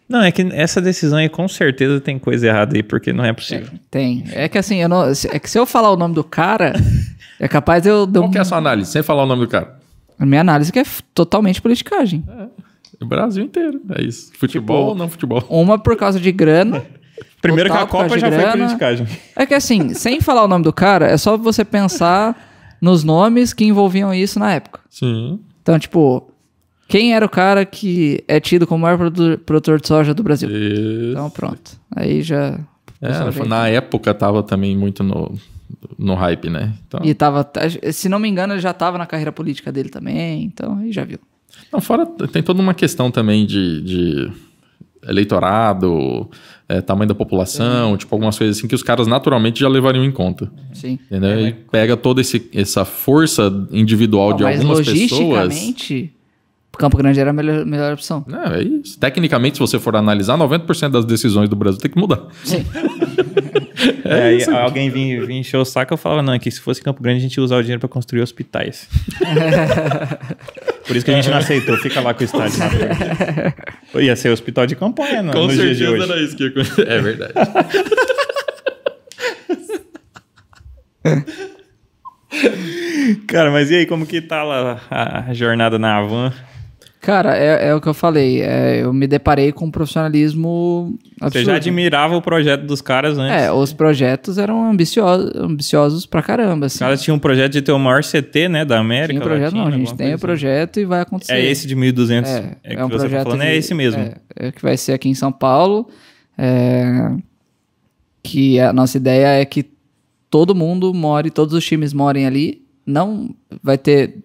Não, 0.09 0.21
é 0.21 0.31
que 0.31 0.41
essa 0.53 0.81
decisão 0.81 1.17
aí 1.19 1.29
com 1.29 1.47
certeza 1.47 1.99
tem 2.01 2.17
coisa 2.19 2.47
errada 2.47 2.75
aí, 2.75 2.83
porque 2.83 3.13
não 3.13 3.23
é 3.23 3.31
possível. 3.33 3.67
tem. 3.91 4.23
É 4.31 4.47
que 4.49 4.57
assim, 4.57 4.77
eu 4.81 4.89
não, 4.89 5.03
é 5.03 5.39
que 5.39 5.49
se 5.49 5.57
eu 5.57 5.65
falar 5.65 5.91
o 5.91 5.95
nome 5.97 6.13
do 6.15 6.23
cara, 6.23 6.73
é 7.39 7.47
capaz 7.47 7.83
de 7.83 7.89
eu. 7.89 7.99
eu- 8.03 8.07
Qual 8.21 8.31
que 8.31 8.37
é 8.37 8.41
a 8.41 8.45
sua 8.45 8.57
análise? 8.57 8.91
Sem 8.91 9.01
falar 9.03 9.23
o 9.23 9.27
nome 9.27 9.41
do 9.41 9.47
cara. 9.47 9.79
A 10.19 10.25
minha 10.25 10.41
análise 10.41 10.71
que 10.71 10.79
é 10.79 10.83
totalmente 11.13 11.61
politicagem. 11.61 12.23
O 13.01 13.05
Brasil 13.05 13.43
inteiro. 13.43 13.81
É 13.97 14.01
isso. 14.03 14.31
Futebol 14.37 14.77
Tipo, 14.77 14.89
ou 14.91 14.95
não 14.95 15.09
futebol? 15.09 15.43
Uma 15.49 15.77
por 15.77 15.97
causa 15.97 16.19
de 16.19 16.31
grana. 16.31 16.83
Primeiro 17.43 17.69
que 17.69 17.77
a 17.77 17.85
Copa 17.85 18.17
já 18.17 18.29
de 18.29 18.35
foi 18.35 18.43
grana. 18.43 18.57
politicagem. 18.65 19.07
É 19.35 19.45
que 19.45 19.53
assim, 19.53 19.93
sem 19.93 20.19
falar 20.19 20.43
o 20.43 20.47
nome 20.47 20.63
do 20.63 20.73
cara, 20.73 21.05
é 21.07 21.17
só 21.17 21.37
você 21.37 21.63
pensar 21.63 22.75
nos 22.81 23.03
nomes 23.03 23.53
que 23.53 23.63
envolviam 23.65 24.11
isso 24.13 24.39
na 24.39 24.51
época. 24.53 24.79
Sim. 24.89 25.39
Então, 25.61 25.77
tipo, 25.77 26.29
quem 26.87 27.13
era 27.13 27.25
o 27.25 27.29
cara 27.29 27.65
que 27.65 28.23
é 28.27 28.39
tido 28.39 28.65
como 28.65 28.79
o 28.79 28.81
maior 28.81 28.97
produ- 28.97 29.37
produtor 29.39 29.79
de 29.79 29.87
soja 29.87 30.13
do 30.13 30.23
Brasil? 30.23 30.49
Isso. 30.49 31.11
Então, 31.11 31.29
pronto. 31.29 31.71
Aí 31.95 32.21
já. 32.21 32.59
É, 33.01 33.45
na 33.45 33.67
época 33.67 34.13
tava 34.13 34.41
também 34.43 34.75
muito 34.77 35.03
no, 35.03 35.33
no 35.97 36.13
hype, 36.15 36.49
né? 36.49 36.73
Então, 36.87 37.01
E 37.03 37.13
tava. 37.13 37.49
Se 37.91 38.07
não 38.07 38.19
me 38.19 38.29
engano, 38.29 38.53
ele 38.53 38.61
já 38.61 38.73
tava 38.73 38.97
na 38.97 39.05
carreira 39.05 39.31
política 39.31 39.71
dele 39.71 39.89
também. 39.89 40.43
Então, 40.43 40.77
aí 40.77 40.91
já 40.91 41.03
viu. 41.03 41.19
não, 41.71 41.81
fora 41.81 42.05
tem 42.05 42.41
toda 42.41 42.61
uma 42.61 42.73
questão 42.73 43.11
também 43.11 43.45
de, 43.45 43.81
de 43.81 44.31
eleitorado, 45.07 46.29
é, 46.67 46.81
tamanho 46.81 47.07
da 47.07 47.15
população, 47.15 47.97
tipo 47.97 48.13
algumas 48.13 48.37
coisas 48.37 48.57
assim 48.57 48.67
que 48.67 48.75
os 48.75 48.83
caras 48.83 49.07
naturalmente 49.07 49.59
já 49.59 49.67
levariam 49.67 50.03
em 50.03 50.11
conta. 50.11 50.51
Sim. 50.73 50.99
Entendeu? 51.05 51.47
E 51.47 51.53
pega 51.53 51.95
toda 51.97 52.21
esse, 52.21 52.49
essa 52.53 52.85
força 52.85 53.51
individual 53.71 54.31
Não, 54.31 54.37
de 54.37 54.43
mas 54.43 54.59
algumas 54.59 54.79
pessoas. 54.79 55.11
logisticamente, 55.21 56.13
Campo 56.77 56.97
Grande 56.97 57.19
era 57.19 57.29
a 57.29 57.33
melhor, 57.33 57.65
melhor 57.65 57.93
opção. 57.93 58.25
Não, 58.27 58.45
é 58.45 58.63
isso. 58.63 58.99
Tecnicamente, 58.99 59.57
se 59.57 59.59
você 59.59 59.77
for 59.79 59.95
analisar, 59.95 60.37
90% 60.37 60.89
das 60.89 61.05
decisões 61.05 61.47
do 61.49 61.55
Brasil 61.55 61.79
tem 61.79 61.91
que 61.91 61.99
mudar. 61.99 62.27
Sim. 62.43 62.65
É, 64.13 64.27
aí 64.27 64.43
alguém 64.43 64.89
vinha, 64.89 65.25
vinha 65.25 65.39
encher 65.39 65.57
o 65.57 65.65
saco, 65.65 65.93
eu 65.93 65.97
falava, 65.97 66.21
não, 66.21 66.33
é 66.33 66.39
que 66.39 66.49
se 66.49 66.59
fosse 66.59 66.81
Campo 66.81 67.01
Grande 67.01 67.19
a 67.19 67.21
gente 67.21 67.35
ia 67.35 67.43
usar 67.43 67.57
o 67.57 67.61
dinheiro 67.61 67.79
pra 67.79 67.89
construir 67.89 68.21
hospitais. 68.21 68.87
Por 70.85 70.95
isso 70.95 71.05
que 71.05 71.11
a 71.11 71.15
gente 71.15 71.29
não 71.29 71.37
aceitou, 71.37 71.77
fica 71.77 72.01
lá 72.01 72.13
com 72.13 72.21
o 72.21 72.25
estádio 72.25 72.59
na 72.59 74.01
Ia 74.01 74.15
ser 74.15 74.29
hospital 74.29 74.65
de 74.65 74.75
campanha 74.75 75.21
no, 75.21 75.33
nos 75.33 75.53
dias 75.53 75.77
de 75.77 75.87
hoje. 75.87 76.23
isso 76.23 76.35
que 76.35 76.43
ia 76.43 76.49
acontecer. 76.49 76.87
É 76.93 77.01
verdade. 77.01 77.33
Cara, 83.27 83.51
mas 83.51 83.69
e 83.71 83.75
aí, 83.75 83.85
como 83.85 84.05
que 84.05 84.21
tá 84.21 84.43
lá 84.43 84.81
a 84.89 85.33
jornada 85.33 85.77
na 85.79 85.97
Avan? 85.97 86.33
Cara, 87.03 87.37
é, 87.37 87.67
é 87.67 87.75
o 87.75 87.81
que 87.81 87.87
eu 87.89 87.93
falei. 87.93 88.41
é, 88.41 88.81
eu 88.81 88.93
me 88.93 89.05
deparei 89.05 89.51
com 89.51 89.65
um 89.65 89.69
profissionalismo 89.71 90.97
absurdo. 91.19 91.33
Você 91.33 91.51
já 91.51 91.57
admirava 91.57 92.15
o 92.15 92.21
projeto 92.21 92.61
dos 92.65 92.79
caras 92.81 93.17
antes. 93.17 93.35
É, 93.43 93.51
os 93.51 93.73
projetos 93.73 94.37
eram 94.37 94.71
ambiciosos, 94.71 95.31
ambiciosos 95.35 96.05
pra 96.05 96.21
caramba. 96.23 96.67
Assim. 96.67 96.75
Os 96.75 96.79
caras 96.79 97.01
tinham 97.03 97.17
um 97.17 97.19
projeto 97.19 97.51
de 97.51 97.61
ter 97.61 97.73
o 97.73 97.77
maior 97.77 98.01
CT, 98.03 98.47
né, 98.47 98.63
da 98.63 98.79
América 98.79 99.19
Tinha 99.19 99.21
projeto, 99.21 99.53
Latina, 99.53 99.63
não, 99.65 99.67
a 99.67 99.77
gente 99.77 99.93
tem 99.95 100.07
o 100.07 100.09
coisa 100.11 100.17
projeto 100.19 100.79
e 100.79 100.85
vai 100.85 101.01
acontecer. 101.01 101.33
assim. 101.33 101.41
É 101.41 101.45
esse 101.51 101.67
de 101.67 101.75
1.200 101.75 102.25
É, 102.29 102.55
é, 102.63 102.75
que 102.77 102.81
um 102.81 102.87
você 102.87 102.93
tá 102.95 102.99
projeto 102.99 103.23
falando, 103.23 103.41
de- 103.41 103.47
é 103.47 103.55
esse 103.57 103.73
mesmo. 103.73 104.01
É, 104.01 104.13
é 104.47 104.51
que 104.53 104.61
vai 104.61 104.77
ser 104.77 104.93
aqui 104.93 105.09
em 105.09 105.13
São 105.13 105.31
Paulo. 105.31 105.89
é, 106.37 107.11
que 108.23 108.59
a 108.61 108.71
nossa 108.71 108.95
ideia 108.95 109.27
é 109.41 109.43
que 109.43 109.65
todo 110.29 110.55
mundo 110.55 110.93
more, 110.93 111.29
todos 111.29 111.53
os 111.53 111.65
times 111.65 111.91
morem 111.91 112.25
ali. 112.25 112.61
Não 112.85 113.35
vai 113.61 113.77
ter 113.77 114.15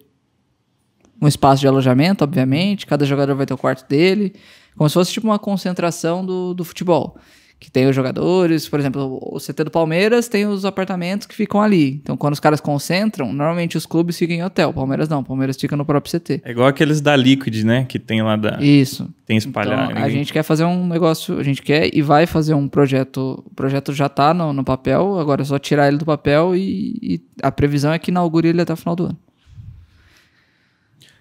um 1.21 1.27
espaço 1.27 1.61
de 1.61 1.67
alojamento, 1.67 2.23
obviamente. 2.23 2.85
Cada 2.85 3.05
jogador 3.05 3.35
vai 3.35 3.45
ter 3.45 3.53
o 3.53 3.57
quarto 3.57 3.87
dele. 3.87 4.33
Como 4.75 4.89
se 4.89 4.93
fosse 4.93 5.11
tipo 5.11 5.27
uma 5.27 5.39
concentração 5.39 6.25
do, 6.25 6.53
do 6.53 6.63
futebol. 6.63 7.17
Que 7.59 7.69
tem 7.69 7.89
os 7.89 7.93
jogadores, 7.93 8.69
por 8.69 8.79
exemplo, 8.79 9.19
o 9.21 9.37
CT 9.37 9.65
do 9.65 9.71
Palmeiras 9.71 10.29
tem 10.29 10.47
os 10.47 10.63
apartamentos 10.63 11.27
que 11.27 11.35
ficam 11.35 11.61
ali. 11.61 11.99
Então, 12.01 12.15
quando 12.15 12.31
os 12.31 12.39
caras 12.39 12.61
concentram, 12.61 13.33
normalmente 13.33 13.75
os 13.77 13.85
clubes 13.85 14.17
ficam 14.17 14.33
em 14.33 14.41
hotel. 14.41 14.71
Palmeiras 14.71 15.09
não, 15.09 15.21
Palmeiras 15.21 15.57
fica 15.57 15.75
no 15.75 15.83
próprio 15.83 16.17
CT. 16.17 16.41
É 16.45 16.51
igual 16.51 16.69
aqueles 16.69 17.01
da 17.01 17.13
Liquid, 17.17 17.65
né, 17.65 17.83
que 17.83 17.99
tem 17.99 18.21
lá 18.21 18.37
da... 18.37 18.61
Isso. 18.61 19.13
Tem 19.25 19.35
espalhar. 19.35 19.91
Então, 19.91 20.01
a 20.01 20.07
gente 20.07 20.31
quer 20.31 20.43
fazer 20.43 20.63
um 20.63 20.87
negócio, 20.87 21.37
a 21.37 21.43
gente 21.43 21.61
quer 21.61 21.93
e 21.93 22.01
vai 22.01 22.25
fazer 22.25 22.53
um 22.53 22.65
projeto. 22.65 23.43
O 23.45 23.53
projeto 23.53 23.91
já 23.91 24.07
tá 24.07 24.33
no, 24.33 24.53
no 24.53 24.63
papel, 24.63 25.19
agora 25.19 25.41
é 25.41 25.45
só 25.45 25.59
tirar 25.59 25.89
ele 25.89 25.97
do 25.97 26.05
papel 26.05 26.55
e, 26.55 26.97
e 27.01 27.21
a 27.43 27.51
previsão 27.51 27.91
é 27.91 27.99
que 27.99 28.09
inaugure 28.09 28.47
ele 28.47 28.61
até 28.61 28.71
o 28.71 28.77
final 28.77 28.95
do 28.95 29.03
ano. 29.07 29.17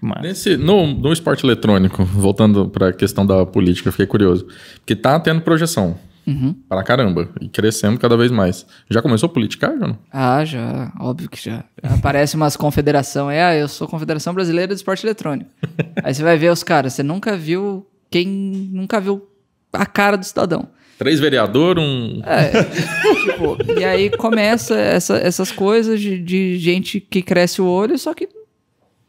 Mas- 0.00 0.22
Nesse, 0.22 0.56
no, 0.56 0.86
no 0.86 1.12
esporte 1.12 1.44
eletrônico, 1.44 2.04
voltando 2.04 2.68
para 2.68 2.88
a 2.88 2.92
questão 2.92 3.26
da 3.26 3.44
política, 3.44 3.90
fiquei 3.90 4.06
curioso. 4.06 4.46
Porque 4.76 4.94
tá 4.94 5.18
tendo 5.18 5.40
projeção. 5.40 5.98
Uhum. 6.26 6.54
Pra 6.68 6.82
caramba. 6.82 7.30
E 7.40 7.48
crescendo 7.48 7.98
cada 7.98 8.14
vez 8.16 8.30
mais. 8.30 8.66
Já 8.90 9.00
começou 9.00 9.28
a 9.28 9.32
politicar, 9.32 9.74
não? 9.74 9.98
Ah, 10.12 10.44
já, 10.44 10.92
óbvio 11.00 11.28
que 11.30 11.42
já. 11.42 11.64
Aparece 11.82 12.36
umas 12.36 12.54
confederação, 12.56 13.30
é, 13.30 13.42
ah, 13.42 13.54
eu 13.56 13.66
sou 13.66 13.88
Confederação 13.88 14.34
Brasileira 14.34 14.68
de 14.74 14.78
Esporte 14.78 15.06
Eletrônico. 15.06 15.50
Aí 16.04 16.12
você 16.14 16.22
vai 16.22 16.36
ver 16.36 16.52
os 16.52 16.62
caras, 16.62 16.92
você 16.92 17.02
nunca 17.02 17.34
viu 17.36 17.86
quem 18.10 18.26
nunca 18.72 19.00
viu 19.00 19.26
a 19.72 19.86
cara 19.86 20.16
do 20.18 20.24
cidadão. 20.24 20.68
Três 20.98 21.18
vereador, 21.20 21.78
um. 21.78 22.20
É, 22.26 22.50
tipo, 22.64 23.56
e 23.80 23.84
aí 23.84 24.10
começa 24.10 24.74
essa- 24.76 25.16
essas 25.18 25.52
coisas 25.52 26.00
de, 26.00 26.18
de 26.18 26.58
gente 26.58 26.98
que 27.00 27.22
cresce 27.22 27.62
o 27.62 27.66
olho, 27.66 27.96
só 27.96 28.12
que 28.12 28.28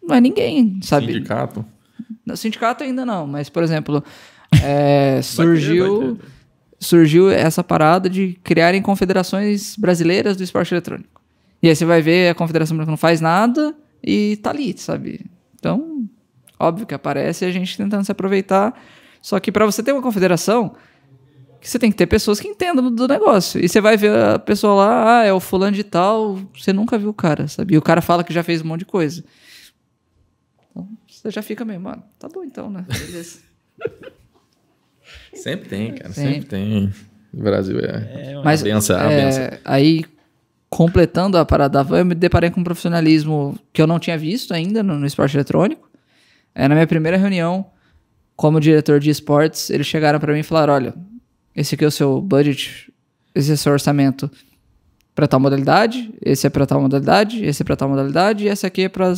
não 0.10 0.15
é 0.15 0.22
ninguém, 0.22 0.80
sabe? 0.81 1.14
sindicato. 1.14 1.65
No 2.26 2.36
sindicato 2.36 2.84
ainda 2.84 3.06
não, 3.06 3.26
mas, 3.26 3.49
por 3.49 3.64
exemplo, 3.64 4.03
é, 4.61 5.14
vai 5.22 5.23
surgiu, 5.23 6.18
ter. 6.18 6.26
surgiu 6.80 7.31
essa 7.31 7.64
parada 7.64 8.10
de 8.10 8.38
criarem 8.44 8.81
confederações 8.81 9.76
brasileiras 9.77 10.36
do 10.36 10.44
esporte 10.44 10.73
eletrônico. 10.73 11.22
E 11.61 11.69
aí 11.69 11.76
você 11.76 11.86
vai 11.86 12.02
ver 12.02 12.30
a 12.30 12.36
confederação 12.36 12.76
brasileira 12.76 12.91
não 12.91 12.98
faz 12.98 13.22
nada 13.22 13.76
e 14.03 14.38
tá 14.38 14.49
ali, 14.49 14.73
sabe? 14.77 15.26
Então, 15.56 16.06
óbvio 16.57 16.86
que 16.88 16.94
aparece 16.94 17.45
a 17.45 17.52
gente 17.52 17.77
tentando 17.77 18.03
se 18.03 18.11
aproveitar. 18.11 18.73
Só 19.22 19.40
que 19.40 19.52
para 19.52 19.65
você 19.65 19.84
ter 19.84 19.91
uma 19.91 20.02
confederação, 20.02 20.73
você 21.61 21.77
tem 21.77 21.91
que 21.91 21.98
ter 21.98 22.07
pessoas 22.07 22.40
que 22.40 22.48
entendam 22.48 22.90
do 22.90 23.07
negócio. 23.07 23.64
E 23.64 23.68
você 23.68 23.81
vai 23.81 23.98
ver 23.98 24.15
a 24.15 24.40
pessoa 24.40 24.73
lá, 24.76 25.19
ah, 25.19 25.26
é 25.26 25.34
o 25.34 25.40
fulano 25.40 25.76
de 25.76 25.84
tal, 25.84 26.40
você 26.57 26.72
nunca 26.72 26.98
viu 26.98 27.10
o 27.10 27.14
cara, 27.14 27.48
sabe? 27.48 27.73
E 27.73 27.77
o 27.77 27.81
cara 27.81 28.02
fala 28.02 28.23
que 28.23 28.34
já 28.34 28.44
fez 28.44 28.61
um 28.61 28.65
monte 28.65 28.80
de 28.80 28.86
coisa. 28.86 29.23
Você 31.19 31.31
já 31.31 31.41
fica 31.41 31.65
meio, 31.65 31.81
mano, 31.81 32.01
tá 32.17 32.29
bom 32.29 32.45
então, 32.45 32.69
né? 32.69 32.85
Beleza. 32.87 33.39
Sempre 35.33 35.67
tem, 35.67 35.93
cara. 35.95 36.13
Sempre. 36.13 36.33
Sempre, 36.33 36.47
tem. 36.47 36.93
O 37.33 37.43
Brasil 37.43 37.77
é. 37.79 38.41
Mas 38.41 38.61
a 38.61 38.63
benção, 38.63 38.97
é, 38.97 39.25
benção. 39.25 39.59
aí, 39.65 40.05
completando 40.69 41.37
a 41.37 41.43
parada 41.43 41.73
da 41.73 41.83
van, 41.83 41.99
eu 41.99 42.05
me 42.05 42.15
deparei 42.15 42.49
com 42.49 42.61
um 42.61 42.63
profissionalismo 42.63 43.59
que 43.73 43.81
eu 43.81 43.87
não 43.87 43.99
tinha 43.99 44.17
visto 44.17 44.53
ainda 44.53 44.81
no, 44.81 44.97
no 44.97 45.05
esporte 45.05 45.35
eletrônico. 45.35 45.89
É, 46.55 46.69
na 46.69 46.73
minha 46.73 46.87
primeira 46.87 47.17
reunião, 47.17 47.69
como 48.33 48.57
diretor 48.61 49.01
de 49.01 49.09
esportes, 49.09 49.69
eles 49.69 49.87
chegaram 49.87 50.21
para 50.21 50.31
mim 50.31 50.39
e 50.39 50.43
falaram: 50.43 50.73
olha, 50.73 50.93
esse 51.53 51.75
aqui 51.75 51.83
é 51.83 51.87
o 51.87 51.91
seu 51.91 52.21
budget, 52.21 52.93
esse 53.35 53.51
é 53.51 53.55
o 53.55 53.57
seu 53.57 53.73
orçamento 53.73 54.31
para 55.13 55.27
tal 55.27 55.41
modalidade, 55.41 56.13
esse 56.21 56.47
é 56.47 56.49
para 56.49 56.65
tal 56.65 56.79
modalidade, 56.79 57.43
esse 57.43 57.61
é 57.61 57.65
para 57.65 57.75
tal 57.75 57.89
modalidade, 57.89 58.45
e 58.45 58.47
esse 58.47 58.65
aqui 58.65 58.83
é 58.83 58.89
para 58.89 59.13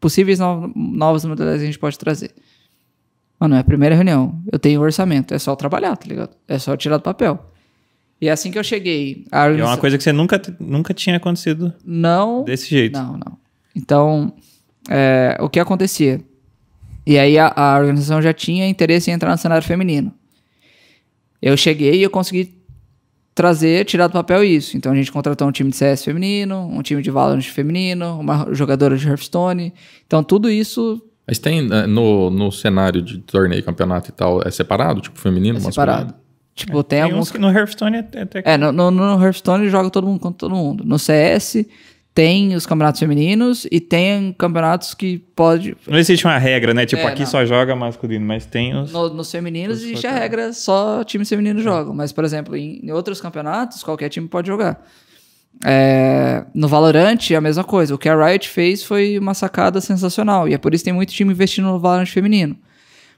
possíveis 0.00 0.38
no, 0.38 0.72
novas 0.74 1.24
modalidades 1.24 1.60
que 1.60 1.64
a 1.64 1.70
gente 1.70 1.78
pode 1.78 1.98
trazer. 1.98 2.32
Mano, 3.38 3.54
é 3.54 3.58
a 3.58 3.64
primeira 3.64 3.94
reunião. 3.94 4.42
Eu 4.50 4.58
tenho 4.58 4.80
orçamento. 4.80 5.32
É 5.32 5.38
só 5.38 5.54
trabalhar, 5.54 5.96
tá 5.96 6.06
ligado? 6.06 6.36
É 6.48 6.58
só 6.58 6.76
tirar 6.76 6.96
do 6.96 7.02
papel. 7.02 7.52
E 8.20 8.28
é 8.28 8.32
assim 8.32 8.50
que 8.50 8.58
eu 8.58 8.64
cheguei. 8.64 9.24
E 9.32 9.60
é 9.60 9.64
uma 9.64 9.78
coisa 9.78 9.96
que 9.96 10.04
você 10.04 10.12
nunca, 10.12 10.40
nunca 10.58 10.92
tinha 10.92 11.16
acontecido 11.16 11.72
Não. 11.84 12.44
desse 12.44 12.68
jeito. 12.68 12.98
Não, 12.98 13.12
não. 13.12 13.38
Então, 13.74 14.34
é, 14.90 15.38
o 15.40 15.48
que 15.48 15.58
acontecia? 15.58 16.20
E 17.06 17.18
aí 17.18 17.38
a, 17.38 17.52
a 17.56 17.78
organização 17.78 18.20
já 18.20 18.32
tinha 18.32 18.68
interesse 18.68 19.10
em 19.10 19.14
entrar 19.14 19.30
no 19.30 19.38
cenário 19.38 19.66
feminino. 19.66 20.12
Eu 21.40 21.56
cheguei 21.56 21.94
e 21.94 22.02
eu 22.02 22.10
consegui 22.10 22.59
trazer, 23.34 23.84
tirar 23.84 24.06
do 24.06 24.12
papel 24.12 24.44
isso. 24.44 24.76
Então 24.76 24.92
a 24.92 24.94
gente 24.94 25.10
contratou 25.10 25.48
um 25.48 25.52
time 25.52 25.70
de 25.70 25.76
CS 25.76 26.04
feminino, 26.04 26.68
um 26.70 26.82
time 26.82 27.02
de 27.02 27.10
Valorant 27.10 27.42
feminino, 27.42 28.18
uma 28.18 28.48
jogadora 28.52 28.96
de 28.96 29.06
Hearthstone. 29.06 29.72
Então 30.06 30.22
tudo 30.22 30.50
isso 30.50 31.00
Mas 31.26 31.38
tem 31.38 31.68
eh, 31.72 31.86
no, 31.86 32.30
no 32.30 32.50
cenário 32.50 33.00
de 33.02 33.18
torneio, 33.18 33.62
campeonato 33.62 34.10
e 34.10 34.12
tal, 34.12 34.42
é 34.42 34.50
separado? 34.50 35.00
Tipo, 35.00 35.18
feminino, 35.18 35.58
é 35.58 35.62
masculino? 35.62 35.72
separado. 35.72 36.14
Tipo, 36.54 36.82
tem, 36.82 36.98
Tem 36.98 37.02
alguns 37.02 37.28
uns 37.28 37.32
que 37.32 37.38
no 37.38 37.48
Hearthstone 37.48 37.96
é 37.96 38.00
até 38.00 38.42
É, 38.44 38.58
no, 38.58 38.72
no, 38.72 38.90
no 38.90 39.24
Hearthstone 39.24 39.68
joga 39.70 39.88
todo 39.88 40.06
mundo 40.06 40.20
contra 40.20 40.38
todo 40.38 40.54
mundo. 40.54 40.84
No 40.84 40.98
CS 40.98 41.64
tem 42.14 42.54
os 42.54 42.66
campeonatos 42.66 42.98
femininos 42.98 43.66
e 43.70 43.80
tem 43.80 44.32
campeonatos 44.36 44.94
que 44.94 45.18
pode. 45.36 45.76
Não 45.86 45.98
existe 45.98 46.26
uma 46.26 46.36
regra, 46.38 46.74
né? 46.74 46.84
Tipo, 46.84 47.02
É, 47.02 47.06
aqui 47.06 47.20
não. 47.20 47.26
só 47.26 47.44
joga 47.46 47.74
masculino, 47.76 48.26
mas 48.26 48.44
tem 48.44 48.76
os. 48.76 48.92
No- 48.92 49.10
nos 49.14 49.30
femininos 49.30 49.82
existe 49.82 50.06
a 50.06 50.12
regra, 50.12 50.52
só 50.52 51.04
times 51.04 51.28
femininos 51.28 51.62
jogam. 51.62 51.94
Mas, 51.94 52.12
por 52.12 52.24
exemplo, 52.24 52.56
em, 52.56 52.80
em 52.84 52.90
outros 52.90 53.20
campeonatos, 53.20 53.82
qualquer 53.82 54.08
time 54.08 54.26
pode 54.28 54.48
jogar. 54.48 54.84
É, 55.64 56.44
no 56.54 56.68
Valorant, 56.68 57.18
a 57.36 57.40
mesma 57.40 57.64
coisa. 57.64 57.94
O 57.94 57.98
que 57.98 58.08
a 58.08 58.26
Riot 58.26 58.48
fez 58.48 58.82
foi 58.82 59.18
uma 59.18 59.34
sacada 59.34 59.80
sensacional. 59.80 60.48
E 60.48 60.54
é 60.54 60.58
por 60.58 60.74
isso 60.74 60.82
que 60.82 60.86
tem 60.90 60.94
muito 60.94 61.12
time 61.12 61.32
investindo 61.32 61.66
no 61.66 61.78
Valorant 61.78 62.06
feminino. 62.08 62.56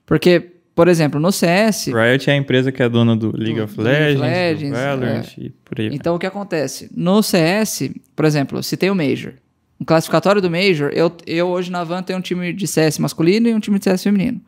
Porque, 0.04 0.51
por 0.74 0.88
exemplo, 0.88 1.20
no 1.20 1.30
CS, 1.30 1.86
Riot 1.86 2.30
é 2.30 2.32
a 2.32 2.36
empresa 2.36 2.72
que 2.72 2.82
é 2.82 2.88
dona 2.88 3.14
do 3.14 3.36
League 3.36 3.60
of 3.60 3.74
do 3.76 3.82
League 3.82 4.16
Legends, 4.16 4.20
of 4.20 4.30
Legends, 4.30 4.70
do 4.70 4.84
Valorant 4.84 5.38
e 5.38 5.50
por 5.50 5.80
aí. 5.80 5.90
Então, 5.92 6.14
o 6.14 6.18
que 6.18 6.26
acontece? 6.26 6.90
No 6.96 7.22
CS, 7.22 7.90
por 8.16 8.24
exemplo, 8.24 8.62
se 8.62 8.76
tem 8.76 8.90
o 8.90 8.94
Major. 8.94 9.34
No 9.78 9.84
classificatório 9.84 10.40
do 10.40 10.50
Major, 10.50 10.90
eu, 10.94 11.12
eu 11.26 11.48
hoje 11.48 11.70
na 11.70 11.84
Van 11.84 12.02
tenho 12.02 12.18
um 12.18 12.22
time 12.22 12.52
de 12.52 12.66
CS 12.66 12.98
masculino 12.98 13.48
e 13.48 13.54
um 13.54 13.60
time 13.60 13.78
de 13.78 13.84
CS 13.84 14.02
feminino. 14.02 14.40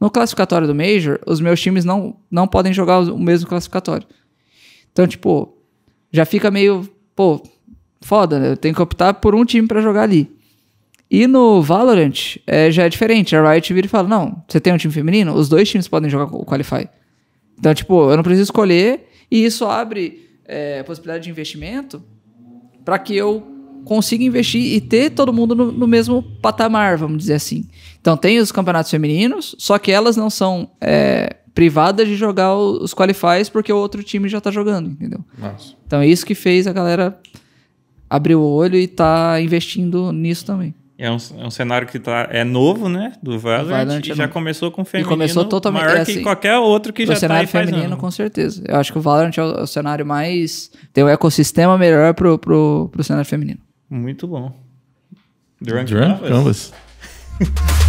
No 0.00 0.10
classificatório 0.10 0.66
do 0.66 0.74
Major, 0.74 1.20
os 1.26 1.40
meus 1.40 1.60
times 1.60 1.84
não, 1.84 2.16
não 2.30 2.48
podem 2.48 2.72
jogar 2.72 3.00
o 3.00 3.18
mesmo 3.18 3.48
classificatório. 3.48 4.06
Então, 4.92 5.06
tipo, 5.06 5.56
já 6.10 6.24
fica 6.24 6.50
meio, 6.50 6.88
pô, 7.14 7.42
foda, 8.00 8.38
né? 8.38 8.50
Eu 8.50 8.56
tenho 8.56 8.74
que 8.74 8.82
optar 8.82 9.14
por 9.14 9.34
um 9.34 9.44
time 9.44 9.68
pra 9.68 9.80
jogar 9.80 10.02
ali. 10.02 10.37
E 11.10 11.26
no 11.26 11.62
Valorant, 11.62 12.36
é, 12.46 12.70
já 12.70 12.84
é 12.84 12.88
diferente. 12.88 13.34
A 13.34 13.50
Riot 13.52 13.72
vira 13.72 13.86
e 13.86 13.88
fala, 13.88 14.06
não, 14.06 14.42
você 14.46 14.60
tem 14.60 14.72
um 14.72 14.76
time 14.76 14.92
feminino? 14.92 15.32
Os 15.34 15.48
dois 15.48 15.68
times 15.68 15.88
podem 15.88 16.10
jogar 16.10 16.24
o 16.34 16.44
Qualify. 16.44 16.88
Então, 17.58 17.72
tipo, 17.74 18.10
eu 18.10 18.16
não 18.16 18.22
preciso 18.22 18.44
escolher 18.44 19.08
e 19.30 19.44
isso 19.44 19.64
abre 19.64 20.28
é, 20.44 20.82
possibilidade 20.82 21.24
de 21.24 21.30
investimento 21.30 22.02
para 22.84 22.98
que 22.98 23.16
eu 23.16 23.46
consiga 23.84 24.22
investir 24.22 24.74
e 24.74 24.80
ter 24.80 25.10
todo 25.10 25.32
mundo 25.32 25.54
no, 25.54 25.72
no 25.72 25.86
mesmo 25.86 26.22
patamar, 26.42 26.98
vamos 26.98 27.18
dizer 27.18 27.34
assim. 27.34 27.64
Então, 28.00 28.16
tem 28.16 28.38
os 28.38 28.52
campeonatos 28.52 28.90
femininos, 28.90 29.54
só 29.58 29.78
que 29.78 29.90
elas 29.90 30.14
não 30.14 30.28
são 30.28 30.70
é, 30.78 31.36
privadas 31.54 32.06
de 32.06 32.16
jogar 32.16 32.54
os 32.54 32.92
qualifies 32.92 33.48
porque 33.48 33.72
o 33.72 33.76
outro 33.76 34.02
time 34.02 34.28
já 34.28 34.40
tá 34.40 34.50
jogando, 34.50 34.90
entendeu? 34.90 35.20
Nossa. 35.38 35.74
Então, 35.86 36.02
é 36.02 36.06
isso 36.06 36.26
que 36.26 36.34
fez 36.34 36.66
a 36.66 36.72
galera 36.72 37.18
abrir 38.10 38.34
o 38.34 38.42
olho 38.42 38.76
e 38.76 38.86
tá 38.86 39.40
investindo 39.40 40.12
nisso 40.12 40.44
também. 40.44 40.74
É 41.00 41.08
um, 41.08 41.16
é 41.38 41.46
um 41.46 41.50
cenário 41.50 41.86
que 41.86 41.96
tá, 42.00 42.26
é 42.28 42.42
novo, 42.42 42.88
né? 42.88 43.12
Do 43.22 43.38
Valorant, 43.38 43.68
Valorant 43.68 44.04
e 44.04 44.10
é 44.10 44.14
já 44.16 44.26
começou 44.26 44.72
com 44.72 44.84
feminino 44.84 45.08
começou 45.08 45.44
totalmente- 45.44 45.84
maior 45.84 45.96
é 46.00 46.04
que 46.04 46.10
assim, 46.10 46.22
qualquer 46.22 46.58
outro 46.58 46.92
que 46.92 47.06
já 47.06 47.12
tá 47.14 47.20
cenário 47.20 47.48
feminino, 47.48 47.96
com 47.96 48.10
certeza. 48.10 48.64
Eu 48.66 48.74
acho 48.76 48.90
que 48.92 48.98
o 48.98 49.00
Valorant 49.00 49.30
é 49.38 49.42
o, 49.42 49.60
é 49.60 49.62
o 49.62 49.66
cenário 49.66 50.04
mais... 50.04 50.72
Tem 50.92 51.04
um 51.04 51.08
ecossistema 51.08 51.78
melhor 51.78 52.14
pro, 52.14 52.36
pro, 52.36 52.88
pro 52.90 53.04
cenário 53.04 53.28
feminino. 53.28 53.60
Muito 53.88 54.26
bom. 54.26 54.52
Drunk 55.60 55.92
Drunk 55.92 56.20
Canvas. 56.20 56.28
Canvas. 56.28 56.72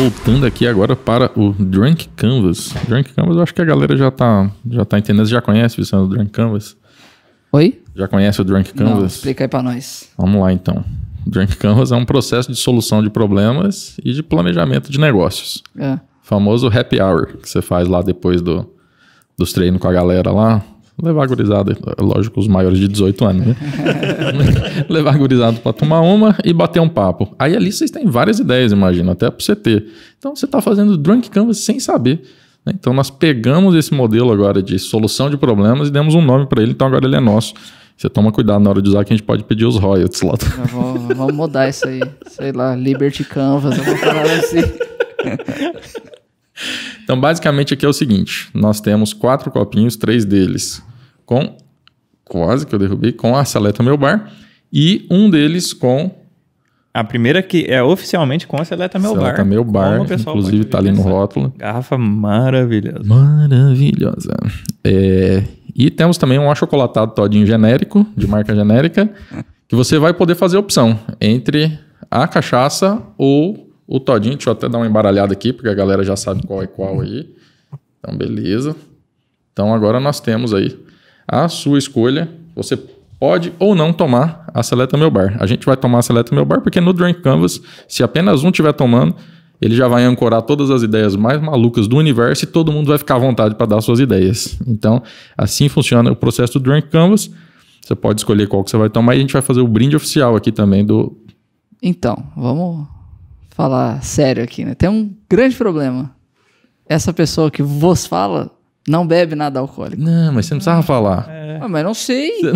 Voltando 0.00 0.46
aqui 0.46 0.64
agora 0.64 0.94
para 0.94 1.28
o 1.36 1.52
Drunk 1.52 2.08
Canvas. 2.14 2.72
Drunk 2.86 3.12
Canvas, 3.14 3.36
eu 3.36 3.42
acho 3.42 3.52
que 3.52 3.60
a 3.60 3.64
galera 3.64 3.96
já 3.96 4.12
tá, 4.12 4.48
já 4.70 4.84
tá 4.84 4.96
entendendo. 4.96 5.26
Já 5.26 5.42
conhece, 5.42 5.76
Vicente, 5.76 5.98
o 5.98 6.06
Drunk 6.06 6.30
Canvas? 6.30 6.76
Oi? 7.50 7.82
Já 7.96 8.06
conhece 8.06 8.40
o 8.40 8.44
Drunk 8.44 8.70
Não, 8.76 8.92
Canvas? 8.92 9.16
explica 9.16 9.42
aí 9.42 9.48
pra 9.48 9.60
nós. 9.60 10.08
Vamos 10.16 10.40
lá 10.40 10.52
então. 10.52 10.84
Drunk 11.26 11.56
Canvas 11.56 11.90
é 11.90 11.96
um 11.96 12.04
processo 12.04 12.48
de 12.48 12.56
solução 12.56 13.02
de 13.02 13.10
problemas 13.10 13.96
e 14.04 14.12
de 14.12 14.22
planejamento 14.22 14.88
de 14.88 15.00
negócios. 15.00 15.64
É. 15.76 15.98
Famoso 16.22 16.68
happy 16.68 17.00
hour 17.00 17.36
que 17.38 17.48
você 17.50 17.60
faz 17.60 17.88
lá 17.88 18.00
depois 18.00 18.40
do, 18.40 18.72
dos 19.36 19.52
treinos 19.52 19.80
com 19.80 19.88
a 19.88 19.92
galera 19.92 20.30
lá. 20.30 20.64
Levar 21.00 21.26
gurizada, 21.28 21.72
é 21.96 22.02
lógico, 22.02 22.40
os 22.40 22.48
maiores 22.48 22.78
de 22.78 22.88
18 22.88 23.24
anos, 23.24 23.46
né? 23.46 23.56
Levar 24.88 25.14
a 25.14 25.18
gurizada 25.18 25.58
pra 25.60 25.72
tomar 25.72 26.00
uma 26.00 26.36
e 26.44 26.52
bater 26.52 26.80
um 26.80 26.88
papo. 26.88 27.34
Aí 27.38 27.54
ali 27.56 27.70
vocês 27.70 27.90
têm 27.90 28.06
várias 28.06 28.40
ideias, 28.40 28.72
imagina, 28.72 29.12
até 29.12 29.30
pra 29.30 29.44
você 29.44 29.54
ter. 29.54 29.86
Então 30.18 30.34
você 30.34 30.46
tá 30.46 30.60
fazendo 30.60 30.96
Drunk 30.96 31.30
Canvas 31.30 31.58
sem 31.58 31.78
saber. 31.78 32.22
né? 32.66 32.72
Então 32.74 32.92
nós 32.92 33.10
pegamos 33.10 33.76
esse 33.76 33.94
modelo 33.94 34.32
agora 34.32 34.60
de 34.60 34.76
solução 34.78 35.30
de 35.30 35.36
problemas 35.36 35.88
e 35.88 35.92
demos 35.92 36.14
um 36.16 36.22
nome 36.22 36.46
pra 36.46 36.62
ele, 36.62 36.72
então 36.72 36.88
agora 36.88 37.06
ele 37.06 37.16
é 37.16 37.20
nosso. 37.20 37.54
Você 37.96 38.08
toma 38.08 38.32
cuidado 38.32 38.62
na 38.62 38.70
hora 38.70 38.82
de 38.82 38.88
usar 38.88 39.04
que 39.04 39.12
a 39.12 39.16
gente 39.16 39.24
pode 39.26 39.44
pedir 39.44 39.66
os 39.66 39.76
royalties 39.76 40.22
lá. 40.22 40.34
Vou- 40.72 40.98
vamos 41.16 41.34
mudar 41.34 41.68
isso 41.68 41.86
aí. 41.86 42.00
Sei 42.26 42.50
lá, 42.52 42.74
Liberty 42.74 43.24
Canvas, 43.24 43.78
alguma 43.78 43.98
parada 43.98 44.32
assim. 44.34 44.58
Então, 47.08 47.18
basicamente, 47.18 47.72
aqui 47.72 47.86
é 47.86 47.88
o 47.88 47.92
seguinte: 47.92 48.50
nós 48.52 48.82
temos 48.82 49.14
quatro 49.14 49.50
copinhos, 49.50 49.96
três 49.96 50.26
deles 50.26 50.82
com. 51.24 51.56
Quase 52.22 52.66
que 52.66 52.74
eu 52.74 52.78
derrubei, 52.78 53.12
com 53.12 53.34
a 53.34 53.46
Seleta 53.46 53.82
Meu 53.82 53.96
Bar. 53.96 54.30
E 54.70 55.06
um 55.10 55.30
deles 55.30 55.72
com 55.72 56.14
A 56.92 57.02
primeira 57.02 57.42
que 57.42 57.64
é 57.66 57.82
oficialmente 57.82 58.46
com 58.46 58.60
a 58.60 58.64
Seleta 58.66 58.98
Meu 58.98 59.12
Seleta 59.12 59.38
Bar. 59.38 59.44
Meu 59.46 59.64
Bar. 59.64 60.00
Inclusive, 60.02 60.66
tá 60.66 60.76
ali 60.76 60.92
no 60.92 61.00
rótulo. 61.00 61.54
Garrafa 61.56 61.96
maravilhosa. 61.96 63.02
Maravilhosa. 63.04 64.36
É, 64.84 65.44
E 65.74 65.88
temos 65.88 66.18
também 66.18 66.38
um 66.38 66.50
achocolatado 66.50 67.14
todinho 67.14 67.46
genérico, 67.46 68.06
de 68.14 68.26
marca 68.26 68.54
genérica, 68.54 69.10
que 69.66 69.74
você 69.74 69.98
vai 69.98 70.12
poder 70.12 70.34
fazer 70.34 70.58
opção 70.58 71.00
entre 71.18 71.78
a 72.10 72.28
cachaça 72.28 73.00
ou 73.16 73.67
o 73.88 73.98
todinho. 73.98 74.36
Deixa 74.36 74.50
eu 74.50 74.52
até 74.52 74.68
dar 74.68 74.78
uma 74.78 74.86
embaralhada 74.86 75.32
aqui, 75.32 75.52
porque 75.52 75.68
a 75.68 75.74
galera 75.74 76.04
já 76.04 76.14
sabe 76.14 76.46
qual 76.46 76.62
é 76.62 76.66
qual 76.66 77.00
aí. 77.00 77.34
Então, 77.98 78.16
beleza. 78.16 78.76
Então, 79.52 79.74
agora 79.74 79.98
nós 79.98 80.20
temos 80.20 80.52
aí 80.52 80.78
a 81.26 81.48
sua 81.48 81.78
escolha. 81.78 82.28
Você 82.54 82.78
pode 83.18 83.52
ou 83.58 83.74
não 83.74 83.92
tomar 83.92 84.46
a 84.52 84.62
Seleta 84.62 84.96
Meu 84.96 85.10
Bar. 85.10 85.36
A 85.40 85.46
gente 85.46 85.64
vai 85.64 85.76
tomar 85.76 86.00
a 86.00 86.02
Seleta 86.02 86.34
Meu 86.34 86.44
Bar 86.44 86.60
porque 86.60 86.80
no 86.80 86.92
Drink 86.92 87.22
Canvas, 87.22 87.60
se 87.88 88.02
apenas 88.02 88.44
um 88.44 88.50
estiver 88.50 88.72
tomando, 88.72 89.16
ele 89.60 89.74
já 89.74 89.88
vai 89.88 90.04
ancorar 90.04 90.42
todas 90.42 90.70
as 90.70 90.82
ideias 90.82 91.16
mais 91.16 91.40
malucas 91.40 91.88
do 91.88 91.96
universo 91.96 92.44
e 92.44 92.46
todo 92.46 92.70
mundo 92.70 92.86
vai 92.86 92.98
ficar 92.98 93.16
à 93.16 93.18
vontade 93.18 93.56
para 93.56 93.66
dar 93.66 93.80
suas 93.80 93.98
ideias. 93.98 94.56
Então, 94.66 95.02
assim 95.36 95.68
funciona 95.68 96.12
o 96.12 96.16
processo 96.16 96.52
do 96.54 96.60
Drink 96.60 96.88
Canvas. 96.88 97.30
Você 97.82 97.94
pode 97.94 98.20
escolher 98.20 98.46
qual 98.46 98.62
que 98.62 98.70
você 98.70 98.76
vai 98.76 98.90
tomar 98.90 99.14
e 99.14 99.18
a 99.18 99.20
gente 99.20 99.32
vai 99.32 99.42
fazer 99.42 99.60
o 99.60 99.66
brinde 99.66 99.96
oficial 99.96 100.36
aqui 100.36 100.52
também 100.52 100.84
do. 100.84 101.16
Então, 101.82 102.22
vamos 102.36 102.97
falar 103.58 104.00
sério 104.04 104.44
aqui, 104.44 104.64
né? 104.64 104.72
Tem 104.76 104.88
um 104.88 105.12
grande 105.28 105.56
problema. 105.56 106.14
Essa 106.88 107.12
pessoa 107.12 107.50
que 107.50 107.60
vos 107.60 108.06
fala 108.06 108.52
não 108.86 109.04
bebe 109.04 109.34
nada 109.34 109.58
alcoólico. 109.58 110.00
Não, 110.00 110.32
mas 110.32 110.46
você 110.46 110.54
não 110.54 110.58
precisava 110.58 110.80
falar. 110.80 111.28
Ah, 111.60 111.68
mas 111.68 111.82
não 111.82 111.92
sei. 111.92 112.30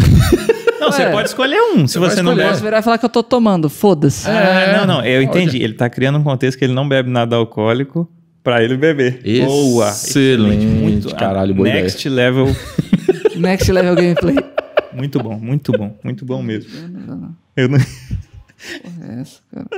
Não, 0.78 0.90
você 0.90 1.08
pode 1.10 1.28
escolher 1.28 1.60
um, 1.76 1.86
se 1.86 1.96
vai 1.96 2.10
você 2.10 2.20
não 2.22 2.34
bebe. 2.34 2.48
Posso 2.48 2.60
virar 2.60 2.80
e 2.80 2.82
falar 2.82 2.98
que 2.98 3.04
eu 3.04 3.08
tô 3.08 3.22
tomando, 3.22 3.70
foda-se. 3.70 4.28
Ah, 4.28 4.78
não, 4.78 4.96
não, 4.96 5.04
eu 5.06 5.22
entendi. 5.22 5.62
Ele 5.62 5.74
tá 5.74 5.88
criando 5.88 6.18
um 6.18 6.24
contexto 6.24 6.58
que 6.58 6.64
ele 6.64 6.72
não 6.72 6.88
bebe 6.88 7.08
nada 7.08 7.36
alcoólico 7.36 8.10
pra 8.42 8.64
ele 8.64 8.76
beber. 8.76 9.22
Boa. 9.44 9.90
Excelente, 9.90 11.14
caralho, 11.14 11.54
boa 11.54 11.68
Next 11.68 12.08
level. 12.08 12.48
Next 13.38 13.70
level 13.70 13.94
gameplay. 13.94 14.34
Muito 14.92 15.20
bom, 15.20 15.38
muito 15.38 15.70
bom, 15.70 15.96
muito 16.02 16.24
bom 16.24 16.42
mesmo. 16.42 16.68
Eu 17.56 17.68
não... 17.68 17.78
Porra, 18.82 19.12
é 19.16 19.20
essa, 19.20 19.40
cara. 19.52 19.68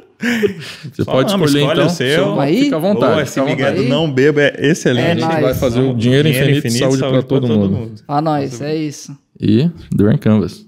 Você 0.93 1.05
Só 1.05 1.13
pode 1.13 1.31
escolher 1.31 1.59
escolhe 1.61 1.73
então. 1.81 1.87
o 1.87 1.91
seu. 1.91 2.41
Aí? 2.41 2.65
Fica 2.65 2.77
à 2.77 2.79
vontade. 2.79 3.13
Boa, 3.15 3.27
fica 3.27 3.41
à 3.43 3.45
vontade. 3.45 3.89
não 3.89 4.13
bebo 4.13 4.41
é 4.41 4.55
excelente. 4.59 5.23
É 5.23 5.25
A 5.25 5.31
gente 5.31 5.41
vai 5.43 5.55
fazer 5.55 5.81
o 5.81 5.95
dinheiro, 5.95 6.29
infinito, 6.29 6.67
e 6.67 6.71
saúde, 6.71 6.99
para 6.99 7.23
todo, 7.23 7.49
mundo. 7.49 7.95
Pra 8.07 8.21
nós, 8.21 8.61
é 8.61 8.75
isso. 8.75 9.17
E 9.41 9.71
Drink 9.95 10.19
Canvas. 10.19 10.67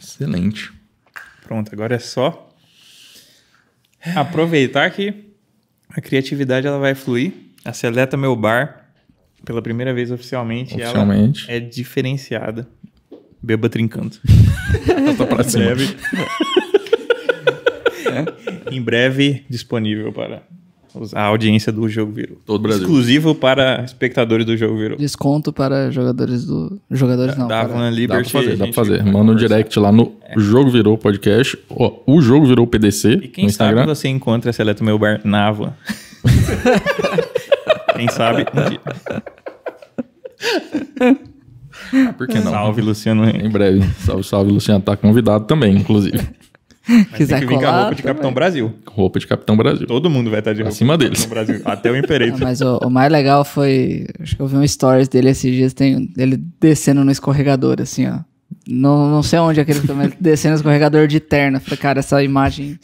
Excelente. 0.00 0.72
Pronto, 1.44 1.70
agora 1.72 1.96
é 1.96 1.98
só 1.98 2.48
aproveitar 4.14 4.90
que 4.90 5.12
a 5.88 6.00
criatividade 6.00 6.66
ela 6.66 6.78
vai 6.78 6.94
fluir. 6.94 7.32
A 7.64 7.72
Seleta 7.74 8.16
Meu 8.16 8.34
Bar, 8.34 8.86
pela 9.44 9.60
primeira 9.60 9.92
vez 9.92 10.10
oficialmente, 10.10 10.74
Oficialmente. 10.74 11.44
ela 11.46 11.56
é 11.56 11.60
diferenciada. 11.60 12.66
Beba 13.42 13.68
trincando. 13.68 14.16
Tá 15.16 15.26
pra 15.26 15.40
Em 15.44 15.48
cima. 15.48 15.64
breve. 15.64 15.96
em 18.70 18.80
breve 18.82 19.44
disponível 19.50 20.12
para 20.12 20.42
a 21.14 21.22
audiência 21.24 21.72
do 21.72 21.88
Jogo 21.88 22.12
Virou. 22.12 22.38
Todo 22.44 22.60
o 22.60 22.62
Brasil. 22.62 22.82
Exclusivo 22.82 23.34
para 23.34 23.82
espectadores 23.84 24.44
do 24.46 24.56
Jogo 24.56 24.76
Virou. 24.76 24.98
Desconto 24.98 25.52
para 25.52 25.90
jogadores 25.90 26.44
do. 26.44 26.80
Jogadores 26.90 27.36
não. 27.36 27.46
da 27.48 27.62
Van 27.62 27.68
Dá 27.68 27.74
pra 27.78 27.90
Liberty. 27.90 28.32
fazer, 28.32 28.56
dá 28.56 28.64
pra 28.66 28.74
fazer. 28.74 29.04
Manda 29.04 29.32
um 29.32 29.36
direct 29.36 29.78
lá 29.78 29.90
no 29.92 30.14
Jogo 30.36 30.70
Virou 30.70 30.96
Podcast. 30.98 31.56
ó, 31.68 32.00
o 32.06 32.20
Jogo 32.20 32.46
Virou 32.46 32.66
PDC 32.66 33.12
E 33.22 33.28
quem 33.28 33.44
no 33.44 33.50
Instagram. 33.50 33.82
sabe 33.82 33.94
você 33.94 34.08
encontra 34.08 34.50
a 34.50 34.52
Seleta 34.52 34.82
Meu 34.84 34.98
Bar 34.98 35.20
na 35.24 35.52
quem 37.96 38.08
sabe 38.08 38.42
um 38.42 38.68
dia. 38.68 38.80
Ah, 41.92 42.12
por 42.16 42.26
que 42.26 42.38
não? 42.38 42.50
Salve, 42.50 42.80
Luciano. 42.82 43.28
Em 43.28 43.48
breve. 43.48 43.82
Salve, 44.04 44.24
salve, 44.24 44.52
Luciano. 44.52 44.80
Tá 44.80 44.96
convidado 44.96 45.44
também, 45.44 45.76
inclusive. 45.76 46.18
Mas 46.88 47.06
quiser 47.08 47.38
tem 47.38 47.48
que 47.48 47.54
vir 47.54 47.60
com 47.60 47.66
a 47.66 47.80
roupa 47.80 47.94
de 47.94 48.02
Capitão 48.02 48.22
também. 48.30 48.34
Brasil. 48.34 48.74
Roupa 48.86 49.18
de 49.20 49.26
Capitão 49.26 49.56
Brasil. 49.56 49.86
Todo 49.86 50.10
mundo 50.10 50.30
vai 50.30 50.40
estar 50.40 50.52
de 50.52 50.62
roupa 50.62 50.74
Acima 50.74 50.98
de 50.98 51.04
deles. 51.04 51.24
Capitão 51.24 51.44
Brasil. 51.44 51.62
Até 51.64 51.90
o 51.90 51.96
Imperator. 51.96 52.40
mas 52.40 52.60
o, 52.60 52.78
o 52.78 52.90
mais 52.90 53.12
legal 53.12 53.44
foi. 53.44 54.06
Acho 54.20 54.34
que 54.34 54.42
eu 54.42 54.46
vi 54.46 54.56
um 54.56 54.66
stories 54.66 55.08
dele 55.08 55.30
esses 55.30 55.54
dias, 55.54 55.72
tem 55.72 56.10
ele 56.16 56.36
descendo 56.60 57.04
no 57.04 57.10
escorregador, 57.10 57.76
assim, 57.80 58.08
ó. 58.08 58.18
Não, 58.66 59.08
não 59.08 59.22
sei 59.22 59.38
onde 59.38 59.60
é 59.60 59.62
aquele 59.62 59.80
também, 59.80 60.06
ele 60.06 60.16
descendo 60.20 60.52
no 60.52 60.56
escorregador 60.56 61.06
de 61.06 61.20
terno. 61.20 61.60
Falei, 61.60 61.76
cara, 61.76 62.00
essa 62.00 62.22
imagem 62.22 62.78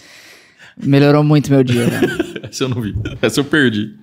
melhorou 0.77 1.25
muito 1.25 1.51
meu 1.51 1.65
dia, 1.65 1.87
né? 1.87 2.01
Essa 2.49 2.65
eu 2.65 2.69
não 2.69 2.81
vi. 2.81 2.95
Essa 3.21 3.41
eu 3.41 3.45
perdi. 3.45 3.95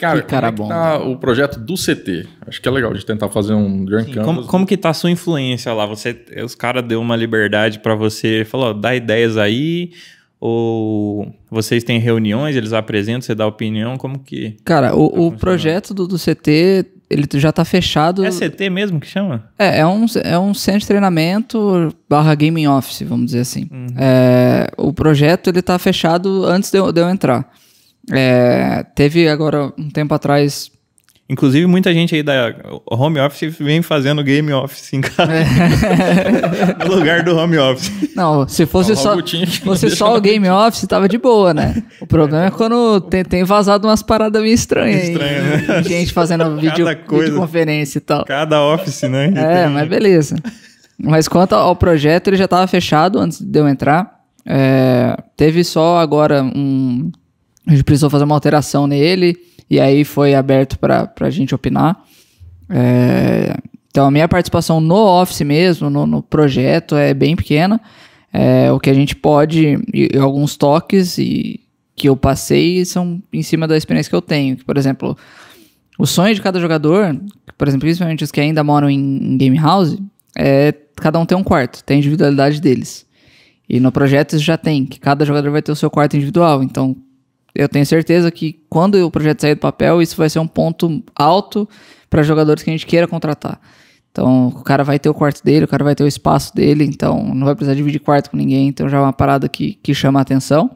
Cara, 0.00 0.22
Que 0.22 0.26
cara 0.28 0.50
como 0.50 0.72
é 0.72 0.74
que 0.74 0.74
bom, 0.74 0.80
tá 0.80 0.98
o 0.98 1.16
projeto 1.18 1.60
do 1.60 1.74
CT? 1.74 2.26
Acho 2.46 2.62
que 2.62 2.66
é 2.66 2.72
legal 2.72 2.94
de 2.94 3.04
tentar 3.04 3.28
fazer 3.28 3.52
um 3.52 3.86
Journey 3.86 4.14
Sim, 4.14 4.22
como, 4.22 4.44
como 4.46 4.66
que 4.66 4.76
tá 4.76 4.88
a 4.88 4.94
sua 4.94 5.10
influência 5.10 5.72
lá? 5.74 5.84
Você, 5.84 6.16
os 6.42 6.54
caras 6.54 6.82
deu 6.82 7.00
uma 7.00 7.14
liberdade 7.14 7.80
pra 7.80 7.94
você, 7.94 8.46
falou, 8.46 8.70
ó, 8.70 8.72
dá 8.72 8.96
ideias 8.96 9.36
aí, 9.36 9.90
ou 10.40 11.30
vocês 11.50 11.84
têm 11.84 11.98
reuniões, 11.98 12.56
eles 12.56 12.72
apresentam, 12.72 13.20
você 13.20 13.34
dá 13.34 13.46
opinião, 13.46 13.98
como 13.98 14.18
que... 14.18 14.56
Cara, 14.64 14.96
o, 14.96 15.26
o 15.26 15.32
projeto 15.32 15.92
do, 15.92 16.08
do 16.08 16.16
CT, 16.16 16.86
ele 17.10 17.26
já 17.34 17.52
tá 17.52 17.62
fechado. 17.62 18.24
É 18.24 18.30
CT 18.30 18.70
mesmo 18.70 18.98
que 18.98 19.06
chama? 19.06 19.50
É, 19.58 19.80
é 19.80 19.86
um, 19.86 20.06
é 20.24 20.38
um 20.38 20.54
centro 20.54 20.80
de 20.80 20.86
treinamento 20.86 21.94
barra 22.08 22.34
gaming 22.34 22.68
office, 22.68 23.02
vamos 23.02 23.26
dizer 23.26 23.40
assim. 23.40 23.68
Uhum. 23.70 23.88
É, 23.98 24.68
o 24.78 24.94
projeto, 24.94 25.48
ele 25.50 25.60
tá 25.60 25.78
fechado 25.78 26.46
antes 26.46 26.70
de 26.70 26.78
eu, 26.78 26.90
de 26.90 27.00
eu 27.02 27.10
entrar. 27.10 27.52
É, 28.12 28.84
teve 28.94 29.28
agora, 29.28 29.72
um 29.78 29.90
tempo 29.90 30.14
atrás, 30.14 30.70
Inclusive, 31.30 31.64
muita 31.64 31.94
gente 31.94 32.12
aí 32.12 32.24
da 32.24 32.52
home 32.84 33.20
office 33.20 33.56
vem 33.56 33.82
fazendo 33.82 34.20
game 34.20 34.52
office 34.52 34.92
em 34.92 35.00
casa. 35.00 35.30
É. 35.32 35.44
no 36.84 36.96
lugar 36.96 37.22
do 37.22 37.36
home 37.36 37.56
office. 37.56 38.12
Não, 38.16 38.48
se 38.48 38.66
fosse 38.66 38.90
Ó, 38.90 38.96
só, 38.96 39.16
fosse 39.62 39.90
só 39.90 40.16
o 40.16 40.20
Game 40.20 40.50
Office, 40.50 40.88
tava 40.88 41.08
de 41.08 41.18
boa, 41.18 41.54
né? 41.54 41.84
O 42.00 42.06
problema 42.06 42.46
é 42.46 42.50
quando 42.50 43.00
tem, 43.02 43.24
tem 43.24 43.44
vazado 43.44 43.86
umas 43.86 44.02
paradas 44.02 44.42
meio 44.42 44.52
estranhas. 44.52 45.04
Estranho, 45.04 45.42
né? 45.44 45.82
Gente 45.84 46.12
fazendo 46.12 46.56
vídeo, 46.56 46.84
coisa. 47.06 47.26
videoconferência 47.26 47.98
e 47.98 48.00
tal. 48.00 48.24
Cada 48.24 48.60
office, 48.64 49.02
né? 49.02 49.32
É, 49.36 49.68
mas 49.68 49.88
beleza. 49.88 50.34
Mas 50.98 51.28
quanto 51.28 51.54
ao 51.54 51.76
projeto, 51.76 52.26
ele 52.26 52.38
já 52.38 52.46
estava 52.46 52.66
fechado 52.66 53.20
antes 53.20 53.40
de 53.40 53.56
eu 53.56 53.68
entrar. 53.68 54.18
É, 54.44 55.16
teve 55.36 55.62
só 55.62 55.98
agora 55.98 56.42
um. 56.42 57.12
A 57.66 57.70
gente 57.72 57.84
precisou 57.84 58.10
fazer 58.10 58.24
uma 58.24 58.34
alteração 58.34 58.86
nele, 58.86 59.36
e 59.68 59.78
aí 59.78 60.04
foi 60.04 60.34
aberto 60.34 60.78
para 60.78 61.12
a 61.20 61.30
gente 61.30 61.54
opinar. 61.54 62.02
É, 62.68 63.56
então, 63.90 64.06
a 64.06 64.10
minha 64.10 64.28
participação 64.28 64.80
no 64.80 64.96
Office 64.96 65.40
mesmo, 65.42 65.90
no, 65.90 66.06
no 66.06 66.22
projeto, 66.22 66.96
é 66.96 67.12
bem 67.12 67.34
pequena. 67.34 67.80
É, 68.32 68.70
o 68.70 68.78
que 68.78 68.88
a 68.88 68.94
gente 68.94 69.16
pode, 69.16 69.78
e, 69.92 70.10
e 70.14 70.18
alguns 70.18 70.56
toques 70.56 71.18
e, 71.18 71.60
que 71.96 72.08
eu 72.08 72.16
passei 72.16 72.84
são 72.84 73.20
em 73.32 73.42
cima 73.42 73.66
da 73.66 73.76
experiência 73.76 74.08
que 74.08 74.16
eu 74.16 74.22
tenho. 74.22 74.56
Que, 74.56 74.64
por 74.64 74.78
exemplo, 74.78 75.16
o 75.98 76.06
sonho 76.06 76.34
de 76.34 76.40
cada 76.40 76.60
jogador, 76.60 77.14
por 77.58 77.68
exemplo, 77.68 77.86
principalmente 77.86 78.24
os 78.24 78.30
que 78.30 78.40
ainda 78.40 78.62
moram 78.64 78.88
em, 78.88 78.98
em 78.98 79.36
game 79.36 79.58
house, 79.58 79.98
é 80.38 80.72
cada 80.96 81.18
um 81.18 81.26
ter 81.26 81.34
um 81.34 81.42
quarto, 81.42 81.82
tem 81.84 81.96
a 81.96 81.98
individualidade 81.98 82.60
deles. 82.60 83.04
E 83.68 83.80
no 83.80 83.92
projeto 83.92 84.38
já 84.38 84.56
tem, 84.56 84.86
que 84.86 84.98
cada 84.98 85.24
jogador 85.24 85.50
vai 85.50 85.62
ter 85.62 85.72
o 85.72 85.76
seu 85.76 85.90
quarto 85.90 86.16
individual. 86.16 86.62
Então, 86.62 86.96
eu 87.54 87.68
tenho 87.68 87.84
certeza 87.84 88.30
que 88.30 88.60
quando 88.68 88.94
o 89.04 89.10
projeto 89.10 89.40
sair 89.40 89.54
do 89.54 89.60
papel, 89.60 90.00
isso 90.00 90.16
vai 90.16 90.28
ser 90.28 90.38
um 90.38 90.46
ponto 90.46 91.02
alto 91.14 91.68
para 92.08 92.22
jogadores 92.22 92.62
que 92.62 92.70
a 92.70 92.72
gente 92.72 92.86
queira 92.86 93.06
contratar. 93.06 93.60
Então, 94.10 94.48
o 94.48 94.62
cara 94.62 94.82
vai 94.82 94.98
ter 94.98 95.08
o 95.08 95.14
quarto 95.14 95.42
dele, 95.44 95.64
o 95.64 95.68
cara 95.68 95.84
vai 95.84 95.94
ter 95.94 96.02
o 96.02 96.06
espaço 96.06 96.54
dele, 96.54 96.84
então 96.84 97.32
não 97.34 97.46
vai 97.46 97.54
precisar 97.54 97.74
dividir 97.74 98.00
quarto 98.00 98.30
com 98.30 98.36
ninguém, 98.36 98.68
então 98.68 98.88
já 98.88 98.98
é 98.98 99.00
uma 99.00 99.12
parada 99.12 99.48
que, 99.48 99.74
que 99.74 99.94
chama 99.94 100.18
a 100.18 100.22
atenção. 100.22 100.70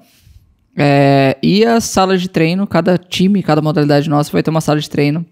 É, 0.76 1.36
e 1.42 1.64
as 1.64 1.84
salas 1.84 2.20
de 2.20 2.28
treino, 2.28 2.66
cada 2.66 2.96
time, 2.98 3.42
cada 3.42 3.60
modalidade 3.60 4.08
nossa 4.08 4.30
vai 4.30 4.42
ter 4.42 4.50
uma 4.50 4.60
sala 4.60 4.80
de 4.80 4.88
treino 4.88 5.24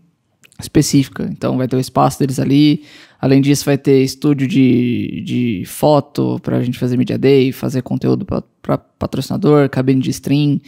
específica. 0.61 1.29
Então 1.31 1.57
vai 1.57 1.67
ter 1.67 1.77
o 1.77 1.81
espaço 1.81 2.19
deles 2.19 2.39
ali. 2.39 2.85
Além 3.21 3.41
disso, 3.41 3.65
vai 3.65 3.79
ter 3.79 4.03
estúdio 4.03 4.49
de, 4.49 5.23
de 5.25 5.63
foto 5.67 6.41
para 6.43 6.57
a 6.57 6.63
gente 6.63 6.79
fazer 6.79 6.97
media 6.97 7.19
day, 7.19 7.53
fazer 7.53 7.83
conteúdo 7.83 8.25
para 8.25 8.79
patrocinador, 8.79 9.69
cabine 9.69 10.01
de 10.01 10.11
stream. 10.11 10.61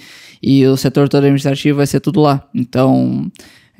E 0.46 0.66
o 0.66 0.76
setor 0.76 1.08
todo 1.08 1.22
administrativo 1.22 1.78
vai 1.78 1.86
ser 1.86 2.00
tudo 2.00 2.20
lá. 2.20 2.46
Então 2.54 3.32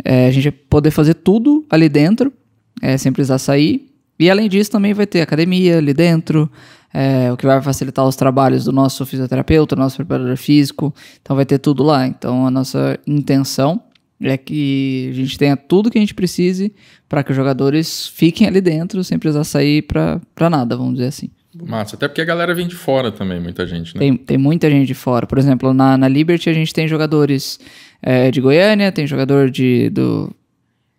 é, 0.03 0.28
a 0.28 0.31
gente 0.31 0.45
vai 0.45 0.53
poder 0.53 0.91
fazer 0.91 1.12
tudo 1.12 1.62
ali 1.69 1.91
dentro, 1.91 2.32
é, 2.81 2.97
sem 2.97 3.12
precisar 3.12 3.36
sair. 3.36 3.86
E 4.19 4.31
além 4.31 4.49
disso, 4.49 4.70
também 4.70 4.95
vai 4.95 5.07
ter 5.07 5.20
academia 5.20 5.77
ali 5.77 5.93
dentro, 5.93 6.51
é, 6.93 7.31
o 7.31 7.36
que 7.36 7.45
vai 7.45 7.61
facilitar 7.61 8.07
os 8.07 8.16
trabalhos 8.16 8.65
do 8.65 8.73
nosso 8.73 9.05
fisioterapeuta, 9.05 9.77
nosso 9.77 9.97
preparador 9.97 10.39
físico. 10.39 10.95
Então 11.20 11.36
vai 11.36 11.45
ter 11.45 11.59
tudo 11.59 11.82
lá. 11.82 12.07
Então 12.07 12.47
a 12.47 12.51
nossa 12.51 12.99
intenção 13.07 13.82
é 14.23 14.39
que 14.39 15.09
a 15.11 15.15
gente 15.15 15.36
tenha 15.36 15.59
tudo 15.59 15.91
que 15.91 15.99
a 15.99 16.01
gente 16.01 16.15
precise 16.15 16.73
para 17.11 17.23
que 17.23 17.31
os 17.31 17.36
jogadores 17.36 18.09
fiquem 18.09 18.47
ali 18.47 18.62
dentro 18.62 19.05
sem 19.05 19.19
precisar 19.19 19.45
sair 19.45 19.82
para 19.82 20.49
nada, 20.49 20.78
vamos 20.78 20.95
dizer 20.95 21.09
assim. 21.09 21.28
Massa, 21.62 21.97
até 21.97 22.09
porque 22.09 22.20
a 22.20 22.24
galera 22.24 22.55
vem 22.55 22.66
de 22.66 22.74
fora 22.74 23.12
também, 23.12 23.39
muita 23.40 23.66
gente, 23.66 23.94
né? 23.94 24.01
Tem, 24.01 24.16
tem 24.16 24.39
muita 24.39 24.70
gente 24.70 24.86
de 24.86 24.94
fora. 24.94 25.26
Por 25.26 25.39
exemplo, 25.39 25.72
na, 25.72 25.97
na 25.97 26.09
Liberty 26.09 26.51
a 26.51 26.52
gente 26.52 26.72
tem 26.72 26.89
jogadores 26.89 27.60
é, 28.02 28.31
de 28.31 28.40
Goiânia, 28.40 28.90
tem 28.90 29.06
jogador 29.06 29.51
de, 29.51 29.89
do, 29.90 30.35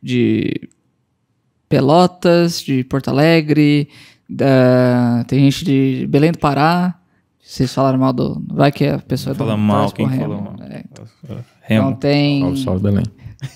de 0.01 0.69
Pelotas, 1.67 2.61
de 2.61 2.83
Porto 2.83 3.09
Alegre, 3.09 3.89
da, 4.29 5.23
tem 5.27 5.39
gente 5.39 5.65
de 5.65 6.07
Belém 6.07 6.31
do 6.31 6.37
Pará. 6.39 6.95
Vocês 7.43 7.73
falaram 7.73 7.99
mal 7.99 8.11
do. 8.13 8.41
Vai 8.47 8.71
que 8.71 8.85
a 8.85 8.97
pessoa 8.97 9.31
é 9.31 9.35
do 9.35 9.37
Fala 9.37 9.55
mal, 9.55 9.81
torce 9.81 9.95
pro 9.95 10.03
quem 10.07 10.17
Remo. 10.17 10.23
falou 10.23 10.41
mal? 10.41 10.55
É. 10.67 10.83
Remo. 11.61 11.87
Então 11.89 11.93
tem, 11.93 12.41
Salve, 12.41 12.63
salve, 12.63 12.83
Belém. 12.83 13.03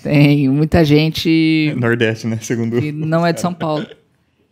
tem 0.02 0.48
muita 0.48 0.84
gente 0.84 1.74
Nordeste, 1.78 2.26
né? 2.26 2.38
Segundo. 2.40 2.80
que 2.80 2.92
não 2.92 3.26
é 3.26 3.32
de 3.32 3.40
São 3.40 3.52
Paulo. 3.52 3.86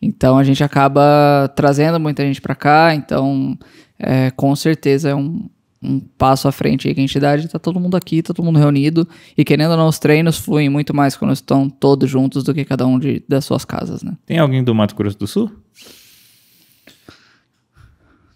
Então 0.00 0.38
a 0.38 0.44
gente 0.44 0.62
acaba 0.62 1.52
trazendo 1.56 1.98
muita 1.98 2.22
gente 2.24 2.40
pra 2.40 2.54
cá, 2.54 2.94
então 2.94 3.58
é, 3.98 4.30
com 4.30 4.54
certeza 4.54 5.10
é 5.10 5.14
um, 5.14 5.48
um 5.82 6.00
passo 6.00 6.48
à 6.48 6.52
frente 6.52 6.88
aí 6.88 6.94
que 6.94 7.00
a 7.00 7.04
entidade 7.04 7.48
tá 7.48 7.58
todo 7.58 7.80
mundo 7.80 7.96
aqui, 7.96 8.22
tá 8.22 8.32
todo 8.32 8.44
mundo 8.44 8.58
reunido 8.58 9.08
e 9.36 9.44
querendo 9.44 9.72
ou 9.72 9.76
não 9.76 9.88
os 9.88 9.98
treinos 9.98 10.38
fluem 10.38 10.68
muito 10.68 10.94
mais 10.94 11.16
quando 11.16 11.32
estão 11.32 11.68
todos 11.68 12.08
juntos 12.08 12.44
do 12.44 12.54
que 12.54 12.64
cada 12.64 12.86
um 12.86 12.98
de, 12.98 13.22
das 13.28 13.44
suas 13.44 13.64
casas, 13.64 14.02
né? 14.02 14.16
Tem 14.26 14.38
alguém 14.38 14.62
do 14.62 14.74
Mato 14.74 14.94
Grosso 14.94 15.18
do 15.18 15.26
Sul? 15.26 15.50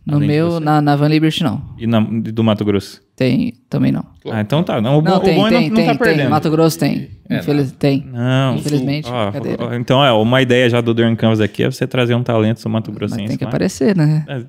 No 0.04 0.16
Além 0.16 0.26
meu, 0.26 0.58
na, 0.58 0.80
na 0.82 0.96
Van 0.96 1.06
Liberty 1.06 1.44
não, 1.44 1.62
E 1.78 1.86
na- 1.86 2.00
do 2.00 2.42
Mato 2.42 2.64
Grosso? 2.64 3.00
tem, 3.14 3.52
também 3.70 3.92
não. 3.92 4.04
Ah, 4.32 4.40
então 4.40 4.60
tá. 4.64 4.80
Não, 4.80 4.98
o, 4.98 5.02
Não, 5.02 5.12
bom, 5.12 5.20
tem, 5.20 5.34
o 5.34 5.36
bom 5.40 5.46
é 5.46 5.50
tem, 5.50 5.68
não, 5.68 5.76
tem, 5.76 5.86
não 5.86 5.92
tá 5.94 5.98
tem, 6.04 6.08
perdendo. 6.14 6.30
Mato 6.30 6.50
Grosso 6.50 6.76
tem, 6.76 7.10
É, 7.30 7.38
Infeliz, 7.38 7.70
tem. 7.70 8.04
Não. 8.12 8.56
Infelizmente, 8.56 9.08
Ó, 9.08 9.30
ó, 9.60 9.74
então, 9.74 10.04
é, 10.04 10.10
uma 10.10 10.42
ideia 10.42 10.68
já 10.68 10.80
do 10.80 10.92
Durham 10.92 11.14
Canvas 11.14 11.40
aqui 11.40 11.62
é 11.62 11.70
você 11.70 11.86
trazer 11.86 12.16
um 12.16 12.22
talento 12.24 12.60
do 12.60 12.68
Mato 12.68 12.90
Mas 12.90 12.98
Grossense. 12.98 13.28
tem 13.28 13.38
que 13.38 13.44
lá. 13.44 13.50
aparecer, 13.50 13.94
né? 13.96 14.24
É, 14.28 14.44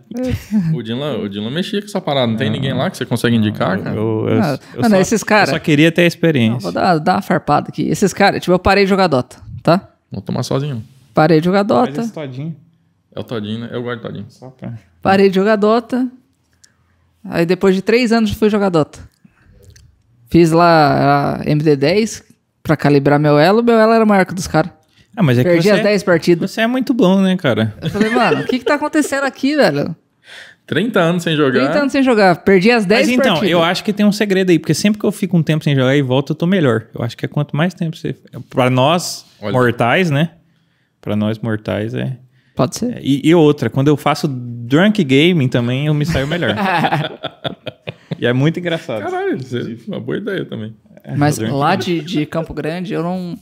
O 0.75 0.81
Dylan, 0.81 1.17
o 1.19 1.29
Dylan 1.29 1.51
mexia 1.51 1.79
com 1.81 1.85
essa 1.85 2.01
parada. 2.01 2.25
Não 2.31 2.35
tem 2.37 2.49
ninguém 2.49 2.73
lá 2.73 2.89
que 2.89 2.97
você 2.97 3.05
consegue 3.05 3.35
indicar, 3.35 3.79
cara? 3.79 3.95
eu, 3.95 4.25
eu, 4.29 4.41
Ah, 4.41 4.59
eu 4.73 4.81
mano, 4.81 4.95
só, 4.95 5.01
esses 5.01 5.23
cara- 5.23 5.51
eu 5.51 5.53
só 5.53 5.59
queria 5.59 5.91
ter 5.91 6.01
a 6.01 6.03
Não, 6.05 6.07
experiência. 6.07 6.59
vou 6.61 6.71
dar, 6.71 6.97
dar 6.97 7.15
uma 7.17 7.21
farpada 7.21 7.69
aqui. 7.69 7.83
Esses 7.83 8.11
caras, 8.11 8.41
tipo, 8.41 8.51
eu 8.51 8.57
parei 8.59 8.85
de 8.85 8.89
jogar 8.89 9.05
Dota, 9.05 9.37
tá? 9.61 9.89
Vou 10.11 10.19
tomar 10.21 10.41
sozinho. 10.41 10.81
Parei 11.13 11.39
de 11.39 11.45
jogar 11.45 11.59
Faz 11.63 11.67
Dota. 11.89 12.01
esse 12.01 12.11
todinho. 12.11 12.55
É 13.15 13.19
o 13.19 13.23
Todinho, 13.23 13.59
né? 13.59 13.69
Eu 13.71 13.83
gosto 13.83 13.99
do 13.99 14.07
Todinho. 14.07 14.25
Só 14.29 14.49
pra... 14.49 14.73
Parei 15.03 15.29
de 15.29 15.35
jogar 15.35 15.57
Dota. 15.57 16.07
Aí 17.25 17.45
depois 17.45 17.75
de 17.75 17.81
três 17.81 18.11
anos 18.11 18.31
fui 18.31 18.49
jogar 18.49 18.69
Dota. 18.69 18.99
Fiz 20.29 20.49
lá 20.51 21.35
a 21.41 21.45
MD10 21.45 22.23
pra 22.63 22.75
calibrar 22.75 23.19
meu 23.19 23.37
elo. 23.37 23.61
Meu 23.61 23.77
elo 23.79 23.91
era 23.93 24.05
maior 24.05 24.25
que 24.25 24.33
dos 24.33 24.47
caras. 24.47 24.71
Ah, 25.15 25.21
mas 25.21 25.37
é 25.37 25.43
que 25.43 25.49
Perdi 25.49 25.67
você, 25.67 25.75
as 25.75 25.83
10 25.83 26.03
partidas. 26.03 26.49
você 26.51 26.61
é 26.61 26.67
muito 26.67 26.91
bom, 26.93 27.21
né, 27.21 27.37
cara? 27.37 27.75
Eu 27.81 27.89
falei, 27.89 28.09
mano, 28.09 28.41
o 28.41 28.45
que 28.45 28.57
que 28.57 28.65
tá 28.65 28.73
acontecendo 28.75 29.25
aqui, 29.25 29.55
velho? 29.55 29.95
30 30.65 30.99
anos 30.99 31.23
sem 31.23 31.35
jogar. 31.35 31.59
30 31.65 31.79
anos 31.79 31.91
sem 31.91 32.01
jogar. 32.01 32.37
Perdi 32.37 32.71
as 32.71 32.85
10 32.85 33.01
Mas 33.07 33.09
então, 33.15 33.33
partidas. 33.33 33.51
eu 33.51 33.61
acho 33.61 33.83
que 33.83 33.93
tem 33.93 34.05
um 34.05 34.11
segredo 34.11 34.49
aí, 34.49 34.57
porque 34.57 34.73
sempre 34.73 34.99
que 34.99 35.05
eu 35.05 35.11
fico 35.11 35.37
um 35.37 35.43
tempo 35.43 35.63
sem 35.63 35.75
jogar 35.75 35.95
e 35.95 36.01
volto, 36.01 36.31
eu 36.31 36.35
tô 36.35 36.47
melhor. 36.47 36.85
Eu 36.95 37.03
acho 37.03 37.15
que 37.17 37.25
é 37.25 37.27
quanto 37.27 37.55
mais 37.55 37.73
tempo 37.73 37.95
você. 37.95 38.15
Pra 38.49 38.69
nós, 38.69 39.25
Olha. 39.41 39.51
mortais, 39.51 40.09
né? 40.09 40.31
Pra 41.01 41.15
nós 41.15 41.37
mortais 41.37 41.93
é. 41.93 42.17
Pode 42.55 42.75
ser. 42.77 42.99
E, 43.01 43.27
e 43.27 43.33
outra, 43.33 43.69
quando 43.69 43.87
eu 43.87 43.97
faço 43.97 44.27
drunk 44.27 45.03
gaming 45.03 45.47
também, 45.47 45.87
eu 45.87 45.93
me 45.93 46.05
saio 46.05 46.27
melhor. 46.27 46.55
e 48.19 48.25
é 48.25 48.33
muito 48.33 48.59
engraçado. 48.59 49.01
Caralho, 49.01 49.37
isso 49.37 49.57
é 49.57 49.75
uma 49.87 49.99
boa 49.99 50.17
ideia 50.17 50.45
também. 50.45 50.75
Mas 51.17 51.37
Drunk 51.37 51.53
lá 51.53 51.75
de, 51.75 52.01
de 52.01 52.25
Campo 52.25 52.53
Grande, 52.53 52.93
eu 52.93 53.03
não... 53.03 53.37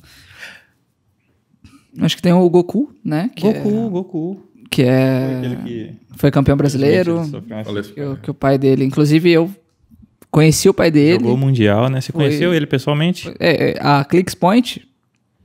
Acho 2.00 2.16
que 2.16 2.22
tem 2.22 2.32
o 2.34 2.50
Goku, 2.50 2.94
né? 3.04 3.30
Que 3.36 3.44
Goku, 3.44 3.90
Goku. 3.90 4.44
É, 4.64 4.68
que 4.70 4.84
é... 4.84 5.38
Aquele 5.38 5.56
que. 5.58 5.92
Foi 6.16 6.32
campeão 6.32 6.56
brasileiro. 6.56 7.22
Que, 7.94 8.02
o- 8.02 8.16
que 8.18 8.32
o 8.32 8.34
pai 8.34 8.58
dele... 8.58 8.86
Inclusive, 8.86 9.30
eu 9.30 9.52
conheci 10.32 10.70
o 10.70 10.74
pai 10.74 10.90
dele. 10.90 11.20
Jogou 11.20 11.34
o 11.36 11.38
Mundial, 11.38 11.90
né? 11.90 12.00
Você 12.00 12.12
Foi- 12.14 12.26
conheceu 12.26 12.54
ele 12.54 12.66
pessoalmente? 12.66 13.30
É, 13.40 13.72
é, 13.72 13.78
a 13.82 14.06
Clicks 14.06 14.34
Point, 14.34 14.88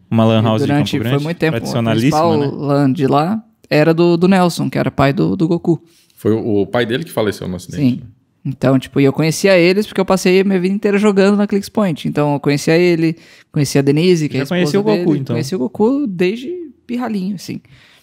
Uma 0.09 0.25
lan 0.25 0.43
house 0.43 0.63
durante 0.63 0.87
de 0.87 0.93
Campo 0.93 1.03
Grande. 1.03 1.17
foi 1.17 1.25
muito 1.25 1.39
tempo 1.39 1.57
Tradicionalíssima, 1.57 2.37
né? 2.37 2.51
LAN 2.53 2.93
de 2.93 3.07
lá, 3.09 3.43
era 3.71 3.93
do, 3.95 4.17
do 4.17 4.27
Nelson, 4.29 4.69
que 4.71 4.79
era 4.79 4.91
pai 4.91 5.13
do, 5.13 5.37
do 5.37 5.47
Goku. 5.49 5.81
Foi 6.17 6.33
o, 6.33 6.63
o 6.63 6.67
pai 6.67 6.85
dele 6.87 7.05
que 7.05 7.11
faleceu 7.13 7.47
no 7.49 7.57
acidente. 7.57 7.83
Sim. 7.83 8.01
Então, 8.45 8.79
tipo, 8.79 9.01
e 9.01 9.05
eu 9.05 9.13
conhecia 9.13 9.59
eles 9.59 9.89
porque 9.89 10.01
eu 10.01 10.05
passei 10.05 10.41
a 10.41 10.45
minha 10.45 10.61
vida 10.61 10.73
inteira 10.73 10.99
jogando 10.99 11.37
na 11.37 11.49
Clicks 11.49 11.69
Point. 11.69 12.07
Então, 12.07 12.35
eu 12.35 12.41
conhecia 12.41 12.77
ele, 12.79 13.17
conhecia 13.51 13.81
a 13.81 13.83
Denise, 13.83 14.29
que 14.29 14.37
é 14.37 14.41
a 14.43 14.45
Já 14.45 14.49
conhecia 14.49 14.79
esposa 14.79 14.95
o 14.95 14.99
Goku, 14.99 15.11
dele, 15.11 15.21
então. 15.21 15.35
Conhecia 15.35 15.57
o 15.57 15.59
Goku 15.59 16.07
desde 16.07 16.49
pirralhinho, 16.87 17.35
assim. 17.35 17.61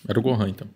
Era 0.07 0.19
o 0.19 0.21
Gohan, 0.21 0.49
então. 0.49 0.67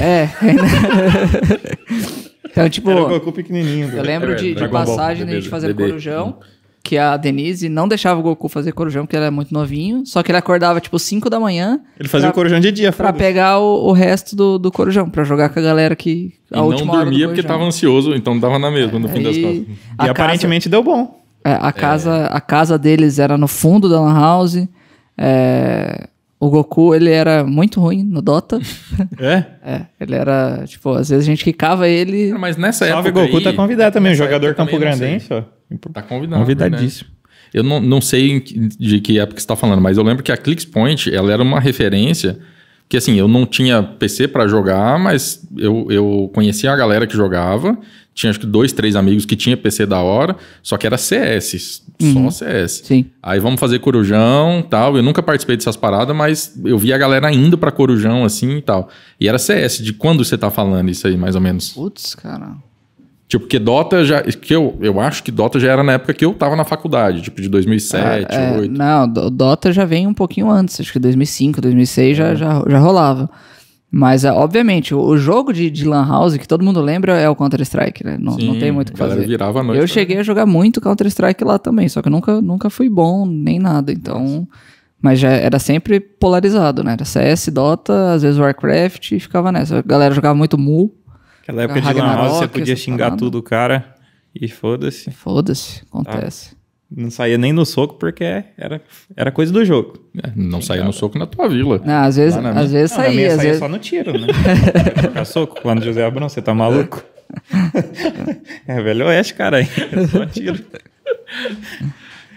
É. 0.00 0.28
então, 2.50 2.68
tipo, 2.68 2.90
Era 2.90 3.02
o 3.02 3.08
Goku 3.08 3.32
pequenininho. 3.32 3.88
eu 3.90 4.02
lembro 4.02 4.32
É, 4.32 4.34
de, 4.36 4.48
de 4.50 4.54
Dragon 4.54 4.72
Ball, 4.72 4.84
passagem 4.86 5.24
da 5.24 5.30
bebê, 5.30 5.40
gente 5.40 5.50
fazer 5.50 5.68
bebê. 5.68 5.88
corujão, 5.88 6.38
que 6.88 6.96
a 6.98 7.16
Denise 7.16 7.68
não 7.68 7.86
deixava 7.86 8.18
o 8.18 8.22
Goku 8.22 8.48
fazer 8.48 8.72
corujão 8.72 9.04
porque 9.04 9.14
ele 9.16 9.24
era 9.24 9.30
muito 9.30 9.52
novinho, 9.52 10.06
só 10.06 10.22
que 10.22 10.30
ele 10.30 10.38
acordava, 10.38 10.80
tipo, 10.80 10.98
5 10.98 11.28
da 11.28 11.38
manhã 11.38 11.80
Ele 12.00 12.08
fazia 12.08 12.28
Pra- 12.28 12.32
o 12.32 12.34
corujão 12.34 12.60
de 12.60 12.72
dia, 12.72 12.90
pra 12.92 13.12
pegar 13.12 13.58
o, 13.58 13.88
o 13.88 13.92
resto 13.92 14.34
do, 14.34 14.58
do 14.58 14.72
corujão, 14.72 15.10
pra 15.10 15.22
jogar 15.24 15.50
com 15.50 15.58
a 15.58 15.62
galera 15.62 15.94
que... 15.94 16.32
E 16.50 16.54
A 16.54 16.56
não 16.58 16.66
última 16.66 16.92
hora 16.94 17.04
do 17.04 17.10
dormia 17.10 17.26
porque 17.28 17.42
tava 17.42 17.64
ansioso, 17.64 18.14
então 18.14 18.38
dava 18.38 18.58
na 18.58 18.70
mesma, 18.70 18.98
no 18.98 19.08
fim 19.08 19.22
das 19.22 19.36
contas. 19.36 19.58
E 19.58 19.66
casa- 19.98 20.10
aparentemente 20.12 20.68
deu 20.68 20.82
bom. 20.82 21.20
É, 21.44 21.52
a, 21.60 21.70
casa, 21.72 22.26
a 22.26 22.40
casa 22.40 22.78
deles 22.78 23.18
era 23.18 23.36
no 23.38 23.46
fundo 23.48 23.88
da 23.88 24.00
Lan 24.00 24.14
House. 24.14 24.66
É, 25.16 26.08
o 26.40 26.50
Goku, 26.50 26.94
ele 26.94 27.10
era 27.10 27.44
muito 27.44 27.80
ruim 27.80 28.02
no 28.02 28.22
Dota. 28.22 28.60
É? 29.20 29.44
é, 29.64 29.86
ele 30.00 30.14
era, 30.14 30.64
tipo, 30.66 30.90
às 30.90 31.08
vezes 31.08 31.24
a 31.24 31.30
gente 31.30 31.42
quicava 31.42 31.88
ele. 31.88 32.32
Mas 32.34 32.56
nessa 32.56 32.86
Salve 32.86 33.08
época 33.08 33.24
Goku, 33.24 33.38
aí, 33.38 33.42
tá 33.42 33.52
convidado 33.52 33.92
também. 33.92 34.12
nessa 34.12 34.24
Jogador 34.24 34.54
Campo. 34.54 34.78
Grandense, 34.78 35.32
ó. 35.32 35.42
Tá 35.92 36.02
convidado. 36.02 36.40
Convidadíssimo. 36.40 37.10
verdade. 37.10 37.18
Eu 37.52 37.62
não, 37.62 37.80
não 37.80 38.00
sei 38.00 38.40
de 38.40 39.00
que 39.00 39.18
época 39.18 39.40
você 39.40 39.44
está 39.44 39.56
falando, 39.56 39.80
mas 39.80 39.96
eu 39.96 40.04
lembro 40.04 40.22
que 40.22 40.30
a 40.30 40.36
Clicks 40.36 40.64
Point, 40.64 41.12
ela 41.12 41.32
era 41.32 41.42
uma 41.42 41.58
referência 41.58 42.38
que 42.88 42.96
assim, 42.96 43.16
eu 43.16 43.28
não 43.28 43.44
tinha 43.44 43.82
PC 43.82 44.28
para 44.28 44.48
jogar, 44.48 44.98
mas 44.98 45.46
eu, 45.56 45.86
eu 45.90 46.30
conhecia 46.32 46.72
a 46.72 46.76
galera 46.76 47.06
que 47.06 47.14
jogava, 47.14 47.76
tinha 48.18 48.30
acho 48.30 48.40
que 48.40 48.46
dois, 48.46 48.72
três 48.72 48.96
amigos 48.96 49.24
que 49.24 49.36
tinha 49.36 49.56
PC 49.56 49.86
da 49.86 50.00
hora, 50.00 50.34
só 50.60 50.76
que 50.76 50.84
era 50.86 50.98
CS, 50.98 51.82
só 52.12 52.30
CS. 52.30 52.82
Sim. 52.84 53.06
Aí 53.22 53.38
vamos 53.38 53.60
fazer 53.60 53.78
corujão 53.78 54.60
tal. 54.68 54.96
Eu 54.96 55.02
nunca 55.04 55.22
participei 55.22 55.56
dessas 55.56 55.76
paradas, 55.76 56.16
mas 56.16 56.52
eu 56.64 56.76
vi 56.76 56.92
a 56.92 56.98
galera 56.98 57.32
indo 57.32 57.56
pra 57.56 57.70
corujão 57.70 58.24
assim 58.24 58.56
e 58.56 58.62
tal. 58.62 58.88
E 59.20 59.28
era 59.28 59.38
CS. 59.38 59.78
De 59.78 59.92
quando 59.92 60.24
você 60.24 60.36
tá 60.36 60.50
falando 60.50 60.90
isso 60.90 61.06
aí, 61.06 61.16
mais 61.16 61.36
ou 61.36 61.40
menos? 61.40 61.68
Putz, 61.70 62.16
cara. 62.16 62.56
Tipo, 63.28 63.44
porque 63.44 63.58
Dota 63.58 64.04
já. 64.04 64.20
Que 64.22 64.54
eu, 64.56 64.76
eu 64.80 64.98
acho 64.98 65.22
que 65.22 65.30
Dota 65.30 65.60
já 65.60 65.70
era 65.70 65.84
na 65.84 65.92
época 65.92 66.12
que 66.14 66.24
eu 66.24 66.34
tava 66.34 66.56
na 66.56 66.64
faculdade, 66.64 67.22
tipo, 67.22 67.40
de 67.40 67.48
2007, 67.48 68.26
É, 68.34 68.46
2008. 68.54 68.72
não, 68.76 69.04
o 69.26 69.30
Dota 69.30 69.72
já 69.72 69.84
vem 69.84 70.06
um 70.08 70.14
pouquinho 70.14 70.50
antes, 70.50 70.80
acho 70.80 70.92
que 70.92 70.98
2005, 70.98 71.60
2006 71.60 72.16
já, 72.16 72.34
já, 72.34 72.64
já 72.66 72.78
rolava. 72.78 73.30
Mas, 73.90 74.24
é, 74.24 74.30
obviamente, 74.30 74.94
o, 74.94 75.16
jogo 75.16 75.52
de, 75.52 75.70
de 75.70 75.84
Lan 75.86 76.06
House 76.06 76.36
que 76.36 76.46
todo 76.46 76.62
mundo 76.62 76.80
lembra 76.80 77.18
é 77.18 77.28
o 77.28 77.34
Counter-Strike, 77.34 78.04
né? 78.04 78.18
Não, 78.18 78.32
não 78.32 78.38
Sim, 78.54 78.58
tem 78.58 78.70
muito 78.70 78.90
o 78.90 78.92
que 78.92 78.98
fazer. 78.98 79.26
virava 79.26 79.60
a 79.60 79.62
noite 79.62 79.80
Eu 79.80 79.86
pra- 79.86 79.94
cheguei 79.94 80.18
a 80.18 80.22
jogar 80.22 80.44
muito 80.44 80.80
Counter-Strike 80.80 81.42
lá 81.42 81.58
também, 81.58 81.88
só 81.88 82.02
que 82.02 82.08
eu 82.08 82.12
nunca, 82.12 82.40
nunca 82.42 82.68
fui 82.68 82.88
bom 82.88 83.24
nem 83.26 83.58
nada, 83.58 83.90
então... 83.92 84.46
Mas 85.00 85.20
já 85.20 85.30
era 85.30 85.60
sempre 85.60 86.00
polarizado, 86.00 86.82
né? 86.82 86.94
Era 86.94 87.04
CS, 87.04 87.50
Dota, 87.52 88.14
às 88.14 88.22
vezes 88.22 88.36
Warcraft 88.36 89.12
e 89.12 89.20
ficava 89.20 89.52
nessa. 89.52 89.78
A 89.78 89.82
galera 89.82 90.12
jogava 90.12 90.34
muito 90.34 90.58
Mu, 90.58 90.92
Aquela 91.48 91.62
época 91.62 91.80
de 91.80 91.92
Lan 91.94 92.14
House, 92.16 92.38
você 92.38 92.48
podia 92.48 92.76
xingar 92.76 93.16
tudo 93.16 93.38
o 93.38 93.42
cara 93.42 93.94
e 94.34 94.48
foda-se. 94.48 95.10
foda-se, 95.12 95.82
acontece. 95.88 96.57
Não 96.90 97.10
saía 97.10 97.36
nem 97.36 97.52
no 97.52 97.66
soco 97.66 97.94
porque 97.96 98.24
era, 98.56 98.80
era 99.14 99.30
coisa 99.30 99.52
do 99.52 99.62
jogo. 99.64 99.98
É, 100.24 100.30
não 100.34 100.62
saía 100.62 100.82
no 100.82 100.92
soco 100.92 101.18
na 101.18 101.26
tua 101.26 101.46
vila. 101.48 101.82
Não, 101.84 101.94
às 102.04 102.16
vezes, 102.16 102.40
na 102.40 102.48
às 102.50 102.54
minha- 102.56 102.68
vezes 102.80 102.96
Não, 102.96 103.04
na 103.04 103.10
minha 103.10 103.14
saía, 103.14 103.28
às 103.28 103.36
saía 103.36 103.46
vezes... 103.48 103.58
só 103.60 103.68
no 103.68 103.78
tiro, 103.78 104.12
né? 104.18 104.26
Trocar 105.02 105.24
soco 105.26 105.60
com 105.60 105.70
o 105.74 105.80
José 105.82 106.04
Abrão, 106.04 106.28
você 106.28 106.40
tá 106.40 106.54
maluco? 106.54 107.04
é 108.66 108.82
velho 108.82 109.06
oeste, 109.06 109.34
cara. 109.34 109.60
É 109.60 110.06
só 110.06 110.24
tiro. 110.24 110.58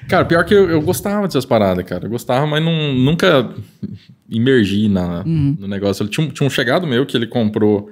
Cara, 0.09 0.25
pior 0.25 0.43
que 0.43 0.53
eu, 0.53 0.69
eu 0.69 0.81
gostava 0.81 1.27
dessas 1.27 1.45
paradas, 1.45 1.85
cara. 1.85 2.05
Eu 2.05 2.09
gostava, 2.09 2.45
mas 2.45 2.63
não, 2.63 2.93
nunca 2.93 3.49
imergi 4.29 4.89
na, 4.89 5.23
Uhum. 5.25 5.55
no 5.59 5.67
negócio. 5.67 6.03
Ele 6.03 6.09
tinha, 6.09 6.27
um- 6.27 6.29
tinha 6.29 6.45
um 6.45 6.49
chegado 6.49 6.85
meu 6.85 7.05
que 7.05 7.15
ele 7.15 7.27
comprou 7.27 7.89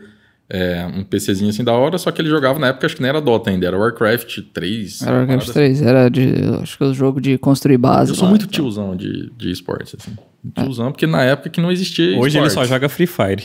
é, 0.50 0.86
um 0.96 1.04
PCzinho 1.04 1.50
assim 1.52 1.64
da 1.64 1.74
hora, 1.74 1.98
só 1.98 2.10
que 2.12 2.22
ele 2.22 2.30
jogava 2.30 2.58
na 2.60 2.68
época, 2.68 2.88
acho 2.88 2.96
que 2.96 3.02
nem 3.02 3.10
era 3.10 3.22
Dota 3.22 3.50
ainda, 3.52 3.68
era 3.68 3.78
Warcraft 3.78 4.40
3. 4.54 5.02
Era 5.04 5.12
Warcraft 5.18 5.40
parada 5.48 5.54
3, 5.54 5.82
era 5.82 6.10
de, 6.10 6.34
acho 6.62 6.78
que 6.78 6.84
o 6.84 6.94
jogo 6.94 7.22
de 7.22 7.38
construir 7.38 7.78
base. 7.78 8.12
Eu 8.12 8.16
sou 8.16 8.24
lá, 8.26 8.30
muito 8.32 8.44
então. 8.46 8.54
tiozão 8.54 8.96
de, 8.96 9.32
de 9.38 9.52
esportes, 9.52 9.96
assim. 10.00 10.16
Tiozão, 10.56 10.92
porque 10.92 11.06
na 11.06 11.22
época 11.24 11.50
que 11.50 11.60
não 11.62 11.72
existia 11.72 12.18
Hoje 12.18 12.38
ele 12.38 12.48
esportes. 12.48 12.54
só 12.54 12.66
joga 12.66 12.88
Free 12.90 13.06
Fire. 13.08 13.44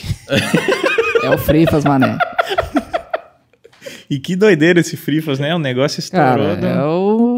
É 1.24 1.30
o 1.30 1.38
Frifas, 1.38 1.84
mané. 1.84 2.16
E 4.10 4.18
que 4.18 4.36
doideira 4.36 4.80
esse 4.80 4.96
Free 4.98 5.22
Fire, 5.22 5.40
né? 5.40 5.54
O 5.54 5.58
negócio 5.58 5.98
estourou. 5.98 6.26
Cara, 6.54 6.56
do- 6.56 6.66
é 6.66 6.84
o, 6.84 7.33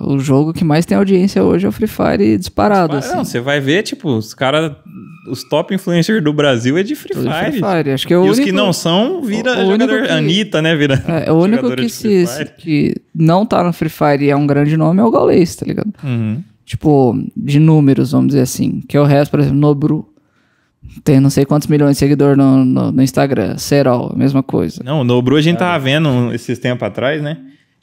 o 0.00 0.18
jogo 0.18 0.52
que 0.52 0.64
mais 0.64 0.84
tem 0.86 0.96
audiência 0.96 1.42
hoje 1.42 1.66
é 1.66 1.68
o 1.68 1.72
Free 1.72 1.86
Fire 1.88 2.36
disparado, 2.38 2.96
assim. 2.96 3.14
Não, 3.14 3.24
você 3.24 3.40
vai 3.40 3.60
ver, 3.60 3.82
tipo, 3.82 4.08
os 4.10 4.32
caras. 4.34 4.72
Os 5.28 5.42
top 5.42 5.74
influencers 5.74 6.22
do 6.22 6.32
Brasil 6.32 6.78
é 6.78 6.84
de 6.84 6.94
Free 6.94 7.12
Tudo 7.12 7.28
Fire. 7.28 7.50
Free 7.50 7.60
Fire. 7.60 7.90
Acho 7.90 8.06
que 8.06 8.14
é 8.14 8.18
o 8.18 8.26
E 8.26 8.30
os 8.30 8.36
único, 8.36 8.46
que 8.46 8.56
não 8.56 8.72
são, 8.72 9.20
vira 9.22 9.58
o 9.66 9.72
jogador. 9.72 10.02
que- 10.04 10.08
Anitta, 10.12 10.62
né? 10.62 10.76
Vira. 10.76 11.02
É, 11.26 11.32
o 11.32 11.36
único 11.36 11.68
que, 11.74 11.88
se, 11.88 12.24
que 12.58 12.94
não 13.12 13.44
tá 13.44 13.64
no 13.64 13.72
Free 13.72 13.88
Fire 13.88 14.24
e 14.24 14.30
é 14.30 14.36
um 14.36 14.46
grande 14.46 14.76
nome 14.76 15.00
é 15.00 15.04
o 15.04 15.10
Gaules, 15.10 15.56
tá 15.56 15.66
ligado? 15.66 15.92
Uhum. 16.04 16.40
Tipo, 16.64 17.18
de 17.36 17.58
números, 17.58 18.12
vamos 18.12 18.28
dizer 18.28 18.42
assim. 18.42 18.80
Que 18.88 18.96
é 18.96 19.00
o 19.00 19.04
resto, 19.04 19.30
por 19.32 19.40
exemplo, 19.40 19.58
Nobru. 19.58 20.08
Tem 21.02 21.18
não 21.18 21.30
sei 21.30 21.44
quantos 21.44 21.66
milhões 21.66 21.92
de 21.96 21.98
seguidores 21.98 22.38
no, 22.38 22.64
no, 22.64 22.92
no 22.92 23.02
Instagram. 23.02 23.58
Serol, 23.58 24.12
a 24.14 24.16
mesma 24.16 24.42
coisa. 24.44 24.80
Não, 24.84 25.02
no 25.02 25.20
Bru 25.20 25.34
a 25.36 25.40
gente 25.40 25.58
tava 25.58 25.76
vendo 25.82 26.32
esses 26.32 26.56
tempos 26.60 26.86
atrás, 26.86 27.20
né? 27.20 27.36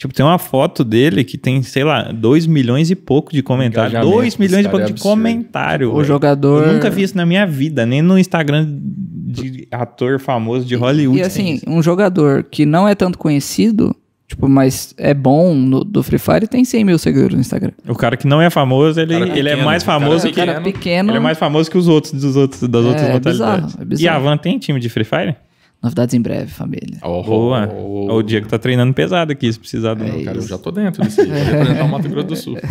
Tipo, 0.04 0.14
tem 0.14 0.26
uma 0.26 0.38
foto 0.38 0.84
dele 0.84 1.24
que 1.24 1.38
tem, 1.38 1.64
sei 1.64 1.86
lá, 1.86 2.12
2 2.12 2.46
milhões 2.46 2.92
e 2.92 2.96
pouco 2.96 3.32
de 3.32 3.42
comentários. 3.42 3.94
Engajamento, 3.94 4.18
2 4.18 4.36
milhões 4.36 4.66
e 4.66 4.70
pouco 4.70 4.78
cara 4.80 4.90
é 4.90 4.94
de 4.94 5.02
comentário. 5.02 5.90
O 5.92 5.96
velho. 5.96 6.04
jogador- 6.06 6.68
Eu 6.68 6.74
nunca 6.74 6.90
vi 6.90 7.04
isso 7.04 7.16
na 7.16 7.26
minha 7.26 7.48
vida, 7.48 7.86
nem 7.86 8.02
no 8.02 8.20
Instagram 8.20 8.68
de 8.70 9.66
ator 9.72 10.20
famoso 10.20 10.66
de 10.66 10.76
Hollywood. 10.76 11.20
E 11.20 11.22
tem 11.22 11.28
assim, 11.56 11.62
um 11.66 11.82
jogador 11.82 12.44
que 12.44 12.66
não 12.66 12.86
é 12.86 12.94
tanto 12.96 13.18
conhecido, 13.18 13.96
tipo, 14.28 14.50
mas 14.50 14.94
é 14.98 15.14
bom 15.14 15.56
no, 15.56 15.86
do 15.86 16.04
Free 16.04 16.20
Fire, 16.20 16.48
tem 16.50 16.66
100 16.66 16.84
mil 16.84 16.98
seguidores 16.98 17.34
no 17.36 17.40
Instagram. 17.40 17.72
O 17.88 17.96
cara 17.96 18.18
que 18.18 18.28
não 18.28 18.42
é 18.42 18.50
famoso, 18.50 19.00
ele, 19.00 19.14
Cara 19.14 19.26
ele 19.38 19.48
é 19.48 19.52
pequeno, 19.54 19.64
mais 19.66 19.84
cara 19.84 20.00
famoso 20.02 20.28
o 20.28 20.30
que. 20.32 20.36
cara 20.36 20.60
pequeno. 20.60 21.10
Ele 21.12 21.18
é 21.18 21.22
mais 21.22 21.38
famoso 21.38 21.72
que 21.72 21.78
os 21.78 21.88
outros 21.88 22.12
dos 22.12 22.36
outros 22.36 22.62
das 22.68 22.84
É, 22.84 22.88
outras 22.90 23.06
é 23.08 23.14
modalidades. 23.14 23.38
bizarro, 23.40 23.80
é 23.80 23.82
E 23.82 23.86
bizarro. 23.86 24.18
a 24.18 24.20
Van 24.20 24.38
tem 24.38 24.60
time 24.60 24.80
de 24.82 24.90
Free 24.90 25.06
Fire? 25.06 25.36
Novidades 25.84 26.15
em 26.15 26.22
breve, 26.22 26.49
família. 26.49 26.97
Oh, 27.03 27.22
Boa. 27.22 27.69
oh, 27.73 28.14
O 28.15 28.23
Diego 28.23 28.47
tá 28.47 28.57
treinando 28.57 28.93
pesado 28.93 29.34
aqui, 29.34 29.51
se 29.51 29.60
precisar 29.60 29.93
do. 29.95 30.05
É 30.05 30.23
Cara, 30.23 30.38
eu 30.38 30.41
já 30.41 30.57
tô 30.57 30.72
dentro 30.72 31.03
disso 31.03 31.19
aí. 31.22 31.27
Vou 31.27 31.35
representar 31.43 31.84
o 31.84 31.88
Mato 31.89 32.10
Grosso 32.10 32.27
do 32.27 32.35
Sul. 32.38 32.57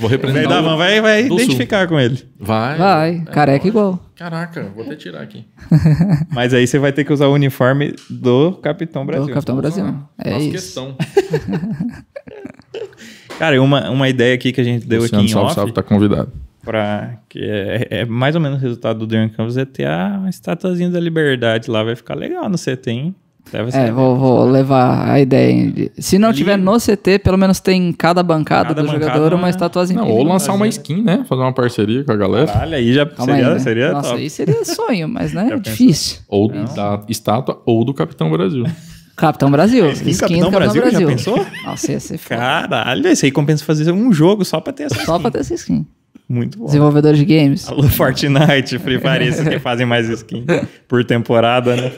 Vou 0.00 0.08
O 0.08 0.10
representar 0.10 0.62
da 0.62 0.74
o- 0.74 0.76
vai, 0.76 1.00
vai 1.00 1.22
do 1.24 1.28
Sul. 1.28 1.38
identificar 1.38 1.86
com 1.86 2.00
ele. 2.00 2.20
Vai. 2.40 2.76
Vai, 2.76 3.22
É, 3.24 3.30
careca 3.30 3.52
lógico. 3.64 3.68
igual. 3.68 4.00
Caraca, 4.16 4.64
vou 4.74 4.84
até 4.84 4.96
tirar 4.96 5.20
aqui. 5.22 5.44
Mas 6.32 6.52
aí 6.52 6.66
você 6.66 6.78
vai 6.78 6.92
ter 6.92 7.04
que 7.04 7.12
usar 7.12 7.28
o 7.28 7.32
uniforme 7.34 7.94
do 8.10 8.52
Capitão 8.54 9.06
Brasil. 9.06 9.26
Do 9.28 9.32
Capitão 9.34 9.56
Brasil. 9.56 9.86
É 10.18 10.30
Faço 10.30 10.42
isso. 10.42 10.50
questão. 10.52 10.96
Cara, 13.38 13.60
uma, 13.62 13.90
uma 13.90 14.08
ideia 14.08 14.34
aqui 14.34 14.52
que 14.52 14.60
a 14.60 14.64
gente 14.64 14.86
deu 14.86 15.02
Luciano, 15.02 15.22
aqui 15.22 15.30
em 15.30 15.32
salve, 15.32 15.46
off, 15.46 15.54
salve, 15.54 15.72
tá 15.72 15.82
convidado. 15.82 16.32
Pra, 16.66 17.14
que 17.28 17.38
é, 17.42 17.86
é 17.90 18.04
mais 18.04 18.34
ou 18.34 18.40
menos 18.42 18.58
o 18.58 18.60
resultado 18.60 18.98
do 18.98 19.06
Dream 19.06 19.30
Campus, 19.30 19.56
é 19.56 19.64
ter 19.64 19.86
a 19.86 20.22
estatuazinha 20.28 20.90
da 20.90 21.00
liberdade 21.00 21.70
lá, 21.70 21.82
vai 21.82 21.96
ficar 21.96 22.14
legal 22.14 22.48
no 22.50 22.58
CT, 22.58 22.90
hein? 22.90 23.14
É, 23.72 23.92
vou, 23.92 24.16
vou 24.16 24.44
levar 24.50 25.08
a 25.08 25.20
ideia. 25.20 25.70
de- 25.70 25.92
Se 26.00 26.18
não 26.18 26.32
tiver 26.32 26.56
no 26.58 26.78
CT, 26.80 27.20
pelo 27.20 27.38
menos 27.38 27.60
tem 27.60 27.90
em 27.90 27.92
cada 27.92 28.20
bancada 28.20 28.70
Cada 28.70 28.82
do 28.82 28.88
bancada 28.88 29.04
jogador 29.06 29.32
uma 29.34 29.42
uma- 29.44 29.50
estatuazinha. 29.50 30.00
Não, 30.00 30.10
ou 30.10 30.24
lançar 30.24 30.52
uma 30.52 30.66
skin, 30.66 31.00
né? 31.00 31.24
Fazer 31.28 31.42
uma 31.42 31.52
parceria 31.52 32.02
com 32.02 32.10
a 32.10 32.16
galera. 32.16 32.46
Caralho, 32.48 32.74
aí 32.74 32.92
já 32.92 33.06
Calma 33.06 33.32
seria, 33.32 33.46
aí, 33.48 33.52
né? 33.54 33.58
seria 33.60 33.92
Nossa, 33.92 34.08
top. 34.10 34.20
aí 34.20 34.28
seria 34.30 34.64
sonho, 34.64 35.08
mas 35.08 35.32
né, 35.32 35.48
é 35.54 35.58
difícil. 35.60 36.18
Ou 36.26 36.48
da 36.48 37.00
estátua 37.08 37.62
ou 37.64 37.84
do 37.84 37.94
Capitão 37.94 38.28
Brasil. 38.32 38.64
Capitão 39.16 39.48
Brasil. 39.48 39.90
Skin 39.92 40.10
Skin, 40.10 40.20
Capitão 40.40 40.50
do 40.50 40.58
Capitão 40.58 40.72
Brasil, 40.82 40.82
Brasil. 40.82 41.00
já 41.08 41.14
pensou? 41.16 41.46
Nossa, 41.64 41.92
ia 41.92 42.00
ser 42.00 42.18
foda. 42.18 42.40
Caralho, 42.40 43.08
isso 43.08 43.24
aí 43.24 43.30
compensa 43.30 43.64
fazer 43.64 43.92
um 43.92 44.12
jogo 44.12 44.44
só 44.44 44.60
pra 44.60 44.72
ter 44.72 44.82
essa 44.82 45.04
Só 45.04 45.20
pra 45.20 45.30
ter 45.30 45.38
essa 45.38 45.54
skin. 45.54 45.86
Muito 46.28 46.58
bom. 46.58 46.66
Desenvolvedores 46.66 47.18
de 47.18 47.24
games. 47.24 47.68
Alô, 47.68 47.84
Fortnite, 47.84 48.78
Free 48.78 48.98
Fire, 48.98 49.24
esses 49.26 49.46
que 49.48 49.58
fazem 49.60 49.86
mais 49.86 50.08
skin 50.08 50.44
por 50.88 51.04
temporada, 51.04 51.76
né? 51.76 51.92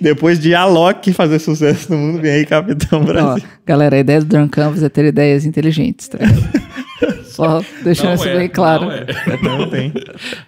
Depois 0.00 0.38
de 0.38 0.54
Alok 0.54 1.12
fazer 1.12 1.38
sucesso 1.38 1.90
no 1.92 1.98
mundo, 1.98 2.20
vem 2.20 2.30
aí 2.30 2.46
Capitão 2.46 3.00
Ó, 3.00 3.04
Brasil. 3.04 3.44
galera, 3.64 3.96
a 3.96 3.98
ideia 4.00 4.20
do 4.20 4.26
Drunk 4.26 4.50
Canvas 4.50 4.82
é 4.82 4.88
ter 4.88 5.04
ideias 5.06 5.44
inteligentes, 5.46 6.08
tá? 6.08 6.18
Só 7.24 7.62
deixando 7.82 8.08
Não 8.08 8.14
isso 8.14 8.28
é, 8.28 8.36
bem 8.36 8.48
claro. 8.48 8.84
não 8.84 8.92
é. 8.92 9.06
Não 9.42 9.70
tem. 9.70 9.92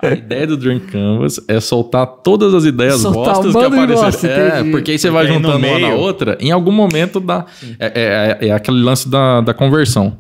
A 0.03 0.09
ideia 0.11 0.47
do 0.47 0.57
Drink 0.57 0.87
Canvas 0.93 1.41
é 1.49 1.59
soltar 1.59 2.07
todas 2.23 2.53
as 2.53 2.65
ideias 2.67 3.01
Soltar 3.01 3.35
bostas 3.37 3.55
um 3.55 3.59
que 3.59 3.69
bosta, 3.71 3.83
aparecerem. 3.97 4.37
É, 4.45 4.49
entendi. 4.59 4.71
porque 4.71 4.91
aí 4.91 4.99
você 4.99 5.09
vai 5.11 5.27
Porque 5.27 5.39
juntando 5.43 5.67
uma 5.67 5.79
na 5.79 5.95
outra, 5.95 6.37
em 6.39 6.51
algum 6.51 6.71
momento 6.73 7.21
dá. 7.21 7.47
É, 7.81 8.39
é- 8.43 8.49
é 8.49 8.53
aquele 8.53 8.83
lance 8.83 9.09
da, 9.09 9.41
da 9.41 9.55
conversão. 9.55 10.19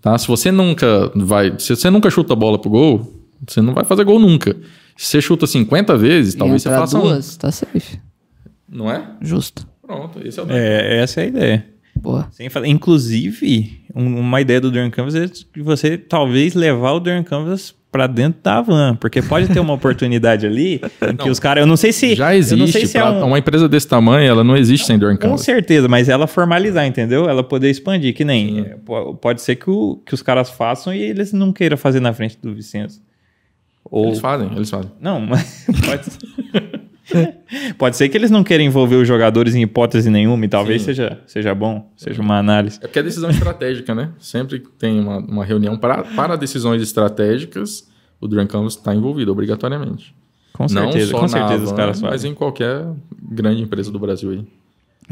Tá? 0.00 0.16
Se 0.18 0.26
você 0.28 0.50
nunca 0.50 1.10
vai. 1.16 1.54
Se 1.58 1.74
você 1.74 1.90
nunca 1.90 2.10
chuta 2.10 2.32
a 2.32 2.36
bola 2.36 2.58
pro 2.58 2.70
gol, 2.70 3.22
você 3.46 3.60
não 3.60 3.74
vai 3.74 3.84
fazer 3.84 4.04
gol 4.04 4.18
nunca. 4.18 4.54
Se 4.96 5.06
você 5.06 5.20
chuta 5.22 5.46
50 5.46 5.96
vezes, 5.96 6.34
E 6.34 6.38
talvez 6.38 6.62
você 6.62 6.68
faça 6.70 6.98
duas, 6.98 7.36
tá 7.36 7.50
safe. 7.52 7.96
um. 8.70 8.78
Não 8.78 8.90
é? 8.90 9.10
Justo. 9.20 9.66
Pronto, 9.82 10.20
esse 10.26 10.38
é 10.38 10.42
o 10.42 10.46
É, 10.50 10.98
essa 11.00 11.20
é 11.20 11.24
a 11.24 11.26
ideia. 11.26 11.66
Boa. 11.96 12.28
Sem 12.30 12.48
falar- 12.48 12.66
Inclusive, 12.68 13.80
um- 13.94 14.18
uma 14.20 14.40
ideia 14.40 14.60
do 14.60 14.70
Durham 14.70 14.90
Canvas 14.90 15.14
é 15.14 15.26
de 15.26 15.46
você 15.62 15.96
talvez 15.98 16.54
levar 16.54 16.92
o 16.92 17.00
Durham 17.00 17.24
Canvas 17.24 17.74
pra 17.90 18.06
dentro 18.06 18.40
da 18.42 18.60
van, 18.60 18.94
porque 18.96 19.22
pode 19.22 19.48
ter 19.48 19.58
uma 19.60 19.72
oportunidade 19.72 20.46
ali 20.46 20.80
em 21.10 21.16
que 21.16 21.30
os 21.30 21.38
caras, 21.40 21.62
eu 21.62 21.66
não 21.66 21.76
sei 21.76 21.90
se 21.92 22.14
Já 22.14 22.34
eu 22.34 22.38
não 22.38 22.66
sei 22.66 22.82
existe. 22.82 22.88
se 22.88 22.98
é 22.98 23.04
um- 23.04 23.24
Uma 23.26 23.38
empresa 23.38 23.66
desse 23.68 23.88
tamanho, 23.88 24.28
ela 24.28 24.44
não 24.44 24.56
existe 24.56 24.86
sem 24.86 24.98
Drink 24.98 25.16
Com 25.16 25.28
Canvas. 25.28 25.40
certeza, 25.40 25.88
mas 25.88 26.08
ela 26.08 26.26
formalizar, 26.26 26.86
entendeu? 26.86 27.28
Ela 27.28 27.42
poder 27.42 27.70
expandir, 27.70 28.14
que 28.14 28.24
nem. 28.24 28.60
é, 28.60 28.76
po- 28.84 29.14
Pode 29.14 29.40
ser 29.40 29.56
que, 29.56 29.70
o- 29.70 30.00
que 30.04 30.12
os 30.12 30.20
caras 30.22 30.50
façam 30.50 30.92
e 30.92 31.00
eles 31.00 31.32
não 31.32 31.50
queiram 31.52 31.76
fazer 31.78 32.00
na 32.00 32.12
frente 32.12 32.36
do 32.42 32.54
Vicenço. 32.54 33.00
Ou. 33.90 34.08
Eles 34.08 34.20
fazem, 34.20 34.50
eles 34.54 34.68
fazem. 34.68 34.90
Não, 35.00 35.18
mas 35.18 35.64
pode, 35.86 36.04
pode 37.78 37.96
ser 37.96 38.08
que 38.08 38.16
eles 38.16 38.30
não 38.30 38.44
queiram 38.44 38.64
envolver 38.64 38.96
os 38.96 39.06
jogadores 39.06 39.54
em 39.54 39.62
hipótese 39.62 40.10
nenhuma 40.10 40.44
e 40.44 40.48
talvez 40.48 40.82
Sim. 40.82 40.86
seja, 40.86 41.20
seja 41.26 41.54
bom, 41.54 41.90
seja 41.96 42.20
uma 42.20 42.38
análise. 42.38 42.78
É 42.82 42.86
porque 42.86 42.98
é 42.98 43.02
decisão 43.02 43.30
estratégica, 43.30 43.94
né? 43.94 44.10
Sempre 44.18 44.60
que 44.60 44.70
tem 44.70 45.00
uma, 45.00 45.18
uma 45.18 45.44
reunião 45.44 45.76
para, 45.76 46.02
para 46.04 46.36
decisões 46.36 46.82
estratégicas, 46.82 47.88
o 48.20 48.26
Drunk 48.26 48.50
Canvas 48.50 48.74
está 48.74 48.94
envolvido, 48.94 49.32
obrigatoriamente. 49.32 50.14
Com 50.52 50.68
certeza, 50.68 50.98
Não 50.98 51.06
só 51.06 51.20
com 51.20 51.28
certeza 51.28 51.58
na 51.58 51.64
os 51.64 51.72
caras 51.72 52.00
mas 52.00 52.10
fazem. 52.10 52.32
em 52.32 52.34
qualquer 52.34 52.84
grande 53.22 53.62
empresa 53.62 53.92
do 53.92 53.98
Brasil 53.98 54.30
aí. 54.30 54.44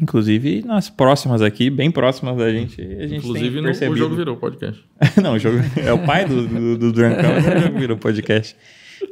Inclusive 0.01 0.63
nas 0.63 0.91
próximas 0.91 1.41
aqui, 1.41 1.71
bem 1.71 1.91
próximas 1.91 2.37
da 2.37 2.51
gente, 2.51 2.81
a 2.81 3.07
gente 3.07 3.19
Inclusive, 3.19 3.61
no, 3.63 3.71
o 3.71 3.97
jogo 3.97 4.15
virou 4.15 4.37
podcast. 4.37 4.85
não, 5.23 5.35
o 5.35 5.39
jogo 5.39 5.59
é 5.77 5.93
o 5.93 5.99
pai 6.05 6.27
do, 6.27 6.47
do, 6.77 6.93
do 6.93 7.01
mas 7.01 7.47
o 7.47 7.61
jogo 7.67 7.79
virou 7.79 7.97
podcast. 7.97 8.55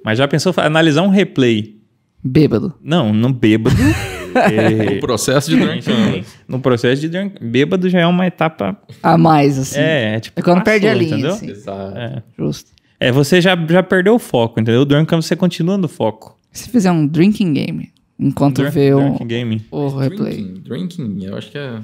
Mas 0.04 0.18
já 0.18 0.28
pensou 0.28 0.52
analisar 0.58 1.02
um 1.02 1.08
replay? 1.08 1.83
Bêbado. 2.24 2.72
Não, 2.82 3.12
no 3.12 3.32
bêbado. 3.32 3.76
O 3.76 4.38
é, 4.38 4.98
processo 4.98 5.50
de 5.50 5.56
Drunk 5.58 6.24
no 6.48 6.58
processo 6.58 7.00
de 7.00 7.08
drunk, 7.08 7.36
bêbado 7.44 7.88
já 7.88 8.00
é 8.00 8.06
uma 8.06 8.26
etapa. 8.26 8.76
A 9.02 9.18
mais, 9.18 9.58
assim. 9.58 9.78
É, 9.78 10.14
é 10.16 10.20
tipo. 10.20 10.40
É 10.40 10.42
quando 10.42 10.62
perde 10.64 10.88
a 10.88 10.90
passou, 10.92 11.02
linha, 11.04 11.14
entendeu? 11.14 11.32
assim. 11.34 11.50
Exato. 11.50 11.98
É. 11.98 12.22
Justo. 12.38 12.70
É, 12.98 13.12
você 13.12 13.40
já, 13.40 13.54
já 13.68 13.82
perdeu 13.82 14.14
o 14.14 14.18
foco, 14.18 14.58
entendeu? 14.58 14.80
O 14.80 14.84
Drunk 14.84 15.14
você 15.14 15.36
continua 15.36 15.76
no 15.76 15.86
foco. 15.86 16.38
Se 16.50 16.70
fizer 16.70 16.90
um 16.90 17.06
drinking 17.06 17.52
game, 17.52 17.92
enquanto 18.18 18.56
Drunk- 18.62 18.74
vê 18.74 18.94
o, 18.94 19.18
Game. 19.24 19.62
o 19.70 19.88
replay. 19.88 20.36
Drinking, 20.36 20.62
drinking, 20.62 21.24
eu 21.26 21.36
acho 21.36 21.50
que 21.50 21.58
é 21.58 21.80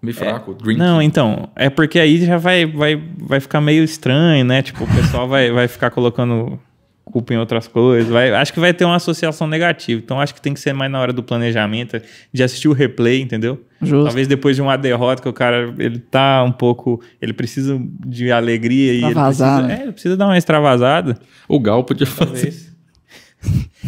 meio 0.00 0.16
fraco. 0.16 0.54
Drinking. 0.54 0.78
Não, 0.78 1.02
então, 1.02 1.48
é 1.54 1.68
porque 1.68 1.98
aí 1.98 2.24
já 2.24 2.38
vai, 2.38 2.64
vai, 2.64 3.00
vai 3.18 3.40
ficar 3.40 3.60
meio 3.60 3.84
estranho, 3.84 4.44
né? 4.44 4.62
Tipo, 4.62 4.84
o 4.84 4.86
pessoal 4.86 5.26
vai, 5.28 5.50
vai 5.50 5.68
ficar 5.68 5.90
colocando 5.90 6.58
culpa 7.04 7.34
em 7.34 7.36
outras 7.36 7.68
coisas. 7.68 8.10
Vai, 8.10 8.32
acho 8.32 8.52
que 8.52 8.58
vai 8.58 8.72
ter 8.72 8.84
uma 8.84 8.96
associação 8.96 9.46
negativa. 9.46 10.00
Então, 10.02 10.20
acho 10.20 10.34
que 10.34 10.40
tem 10.40 10.54
que 10.54 10.60
ser 10.60 10.72
mais 10.72 10.90
na 10.90 11.00
hora 11.00 11.12
do 11.12 11.22
planejamento, 11.22 12.00
de 12.32 12.42
assistir 12.42 12.68
o 12.68 12.72
replay, 12.72 13.20
entendeu? 13.20 13.62
Justo. 13.80 14.04
Talvez 14.04 14.26
depois 14.26 14.56
de 14.56 14.62
uma 14.62 14.76
derrota 14.76 15.22
que 15.22 15.28
o 15.28 15.32
cara, 15.32 15.72
ele 15.78 15.98
tá 15.98 16.42
um 16.42 16.52
pouco... 16.52 17.00
Ele 17.20 17.32
precisa 17.32 17.80
de 18.06 18.32
alegria 18.32 18.92
e 18.92 18.96
ele 18.96 19.06
Extravasar, 19.06 19.58
precisa, 19.58 19.68
né? 19.68 19.80
é, 19.80 19.82
ele 19.84 19.92
precisa 19.92 20.16
dar 20.16 20.26
uma 20.26 20.38
extravasada. 20.38 21.18
O 21.48 21.60
Gal 21.60 21.84
podia 21.84 22.06
fazer. 22.06 22.32
Talvez. 22.32 22.74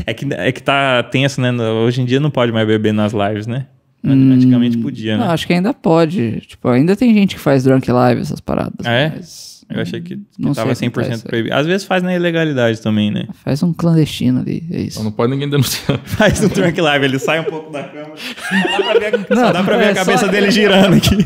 É 0.06 0.12
que, 0.12 0.26
é 0.34 0.52
que 0.52 0.62
tá 0.62 1.02
tenso, 1.02 1.40
né? 1.40 1.50
Hoje 1.52 2.02
em 2.02 2.04
dia 2.04 2.20
não 2.20 2.30
pode 2.30 2.52
mais 2.52 2.66
beber 2.66 2.92
nas 2.92 3.12
lives, 3.12 3.46
né? 3.46 3.66
Antigamente 4.04 4.78
podia, 4.78 5.16
né? 5.16 5.24
Não, 5.24 5.32
acho 5.32 5.46
que 5.46 5.52
ainda 5.52 5.74
pode. 5.74 6.42
Tipo, 6.42 6.68
ainda 6.68 6.94
tem 6.94 7.12
gente 7.12 7.34
que 7.34 7.40
faz 7.40 7.64
drunk 7.64 7.90
live, 7.90 8.20
essas 8.20 8.40
paradas. 8.40 8.84
Ah, 8.84 8.92
é? 8.92 9.12
Mas 9.16 9.55
Eu 9.68 9.82
achei 9.82 10.00
que, 10.00 10.16
que 10.16 10.22
Não 10.38 10.54
tava 10.54 10.74
sei 10.76 10.88
como 10.88 11.04
tá 11.04 11.10
100% 11.10 11.14
isso 11.14 11.24
aí. 11.26 11.28
proibido. 11.30 11.54
Às 11.56 11.66
vezes 11.66 11.84
faz 11.86 12.02
na 12.02 12.14
ilegalidade 12.14 12.80
também, 12.80 13.10
né? 13.10 13.26
faz 13.44 13.62
um 13.62 13.72
clandestino 13.72 14.40
ali, 14.40 14.64
é 14.70 14.80
isso. 14.82 14.90
Então 14.98 15.04
não 15.04 15.10
pode 15.12 15.32
ninguém 15.32 15.48
denunciar. 15.50 15.98
Faz 16.06 16.40
um 16.42 16.48
drunk 16.48 16.80
live, 16.80 17.04
ele 17.04 17.18
sai 17.18 17.40
um 17.40 17.44
pouco 17.44 17.70
da 17.72 17.82
câmera. 17.84 18.14
Só 18.16 18.78
dá 18.78 18.84
pra 18.84 18.98
ver, 19.00 19.14
a- 19.14 19.34
Não, 19.34 19.52
dá 19.52 19.64
pra 19.64 19.76
ver 19.76 19.84
é 19.86 19.90
a 19.90 19.94
cabeça 19.94 20.28
dele 20.28 20.50
girando 20.52 20.94
aqui. 20.96 21.16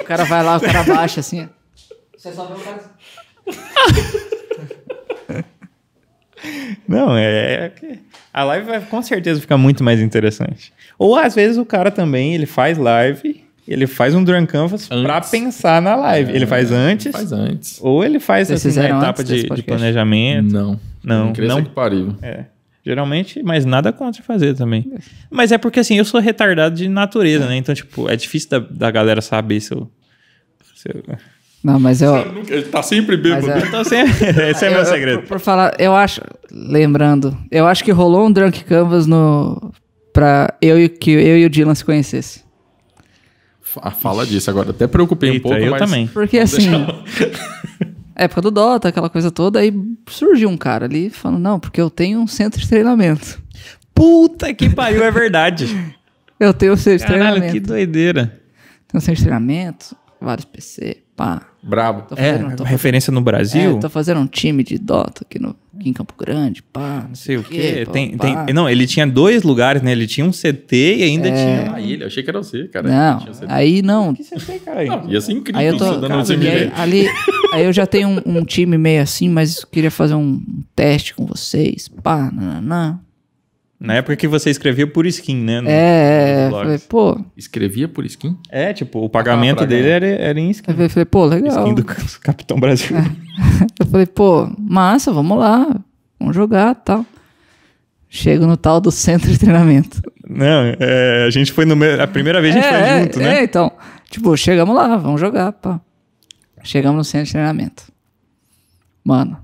O 0.00 0.04
cara 0.04 0.24
vai 0.24 0.42
lá, 0.42 0.56
o 0.56 0.60
cara 0.60 0.82
baixa 0.82 1.20
assim. 1.20 1.46
Você 2.16 2.32
só 2.32 2.46
vê 2.46 2.54
o 2.54 2.56
cara. 2.64 2.80
Não, 6.88 7.16
é. 7.16 7.66
é 7.66 7.68
que 7.68 7.98
A 8.32 8.44
live 8.44 8.66
vai 8.66 8.80
com 8.80 9.02
certeza 9.02 9.40
ficar 9.40 9.58
muito 9.58 9.84
mais 9.84 10.00
interessante. 10.00 10.72
Ou 10.98 11.16
às 11.16 11.34
vezes 11.34 11.58
o 11.58 11.64
cara 11.66 11.90
também, 11.90 12.34
ele 12.34 12.46
faz 12.46 12.78
live, 12.78 13.44
ele 13.68 13.86
faz 13.86 14.14
um 14.14 14.22
drunk 14.24 14.50
canvas 14.50 14.88
pra 14.88 15.18
Antes. 15.18 15.30
pensar 15.30 15.80
na 15.80 15.94
live. 15.96 16.32
ele 16.32 16.46
faz 16.46 16.72
antes, 16.72 17.12
Faz 17.12 17.32
antes. 17.32 17.78
ou 17.80 18.04
ele 18.04 18.18
faz 18.18 18.48
Vocês 18.48 18.66
assim, 18.78 18.88
na 18.88 18.98
etapa 18.98 19.22
de, 19.22 19.42
de 19.48 19.62
planejamento. 19.62 20.52
Não. 20.52 20.80
Não, 21.02 21.32
não. 21.32 21.62
que 21.62 21.70
pariu. 21.70 22.14
É. 22.22 22.44
Geralmente, 22.84 23.42
mas 23.42 23.64
nada 23.66 23.92
contra 23.92 24.22
fazer 24.22 24.54
também. 24.54 24.90
Mas 25.30 25.52
é 25.52 25.58
porque 25.58 25.80
assim, 25.80 25.96
eu 25.98 26.04
sou 26.04 26.18
retardado 26.20 26.74
de 26.74 26.88
natureza, 26.88 27.46
né? 27.46 27.56
Então, 27.56 27.74
tipo, 27.74 28.08
é 28.08 28.16
difícil 28.16 28.48
da, 28.50 28.58
da 28.58 28.90
galera 28.90 29.20
saber 29.20 29.60
se 29.60 29.72
eu. 29.72 29.90
Se 30.74 30.88
eu... 30.88 31.02
Não, 31.62 31.78
mas 31.78 32.00
eu. 32.00 32.16
Ele 32.48 32.62
tá 32.62 32.82
sempre 32.82 33.18
bêbado. 33.18 33.50
é, 33.50 33.58
Então, 33.58 33.84
sempre... 33.84 34.12
esse 34.50 34.64
é 34.64 34.68
eu- 34.68 34.72
meu 34.72 34.80
eu- 34.80 34.86
segredo. 34.86 35.18
por, 35.20 35.28
por 35.28 35.40
falar, 35.40 35.74
eu 35.78 35.94
acho, 35.94 36.22
lembrando, 36.50 37.36
eu 37.50 37.66
acho 37.66 37.84
que 37.84 37.90
rolou 37.92 38.26
um 38.26 38.32
drunk 38.32 38.64
canvas 38.64 39.06
no 39.06 39.70
pra 40.12 40.54
eu 40.62 40.80
e 40.80 40.88
que 40.88 41.10
eu 41.10 41.36
e 41.38 41.44
o 41.44 41.50
Dylan 41.50 41.74
se 41.74 41.84
conhecessem. 41.84 42.42
Fa- 43.72 43.90
Fala 43.90 44.26
disso 44.26 44.50
agora. 44.50 44.70
Até 44.70 44.86
preocupei 44.86 45.30
um 45.30 45.32
Eita, 45.34 45.42
pouco, 45.48 45.58
eu 45.58 45.70
mas... 45.70 45.80
também. 45.80 46.06
Porque 46.08 46.38
assim, 46.38 46.68
época 48.14 48.40
do 48.42 48.50
Dota, 48.50 48.88
aquela 48.88 49.08
coisa 49.08 49.30
toda, 49.30 49.58
aí 49.60 49.72
surgiu 50.08 50.48
um 50.48 50.56
cara 50.56 50.86
ali 50.86 51.10
falando, 51.10 51.40
não, 51.40 51.60
porque 51.60 51.80
eu 51.80 51.88
tenho 51.90 52.20
um 52.20 52.26
centro 52.26 52.60
de 52.60 52.68
treinamento. 52.68 53.40
Puta 53.94 54.52
que 54.54 54.68
pariu, 54.70 55.04
é 55.04 55.10
verdade. 55.10 55.66
Eu 56.40 56.54
tenho 56.54 56.72
um 56.72 56.76
centro 56.76 57.00
de 57.00 57.04
Caralho, 57.04 57.22
treinamento. 57.32 57.52
que 57.52 57.60
doideira. 57.60 58.40
Tenho 58.88 58.96
um 58.96 59.00
centro 59.00 59.16
de 59.16 59.22
treinamento, 59.24 59.94
vários 60.18 60.46
PC, 60.46 61.02
pá. 61.14 61.42
Brabo. 61.62 62.00
Tô 62.08 62.14
É, 62.16 62.32
fazendo, 62.38 62.56
tô, 62.56 62.64
referência 62.64 63.12
no 63.12 63.20
Brasil. 63.20 63.76
é, 63.76 63.78
tô 63.78 63.90
fazendo 63.90 64.20
um 64.22 64.26
time 64.26 64.64
de 64.64 64.78
Dota 64.78 65.22
aqui, 65.28 65.38
no, 65.38 65.54
aqui 65.80 65.88
em 65.88 65.92
Campo 65.92 66.14
Grande, 66.18 66.62
pá. 66.62 67.06
Não 67.08 67.14
sei 67.14 67.36
o 67.38 67.42
quê. 67.42 67.82
pá, 67.86 67.92
Tem, 67.92 68.16
pá. 68.16 68.44
tem, 68.44 68.54
não, 68.54 68.68
ele 68.68 68.86
tinha 68.86 69.06
dois 69.06 69.42
lugares, 69.42 69.82
né? 69.82 69.92
Ele 69.92 70.06
tinha 70.06 70.24
um 70.24 70.30
CT 70.30 70.96
e 70.98 71.02
ainda 71.02 71.28
É. 71.28 71.32
tinha. 71.32 71.74
Ah, 71.74 71.80
ele. 71.80 72.04
Achei 72.04 72.22
que 72.22 72.30
era 72.30 72.42
você, 72.42 72.68
cara. 72.68 72.88
Não, 72.88 73.26
aí 73.48 73.82
não. 73.82 74.14
Que 74.14 74.22
CT, 74.24 74.58
cara? 74.64 74.84
Não, 74.84 75.10
ia 75.10 75.20
ser 75.20 75.32
incrível 75.32 75.60
Aí 75.60 75.66
eu 75.66 75.76
tô. 75.76 75.84
e 76.34 76.48
aí, 76.48 76.72
ali, 76.76 77.06
aí 77.52 77.64
eu 77.64 77.72
já 77.72 77.86
tenho 77.86 78.08
um, 78.08 78.38
um 78.38 78.44
time 78.44 78.76
meio 78.78 79.02
assim, 79.02 79.28
mas 79.28 79.64
queria 79.64 79.90
fazer 79.90 80.14
um 80.14 80.40
teste 80.76 81.14
com 81.14 81.26
vocês. 81.26 81.88
Pá, 82.02 82.30
nananã. 82.32 83.00
Na 83.80 83.94
época 83.94 84.14
que 84.14 84.28
você 84.28 84.50
escrevia 84.50 84.86
por 84.86 85.06
skin, 85.06 85.36
né? 85.42 85.60
no- 85.62 85.68
É, 85.70 86.48
nos 86.50 86.58
falei, 86.60 86.78
pô. 86.80 87.18
Escrevia 87.34 87.88
por 87.88 88.04
skin? 88.04 88.36
É, 88.50 88.74
tipo, 88.74 89.02
o 89.02 89.08
pagamento 89.08 89.56
pra 89.58 89.66
dele 89.66 89.88
era, 89.88 90.06
era 90.06 90.38
em 90.38 90.50
skin. 90.50 90.70
Eu 90.76 90.90
falei, 90.90 91.06
pô, 91.06 91.24
legal. 91.24 91.58
Skin 91.64 91.74
do 91.74 91.84
Capitão 92.20 92.60
Brasil. 92.60 92.94
Eu 93.80 93.86
falei, 93.86 94.04
pô, 94.06 94.50
massa, 94.58 95.10
vamos 95.10 95.38
lá. 95.38 95.66
Vamos 96.18 96.36
jogar 96.36 96.74
tal. 96.74 97.06
Chego 98.08 98.46
no 98.46 98.56
tal 98.56 98.80
do 98.80 98.90
centro 98.90 99.30
de 99.30 99.38
treinamento. 99.38 100.02
Não, 100.28 100.74
é, 100.78 101.24
a 101.26 101.30
gente 101.30 101.50
foi 101.52 101.64
no. 101.64 101.74
A 102.02 102.06
primeira 102.06 102.40
vez 102.42 102.54
a 102.54 102.58
gente 102.60 102.66
é, 102.66 102.70
foi 102.70 102.78
é, 102.88 103.02
junto, 103.02 103.18
né? 103.18 103.38
É, 103.38 103.44
então. 103.44 103.72
Tipo, 104.10 104.36
chegamos 104.36 104.74
lá, 104.76 104.96
vamos 104.96 105.20
jogar, 105.20 105.52
pá. 105.52 105.80
Chegamos 106.62 106.98
no 106.98 107.04
centro 107.04 107.26
de 107.26 107.32
treinamento. 107.32 107.84
Mano, 109.02 109.38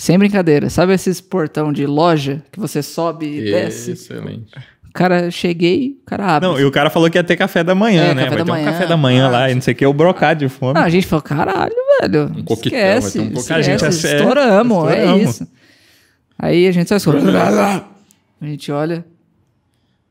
sem 0.00 0.16
brincadeira. 0.16 0.70
Sabe 0.70 0.92
esses 0.94 1.20
portão 1.20 1.72
de 1.72 1.84
loja 1.86 2.40
que 2.52 2.60
você 2.60 2.82
sobe 2.84 3.26
e 3.26 3.44
desce? 3.50 3.90
Excelente. 3.92 4.52
O 4.88 4.92
cara, 4.92 5.28
cheguei, 5.30 5.98
o 6.02 6.06
cara 6.06 6.36
abre. 6.36 6.48
Não, 6.48 6.58
e 6.58 6.64
o 6.64 6.70
cara 6.70 6.88
falou 6.88 7.10
que 7.10 7.18
ia 7.18 7.24
ter 7.24 7.36
café 7.36 7.62
da 7.64 7.74
manhã, 7.74 8.04
É, 8.04 8.14
né? 8.14 8.24
café 8.24 8.28
vai 8.28 8.38
da 8.38 8.44
ter 8.44 8.50
um 8.50 8.54
manhã. 8.54 8.72
café 8.72 8.86
da 8.86 8.96
manhã 8.96 9.26
Ah, 9.26 9.30
lá, 9.30 9.50
e 9.50 9.54
não 9.54 9.60
sei 9.60 9.74
o 9.74 9.76
que, 9.76 9.84
o 9.86 9.92
brocado 9.92 10.40
de 10.40 10.48
fome. 10.48 10.74
Não, 10.74 10.82
a 10.82 10.88
gente 10.88 11.06
falou, 11.06 11.22
caralho, 11.22 11.74
velho. 12.00 12.32
Um 12.36 12.44
coquetel, 12.44 12.78
vai 12.80 12.98
esquece, 12.98 13.12
ter 13.18 13.24
um 13.24 13.30
coquetel. 13.32 13.56
A 13.56 13.62
gente 13.62 13.74
esquece, 13.84 14.06
é- 14.06 14.16
estouramos, 14.16 14.88
é 14.88 14.96
estouramos. 14.98 15.30
isso. 15.30 15.48
Aí 16.38 16.66
a 16.68 16.72
gente 16.72 16.88
só 16.88 16.96
escuta. 16.96 17.18
A 18.40 18.46
gente 18.46 18.70
olha. 18.70 19.04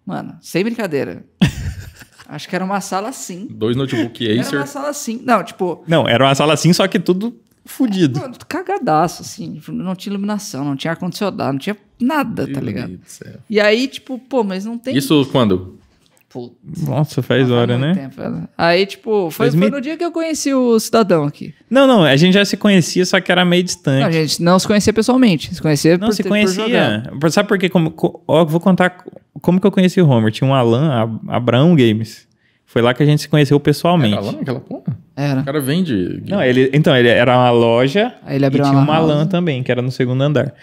Mano, 0.05 0.38
sem 0.41 0.64
brincadeira. 0.64 1.23
Acho 2.30 2.47
que 2.49 2.55
era 2.55 2.64
uma 2.65 2.81
sala 2.81 3.07
assim. 3.09 3.47
Dois 3.49 3.76
notebook 3.77 4.30
Era 4.30 4.41
Acer. 4.41 4.57
uma 4.57 4.65
sala 4.68 4.89
assim. 4.89 5.22
Não, 5.23 5.43
tipo, 5.43 5.84
Não, 5.88 6.05
era 6.07 6.23
uma 6.26 6.35
sala 6.35 6.53
assim, 6.53 6.73
só 6.73 6.85
que 6.88 6.99
tudo 6.99 7.34
fudido. 7.68 8.19
mano, 8.19 8.35
cagadaço, 8.48 9.22
assim. 9.22 9.53
Tipo, 9.56 9.72
Não 9.72 9.95
tinha 9.95 10.11
iluminação, 10.14 10.64
não 10.65 10.76
tinha 10.76 10.91
ar-condicionado, 10.91 11.53
não 11.53 11.60
tinha 11.60 11.77
nada, 11.99 12.48
tá 12.52 12.60
ligado? 12.61 12.89
Meu 12.89 12.98
Deus 12.98 13.07
do 13.07 13.10
céu. 13.11 13.34
E 13.49 13.60
aí, 13.60 13.88
tipo, 13.88 14.18
pô, 14.19 14.44
mas 14.44 14.65
não 14.65 14.77
tem. 14.77 14.95
Isso 14.95 15.26
quando? 15.31 15.77
Pô, 16.30 16.53
Nossa, 16.85 17.22
faz 17.22 17.49
hora, 17.49 17.77
né? 17.77 17.94
tempo. 17.94 18.22
Aí, 18.57 18.85
tipo, 18.85 19.31
foi, 19.31 19.45
2000 19.48 19.69
foi 19.69 19.77
no 19.77 19.81
dia 19.81 19.95
que 19.95 20.03
eu 20.03 20.11
conheci 20.11 20.53
o 20.53 20.77
cidadão 20.77 21.23
aqui. 21.23 21.53
Não, 21.69 21.88
não, 21.88 22.03
a 22.03 22.18
gente 22.18 22.34
já 22.34 22.44
se 22.44 22.57
conhecia, 22.57 23.06
só 23.06 23.22
que 23.22 23.31
era 23.31 23.45
meio 23.45 23.64
distante. 23.64 24.02
Não, 24.02 24.07
a 24.07 24.11
gente 24.11 24.44
não 24.44 24.60
se 24.60 24.68
conhecia 24.68 24.91
pessoalmente. 24.91 25.56
Se 25.56 25.61
conhecia 25.61 25.98
Não, 25.98 26.07
por 26.10 26.14
se 26.14 26.18
ter- 26.18 26.23
por 26.23 26.30
conhecia. 26.35 27.03
Sabe 27.31 27.48
por 27.48 27.57
quê? 27.57 27.69
Como, 27.69 27.91
co- 27.91 28.22
ó, 28.27 28.44
vou 28.44 28.60
contar 28.60 29.06
como 29.41 29.60
que 29.61 29.65
eu 29.65 29.72
conheci 29.72 30.02
o 30.02 30.07
Homer. 30.07 30.30
Tinha 30.30 30.49
um 30.49 30.53
Alan, 30.53 31.19
a- 31.30 31.38
Abraão 31.38 31.73
Games. 31.73 32.26
Foi 32.68 32.81
lá 32.81 32.94
que 32.94 33.02
a 33.02 33.06
gente 33.06 33.22
se 33.22 33.30
conheceu 33.30 33.57
pessoalmente. 33.61 34.14
Era 34.14 34.22
lá 34.22 34.31
naquela 34.34 34.60
porra? 34.60 34.98
Era. 35.15 35.39
O 35.39 35.45
cara 35.45 35.61
vende. 35.61 36.22
Não, 36.27 36.44
ele, 36.44 36.69
então, 36.73 36.95
ele 36.95 37.07
era 37.07 37.35
uma 37.35 37.49
loja 37.49 38.14
Aí 38.26 38.35
ele 38.35 38.45
abriu 38.45 38.60
e 38.60 38.68
uma 38.68 38.72
tinha 38.72 38.84
uma. 38.84 38.99
LAN 38.99 39.26
também, 39.26 39.64
que 39.64 39.72
era 39.72 39.81
no 39.81 39.89
segundo 39.89 40.22
andar. 40.22 40.53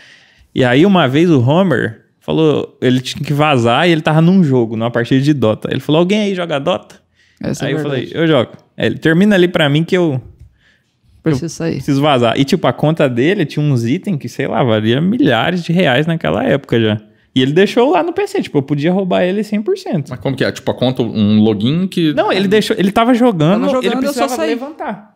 E 0.55 0.62
aí, 0.62 0.85
uma 0.85 1.09
vez, 1.09 1.31
o 1.31 1.40
Homer 1.40 2.02
falou, 2.20 2.76
ele 2.81 3.01
tinha 3.01 3.24
que 3.24 3.32
vazar 3.32 3.89
e 3.89 3.93
ele 3.93 4.02
tava 4.02 4.20
num 4.20 4.44
jogo, 4.44 4.76
numa 4.76 4.90
partida 4.90 5.20
de 5.20 5.32
Dota. 5.32 5.70
Ele 5.70 5.81
falou, 5.81 5.98
alguém 6.01 6.20
aí 6.20 6.35
joga 6.35 6.59
Dota? 6.59 6.97
Essa 7.43 7.66
aí 7.66 7.72
é 7.72 7.74
eu 7.74 7.81
falei, 7.81 8.10
eu 8.12 8.26
jogo. 8.26 8.52
Aí 8.76 8.86
ele, 8.86 8.98
termina 8.98 9.35
ali 9.35 9.48
pra 9.48 9.66
mim 9.70 9.82
que 9.82 9.97
eu 9.97 10.20
Precisa 11.22 11.48
sair. 11.48 11.76
preciso 11.76 12.02
vazar. 12.02 12.39
E, 12.39 12.44
tipo, 12.44 12.66
a 12.66 12.72
conta 12.72 13.09
dele 13.09 13.47
tinha 13.47 13.64
uns 13.64 13.86
itens 13.86 14.18
que, 14.18 14.28
sei 14.28 14.47
lá, 14.47 14.62
valia 14.62 15.01
milhares 15.01 15.64
de 15.64 15.72
reais 15.72 16.06
naquela 16.06 16.44
época 16.44 16.78
já. 16.78 17.01
E 17.35 17.43
ele 17.43 17.52
deixou 17.52 17.90
lá 17.90 18.02
no 18.02 18.12
PC, 18.12 18.43
tipo, 18.43 18.59
eu 18.59 18.62
podia 18.62 18.93
roubar 18.93 19.24
ele 19.24 19.40
100%. 19.43 20.06
Mas 20.09 20.19
como 20.20 20.36
que 20.36 20.44
é? 20.44 20.52
Tipo, 20.52 20.70
a 20.70 20.74
conta, 20.74 21.02
um 21.02 21.40
login 21.40 21.86
que. 21.89 22.12
Não, 22.15 22.32
ele 22.32 22.47
deixou, 22.47 22.77
ele 22.78 22.93
tava 22.93 23.12
jogando, 23.15 23.62
Tava 23.62 23.73
jogando, 23.73 23.85
ele 23.86 24.06
eu 24.06 24.12
só 24.12 24.20
precisava 24.20 24.36
saí. 24.36 24.51
levantar. 24.51 25.15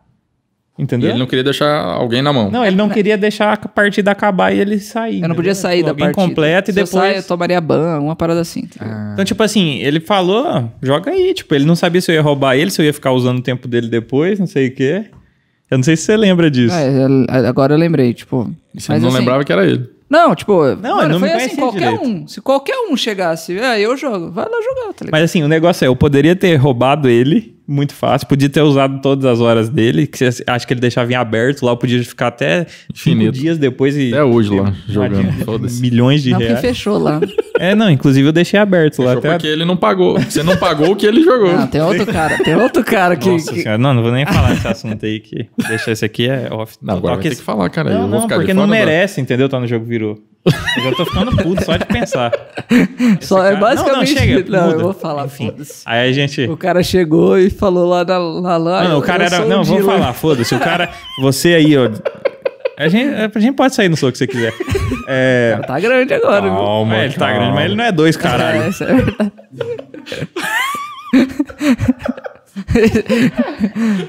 E 0.77 0.83
Entendeu? 0.83 1.09
ele 1.09 1.19
não 1.19 1.25
queria 1.27 1.43
deixar 1.43 1.67
alguém 1.83 2.21
na 2.21 2.31
mão. 2.31 2.49
Não, 2.49 2.65
ele 2.65 2.75
não 2.75 2.87
queria 2.89 3.17
deixar 3.17 3.51
a 3.53 3.57
partida 3.67 4.11
acabar 4.11 4.53
e 4.53 4.59
ele 4.59 4.79
sair. 4.79 5.21
Eu 5.21 5.27
não 5.27 5.35
podia 5.35 5.53
sair 5.53 5.83
da 5.83 5.89
Alguém 5.89 6.05
partida. 6.05 6.25
completo 6.27 6.71
e 6.71 6.73
Se 6.73 6.79
eu 6.79 6.85
depois. 6.85 7.03
sair, 7.03 7.17
eu 7.17 7.23
tomaria 7.23 7.59
ban, 7.59 7.99
uma 7.99 8.15
parada 8.15 8.39
assim. 8.39 8.61
tá 8.65 8.85
ligado? 8.85 9.11
Então, 9.13 9.25
tipo 9.25 9.43
assim, 9.43 9.79
ele 9.79 9.99
falou, 9.99 10.45
"Ah, 10.47 10.69
joga 10.81 11.11
aí. 11.11 11.33
Tipo, 11.33 11.53
ele 11.55 11.65
não 11.65 11.75
sabia 11.75 11.99
se 11.99 12.09
eu 12.11 12.15
ia 12.15 12.21
roubar 12.21 12.55
ele, 12.55 12.71
se 12.71 12.81
eu 12.81 12.85
ia 12.85 12.93
ficar 12.93 13.11
usando 13.11 13.39
o 13.39 13.41
tempo 13.41 13.67
dele 13.67 13.89
depois, 13.89 14.39
não 14.39 14.47
sei 14.47 14.67
o 14.67 14.73
quê. 14.75 15.05
Eu 15.69 15.77
não 15.77 15.83
sei 15.83 15.97
se 15.97 16.03
você 16.03 16.15
lembra 16.15 16.49
disso. 16.49 16.73
Ah, 16.73 16.81
é, 16.81 17.47
agora 17.47 17.73
eu 17.73 17.77
lembrei, 17.77 18.13
tipo. 18.13 18.49
E 18.73 18.79
você 18.81 18.91
mas 18.93 19.01
não 19.01 19.09
assim, 19.09 19.17
lembrava 19.19 19.43
que 19.43 19.51
era 19.51 19.65
ele. 19.65 19.85
Não, 20.09 20.33
tipo, 20.33 20.75
Não, 20.75 20.97
mano, 20.97 21.09
não 21.13 21.19
foi 21.19 21.31
assim, 21.31 21.55
qualquer 21.55 21.91
direito. 21.91 22.03
um. 22.03 22.27
Se 22.27 22.41
qualquer 22.41 22.77
um 22.89 22.97
chegasse, 22.97 23.59
ah, 23.59 23.79
eu 23.79 23.95
jogo, 23.95 24.31
vai 24.31 24.45
lá 24.45 24.57
jogar, 24.61 24.93
tá 24.93 25.05
ligado? 25.05 25.11
Mas 25.11 25.23
assim, 25.23 25.43
o 25.43 25.47
negócio 25.47 25.85
é, 25.85 25.87
eu 25.87 25.95
poderia 25.95 26.35
ter 26.35 26.55
roubado 26.55 27.07
ele 27.07 27.58
muito 27.69 27.93
fácil, 27.93 28.27
podia 28.27 28.49
ter 28.49 28.61
usado 28.61 28.99
todas 29.01 29.25
as 29.25 29.39
horas 29.39 29.69
dele, 29.69 30.07
que 30.07 30.25
acha 30.25 30.65
que 30.67 30.73
ele 30.73 30.81
deixava 30.81 31.11
em 31.11 31.15
aberto 31.15 31.63
lá, 31.63 31.71
eu 31.71 31.77
podia 31.77 32.03
ficar 32.03 32.27
até 32.27 32.65
cinco 32.65 32.91
Infinito. 32.93 33.31
dias 33.33 33.57
depois 33.57 33.95
e. 33.95 34.09
Até 34.09 34.23
hoje 34.23 34.49
lá, 34.59 34.73
jogando. 34.87 35.29
Milhões 35.79 36.23
de 36.23 36.31
não, 36.31 36.39
reais. 36.39 36.59
fechou 36.61 36.97
lá. 36.97 37.19
É, 37.61 37.75
não, 37.75 37.89
inclusive 37.91 38.25
eu 38.25 38.31
deixei 38.31 38.57
aberto 38.57 38.99
lá 39.01 39.15
Fechou 39.15 39.19
até. 39.19 39.29
porque 39.31 39.47
ele 39.47 39.65
não 39.65 39.75
pagou. 39.75 40.17
Você 40.17 40.41
não 40.43 40.55
pagou 40.55 40.91
o 40.91 40.95
que 40.95 41.05
ele 41.05 41.21
jogou. 41.21 41.51
Não, 41.51 41.67
tem 41.67 41.81
outro 41.81 42.05
cara, 42.05 42.37
tem 42.41 42.55
outro 42.55 42.81
cara 42.85 43.17
que. 43.17 43.27
Nossa 43.29 43.51
que- 43.51 43.63
senhora, 43.63 43.77
não, 43.77 43.93
não 43.93 44.01
vou 44.01 44.13
nem 44.13 44.25
falar 44.25 44.53
desse 44.53 44.65
assunto 44.69 45.05
aí 45.05 45.19
que 45.19 45.45
deixa 45.67 45.91
esse 45.91 46.05
aqui 46.05 46.29
é 46.29 46.47
off. 46.53 46.77
Não, 46.81 46.95
agora 46.95 47.15
vai 47.15 47.23
Toque 47.23 47.29
ter 47.31 47.35
que 47.35 47.41
falar, 47.45 47.69
cara. 47.69 47.89
Não, 47.89 47.95
eu 48.03 48.07
vou 48.07 48.09
não, 48.11 48.21
ficar 48.21 48.35
porque 48.37 48.53
não 48.53 48.61
da- 48.61 48.67
merece, 48.69 49.19
entendeu? 49.19 49.49
Tá 49.49 49.59
no 49.59 49.67
jogo 49.67 49.83
virou. 49.83 50.17
Eu 50.45 50.83
já 50.83 50.91
tô 50.95 51.05
ficando 51.05 51.35
puto 51.35 51.65
só 51.65 51.75
de 51.75 51.85
pensar. 51.85 52.31
Só 53.19 53.45
é 53.45 53.49
cara- 53.55 53.59
basicamente. 53.59 53.91
Não, 54.15 54.21
não, 54.21 54.27
chega, 54.37 54.49
Não, 54.49 54.71
eu 54.71 54.79
vou 54.79 54.93
falar, 54.93 55.27
foda-se. 55.27 55.81
Aí 55.85 56.09
a 56.09 56.13
gente. 56.13 56.43
O 56.43 56.55
cara 56.55 56.81
chegou 56.81 57.37
e 57.37 57.49
falou 57.59 57.87
lá 57.87 58.03
na, 58.05 58.19
na 58.41 58.57
lá. 58.57 58.83
Mano, 58.83 58.97
o 58.97 59.01
cara 59.01 59.25
era. 59.25 59.45
Não, 59.45 59.63
vou 59.63 59.83
falar, 59.83 60.13
foda-se. 60.13 60.55
O 60.55 60.59
cara. 60.59 60.89
Você 61.21 61.53
aí, 61.55 61.77
ó. 61.77 61.89
A 62.77 62.87
gente, 62.87 63.13
a 63.35 63.39
gente 63.39 63.55
pode 63.55 63.75
sair 63.75 63.89
no 63.89 63.97
soco 63.97 64.13
se 64.13 64.19
você 64.19 64.27
quiser. 64.27 64.53
É. 65.07 65.59
Tá 65.67 65.77
grande 65.79 66.13
agora, 66.13 66.41
viu? 66.41 66.51
Calma, 66.55 66.95
É, 66.95 67.05
ele 67.05 67.13
tá 67.13 67.19
calma. 67.25 67.35
grande, 67.35 67.53
mas 67.55 67.65
ele 67.65 67.75
não 67.75 67.83
é 67.83 67.91
dois, 67.91 68.15
caralho. 68.15 68.61
É, 68.63 68.69
isso 68.69 68.83
é 68.83 68.93
verdade. 68.93 69.31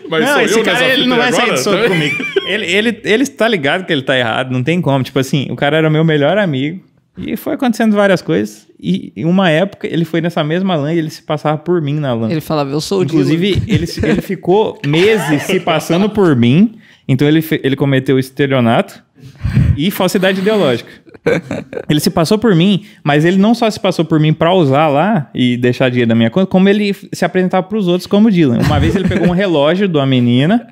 Mas 0.09 0.24
não, 0.24 0.40
esse 0.40 0.62
cara 0.62 0.85
ele 0.86 1.06
não 1.06 1.16
vai 1.16 1.28
agora? 1.28 1.43
sair 1.47 1.55
de 1.55 1.60
soco 1.60 1.89
comigo. 1.89 2.16
Ele, 2.47 2.66
ele, 2.66 3.01
ele 3.05 3.27
tá 3.27 3.47
ligado 3.48 3.85
que 3.86 3.93
ele 3.93 4.02
tá 4.02 4.16
errado, 4.18 4.51
não 4.51 4.62
tem 4.62 4.81
como. 4.81 5.02
Tipo 5.05 5.18
assim, 5.18 5.47
o 5.51 5.56
cara 5.56 5.77
era 5.77 5.90
meu 5.90 6.05
melhor 6.05 6.39
amigo. 6.39 6.81
E 7.19 7.37
foi 7.37 7.55
acontecendo 7.55 7.95
várias 7.95 8.23
coisas. 8.23 8.66
E 8.82 9.12
em 9.16 9.24
uma 9.27 9.51
época 9.51 9.87
ele 9.87 10.05
foi 10.05 10.20
nessa 10.20 10.43
mesma 10.43 10.74
LAN 10.77 10.95
e 10.95 10.99
ele 10.99 11.11
se 11.11 11.23
passava 11.23 11.59
por 11.59 11.82
mim 11.82 11.95
na 11.95 12.15
LAN. 12.15 12.31
Ele 12.31 12.41
falava, 12.41 12.70
eu 12.70 12.81
sou 12.81 13.01
o 13.01 13.05
Dylan. 13.05 13.20
Inclusive, 13.23 13.62
ele, 13.66 13.87
se- 13.87 14.05
ele 14.07 14.23
ficou 14.23 14.78
meses 14.87 15.43
se 15.43 15.61
passando 15.61 16.09
por 16.09 16.35
mim. 16.35 16.77
Então 17.07 17.27
ele, 17.28 17.45
ele 17.62 17.77
cometeu 17.77 18.19
estelionato 18.19 19.03
e 19.77 19.91
falsidade 19.91 20.41
ideológica. 20.41 20.89
Ele 21.89 22.01
se 22.01 22.09
passou 22.09 22.39
por 22.39 22.55
mim, 22.55 22.85
mas 23.05 23.24
ele 23.27 23.37
não 23.37 23.55
só 23.55 23.69
se 23.69 23.78
passou 23.78 24.05
por 24.05 24.19
mim 24.19 24.32
pra 24.32 24.55
usar 24.55 24.87
lá 24.89 25.28
e 25.35 25.57
deixar 25.59 25.91
dinheiro 25.91 26.09
da 26.09 26.15
minha 26.15 26.31
conta, 26.31 26.47
como 26.47 26.69
ele 26.69 26.95
se 27.12 27.24
apresentava 27.24 27.66
pros 27.66 27.87
outros 27.89 28.07
como 28.07 28.31
Dylan. 28.31 28.61
Uma 28.65 28.81
vez 28.81 28.95
ele 28.97 29.07
pegou 29.07 29.27
um 29.28 29.32
relógio 29.32 29.87
de 29.89 29.99
uma 29.99 30.07
menina 30.07 30.69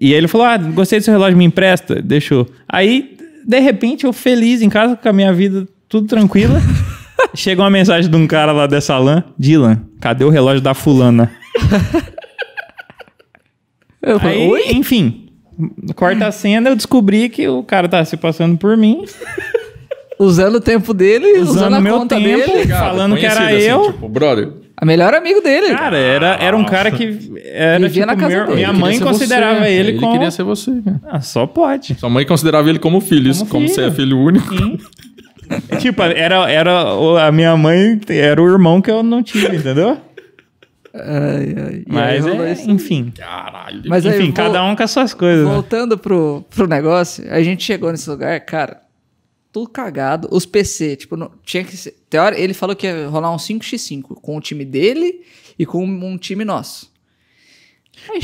e 0.00 0.12
aí 0.12 0.18
ele 0.18 0.28
falou: 0.28 0.46
Ah, 0.46 0.56
gostei 0.56 0.98
do 1.00 1.02
seu 1.04 1.12
relógio, 1.12 1.36
me 1.36 1.44
empresta. 1.44 2.00
Deixou. 2.00 2.46
Aí, 2.68 3.16
de 3.46 3.58
repente, 3.60 4.04
eu 4.04 4.12
feliz 4.12 4.62
em 4.62 4.68
casa 4.68 4.96
com 4.96 5.08
a 5.08 5.12
minha 5.12 5.32
vida 5.32 5.66
tudo 5.88 6.06
tranquila. 6.06 6.60
Chega 7.34 7.62
uma 7.62 7.70
mensagem 7.70 8.10
de 8.10 8.16
um 8.16 8.26
cara 8.26 8.50
lá 8.52 8.66
dessa 8.66 8.96
LAN: 8.98 9.22
Dylan, 9.38 9.82
cadê 10.00 10.24
o 10.24 10.30
relógio 10.30 10.60
da 10.60 10.74
fulana? 10.74 11.30
Eu 14.02 14.18
falei, 14.18 14.42
Aí, 14.42 14.48
oi? 14.48 14.62
enfim, 14.70 15.28
corta 15.94 16.26
a 16.26 16.32
cena, 16.32 16.70
eu 16.70 16.76
descobri 16.76 17.28
que 17.28 17.46
o 17.48 17.62
cara 17.62 17.86
tá 17.88 18.02
se 18.04 18.16
passando 18.16 18.56
por 18.56 18.76
mim, 18.76 19.04
Usando 20.18 20.56
o 20.56 20.60
tempo 20.60 20.92
dele, 20.92 21.38
usando, 21.38 21.48
usando 21.56 21.74
a 21.74 21.78
o 21.78 21.82
meu 21.82 21.98
conta 21.98 22.16
tempo, 22.16 22.46
dele. 22.52 22.68
falando 22.68 23.16
que 23.16 23.24
era 23.24 23.40
Conhecido, 23.46 23.70
eu. 23.70 23.80
assim, 23.80 23.92
tipo, 23.92 24.08
brother. 24.08 24.52
A 24.80 24.84
melhor 24.86 25.12
amigo 25.14 25.40
dele. 25.42 25.74
Cara, 25.74 25.98
era, 25.98 26.36
era 26.40 26.56
um 26.56 26.64
cara 26.64 26.90
que 26.90 27.18
era, 27.44 27.86
Vivia 27.86 28.06
na 28.06 28.14
tipo, 28.14 28.22
casa 28.24 28.34
meu- 28.36 28.44
dele. 28.46 28.56
minha 28.56 28.68
Ele 28.70 28.78
mãe 28.78 28.98
considerava 28.98 29.60
você. 29.60 29.68
ele, 29.70 29.90
Ele 29.90 29.98
como... 30.00 30.12
queria 30.12 30.30
ser 30.30 30.42
você, 30.42 30.80
cara. 30.82 31.00
Ah, 31.06 31.20
só 31.20 31.46
pode. 31.46 31.94
Sua 31.96 32.08
mãe 32.08 32.24
considerava 32.24 32.68
ele 32.70 32.78
como 32.78 33.00
filho. 33.00 33.30
Como 33.36 33.46
Como, 33.50 33.68
você 33.68 33.82
é 33.82 33.90
filho 33.90 34.18
único. 34.18 34.56
Sim. 34.56 34.78
tipo, 35.80 36.02
era, 36.02 36.50
era 36.50 37.26
a 37.26 37.30
minha 37.32 37.54
mãe 37.56 38.00
era 38.08 38.40
o 38.42 38.48
irmão 38.48 38.80
que 38.80 38.90
eu 38.90 39.02
não 39.02 39.22
tive, 39.22 39.56
entendeu? 39.56 39.98
Ai, 40.94 41.54
ai. 41.56 41.74
Aí 41.74 41.84
Mas, 41.86 42.26
é, 42.26 42.52
isso. 42.52 42.70
enfim. 42.70 43.12
Caralho. 43.16 43.82
Mas 43.86 44.04
aí, 44.06 44.16
enfim, 44.16 44.26
vol- 44.26 44.34
cada 44.34 44.64
um 44.64 44.74
com 44.74 44.82
as 44.82 44.90
suas 44.90 45.12
coisas. 45.14 45.46
né? 45.46 45.52
Voltando 45.52 45.96
pro, 45.98 46.44
pro 46.50 46.66
negócio, 46.66 47.24
a 47.32 47.42
gente 47.42 47.62
chegou 47.62 47.90
nesse 47.92 48.08
lugar, 48.10 48.40
cara, 48.40 48.78
tudo 49.52 49.68
cagado. 49.68 50.28
Os 50.30 50.46
PC, 50.46 50.96
tipo, 50.96 51.16
não, 51.16 51.30
tinha 51.44 51.64
que 51.64 51.76
ser. 51.76 51.94
Teori, 52.08 52.40
ele 52.40 52.54
falou 52.54 52.74
que 52.76 52.86
ia 52.86 53.08
rolar 53.08 53.32
um 53.32 53.36
5x5 53.36 54.02
com 54.20 54.36
o 54.36 54.40
time 54.40 54.64
dele 54.64 55.20
e 55.58 55.66
com 55.66 55.84
um 55.84 56.16
time 56.18 56.44
nosso. 56.44 56.90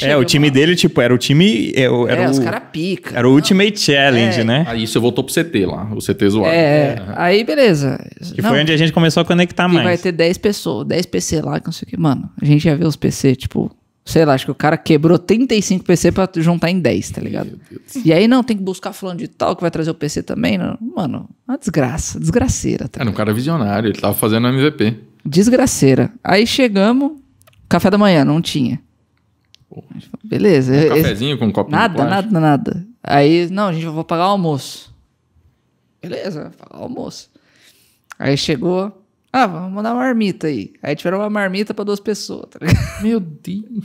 É, 0.00 0.16
o 0.16 0.24
time 0.24 0.50
dele, 0.50 0.74
tipo, 0.74 1.00
era 1.02 1.12
o 1.14 1.18
time... 1.18 1.70
Era, 1.76 1.92
o- 1.92 2.08
era 2.08 2.22
é, 2.22 2.28
o, 2.28 2.30
os 2.30 2.38
caras 2.38 2.62
pica. 2.72 3.14
era 3.18 3.28
o 3.28 3.32
Ultimate 3.34 3.78
Challenge, 3.78 4.40
É. 4.40 4.44
né? 4.44 4.64
Aí 4.66 4.86
você 4.86 4.98
voltou 4.98 5.22
pro 5.22 5.34
CT 5.34 5.66
lá, 5.66 5.90
o 5.94 5.98
CT 6.00 6.30
zoado. 6.30 6.54
É, 6.54 6.96
aí 7.14 7.44
beleza. 7.44 7.98
Que 8.34 8.40
foi 8.40 8.60
onde 8.62 8.72
a 8.72 8.76
gente 8.76 8.90
começou 8.90 9.20
a 9.20 9.24
conectar 9.24 9.66
que 9.68 9.74
mais. 9.74 9.84
vai 9.84 9.98
ter 9.98 10.12
10 10.12 10.38
pessoas, 10.38 10.86
10 10.86 11.04
PC 11.06 11.42
lá, 11.42 11.60
que 11.60 11.66
não 11.66 11.72
sei 11.72 11.84
o 11.86 11.90
que. 11.90 11.96
Mano, 11.98 12.30
a 12.40 12.44
gente 12.46 12.64
ia 12.66 12.74
ver 12.74 12.86
os 12.86 12.96
PC, 12.96 13.36
tipo, 13.36 13.70
sei 14.06 14.24
lá, 14.24 14.34
acho 14.34 14.44
que 14.46 14.50
o 14.52 14.54
cara 14.54 14.76
quebrou 14.78 15.18
35 15.18 15.84
PC 15.84 16.12
pra 16.12 16.28
juntar 16.36 16.70
em 16.70 16.78
10, 16.80 17.10
tá 17.10 17.20
ligado? 17.20 17.58
E 18.04 18.12
aí, 18.12 18.28
não, 18.28 18.42
tem 18.44 18.56
que 18.56 18.62
buscar 18.62 18.92
fulano 18.92 19.18
de 19.18 19.26
tal 19.26 19.56
que 19.56 19.60
vai 19.62 19.70
trazer 19.70 19.90
o 19.90 19.94
PC 19.94 20.22
também. 20.22 20.56
Não. 20.56 20.78
Mano, 20.80 21.28
uma 21.46 21.58
desgraça, 21.58 22.18
desgraceira, 22.20 22.88
tá 22.88 23.00
Era 23.00 23.10
um 23.10 23.12
cara 23.12 23.34
visionário, 23.34 23.88
ele 23.90 24.00
tava 24.00 24.14
fazendo 24.14 24.46
MVP. 24.46 24.96
Desgraceira. 25.24 26.12
Aí 26.22 26.46
chegamos, 26.46 27.12
café 27.68 27.90
da 27.90 27.98
manhã, 27.98 28.24
não 28.24 28.40
tinha. 28.40 28.80
Beleza. 30.24 30.72
Um 30.72 30.76
esse- 30.76 30.88
cafezinho 30.88 31.36
com 31.36 31.46
um 31.46 31.52
copo 31.52 31.68
de 31.70 31.76
Nada, 31.76 32.04
nada, 32.04 32.40
nada. 32.40 32.86
Aí, 33.02 33.48
não, 33.50 33.66
a 33.66 33.72
gente 33.72 33.86
vai 33.86 34.04
pagar 34.04 34.28
o 34.28 34.30
almoço. 34.30 34.94
Beleza, 36.00 36.52
pagar 36.56 36.80
o 36.80 36.84
almoço. 36.84 37.28
Aí 38.18 38.36
chegou, 38.36 39.04
Ah, 39.38 39.46
vamos 39.46 39.70
mandar 39.72 39.92
uma 39.92 40.00
marmita 40.02 40.46
aí. 40.46 40.70
Aí 40.82 40.96
tiveram 40.96 41.18
uma 41.18 41.28
marmita 41.28 41.74
pra 41.74 41.84
duas 41.84 42.00
pessoas, 42.00 42.46
tá 42.50 42.58
ligado? 42.60 42.78
Meu 43.02 43.20
Deus. 43.20 43.84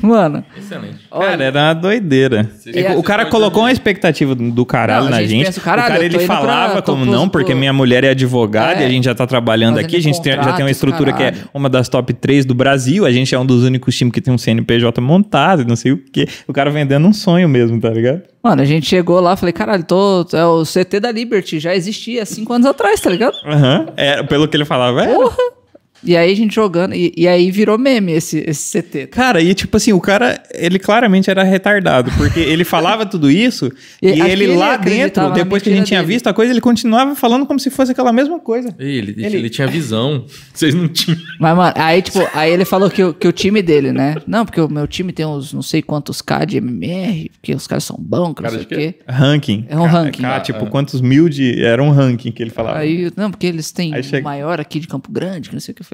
Mano, 0.00 0.44
Excelente. 0.56 0.98
olha, 1.10 1.30
Cara, 1.30 1.44
era 1.44 1.60
uma 1.60 1.74
doideira. 1.74 2.48
A- 2.88 2.96
o 2.96 3.02
cara 3.02 3.26
colocou 3.26 3.64
uma 3.64 3.72
expectativa 3.72 4.32
do 4.34 4.64
caralho 4.64 5.00
Não, 5.02 5.08
a 5.08 5.10
na 5.10 5.20
gente 5.22 5.30
gente. 5.30 5.46
pensa, 5.46 5.60
caralho, 5.60 5.88
o 5.88 5.92
cara 5.92 6.04
ele 6.04 6.18
pra- 6.18 6.26
falava 6.26 6.82
tô 6.82 6.92
como 6.92 7.04
pros- 7.04 7.16
não, 7.16 7.28
porque 7.28 7.52
minha 7.52 7.72
mulher 7.72 8.04
é 8.04 8.10
advogada 8.10 8.80
É. 8.80 8.82
e 8.82 8.86
a 8.86 8.88
gente 8.88 9.04
já 9.06 9.14
tá 9.14 9.26
trabalhando 9.26 9.78
aqui. 9.78 9.96
A 9.96 10.00
gente 10.00 10.22
tem- 10.22 10.34
já 10.34 10.52
tem 10.52 10.64
uma 10.64 10.70
estrutura 10.70 11.12
que 11.12 11.22
é 11.22 11.32
caralho. 11.32 11.50
uma 11.52 11.68
das 11.68 11.88
top 11.88 12.12
3 12.14 12.44
do 12.44 12.54
Brasil. 12.54 13.04
A 13.04 13.10
gente 13.10 13.34
é 13.34 13.38
um 13.40 13.44
dos 13.44 13.64
únicos 13.64 13.96
times 13.96 14.12
que 14.12 14.20
tem 14.20 14.32
um 14.32 14.38
CNPJ 14.38 15.00
montado 15.00 15.62
e 15.62 15.64
não 15.64 15.74
sei 15.74 15.90
o 15.92 15.98
quê. 15.98 16.28
O 16.46 16.52
cara 16.52 16.70
vendendo 16.70 17.08
um 17.08 17.12
sonho 17.12 17.48
mesmo, 17.48 17.80
tá 17.80 17.90
ligado? 17.90 18.22
Mano, 18.42 18.62
a 18.62 18.64
gente 18.64 18.86
chegou 18.86 19.20
lá, 19.20 19.36
falei, 19.36 19.52
caralho, 19.52 19.84
tô, 19.84 20.26
é 20.32 20.44
o 20.44 20.62
CT 20.64 21.00
da 21.00 21.12
Liberty, 21.12 21.58
já 21.58 21.74
existia 21.74 22.24
cinco 22.24 22.52
anos 22.52 22.66
atrás, 22.66 23.00
tá 23.00 23.10
ligado? 23.10 23.36
Aham. 23.44 23.86
É, 23.96 24.22
pelo 24.22 24.48
que 24.48 24.56
ele 24.56 24.64
falava, 24.64 25.04
é. 25.04 25.14
Porra! 25.14 25.59
E 26.02 26.16
aí 26.16 26.32
a 26.32 26.36
gente 26.36 26.54
jogando, 26.54 26.94
e, 26.94 27.12
e 27.16 27.28
aí 27.28 27.50
virou 27.50 27.76
meme 27.78 28.12
esse, 28.12 28.42
esse 28.46 28.80
CT. 28.82 29.06
tá? 29.08 29.16
Cara, 29.16 29.40
e 29.42 29.54
tipo 29.54 29.76
assim, 29.76 29.92
o 29.92 30.00
cara, 30.00 30.42
ele 30.54 30.78
claramente 30.78 31.28
era 31.30 31.42
retardado, 31.42 32.10
porque 32.16 32.40
ele 32.40 32.64
falava 32.64 33.04
tudo 33.04 33.30
isso 33.30 33.70
E 34.00 34.08
e, 34.08 34.20
ele 34.20 34.44
ele 34.44 34.46
lá 34.56 34.76
dentro, 34.76 35.30
depois 35.32 35.62
que 35.62 35.68
a 35.68 35.72
gente 35.74 35.86
tinha 35.88 36.00
dele. 36.00 36.12
visto 36.14 36.26
a 36.26 36.32
coisa, 36.32 36.52
ele 36.52 36.60
continuava 36.60 37.14
falando 37.14 37.44
como 37.44 37.60
se 37.60 37.68
fosse 37.70 37.92
aquela 37.92 38.12
mesma 38.12 38.40
coisa. 38.40 38.74
Ele, 38.78 39.14
ele, 39.18 39.36
Ele- 39.36 39.50
tinha 39.50 39.66
visão. 39.66 40.24
Vocês 40.54 40.74
não 40.74 40.88
tinham. 40.88 41.18
Mas, 41.38 41.56
mano, 41.56 41.72
aí, 41.76 42.00
tipo, 42.00 42.18
aí 42.32 42.50
ele 42.50 42.64
falou 42.64 42.88
que, 42.90 43.02
o- 43.02 43.12
que 43.12 43.28
o 43.28 43.32
time 43.32 43.60
dele, 43.60 43.92
né? 43.92 44.16
Não, 44.26 44.46
porque 44.46 44.60
o 44.60 44.68
meu 44.68 44.86
time 44.86 45.12
tem 45.12 45.26
uns 45.26 45.52
não 45.52 45.62
sei 45.62 45.82
quantos 45.82 46.22
K 46.22 46.44
de 46.46 46.56
MMR, 46.58 47.30
porque 47.40 47.54
os 47.54 47.66
caras 47.66 47.84
são 47.84 47.96
bons, 47.98 48.34
que 48.34 48.42
não 48.42 48.50
Cara, 48.50 48.54
sei 48.54 48.62
o 48.62 48.66
quê. 48.66 48.94
Ranking. 49.06 49.66
É 49.68 49.76
um 49.76 49.82
Ca- 49.82 49.88
ranking. 49.88 50.22
ca- 50.22 50.40
tipo, 50.40 50.66
quantos 50.66 51.00
mil 51.02 51.28
de. 51.28 51.62
Era 51.62 51.82
um 51.82 51.90
ranking 51.90 52.32
que 52.32 52.42
ele 52.42 52.50
falava. 52.50 52.78
Aí, 52.78 53.10
não, 53.16 53.30
porque 53.30 53.46
eles 53.46 53.70
têm 53.70 53.94
o 53.98 54.02
chega- 54.02 54.22
maior 54.24 54.58
aqui 54.60 54.80
de 54.80 54.86
Campo 54.88 55.12
Grande, 55.12 55.48
que 55.50 55.54
não 55.54 55.60
sei 55.60 55.72
o 55.72 55.74
que. 55.74 55.89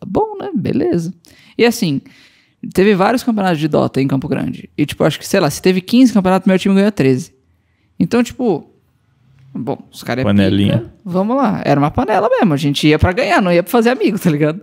Tá 0.00 0.06
bom, 0.06 0.36
né? 0.38 0.50
Beleza. 0.54 1.12
E 1.58 1.64
assim, 1.64 2.00
teve 2.72 2.94
vários 2.94 3.22
campeonatos 3.22 3.58
de 3.58 3.68
Dota 3.68 4.00
em 4.00 4.08
Campo 4.08 4.26
Grande. 4.26 4.70
E, 4.76 4.86
tipo, 4.86 5.04
acho 5.04 5.18
que, 5.18 5.28
sei 5.28 5.38
lá, 5.40 5.50
se 5.50 5.60
teve 5.60 5.80
15 5.82 6.12
campeonatos, 6.12 6.46
meu 6.48 6.58
time 6.58 6.74
ganhou 6.74 6.90
13. 6.90 7.34
Então, 7.98 8.22
tipo, 8.22 8.70
bom, 9.54 9.78
os 9.92 10.02
caras 10.02 10.22
é 10.22 10.24
Panelinha. 10.24 10.78
pica, 10.78 10.94
vamos 11.04 11.36
lá. 11.36 11.60
Era 11.66 11.78
uma 11.78 11.90
panela 11.90 12.28
mesmo. 12.30 12.54
A 12.54 12.56
gente 12.56 12.88
ia 12.88 12.98
pra 12.98 13.12
ganhar, 13.12 13.42
não 13.42 13.52
ia 13.52 13.62
pra 13.62 13.70
fazer 13.70 13.90
amigo, 13.90 14.18
tá 14.18 14.30
ligado? 14.30 14.62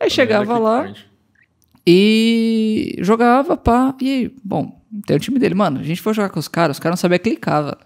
Aí 0.00 0.10
chegava 0.10 0.58
lá 0.58 0.92
e 1.86 2.96
jogava, 3.00 3.56
pá. 3.58 3.94
E 4.00 4.34
bom, 4.42 4.80
tem 5.06 5.16
o 5.16 5.20
time 5.20 5.38
dele. 5.38 5.54
Mano, 5.54 5.80
a 5.80 5.82
gente 5.82 6.00
foi 6.00 6.14
jogar 6.14 6.30
com 6.30 6.40
os 6.40 6.48
caras, 6.48 6.76
os 6.76 6.80
caras 6.80 6.98
não 6.98 7.00
sabiam 7.00 7.18
clicar, 7.18 7.62
velho. 7.62 7.76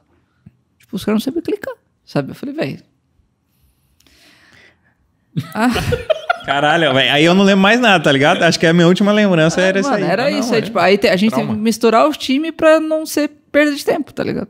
Tipo, 0.78 0.94
os 0.96 1.04
caras 1.04 1.20
não 1.20 1.24
sabiam 1.24 1.42
clicar, 1.42 1.74
sabe? 2.04 2.30
Eu 2.30 2.34
falei, 2.36 2.54
velho. 2.54 2.78
Ah, 5.52 5.68
Caralho, 6.46 6.94
velho. 6.94 7.12
Aí 7.12 7.24
eu 7.24 7.34
não 7.34 7.44
lembro 7.44 7.60
mais 7.62 7.80
nada, 7.80 8.02
tá 8.02 8.10
ligado? 8.12 8.42
Acho 8.42 8.58
que 8.58 8.66
a 8.66 8.72
minha 8.72 8.86
última 8.86 9.12
lembrança 9.12 9.60
era 9.60 9.80
isso 9.80 9.90
mano, 9.90 10.04
aí. 10.04 10.10
era 10.10 10.26
Ah, 10.26 10.30
não, 10.30 10.38
isso. 10.38 10.52
aí, 10.54 10.58
é. 10.58 10.62
tipo, 10.62 10.78
aí 10.78 10.96
te- 10.96 11.08
a 11.08 11.16
gente 11.16 11.30
Trauma. 11.32 11.48
teve 11.48 11.58
que 11.58 11.64
misturar 11.64 12.08
os 12.08 12.16
times 12.16 12.52
pra 12.56 12.78
não 12.80 13.04
ser 13.04 13.30
perda 13.50 13.74
de 13.74 13.84
tempo, 13.84 14.12
tá 14.14 14.22
ligado? 14.22 14.48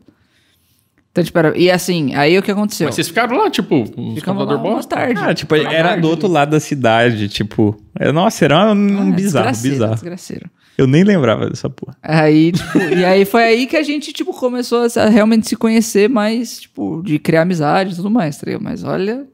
Então, 1.11 1.25
tipo, 1.25 1.39
era- 1.39 1.57
e 1.57 1.71
assim, 1.71 2.15
aí 2.15 2.39
o 2.39 2.43
que 2.43 2.51
aconteceu? 2.51 2.87
Mas 2.87 2.95
vocês 2.95 3.09
ficaram 3.09 3.37
lá, 3.39 3.49
tipo, 3.51 3.83
os 3.83 4.23
computador 4.23 4.59
bosta? 4.59 4.95
tarde. 4.97 5.15
Cara, 5.15 5.33
tipo, 5.35 5.55
era 5.55 5.89
tarde. 5.89 6.03
do 6.03 6.09
outro 6.09 6.29
lado 6.29 6.51
da 6.51 6.61
cidade, 6.61 7.29
tipo. 7.29 7.75
é- 7.99 8.13
Nossa, 8.13 8.45
era 8.45 8.57
um, 8.75 9.11
Ah, 9.11 9.13
bizarro, 9.13 9.15
desgraceiro, 9.15 9.75
bizarro. 9.77 9.95
desgraceiro. 9.95 10.51
Eu 10.77 10.87
nem 10.87 11.03
lembrava 11.05 11.49
dessa 11.49 11.71
porra. 11.71 11.97
Aí, 12.03 12.53
tipo, 12.53 12.79
e 12.79 13.03
aí 13.03 13.25
foi 13.25 13.45
aí 13.45 13.67
que 13.67 13.79
a 13.79 13.83
gente, 13.83 14.13
tipo, 14.13 14.35
começou 14.35 14.87
a 14.97 15.07
realmente 15.09 15.49
se 15.49 15.57
conhecer 15.57 16.07
mais, 16.11 16.61
tipo, 16.61 17.01
de 17.03 17.19
criar 17.19 17.43
amizade 17.43 17.95
e 17.95 17.97
tudo 17.97 18.11
mais, 18.11 18.37
tá 18.37 18.43
ligado? 18.45 18.63
Mas 18.63 18.85
olha, 18.85 19.25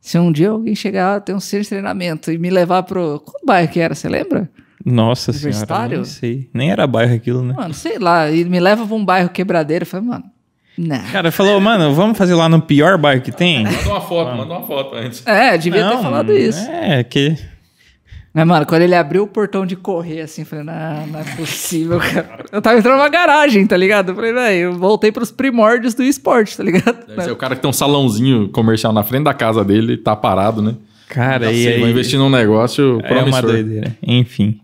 se 0.00 0.18
um 0.18 0.32
dia 0.32 0.50
alguém 0.50 0.74
chegar, 0.74 1.20
ter 1.20 1.34
um 1.34 1.40
centro 1.40 1.64
de 1.64 1.68
treinamento 1.70 2.32
e 2.32 2.38
me 2.38 2.50
levar 2.50 2.82
pro... 2.82 3.20
Qual 3.20 3.40
bairro 3.44 3.68
que 3.68 3.80
era, 3.80 3.94
você 3.94 4.08
lembra? 4.08 4.48
Nossa 4.84 5.32
senhora, 5.32 5.88
nem 5.88 6.04
sei. 6.04 6.50
Nem 6.54 6.70
era 6.70 6.86
bairro 6.86 7.14
aquilo, 7.14 7.42
né? 7.42 7.54
Mano, 7.54 7.74
sei 7.74 7.98
lá, 7.98 8.30
e 8.30 8.44
me 8.44 8.58
leva 8.58 8.86
pra 8.86 8.96
um 8.96 9.04
bairro 9.04 9.28
quebradeiro, 9.28 9.82
eu 9.82 9.86
falei, 9.86 10.06
mano, 10.06 10.24
não. 10.78 11.02
Cara, 11.12 11.30
falou, 11.30 11.60
mano, 11.60 11.94
vamos 11.94 12.16
fazer 12.16 12.34
lá 12.34 12.48
no 12.48 12.62
pior 12.62 12.96
bairro 12.96 13.20
que 13.20 13.30
tem? 13.30 13.64
Manda 13.64 13.88
uma 13.88 14.00
foto, 14.00 14.36
manda 14.36 14.54
uma 14.54 14.66
foto 14.66 14.94
antes. 14.94 15.26
É, 15.26 15.58
devia 15.58 15.86
ter 15.86 15.98
falado 15.98 16.32
isso. 16.32 16.60
É, 16.70 17.04
que. 17.04 17.36
Mas, 18.32 18.46
mano, 18.46 18.64
quando 18.64 18.82
ele 18.82 18.94
abriu 18.94 19.24
o 19.24 19.26
portão 19.26 19.66
de 19.66 19.74
correr, 19.74 20.20
assim, 20.20 20.42
eu 20.42 20.46
falei, 20.46 20.64
não, 20.64 21.06
não 21.08 21.18
é 21.20 21.24
possível, 21.36 21.98
cara. 21.98 22.44
Eu 22.52 22.62
tava 22.62 22.78
entrando 22.78 22.96
numa 22.98 23.08
garagem, 23.08 23.66
tá 23.66 23.76
ligado? 23.76 24.10
Eu 24.10 24.14
falei, 24.14 24.32
velho, 24.32 24.56
eu 24.60 24.72
voltei 24.74 25.10
pros 25.10 25.32
primórdios 25.32 25.94
do 25.94 26.02
esporte, 26.04 26.56
tá 26.56 26.62
ligado? 26.62 27.06
Deve 27.08 27.22
ser 27.22 27.32
o 27.32 27.36
cara 27.36 27.56
que 27.56 27.62
tem 27.62 27.68
um 27.68 27.72
salãozinho 27.72 28.48
comercial 28.50 28.92
na 28.92 29.02
frente 29.02 29.24
da 29.24 29.34
casa 29.34 29.64
dele, 29.64 29.96
tá 29.96 30.14
parado, 30.14 30.62
né? 30.62 30.76
Cara, 31.08 31.50
e 31.50 31.64
sei, 31.64 31.72
aí. 31.74 31.80
vou 31.80 31.88
investir 31.88 32.20
num 32.20 32.30
negócio 32.30 33.00
É 33.02 33.12
uma 33.12 33.22
promissor. 33.22 33.42
doideira. 33.50 33.96
Enfim. 34.00 34.60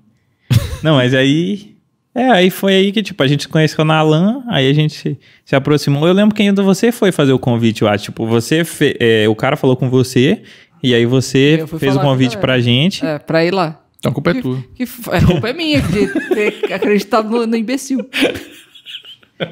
Não, 0.81 0.95
mas 0.95 1.13
aí. 1.13 1.75
É, 2.15 2.31
aí 2.31 2.49
foi 2.51 2.73
aí 2.75 2.93
que, 2.93 3.03
tipo, 3.03 3.21
a 3.23 3.27
gente 3.27 3.43
se 3.43 3.49
conheceu 3.49 3.85
na 3.85 4.01
LAN, 4.01 4.43
aí 4.49 4.71
a 4.71 4.73
gente 4.73 4.95
se, 4.95 5.19
se 5.45 5.55
aproximou. 5.57 6.07
Eu 6.07 6.15
lembro 6.15 6.35
que 6.35 6.41
ainda 6.43 6.63
você 6.63 6.91
foi 6.93 7.13
fazer 7.13 7.33
o 7.33 7.39
convite, 7.39 7.83
eu 7.83 7.89
acho. 7.89 8.05
Tipo, 8.05 8.27
você. 8.27 8.65
fe- 8.65 8.97
é, 9.01 9.29
o 9.29 9.35
cara 9.35 9.55
falou 9.57 9.77
com 9.77 9.91
você, 9.91 10.43
e 10.83 10.95
aí 10.95 11.07
você 11.07 11.65
fez 11.79 11.97
o 11.97 12.01
a 12.01 12.03
convite 12.03 12.37
pra 12.39 12.59
gente. 12.61 13.05
É, 13.05 13.19
pra 13.19 13.45
ir 13.45 13.53
lá. 13.53 13.81
Então 13.99 14.11
a 14.11 14.15
culpa 14.15 14.31
é 14.31 14.35
tua. 14.41 14.63
Que 14.75 14.83
f- 14.85 15.11
a 15.11 15.25
culpa 15.25 15.49
é 15.49 15.53
minha 15.53 15.81
de 15.83 16.07
ter 16.35 16.61
acreditado 16.73 17.29
no, 17.31 17.47
no 17.47 17.57
imbecil. 17.57 18.09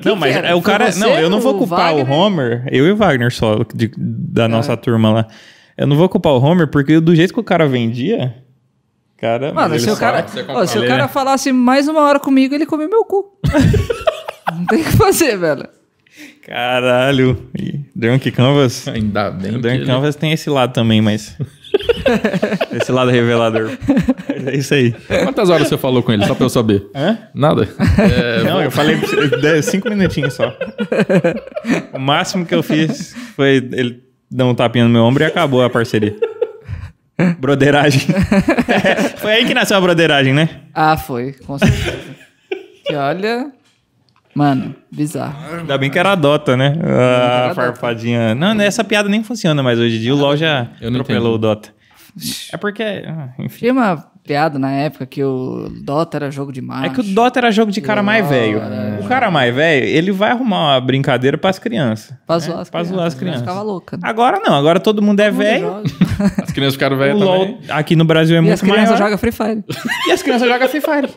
não, 0.05 0.17
mas 0.17 0.37
é 0.37 0.55
o 0.55 0.63
cara. 0.63 0.91
você, 0.93 0.99
Não, 1.01 1.11
eu 1.19 1.29
não 1.31 1.41
vou 1.41 1.55
o 1.55 1.59
culpar 1.59 1.93
o 1.95 1.99
Wagner? 1.99 2.13
Homer, 2.19 2.69
eu 2.71 2.87
e 2.87 2.93
o 2.93 2.97
Wagner 2.97 3.33
só, 3.33 3.65
de- 3.75 3.87
É. 3.87 3.91
da 3.97 4.49
nossa 4.49 4.77
turma 4.77 5.11
lá. 5.13 5.27
Eu 5.77 5.87
não 5.87 5.97
vou 5.97 6.09
culpar 6.09 6.33
o 6.33 6.41
Homer, 6.41 6.69
porque 6.69 7.01
do 7.01 7.15
jeito 7.17 7.35
que 7.35 7.41
o 7.41 7.45
cara 7.45 7.67
vendia. 7.67 8.37
Cara, 9.17 9.53
Mano, 9.55 9.79
se 9.81 9.91
o 9.91 9.97
cara, 9.97 10.25
ó, 10.51 10.67
se 10.67 10.79
o 10.79 10.87
cara 10.87 11.05
é- 11.05 11.09
falasse 11.09 11.51
mais 11.53 11.89
uma 11.89 12.03
hora 12.03 12.21
comigo, 12.21 12.55
ele 12.55 12.67
comia 12.67 12.87
meu 12.89 13.05
cu. 13.05 13.39
não 14.53 14.67
tem 14.67 14.83
o 14.83 14.85
que 14.85 14.93
fazer, 14.97 15.37
velho. 15.39 15.67
Caralho. 16.47 17.49
E 17.59 17.81
Drunk 17.95 18.31
Canvas. 18.31 18.87
Ainda 18.89 19.31
bem 19.31 19.53
que 19.55 19.59
Drunk 19.59 19.77
ele... 19.79 19.87
Canvas 19.87 20.15
tem 20.17 20.33
esse 20.33 20.49
lado 20.51 20.73
também, 20.73 21.01
mas. 21.01 21.37
esse 22.73 22.93
lado 22.93 23.11
revelador. 23.11 23.71
É 24.47 24.57
isso 24.57 24.75
aí. 24.75 24.93
Quantas 25.25 25.49
horas 25.51 25.69
você 25.69 25.77
falou 25.79 26.03
com 26.03 26.13
ele, 26.13 26.25
só 26.27 26.35
pra 26.35 26.45
eu 26.45 26.51
saber? 26.51 26.87
Hã? 26.95 27.19
Nada? 27.35 27.69
É, 27.99 28.43
Não, 28.45 28.63
eu 28.63 28.71
falei 28.71 28.97
pra 28.97 29.09
você, 29.09 29.29
dez- 29.39 29.65
cinco 29.67 29.89
minutinhos 29.89 30.35
só. 30.35 30.57
O 31.93 31.99
máximo 31.99 32.45
que 32.47 32.55
eu 32.55 32.63
fiz 32.63 33.15
foi 33.35 33.57
ele 33.73 34.03
dar 34.31 34.47
um 34.47 34.55
tapinha 34.55 34.85
no 34.85 34.91
meu 34.91 35.03
ombro 35.03 35.23
e 35.23 35.27
acabou 35.27 35.63
a 35.65 35.71
parceria. 35.71 36.15
Broderagem. 37.39 38.03
foi 39.19 39.33
aí 39.33 39.47
que 39.47 39.55
nasceu 39.55 39.77
a 39.77 39.81
broderagem, 39.81 40.35
né? 40.35 40.49
Ah, 40.75 40.97
foi, 40.97 41.33
com 41.33 41.57
certeza. 41.59 41.97
que 42.87 42.95
olha. 42.95 43.51
Mano, 44.35 44.75
bizarro. 44.91 45.37
Ainda 45.61 45.79
bem 45.79 45.91
que 45.91 45.99
era 45.99 46.13
a 46.13 46.15
Dota, 46.15 46.57
né? 46.57 46.75
A 46.83 47.43
Dota. 47.49 47.55
farpadinha. 47.55 48.35
Não, 48.35 48.61
essa 48.61 48.83
piada 48.83 49.09
nem 49.09 49.23
funciona 49.23 49.63
mais 49.63 49.79
hoje 49.79 49.97
em 49.97 50.01
dia. 50.01 50.15
O 50.15 50.19
LoL 50.19 50.37
já 50.37 50.69
Eu 50.81 50.91
não 50.91 51.01
atropelou 51.01 51.33
entendi. 51.33 51.35
o 51.37 51.39
Dota. 51.39 51.69
É 52.53 52.57
porque. 52.57 52.83
ah, 52.83 53.29
Enfim. 53.39 53.59
Tinha 53.59 53.73
uma 53.73 53.97
piada 54.25 54.59
na 54.59 54.71
época 54.73 55.05
que 55.05 55.23
o 55.23 55.69
Dota 55.85 56.17
era 56.17 56.31
jogo 56.31 56.51
de 56.53 56.61
macho. 56.63 56.87
É 56.87 56.91
que 56.91 57.01
o 57.01 57.03
Dota 57.03 57.39
era 57.41 57.51
jogo 57.51 57.71
de 57.73 57.81
cara 57.81 58.03
mais 58.03 58.27
velho. 58.29 58.59
é. 58.59 58.99
O 59.03 59.07
cara 59.09 59.31
mais 59.31 59.55
velho, 59.55 59.85
ele 59.87 60.11
vai 60.13 60.31
arrumar 60.31 60.75
uma 60.75 60.81
brincadeira 60.81 61.37
pras 61.37 61.59
crianças. 61.59 62.17
Pra 62.27 62.39
zoar 62.39 62.61
as 62.61 62.71
Pra 62.71 62.81
crianças. 62.81 62.97
zoar 62.97 63.07
as 63.09 63.15
né? 63.15 63.21
crianças. 63.21 63.41
Ficava 63.43 63.63
louca. 63.63 63.97
Né? 63.97 64.03
Agora 64.05 64.41
não, 64.41 64.55
agora 64.55 64.81
todo 64.81 65.03
mundo 65.03 65.21
é 65.21 65.27
Todo 65.31 65.35
mundo 65.35 65.45
velho. 65.45 65.83
As 66.43 66.53
crianças 66.53 66.75
ficaram 66.75 66.97
velhas 66.97 67.19
também. 67.19 67.35
LoL 67.35 67.59
aqui 67.69 67.95
no 67.97 68.05
Brasil 68.05 68.37
é 68.37 68.39
E 68.39 68.43
muito 68.43 68.55
as 68.55 68.61
crianças 68.63 68.85
maior. 68.85 68.99
jogam 68.99 69.19
Free 69.19 69.33
Fire. 69.33 69.65
E 70.09 70.13
as 70.13 70.23
crianças 70.23 70.49
jogam 70.49 70.69
Free 70.69 70.81
Fire. 70.81 71.09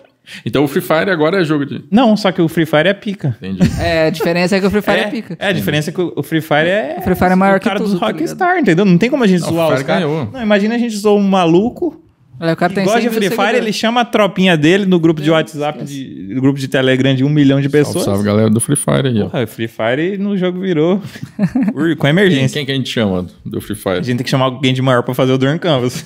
Então 0.45 0.63
o 0.63 0.67
Free 0.67 0.81
Fire 0.81 1.09
agora 1.09 1.41
é 1.41 1.43
jogo 1.43 1.65
de... 1.65 1.83
Não, 1.91 2.15
só 2.17 2.31
que 2.31 2.41
o 2.41 2.47
Free 2.47 2.65
Fire 2.65 2.87
é 2.87 2.93
pica. 2.93 3.35
Entendi. 3.41 3.59
É, 3.81 4.07
a 4.07 4.09
diferença 4.09 4.55
é 4.55 4.59
que 4.59 4.65
o 4.65 4.69
Free 4.69 4.81
Fire 4.81 4.99
é, 4.99 5.07
pica. 5.07 5.35
É, 5.39 5.47
a 5.47 5.51
diferença 5.51 5.89
é 5.89 5.93
que 5.93 6.01
o 6.01 6.23
Free 6.23 6.41
Fire 6.41 6.67
é. 6.67 6.95
O 6.99 7.01
Free 7.01 7.15
Fire 7.15 7.31
é 7.31 7.35
maior 7.35 7.57
o 7.57 7.61
cara 7.61 7.75
que 7.77 7.83
tudo, 7.83 7.91
dos 7.91 7.99
tá 7.99 8.07
Rockstar, 8.07 8.59
entendeu? 8.59 8.85
Não 8.85 8.97
tem 8.97 9.09
como 9.09 9.23
a 9.23 9.27
gente 9.27 9.41
Não, 9.41 9.49
o 9.49 9.53
zoar 9.53 9.73
os 9.73 9.83
caras. 9.83 10.03
ganhou. 10.03 10.29
Não, 10.31 10.41
imagina 10.41 10.75
a 10.75 10.77
gente 10.77 10.95
zoar 10.97 11.15
um 11.15 11.27
maluco 11.27 12.03
o 12.39 12.55
cara 12.55 12.71
tem 12.73 12.83
gosta 12.83 13.01
100 13.01 13.09
de 13.09 13.15
Free 13.15 13.29
Fire, 13.29 13.57
ele 13.57 13.73
chama 13.73 14.01
a 14.01 14.05
tropinha 14.05 14.55
dele 14.55 14.85
no 14.85 14.99
grupo 14.99 15.21
de 15.21 15.31
WhatsApp, 15.31 15.83
de, 15.83 16.33
do 16.35 16.41
grupo 16.41 16.59
de 16.59 16.67
Telegram 16.67 17.15
de 17.15 17.23
um 17.23 17.29
milhão 17.29 17.59
de 17.59 17.69
Salve, 17.69 17.85
pessoas. 17.85 18.05
salve, 18.05 18.23
galera 18.23 18.49
do 18.49 18.59
Free 18.59 18.75
Fire 18.75 19.07
aí, 19.07 19.21
ó. 19.21 19.29
Porra, 19.29 19.47
Free 19.47 19.67
Fire 19.67 20.17
no 20.19 20.37
jogo 20.37 20.59
virou 20.59 21.01
com 21.97 22.07
emergência. 22.07 22.59
Quem 22.59 22.65
que 22.65 22.71
a 22.71 22.75
gente 22.75 22.89
chama 22.89 23.25
do 23.45 23.59
Free 23.59 23.75
Fire? 23.75 23.97
A 23.97 24.01
gente 24.01 24.17
tem 24.17 24.23
que 24.23 24.29
chamar 24.29 24.45
alguém 24.45 24.73
de 24.73 24.81
maior 24.81 25.01
pra 25.03 25.13
fazer 25.15 25.31
o 25.31 25.37
Durn 25.37 25.57
Canvas. 25.59 26.05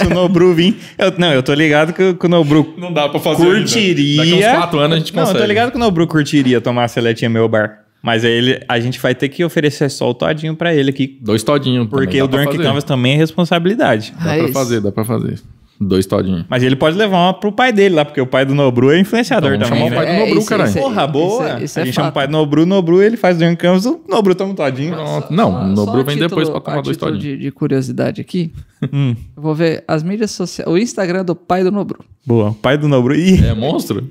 Se 0.00 0.06
o 0.06 0.10
Nobru 0.10 0.52
vir. 0.54 0.76
Eu, 0.98 1.12
não, 1.18 1.32
eu 1.32 1.42
tô 1.42 1.54
ligado 1.54 1.92
que, 1.92 2.14
que 2.14 2.26
o 2.26 2.28
Nobru 2.28 2.74
Não 2.76 2.92
dá 2.92 3.08
pra 3.08 3.20
fazer 3.20 3.44
curtiria. 3.44 4.22
ainda. 4.22 4.36
Daqui 4.36 4.46
uns 4.52 4.58
4 4.58 4.78
anos 4.80 4.96
a 4.96 4.98
gente 4.98 5.14
Não, 5.14 5.22
consegue. 5.22 5.38
eu 5.38 5.42
tô 5.42 5.48
ligado 5.48 5.70
que 5.70 5.76
o 5.76 5.80
Nobru 5.80 6.06
curtiria 6.06 6.60
tomar 6.60 6.84
a 6.84 6.88
seletinha 6.88 7.30
meu 7.30 7.48
bar. 7.48 7.84
Mas 8.02 8.24
aí 8.24 8.30
ele, 8.32 8.60
a 8.68 8.80
gente 8.80 8.98
vai 8.98 9.14
ter 9.14 9.28
que 9.28 9.44
oferecer 9.44 9.90
só 9.90 10.08
o 10.10 10.14
todinho 10.14 10.56
pra 10.56 10.74
ele 10.74 10.88
aqui. 10.90 11.18
Dois 11.20 11.42
todinhos. 11.42 11.86
Porque 11.88 12.20
o 12.22 12.28
fazer. 12.28 12.58
Canvas 12.58 12.84
também 12.84 13.12
é 13.12 13.16
responsabilidade. 13.16 14.14
Dá 14.22 14.32
É 14.32 14.36
pra 14.38 14.44
isso. 14.44 14.52
fazer, 14.54 14.80
dá 14.80 14.90
pra 14.92 15.04
fazer. 15.04 15.38
Dois 15.82 16.04
todinhos. 16.04 16.44
Mas 16.48 16.62
ele 16.62 16.76
pode 16.76 16.94
levar 16.96 17.16
uma 17.16 17.32
pro 17.32 17.50
pai 17.50 17.72
dele 17.72 17.94
lá, 17.94 18.04
porque 18.04 18.20
o 18.20 18.26
pai 18.26 18.44
do 18.44 18.54
Nobru 18.54 18.90
é 18.90 18.98
influenciador 19.00 19.54
Então, 19.54 19.66
também. 19.68 19.84
chamar 19.84 19.86
o 19.86 19.90
né? 19.90 19.96
pai 19.96 20.06
do 20.18 20.26
Nobru, 20.26 20.44
caralho. 20.46 20.68
isso 20.68 20.78
é- 20.78 20.82
Porra, 20.82 21.06
boa. 21.06 21.32
Isso 21.32 21.42
é, 21.42 21.64
isso 21.64 21.78
a 21.78 21.82
é 21.82 21.84
gente 21.86 21.94
chama 21.94 22.08
o 22.08 22.12
pai 22.12 22.26
do 22.26 22.32
Nobru, 22.32 22.66
Nobru, 22.66 23.02
ele 23.02 23.16
faz 23.16 23.38
Dungeon 23.38 23.56
Canvas, 23.56 23.86
o 23.86 24.00
Nobru 24.06 24.34
toma 24.34 24.52
um 24.52 24.54
todinho. 24.54 24.92
Pronto. 24.94 25.32
Não, 25.32 25.48
o 25.48 25.52
Só- 25.52 25.66
Nobru 25.86 26.00
só 26.00 26.02
vem 26.04 26.16
a 26.16 26.18
depois 26.20 26.46
título- 26.48 26.50
pra 26.52 26.60
tomar 26.60 26.78
a 26.78 26.82
dois 26.82 26.96
título 26.98 27.12
todinhos. 27.12 27.38
de, 27.38 27.44
de 27.44 27.50
curiosidade 27.50 28.20
aqui, 28.20 28.52
Hum, 28.92 29.14
eu 29.36 29.42
vou 29.42 29.54
ver 29.54 29.82
as 29.88 30.02
mídias 30.02 30.30
sociais, 30.32 30.70
o 30.70 30.76
Instagram 30.76 31.24
do 31.24 31.34
pai 31.34 31.62
do 31.64 31.70
Nobru. 31.70 32.04
boa, 32.26 32.54
pai 32.60 32.76
do 32.76 32.86
Nobru. 32.86 33.14
Ih, 33.14 33.42
É 33.44 33.54
monstro? 33.54 34.06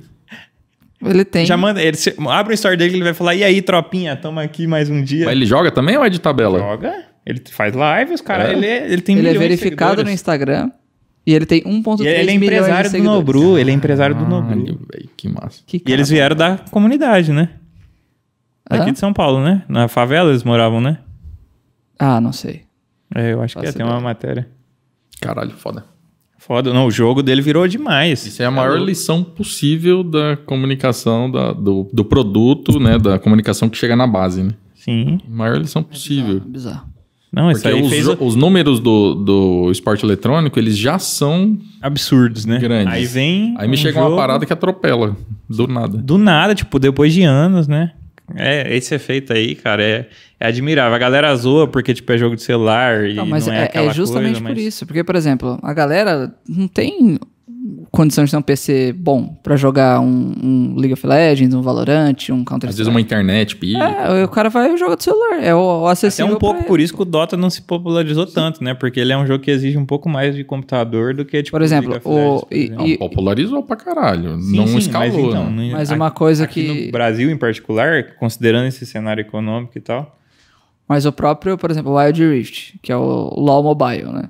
Ele 1.04 1.24
tem. 1.24 1.46
já 1.46 1.56
manda, 1.56 1.82
ele 1.82 1.96
se- 1.96 2.16
abre 2.30 2.54
o 2.54 2.56
story 2.56 2.76
dele 2.78 2.90
que 2.92 2.96
ele 2.98 3.04
vai 3.04 3.14
falar, 3.14 3.34
e 3.36 3.44
aí, 3.44 3.62
tropinha, 3.62 4.16
toma 4.16 4.42
aqui 4.44 4.68
mais 4.68 4.90
um 4.90 5.02
dia. 5.02 5.26
Mas 5.26 5.34
ele 5.36 5.46
joga 5.46 5.72
também 5.72 5.96
ou 5.98 6.04
é 6.04 6.10
de 6.10 6.20
tabela? 6.20 6.60
Joga, 6.60 7.06
ele 7.26 7.42
faz 7.50 7.74
live, 7.74 8.14
os 8.14 8.22
caras, 8.22 8.50
É? 8.50 8.52
ele, 8.54 8.66
é- 8.66 8.92
ele 8.92 9.02
tem 9.02 9.18
ele 9.18 9.28
é 9.28 9.32
milhões 9.32 9.48
verificado 9.50 10.04
no. 10.04 10.10
Instagram 10.10 10.72
e 11.26 11.34
ele 11.34 11.46
tem 11.46 11.62
1.3 11.66 12.00
E 12.06 12.08
ele 12.08 12.32
é 12.32 12.38
milhões 12.38 12.44
empresário 12.60 12.92
do. 12.92 12.98
Nobru, 13.04 13.58
ele 13.58 13.72
é 13.72 13.74
empresário 13.74 14.16
do 14.16 14.26
Nobru. 14.26 14.58
Velho, 14.66 15.10
que 15.16 15.30
massa. 15.30 15.62
Que 15.66 15.82
E 15.88 15.92
eles 15.94 16.10
vieram 16.10 16.36
da 16.36 16.58
comunidade, 16.70 17.32
né? 17.32 17.50
Aqui 18.70 18.90
Hã? 18.90 18.94
de 18.94 19.00
São 19.00 19.14
Paulo, 19.14 19.42
né? 19.44 19.64
Na 19.68 19.88
favela 19.88 20.30
eles 20.30 20.44
moravam, 20.44 20.80
né? 20.82 21.00
Ah, 21.98 22.20
não 22.22 22.32
sei. 22.32 22.64
É, 23.16 23.34
eu 23.34 23.42
acho 23.42 23.56
que 23.56 23.62
Faço 23.66 23.76
é, 23.76 23.78
tem 23.78 23.86
uma 23.86 24.00
matéria. 24.00 24.48
Caralho, 25.20 25.52
foda. 25.52 25.84
Foda. 26.50 26.74
Não, 26.74 26.88
o 26.88 26.92
jogo 26.92 27.22
dele 27.22 27.44
virou 27.44 27.68
demais. 27.68 28.26
Isso 28.26 28.42
é 28.42 28.46
a 28.48 28.50
maior 28.50 28.80
lição 28.80 29.24
possível 29.24 30.04
da 30.04 30.36
comunicação, 30.36 31.30
da- 31.30 31.54
do, 31.54 31.88
do 31.94 32.04
produto, 32.04 32.80
né? 32.80 32.98
Da 32.98 33.20
comunicação 33.20 33.70
que 33.70 33.78
chega 33.78 33.96
na 33.96 34.08
base, 34.08 34.42
né? 34.42 34.54
Sim. 34.74 35.20
Maior 35.30 35.60
lição 35.60 35.84
possível. 35.84 36.40
Bizarro. 36.44 36.90
Não, 37.32 37.52
isso 37.52 37.62
Porque 37.62 37.78
aí 37.78 37.84
os, 37.84 37.90
fez 37.92 38.08
os 38.08 38.36
números 38.36 38.80
do, 38.80 39.14
do 39.14 39.72
esporte 39.72 40.04
eletrônico, 40.04 40.58
eles 40.58 40.76
já 40.76 40.98
são... 40.98 41.56
absurdos, 41.80 42.48
né? 42.48 42.58
Grandes. 42.58 42.92
Aí 42.96 43.06
vem. 43.06 43.54
Aí 43.60 43.68
me 43.68 43.76
um 43.76 43.78
chega 43.78 44.00
jogo 44.00 44.10
uma 44.14 44.18
parada 44.18 44.44
que 44.44 44.52
atropela, 44.52 45.16
do 45.48 45.68
nada. 45.68 46.00
Do 46.00 46.18
nada, 46.18 46.56
tipo, 46.56 46.80
depois 46.80 47.14
de 47.14 47.22
anos, 47.22 47.68
né? 47.68 47.92
É, 48.36 48.76
esse 48.76 48.94
efeito 48.96 49.34
aí, 49.34 49.56
cara, 49.56 49.84
é, 49.84 50.08
é 50.40 50.48
admirável. 50.48 50.94
A 50.96 51.00
galera 51.00 51.36
zoa 51.36 51.68
porque, 51.68 51.94
tipo, 51.94 52.12
é 52.12 52.18
jogo 52.18 52.36
de 52.36 52.44
celular 52.44 53.06
e 53.10 53.14
Não, 53.16 53.26
mas 53.26 53.48
não 53.48 53.54
é, 53.54 53.60
é, 53.60 53.64
aquela 53.64 53.92
é 53.92 53.94
justamente 53.94 54.34
coisa, 54.34 54.42
por 54.48 54.56
mas- 54.56 54.64
isso. 54.64 54.86
Porque, 54.86 55.04
por 55.04 55.16
exemplo, 55.16 55.60
a 55.62 55.74
galera 55.74 56.34
não 56.48 56.68
tem 56.68 57.20
condição 57.92 58.24
de 58.26 58.32
ter 58.32 58.38
um 58.38 58.42
PC 58.42 58.94
bom 58.94 59.28
pra 59.42 59.56
jogar 59.56 60.00
um, 60.00 60.34
um 60.44 60.76
League 60.78 60.94
of 60.94 61.06
Legends, 61.06 61.54
um 61.56 61.62
Valorant, 61.62 62.16
um 62.30 62.44
Counter 62.46 62.70
Às 62.70 62.78
vezes 62.78 62.88
uma 62.90 63.02
internet 63.02 63.56
pilha. 63.56 63.84
É, 63.84 64.24
o 64.24 64.28
cara 64.28 64.50
vai 64.50 64.78
jogar 64.78 64.96
do 64.96 65.04
celular. 65.04 65.44
É 65.44 65.54
o, 65.56 65.60
o 65.60 65.86
Até 65.86 65.94
acessível. 65.94 66.36
um 66.36 66.38
pouco 66.40 66.64
por 66.66 66.80
isso 66.80 66.94
que 66.96 67.02
o 67.02 67.06
Dota 67.06 67.36
não 67.36 67.50
se 67.50 67.62
popularizou 67.62 68.26
tanto, 68.26 68.64
né? 68.64 68.74
Porque 68.74 69.00
ele 69.00 69.12
é 69.14 69.18
um 69.18 69.26
jogo 69.26 69.44
que 69.44 69.50
exige 69.52 69.78
um 69.78 69.86
pouco 69.86 70.08
mais 70.10 70.36
de 70.36 70.44
computador 70.44 71.14
do 71.14 71.26
que, 71.26 71.42
tipo, 71.42 71.56
Por 71.58 71.62
exemplo, 71.64 71.90
League 71.92 72.08
of 72.08 72.16
Legends, 72.16 72.42
o- 72.42 72.46
por 72.46 72.56
e- 72.56 72.64
exemplo. 72.66 72.88
Não, 72.88 72.98
popularizou 72.98 73.64
pra 73.64 73.76
caralho. 73.76 74.40
Sim, 74.42 74.56
não 74.58 74.68
sim, 74.68 74.78
escalou. 74.78 75.08
Mas, 75.10 75.16
então, 75.18 75.50
né? 75.52 75.64
não- 75.68 75.72
Mas 75.72 75.90
uma 75.92 76.12
coisa 76.12 76.44
aqui 76.44 76.66
que- 76.66 76.86
no 76.88 76.92
Brasil, 76.92 77.30
em 77.32 77.38
particular, 77.38 78.16
considerando 78.20 78.68
esse 78.68 78.86
cenário 78.86 79.22
econômico 79.22 79.78
e 79.78 79.82
tal, 79.82 80.16
Mas 80.88 81.06
o 81.06 81.12
próprio, 81.12 81.56
por 81.56 81.70
exemplo, 81.70 81.92
o 81.92 81.98
Wild 81.98 82.24
Rift, 82.28 82.80
que 82.82 82.92
é 82.92 82.96
o 82.98 83.34
LoL 83.38 83.62
Mobile, 83.62 84.12
né? 84.12 84.30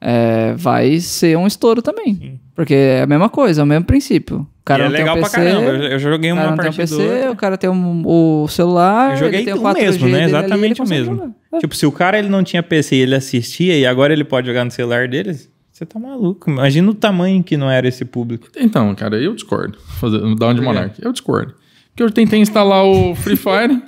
É, 0.00 0.54
vai 0.56 1.00
ser 1.00 1.36
um 1.36 1.46
estouro 1.46 1.82
também. 1.82 2.40
Porque 2.54 2.74
é 2.74 3.02
a 3.02 3.06
mesma 3.06 3.28
coisa, 3.28 3.60
é 3.60 3.64
o 3.64 3.66
mesmo 3.66 3.84
princípio. 3.84 4.40
O 4.60 4.64
cara 4.64 4.84
e 4.84 4.86
é 4.86 4.88
legal 4.90 5.16
um 5.16 5.20
pra 5.20 5.28
PC, 5.30 5.36
caramba. 5.36 5.70
Eu, 5.70 5.98
joguei 5.98 6.32
o 6.32 6.34
cara 6.36 6.46
uma 6.48 6.56
não 6.56 6.62
tem 6.62 6.70
um 6.70 6.74
partida 6.76 6.96
PC, 6.98 7.14
outra. 7.16 7.30
o 7.32 7.36
cara 7.36 7.56
tem 7.58 7.70
um- 7.70 8.02
o 8.06 8.48
celular, 8.48 9.12
Eu 9.12 9.16
joguei 9.16 9.40
ele 9.40 9.44
tem 9.46 9.54
o 9.54 9.58
o 9.58 9.60
4G 9.62 9.80
mesmo, 9.82 10.08
né? 10.08 10.14
ali, 10.18 10.24
Exatamente 10.26 10.80
ele 10.82 10.86
o 10.86 10.90
mesmo. 10.90 11.14
jogar. 11.16 11.30
É. 11.54 11.58
Tipo, 11.58 11.74
se 11.76 11.86
o 11.86 11.92
cara 11.92 12.18
ele 12.18 12.28
não 12.28 12.44
tinha 12.44 12.62
PC 12.62 12.96
e 12.96 13.00
ele 13.00 13.14
assistia 13.14 13.76
e 13.78 13.86
agora 13.86 14.12
ele 14.12 14.24
pode 14.24 14.46
jogar 14.46 14.64
no 14.64 14.70
celular 14.70 15.08
dele, 15.08 15.34
você 15.72 15.86
tá 15.86 15.98
maluco. 15.98 16.50
Imagina 16.50 16.90
o 16.90 16.94
tamanho 16.94 17.42
que 17.42 17.56
não 17.56 17.70
era 17.70 17.88
esse 17.88 18.04
público. 18.04 18.48
Então, 18.56 18.94
cara, 18.94 19.16
eu 19.16 19.34
discordo. 19.34 19.78
Fazer, 20.00 20.20
da 20.36 20.46
onde 20.48 20.60
Monark. 20.60 21.00
Eu 21.02 21.12
discordo. 21.12 21.54
Porque 21.90 22.02
eu 22.02 22.10
tentei 22.10 22.38
instalar 22.40 22.84
o 22.84 23.14
Free 23.14 23.36
Fire 23.36 23.82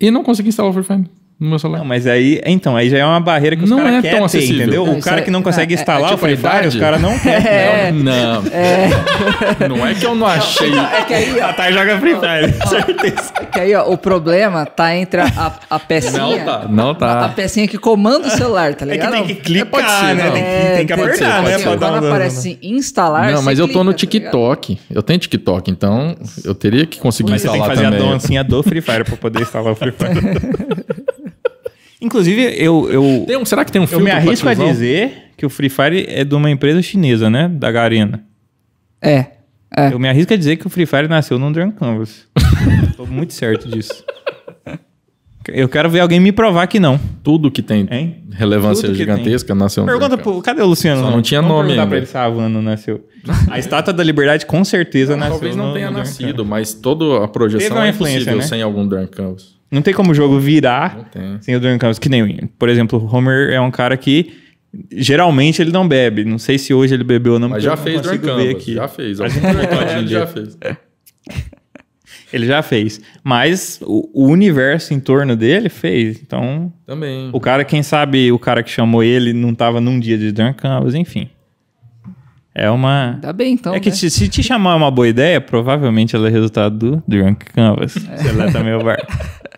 e 0.00 0.10
não 0.10 0.22
consegui 0.22 0.50
instalar 0.50 0.70
o 0.70 0.74
Free 0.74 0.84
Fire 0.84 1.10
no 1.40 1.48
meu 1.48 1.58
celular. 1.58 1.78
Não, 1.78 1.84
mas 1.86 2.06
aí, 2.06 2.40
então, 2.44 2.76
aí 2.76 2.90
já 2.90 2.98
é 2.98 3.04
uma 3.04 3.18
barreira 3.18 3.56
que 3.56 3.64
os 3.64 3.70
Não 3.70 3.78
caras 3.78 3.94
é 3.94 4.02
querem 4.02 4.18
tão 4.18 4.28
ter, 4.28 4.36
acessível. 4.38 4.62
entendeu? 4.62 4.86
Não, 4.86 4.98
o 4.98 5.00
cara 5.00 5.20
é- 5.20 5.24
que 5.24 5.30
não 5.30 5.42
consegue 5.42 5.72
é- 5.74 5.76
é 5.78 5.80
instalar 5.80 6.10
tipo 6.10 6.14
o 6.14 6.18
Free 6.18 6.34
a 6.46 6.50
Fire, 6.56 6.68
os 6.68 6.76
caras 6.76 7.00
não 7.00 7.18
querem. 7.18 7.92
Não, 8.00 8.42
não 9.76 9.86
é 9.86 9.94
que 9.94 10.04
eu 10.04 10.14
não 10.14 10.26
achei. 10.26 10.70
É 10.78 11.02
que 11.04 11.14
aí, 11.14 11.40
ó, 11.40 11.46
A 11.46 11.52
Thay 11.52 11.72
joga 11.72 11.98
Free 11.98 12.14
Fire, 12.14 12.68
certeza. 12.68 13.32
é 13.40 13.44
que 13.46 13.60
aí, 13.60 13.74
ó, 13.74 13.90
o 13.90 13.96
problema 13.98 14.66
tá 14.66 14.94
entre 14.94 15.20
a, 15.20 15.26
a, 15.36 15.76
a 15.76 15.78
pecinha. 15.78 16.18
Não 16.20 16.38
tá, 16.44 16.66
não 16.68 16.90
A 16.90 16.94
tá. 16.94 17.28
pecinha 17.34 17.66
que 17.66 17.78
comanda 17.78 18.28
o 18.28 18.30
celular, 18.30 18.74
tá 18.74 18.84
É 18.84 18.88
que 18.88 18.92
ligado? 18.94 19.12
tem 19.12 19.24
que 19.26 19.34
clicar, 19.36 20.06
ser, 20.08 20.14
né? 20.14 20.24
não. 20.26 20.32
Tem 20.32 20.42
que, 20.42 20.48
É, 20.48 20.76
tem 20.76 20.86
que 20.86 20.94
ser, 20.94 21.00
apertar, 21.02 21.42
né? 21.42 21.58
dar 21.58 21.62
quando 21.78 22.06
aparece 22.06 22.38
assim, 22.38 22.58
instalar. 22.62 23.32
Não, 23.32 23.42
mas 23.42 23.58
eu 23.58 23.66
tô 23.66 23.82
no 23.82 23.92
tá 23.92 23.98
ligado? 23.98 24.10
TikTok. 24.10 24.78
Eu 24.90 25.02
tenho 25.02 25.18
TikTok, 25.18 25.70
então 25.70 26.14
eu 26.44 26.54
teria 26.54 26.86
que 26.86 26.98
conseguir 26.98 27.30
Mas 27.32 27.42
você 27.42 27.48
tem 27.48 27.56
que 27.60 27.66
instalar 27.66 27.76
fazer 27.76 27.96
também. 27.96 28.08
a 28.08 28.12
dancinha 28.12 28.44
do 28.44 28.62
Free 28.62 28.80
Fire 28.80 29.04
pra 29.04 29.16
poder 29.16 29.42
instalar 29.42 29.72
o 29.72 29.76
Free 29.76 29.92
Fire. 29.92 30.10
Inclusive, 32.00 32.42
eu, 32.56 32.88
eu, 32.90 33.24
Tem 33.26 33.36
um- 33.36 33.44
será 33.44 33.64
que 33.64 33.70
tem 33.72 33.80
um 33.80 33.84
eu 33.84 33.88
filtro 33.88 34.04
me 34.04 34.10
arrisco 34.10 34.48
a 34.48 34.54
dizer 34.54 35.12
que 35.36 35.44
o 35.44 35.50
Free 35.50 35.68
Fire 35.68 36.06
é 36.08 36.24
de 36.24 36.34
uma 36.34 36.50
empresa 36.50 36.80
chinesa, 36.82 37.28
né? 37.28 37.48
Da 37.48 37.70
Garena. 37.70 38.24
É. 39.02 39.26
É. 39.76 39.92
Eu 39.92 39.98
me 39.98 40.08
arrisco 40.08 40.32
a 40.32 40.36
dizer 40.36 40.56
que 40.56 40.66
o 40.66 40.70
Free 40.70 40.86
Fire 40.86 41.08
nasceu 41.08 41.38
num 41.38 41.52
Drunk 41.52 41.76
Canvas. 41.78 42.26
Tô 42.96 43.06
muito 43.06 43.32
certo 43.34 43.68
disso. 43.68 44.04
Eu 45.48 45.68
quero 45.68 45.88
ver 45.88 46.00
alguém 46.00 46.20
me 46.20 46.32
provar 46.32 46.66
que 46.66 46.78
não. 46.78 47.00
Tudo 47.22 47.50
que 47.50 47.62
tem 47.62 47.88
Hein? 47.90 48.24
relevância 48.30 48.82
Tudo 48.82 48.92
que 48.92 48.98
gigantesca 48.98 49.54
nasceu 49.54 49.84
no 49.84 49.90
Pergunta 49.90 50.18
pro. 50.18 50.40
Cadê 50.42 50.60
o 50.62 50.66
Luciano? 50.66 51.00
Só 51.00 51.10
não 51.10 51.22
tinha 51.22 51.40
Vamos 51.40 51.56
nome 51.56 51.70
ainda. 51.72 51.86
pra 51.86 51.96
ele 51.96 52.06
se 52.06 52.16
a 52.16 52.24
Havana 52.24 52.60
nasceu. 52.62 53.06
A 53.48 53.58
Estátua 53.58 53.92
da 53.92 54.04
Liberdade 54.04 54.44
com 54.46 54.62
certeza 54.64 55.16
nasceu. 55.16 55.32
Talvez 55.32 55.56
não 55.56 55.68
no- 55.68 55.72
tenha 55.74 55.90
no 55.90 55.98
nascido, 55.98 56.44
mas 56.44 56.74
toda 56.74 57.24
a 57.24 57.28
projeção 57.28 57.82
é 57.82 57.88
influência, 57.88 58.16
impossível 58.18 58.36
né? 58.38 58.42
sem 58.46 58.60
algum 58.62 58.86
Drunk 58.86 59.10
Canvas. 59.16 59.58
Não 59.70 59.82
tem 59.82 59.94
como 59.94 60.10
o 60.10 60.14
jogo 60.14 60.38
virar 60.38 61.10
sem 61.40 61.54
o 61.54 61.60
Drunk 61.60 61.78
Canvas. 61.78 61.98
Que 61.98 62.08
nem, 62.08 62.48
por 62.58 62.68
exemplo, 62.68 62.98
o 62.98 63.16
Homer 63.16 63.50
é 63.50 63.60
um 63.60 63.70
cara 63.70 63.96
que 63.96 64.32
geralmente 64.92 65.62
ele 65.62 65.70
não 65.70 65.86
bebe. 65.86 66.24
Não 66.24 66.38
sei 66.38 66.58
se 66.58 66.74
hoje 66.74 66.94
ele 66.94 67.04
bebeu 67.04 67.34
ou 67.34 67.38
não. 67.38 67.48
Mas 67.48 67.62
já 67.62 67.76
fez 67.76 68.00
Drunk 68.00 68.18
Canvas. 68.18 68.48
aqui. 68.50 68.74
Já 68.74 68.88
fez. 68.88 69.20
A 69.20 69.24
Algum 69.24 69.38
ele 69.98 70.08
já 70.08 70.26
fez. 70.26 70.58
Ele 72.32 72.46
já 72.46 72.62
fez. 72.62 73.00
Mas 73.24 73.80
o, 73.82 74.08
o 74.14 74.28
universo 74.28 74.94
em 74.94 75.00
torno 75.00 75.34
dele 75.34 75.68
fez. 75.68 76.20
Então, 76.22 76.72
Também. 76.86 77.28
o 77.32 77.40
cara, 77.40 77.64
quem 77.64 77.82
sabe 77.82 78.30
o 78.30 78.38
cara 78.38 78.62
que 78.62 78.70
chamou 78.70 79.02
ele 79.02 79.32
não 79.32 79.52
tava 79.52 79.80
num 79.80 79.98
dia 79.98 80.16
de 80.16 80.30
Drunk 80.30 80.62
Canvas, 80.62 80.94
enfim. 80.94 81.28
É 82.54 82.70
uma. 82.70 83.14
Ainda 83.14 83.32
bem, 83.32 83.54
então. 83.54 83.74
é 83.74 83.80
que 83.80 83.90
né? 83.90 83.94
se, 83.94 84.10
se 84.10 84.28
te 84.28 84.42
chamar 84.42 84.76
uma 84.76 84.90
boa 84.90 85.08
ideia, 85.08 85.40
provavelmente 85.40 86.14
ela 86.14 86.28
é 86.28 86.30
resultado 86.30 86.76
do 86.76 87.02
Drunk 87.06 87.46
Canvas. 87.46 87.96
É. 87.96 88.16
Seleta 88.18 88.62
meu 88.62 88.82
bar. 88.82 88.98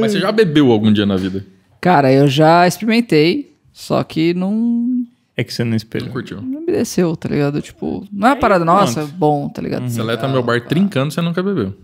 Mas 0.00 0.12
você 0.12 0.20
já 0.20 0.30
bebeu 0.32 0.70
algum 0.70 0.92
dia 0.92 1.06
na 1.06 1.16
vida? 1.16 1.44
Cara, 1.80 2.12
eu 2.12 2.28
já 2.28 2.66
experimentei, 2.66 3.54
só 3.72 4.02
que 4.02 4.34
não, 4.34 5.04
É 5.36 5.44
que 5.44 5.52
você 5.52 5.62
não 5.64 5.70
Não 5.70 5.76
espelhou. 5.76 6.10
curtiu. 6.10 6.40
não 6.42 6.60
me 6.60 6.66
desceu, 6.66 7.14
tá 7.16 7.28
ligado? 7.28 7.60
Tipo, 7.62 8.06
não 8.12 8.28
é 8.28 8.30
uma 8.32 8.36
parada, 8.36 8.64
nossa, 8.64 9.00
pronto. 9.00 9.14
bom, 9.14 9.48
tá 9.48 9.62
ligado? 9.62 9.88
Seleta 9.88 10.26
meu 10.28 10.42
bar 10.42 10.66
trincando, 10.66 11.12
você 11.12 11.20
nunca 11.20 11.42
bebeu. 11.42 11.74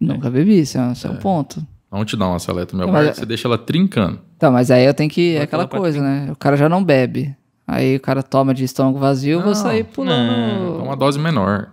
Nunca 0.00 0.28
bebi, 0.30 0.60
isso 0.60 0.78
é, 0.78 0.92
isso 0.92 1.06
é 1.06 1.10
um 1.10 1.16
ponto. 1.16 1.64
Vamos 1.90 2.06
te 2.06 2.16
dar 2.16 2.28
uma 2.28 2.38
seleta 2.38 2.76
meu 2.76 2.86
Não, 2.86 2.92
bar, 2.92 3.04
mas- 3.04 3.16
você 3.16 3.26
deixa 3.26 3.46
ela 3.46 3.58
trincando. 3.58 4.18
Tá, 4.38 4.50
mas 4.50 4.70
aí 4.70 4.84
eu 4.84 4.94
tenho 4.94 5.08
que. 5.10 5.36
É 5.36 5.42
aquela 5.42 5.68
coisa, 5.68 6.00
né? 6.00 6.28
O 6.32 6.36
cara 6.36 6.56
já 6.56 6.68
não 6.68 6.82
bebe. 6.82 7.36
Aí 7.66 7.94
o 7.96 8.00
cara 8.00 8.22
toma 8.22 8.52
de 8.52 8.64
estômago 8.64 8.98
vazio, 8.98 9.34
eu 9.34 9.38
vou 9.40 9.48
Não, 9.50 9.54
sair 9.54 9.80
É 9.80 9.84
pulando. 9.84 10.82
uma 10.82 10.96
dose 10.96 11.18
menor. 11.18 11.70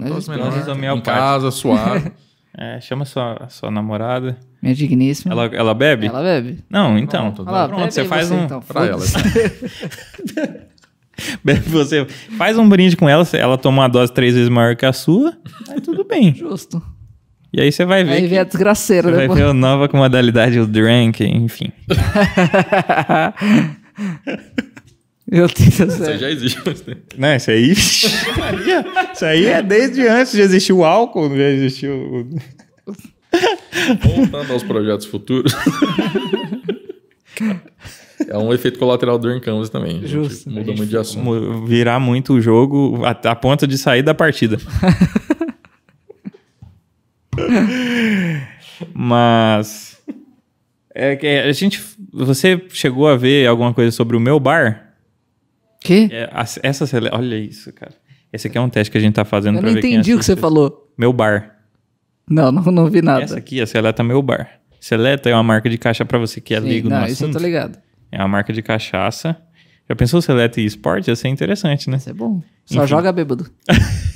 Ah, 0.00 0.08
mas 0.14 0.26
Dose 0.26 0.64
Dose 0.66 0.80
menor. 0.80 0.98
Em 0.98 1.00
casa, 1.00 1.50
suave. 1.50 2.12
É, 2.58 2.80
chama 2.80 3.04
sua, 3.04 3.46
sua 3.48 3.70
namorada. 3.70 4.36
minha 4.60 4.74
digníssima. 4.74 5.32
Ela, 5.32 5.46
ela 5.54 5.72
bebe? 5.72 6.08
Ela 6.08 6.20
bebe. 6.20 6.58
Não, 6.68 6.98
então. 6.98 7.30
Pronto, 7.32 7.48
lá, 7.48 7.68
Pronto, 7.68 7.92
você 7.92 8.04
faz 8.04 8.26
você, 8.26 8.34
um. 8.34 8.44
então, 8.44 8.60
pra 8.60 8.86
ela. 8.86 9.00
Bebe 11.44 11.68
você 11.68 12.06
faz 12.36 12.58
um 12.58 12.68
brinde 12.68 12.96
com 12.96 13.08
ela, 13.08 13.26
ela 13.34 13.58
toma 13.58 13.82
uma 13.82 13.88
dose 13.88 14.12
três 14.12 14.34
vezes 14.34 14.48
maior 14.48 14.74
que 14.74 14.86
a 14.86 14.92
sua, 14.92 15.36
aí 15.68 15.80
tudo 15.80 16.02
bem. 16.02 16.34
Justo. 16.34 16.82
E 17.52 17.60
aí 17.60 17.70
você 17.70 17.84
vai 17.84 18.04
ver. 18.04 18.12
Aí 18.12 18.26
vem 18.26 18.38
a 18.38 18.44
desgraceira 18.44 19.10
você 19.10 19.26
vai 19.26 19.36
ver 19.36 19.44
a 19.44 19.52
nova 19.52 19.88
com 19.88 19.96
modalidade, 19.96 20.58
o 20.58 20.66
drink, 20.66 21.24
enfim. 21.24 21.72
Meu 25.30 25.46
Deus 25.46 25.76
do 25.78 25.84
Isso 25.86 26.04
aí 26.04 26.18
já 26.18 26.30
existe. 26.30 26.58
Não, 27.16 27.36
isso 27.36 27.50
aí. 27.50 27.70
Isso 27.70 29.24
aí 29.24 29.46
é 29.46 29.62
desde 29.62 30.06
antes 30.08 30.32
de 30.32 30.40
existir 30.40 30.72
o 30.72 30.84
álcool, 30.84 31.28
já 31.36 31.48
existiu. 31.48 31.92
o- 31.94 32.28
Voltando 34.02 34.52
aos 34.52 34.62
projetos 34.64 35.06
futuros. 35.06 35.54
é 38.28 38.36
um 38.36 38.52
efeito 38.52 38.78
colateral 38.78 39.18
do 39.18 39.40
Canvas 39.40 39.70
também. 39.70 40.04
Justo. 40.04 40.50
Muda 40.50 40.72
muito 40.72 40.86
de 40.86 40.96
assunto. 40.96 41.64
Virar 41.64 42.00
muito 42.00 42.32
o 42.34 42.40
jogo 42.40 43.02
a, 43.04 43.10
a 43.30 43.36
ponto 43.36 43.66
de 43.68 43.78
sair 43.78 44.02
da 44.02 44.12
partida. 44.14 44.58
Mas. 48.94 49.98
É 50.94 51.14
que 51.16 51.26
a 51.26 51.52
gente. 51.52 51.80
Você 52.12 52.60
chegou 52.70 53.06
a 53.08 53.16
ver 53.16 53.46
alguma 53.46 53.72
coisa 53.72 53.90
sobre 53.92 54.16
o 54.16 54.20
meu 54.20 54.40
bar? 54.40 54.89
Que? 55.80 56.08
É, 56.12 56.30
essa 56.62 56.86
sele... 56.86 57.08
Olha 57.12 57.36
isso, 57.36 57.72
cara. 57.72 57.92
Esse 58.32 58.46
aqui 58.46 58.56
é 58.58 58.60
um 58.60 58.68
teste 58.68 58.90
que 58.90 58.98
a 58.98 59.00
gente 59.00 59.14
tá 59.14 59.24
fazendo 59.24 59.56
Eu 59.56 59.60
pra 59.60 59.68
não 59.68 59.74
ver 59.74 59.80
quem 59.80 59.94
entendi 59.94 60.14
o 60.14 60.18
que 60.18 60.24
você 60.24 60.36
falou. 60.36 60.92
Meu 60.96 61.12
bar. 61.12 61.56
Não, 62.28 62.52
não, 62.52 62.62
não 62.70 62.86
vi 62.88 63.02
nada. 63.02 63.24
Essa 63.24 63.38
aqui, 63.38 63.60
a 63.60 63.66
Seleta 63.66 64.04
Meu 64.04 64.22
Bar. 64.22 64.48
Seleta 64.80 65.28
é 65.28 65.34
uma 65.34 65.42
marca 65.42 65.68
de 65.68 65.76
cachaça 65.76 66.04
pra 66.04 66.18
você 66.18 66.40
que 66.40 66.54
é 66.54 66.60
Sim, 66.60 66.68
leigo 66.68 66.88
não, 66.88 67.00
no 67.00 67.06
isso 67.06 67.24
eu 67.24 67.28
assunto. 67.28 67.40
tô 67.40 67.44
ligado. 67.44 67.78
É 68.12 68.18
uma 68.18 68.28
marca 68.28 68.52
de 68.52 68.62
cachaça. 68.62 69.36
Já 69.88 69.96
pensou 69.96 70.22
Seleta 70.22 70.60
e 70.60 70.64
esporte? 70.64 71.08
Ia 71.08 71.16
ser 71.16 71.28
interessante, 71.28 71.90
né? 71.90 71.96
Isso 71.96 72.08
é 72.08 72.12
bom. 72.12 72.40
Só 72.64 72.78
Enfim. 72.78 72.86
joga 72.86 73.10
bêbado. 73.12 73.50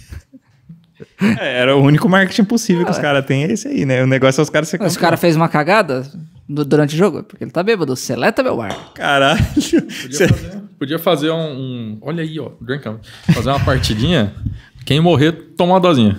É, 1.41 1.61
era 1.61 1.77
o 1.77 1.82
único 1.82 2.09
marketing 2.09 2.45
possível 2.45 2.85
que 2.85 2.91
Ah, 2.91 2.93
os 2.93 2.99
caras 2.99 3.24
têm, 3.27 3.45
é 3.45 3.53
esse 3.53 3.66
aí, 3.66 3.85
né? 3.85 4.03
O 4.03 4.07
negócio 4.07 4.41
é 4.41 4.43
os 4.43 4.51
caras 4.51 4.69
se 4.69 4.78
Se 4.78 4.97
o 4.97 5.01
cara 5.01 5.16
fez 5.16 5.35
uma 5.35 5.49
cagada 5.49 6.07
durante 6.49 6.95
o 6.95 6.99
jogo, 6.99 7.19
é 7.19 7.23
porque 7.23 7.43
ele 7.43 7.51
tá 7.51 7.62
bêbado. 7.62 7.97
Seleta 7.97 8.43
meu 8.43 8.57
bar. 8.57 8.93
Caralho. 8.95 9.43
Podia 9.55 10.28
fazer, 10.28 10.62
podia 10.85 10.98
fazer 10.98 11.31
um, 11.31 11.36
um- 11.52 11.98
Olha 12.02 12.23
aí, 12.23 12.39
ó. 12.39 12.51
Drink 12.61 12.89
Up. 12.89 12.98
Fazer 13.32 13.48
uma 13.51 13.61
partidinha. 13.61 14.32
Quem 14.86 15.01
morrer, 15.01 15.32
toma 15.56 15.74
uma 15.74 15.81
dosinha. 15.81 16.16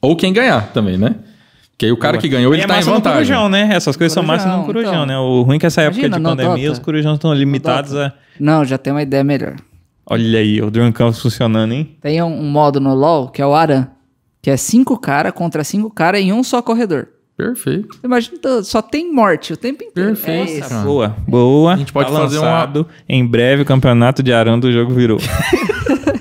Ou 0.00 0.14
quem 0.14 0.32
ganhar 0.32 0.72
também, 0.72 0.96
né? 0.96 1.16
Que 1.76 1.86
aí 1.86 1.92
o 1.92 1.96
cara 1.96 2.18
que 2.18 2.28
ganhou, 2.28 2.54
ele 2.54 2.62
é 2.62 2.66
tá 2.66 2.78
em 2.78 2.82
vantagem. 2.82 3.00
no 3.00 3.02
corujão, 3.12 3.48
né? 3.48 3.70
Essas 3.72 3.96
coisas 3.96 4.12
são 4.12 4.22
massa 4.22 4.46
no 4.46 4.64
Corujão, 4.64 4.92
corujão, 4.92 5.04
então. 5.04 5.06
né? 5.06 5.18
O 5.18 5.42
ruim 5.42 5.56
é 5.56 5.58
que 5.58 5.66
essa 5.66 5.80
época 5.82 6.06
Imagina, 6.06 6.18
de 6.18 6.36
pandemia, 6.36 6.70
os 6.70 6.78
corujões 6.78 7.14
estão 7.14 7.34
limitados 7.34 7.96
a... 7.96 8.12
Não, 8.38 8.64
já 8.64 8.78
tem 8.78 8.92
uma 8.92 9.02
ideia 9.02 9.24
melhor. 9.24 9.56
Olha 10.06 10.38
aí, 10.38 10.62
o 10.62 10.70
Drunk 10.70 10.96
Campus 10.96 11.20
funcionando, 11.20 11.72
hein? 11.72 11.96
Tem 12.00 12.22
um, 12.22 12.26
um 12.26 12.48
modo 12.48 12.78
no 12.78 12.94
LoL 12.94 13.28
que 13.30 13.42
é 13.42 13.46
o 13.46 13.54
Aran, 13.54 13.88
que 14.40 14.50
é 14.50 14.56
cinco 14.56 14.96
cara 14.98 15.32
contra 15.32 15.64
cinco 15.64 15.90
cara 15.90 16.20
em 16.20 16.32
um 16.32 16.44
só 16.44 16.62
corredor. 16.62 17.08
Perfeito. 17.36 17.98
Imagina, 18.04 18.62
só 18.62 18.80
tem 18.80 19.12
morte 19.12 19.52
o 19.52 19.56
tempo 19.56 19.82
inteiro. 19.82 20.10
Perfeito, 20.16 20.72
É. 20.72 20.82
Boa, 20.84 21.16
boa. 21.26 21.74
A 21.74 21.76
gente 21.76 21.92
pode 21.92 22.12
Tá 22.12 22.16
fazer 22.16 22.38
uma- 22.38 22.46
lançado. 22.50 22.86
Em 23.08 23.26
breve 23.26 23.62
o 23.62 23.64
campeonato 23.64 24.22
de 24.22 24.32
Arão 24.32 24.60
do 24.60 24.70
jogo 24.70 24.94
virou. 24.94 25.18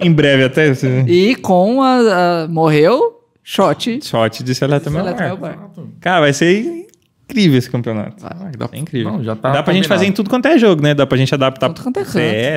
em 0.00 0.12
breve 0.12 0.44
até 0.44 0.72
E 1.06 1.34
com 1.36 1.82
a, 1.82 2.44
a- 2.44 2.48
morreu, 2.48 3.20
shot. 3.42 4.00
shot 4.02 4.42
de 4.42 4.54
Seleta 4.54 4.90
Meu 4.90 5.04
Bar. 5.04 5.36
bar. 5.36 5.58
Cara, 6.00 6.20
vai 6.20 6.32
ser 6.32 6.86
incrível 7.28 7.58
esse 7.58 7.70
campeonato. 7.70 8.24
Ah, 8.24 8.50
dá, 8.56 8.68
É 8.72 8.78
incrível. 8.78 9.12
Não, 9.12 9.24
já 9.24 9.34
tá 9.36 9.52
Dá 9.52 9.62
pra 9.62 9.74
gente 9.74 9.88
fazer 9.88 10.06
em 10.06 10.12
tudo 10.12 10.30
quanto 10.30 10.46
é 10.46 10.58
jogo, 10.58 10.82
né? 10.82 10.94
Dá 10.94 11.06
pra 11.06 11.16
gente 11.18 11.34
adaptar 11.34 11.68
Tudo 11.70 11.82
quanto 11.82 11.98
é. 12.00 12.04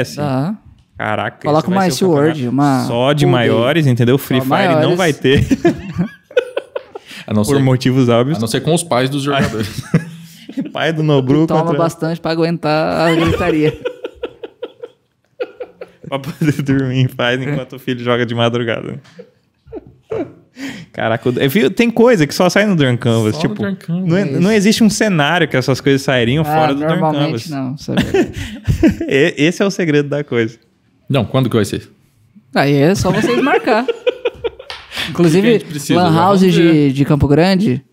CS. 0.03 0.15
Dá. 0.17 0.55
Caraca, 0.97 1.47
Coloca 1.47 1.69
uma 1.69 1.87
Ice 1.87 2.03
World, 2.03 2.45
uma 2.49 2.83
Só 2.85 3.13
de 3.13 3.25
maiores, 3.25 3.87
entendeu? 3.87 4.17
Free 4.17 4.39
Só 4.41 4.43
Fire 4.43 4.67
não 4.67 4.73
maiores. 4.75 4.97
vai 4.97 5.13
ter, 5.13 5.47
não, 5.97 6.09
por 7.33 7.45
ser, 7.45 7.59
motivos 7.59 8.09
óbvios. 8.09 8.37
a 8.37 8.41
não 8.41 8.47
ser 8.47 8.61
com 8.61 8.73
os 8.73 8.83
pais 8.83 9.09
dos 9.09 9.23
jogadores. 9.23 9.81
Pai 10.73 10.91
do 10.91 11.03
Nobru 11.03 11.47
Toma 11.47 11.61
contra... 11.63 11.77
bastante 11.77 12.19
pra 12.19 12.31
aguentar 12.31 13.07
a 13.07 13.15
gritaria. 13.15 13.79
pra 16.07 16.19
poder 16.19 16.61
dormir 16.61 16.97
em 16.99 17.07
paz 17.07 17.41
enquanto 17.41 17.75
o 17.75 17.79
filho 17.79 18.03
joga 18.03 18.25
de 18.25 18.33
madrugada. 18.35 18.99
Caraca, 20.91 21.31
tem 21.75 21.89
coisa 21.89 22.27
que 22.27 22.33
só 22.33 22.49
sai 22.49 22.65
no 22.65 22.75
Drunk 22.75 22.97
Canvas. 22.99 23.35
Só 23.35 23.41
tipo, 23.41 23.55
Canvas, 23.55 24.09
não, 24.09 24.17
é- 24.17 24.21
é 24.21 24.25
não 24.25 24.51
existe 24.51 24.83
um 24.83 24.89
cenário 24.89 25.47
que 25.47 25.55
essas 25.55 25.79
coisas 25.79 26.01
sairiam 26.01 26.43
fora 26.43 26.71
ah, 26.71 26.73
do 26.73 26.79
Drunk 26.79 26.99
normalmente 26.99 27.47
Canvas. 27.47 27.49
não, 27.49 27.77
sabe? 27.77 28.01
Esse 29.07 29.61
é 29.61 29.65
o 29.65 29.71
segredo 29.71 30.09
da 30.09 30.23
coisa. 30.23 30.57
não, 31.07 31.23
quando 31.23 31.49
que 31.49 31.55
vai 31.55 31.63
ser? 31.63 31.89
Aí 32.53 32.75
é 32.75 32.95
só 32.95 33.11
vocês 33.11 33.41
marcar. 33.41 33.85
Que 35.13 35.21
a 35.21 35.25
Inclusive, 35.25 35.59
precisa? 35.59 35.95
lan 36.01 36.13
Já 36.13 36.19
house 36.19 36.39
de, 36.41 36.91
de 36.93 37.05
Campo 37.05 37.27
Grande 37.27 37.83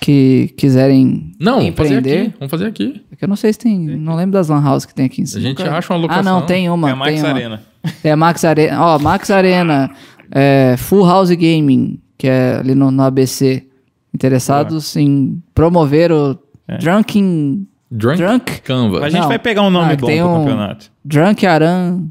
que 0.00 0.52
quiserem 0.56 1.32
Não, 1.38 1.58
vamos 1.58 1.74
fazer 1.76 1.98
empreender. 1.98 2.20
aqui. 2.28 2.34
Vamos 2.38 2.50
fazer 2.50 2.66
aqui. 2.66 3.02
É 3.12 3.16
que 3.16 3.24
eu 3.24 3.28
não 3.28 3.36
sei 3.36 3.52
se 3.52 3.58
tem. 3.58 3.78
Não 3.78 4.16
lembro 4.16 4.32
das 4.32 4.48
lan 4.48 4.62
house 4.62 4.86
que 4.86 4.94
tem 4.94 5.06
aqui 5.06 5.20
em 5.20 5.24
A 5.24 5.26
cima. 5.26 5.42
gente 5.42 5.62
acha 5.62 5.92
uma 5.92 5.98
locação. 6.00 6.20
Ah, 6.36 6.40
não, 6.40 6.46
tem 6.46 6.70
uma. 6.70 6.88
é 6.88 6.92
a 6.92 6.96
Max 6.96 7.12
tem 7.12 7.20
uma. 7.22 7.28
Arena. 7.30 7.62
Tem 8.02 8.12
a 8.12 8.16
Max 8.16 8.44
Arena. 8.44 8.80
Ó, 8.82 8.98
Max 8.98 9.30
Arena, 9.30 9.90
é, 10.30 10.74
Full 10.78 11.04
House 11.06 11.30
Gaming, 11.30 11.98
que 12.16 12.26
é 12.28 12.56
ali 12.60 12.74
no, 12.74 12.90
no 12.90 13.02
ABC. 13.02 13.66
Interessados 14.14 14.96
em 14.96 15.40
promover 15.54 16.10
o 16.12 16.38
É. 16.66 16.78
Drunken. 16.78 17.66
Drunk, 17.92 18.18
Drunk? 18.18 18.60
Canvas. 18.62 19.02
A 19.02 19.08
gente 19.08 19.20
Não. 19.22 19.28
vai 19.28 19.38
pegar 19.38 19.62
um 19.62 19.70
nome 19.70 19.92
Ah, 19.92 19.96
bom 19.96 20.06
tem 20.06 20.18
pro 20.20 20.28
um- 20.30 20.38
campeonato. 20.40 20.90
Drunk 21.04 21.44
Aran 21.46 22.04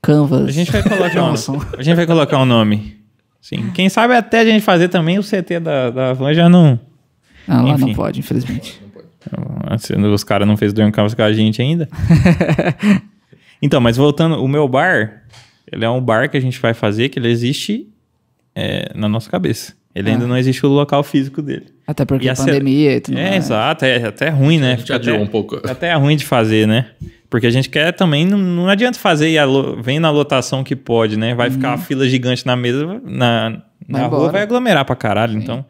Canvas. 0.00 0.48
A 0.48 0.50
gente 0.52 0.70
vai 0.70 0.82
colocar 0.82 1.24
um, 1.24 1.34
a 1.78 1.82
gente 1.82 1.96
vai 1.96 2.06
colocar 2.06 2.38
um 2.38 2.44
nome. 2.46 2.96
Sim. 3.44 3.70
Quem 3.74 3.90
sabe 3.90 4.14
até 4.14 4.40
a 4.40 4.44
gente 4.46 4.62
fazer 4.62 4.88
também 4.88 5.18
o 5.18 5.22
CT 5.22 5.60
da, 5.60 5.90
da 5.90 6.12
Van 6.14 6.32
já 6.32 6.48
não. 6.48 6.80
Ah, 7.46 7.60
lá 7.60 7.76
não 7.76 7.92
pode, 7.92 8.20
infelizmente. 8.20 8.80
Assim, 9.66 10.02
Os 10.02 10.24
caras 10.24 10.48
não 10.48 10.56
fez 10.56 10.72
Canvas 10.90 11.12
com 11.12 11.20
a 11.20 11.30
gente 11.30 11.60
ainda. 11.60 11.86
então, 13.60 13.82
mas 13.82 13.98
voltando, 13.98 14.42
o 14.42 14.48
meu 14.48 14.66
bar, 14.66 15.24
ele 15.70 15.84
é 15.84 15.90
um 15.90 16.00
bar 16.00 16.30
que 16.30 16.38
a 16.38 16.40
gente 16.40 16.58
vai 16.58 16.72
fazer 16.72 17.10
que 17.10 17.18
ele 17.18 17.28
existe 17.28 17.86
é, 18.54 18.90
na 18.94 19.10
nossa 19.10 19.28
cabeça. 19.28 19.74
Ele 19.94 20.10
ainda 20.10 20.26
não 20.26 20.36
existe 20.36 20.64
o 20.66 20.68
local 20.68 21.02
físico 21.04 21.40
dele. 21.40 21.66
Até 21.86 22.04
porque 22.04 22.26
E 22.26 22.28
a 22.28 22.34
pandemia 22.34 22.96
e 22.96 23.00
tudo 23.00 23.16
É, 23.18 23.30
mais. 23.30 23.44
exato, 23.44 23.84
é 23.84 24.04
até 24.04 24.28
ruim, 24.28 24.58
né? 24.58 24.68
A 24.68 24.76
gente 24.76 24.80
Fica 24.82 24.96
até, 24.96 25.12
um 25.12 25.26
pouco. 25.26 25.56
até 25.68 25.94
ruim 25.94 26.16
de 26.16 26.24
fazer, 26.24 26.66
né? 26.66 26.86
Porque 27.30 27.46
a 27.46 27.50
gente 27.50 27.68
quer 27.68 27.92
também, 27.92 28.24
não, 28.26 28.38
não 28.38 28.68
adianta 28.68 28.98
fazer 28.98 29.28
e 29.30 29.38
a 29.38 29.44
lo- 29.44 29.80
vem 29.82 30.00
na 30.00 30.10
lotação 30.10 30.64
que 30.64 30.74
pode, 30.74 31.16
né? 31.16 31.34
Vai 31.34 31.50
ficar 31.50 31.68
uma 31.70 31.78
fila 31.78 32.08
gigante 32.08 32.44
na 32.46 32.56
mesa, 32.56 32.86
na, 33.04 33.50
na 33.50 33.60
Vai 33.88 34.00
rua 34.00 34.06
embora. 34.18 34.32
vai 34.32 34.42
aglomerar 34.42 34.84
pra 34.84 34.96
caralho, 34.96 35.36
então... 35.38 35.64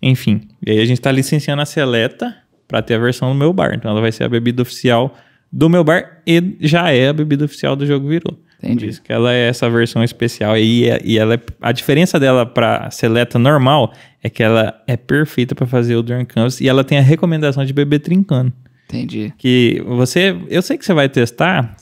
Enfim, 0.00 0.42
e 0.64 0.70
aí 0.70 0.80
a 0.80 0.84
gente 0.84 1.00
tá 1.00 1.10
licenciando 1.10 1.60
a 1.60 1.66
Seleta 1.66 2.32
pra 2.68 2.80
ter 2.80 2.94
a 2.94 2.98
versão 2.98 3.32
do 3.32 3.34
meu 3.38 3.52
bar. 3.52 3.72
Então 3.74 3.90
ela 3.90 4.00
vai 4.00 4.12
ser 4.12 4.22
a 4.24 4.28
bebida 4.28 4.62
oficial 4.62 5.12
do 5.50 5.68
meu 5.68 5.82
bar 5.82 6.20
e 6.26 6.56
já 6.60 6.90
é 6.92 7.08
a 7.08 7.12
bebida 7.12 7.44
oficial 7.44 7.74
do 7.74 7.84
jogo 7.84 8.06
virou. 8.08 8.38
Entendi. 8.58 8.86
Por 8.86 8.90
isso 8.90 9.02
que 9.02 9.12
ela 9.12 9.32
é 9.32 9.48
essa 9.48 9.70
versão 9.70 10.02
especial. 10.02 10.56
E, 10.56 10.84
e 11.04 11.18
ela 11.18 11.34
é- 11.34 11.40
a 11.60 11.70
diferença 11.72 12.18
dela 12.18 12.44
pra 12.44 12.90
Seleta 12.90 13.38
normal 13.38 13.92
é 14.22 14.28
que 14.28 14.42
ela 14.42 14.82
é 14.86 14.96
perfeita 14.96 15.54
pra 15.54 15.66
fazer 15.66 15.94
o 15.96 16.02
Drunk 16.02 16.26
Canvas 16.34 16.60
e 16.60 16.68
ela 16.68 16.82
tem 16.82 16.98
a 16.98 17.02
recomendação 17.02 17.64
de 17.64 17.72
beber 17.72 18.00
trincando. 18.00 18.52
Entendi. 18.86 19.32
Que 19.38 19.82
você, 19.86 20.34
eu 20.48 20.62
sei 20.62 20.76
que 20.78 20.84
você 20.84 20.94
vai 20.94 21.08
testar, 21.08 21.76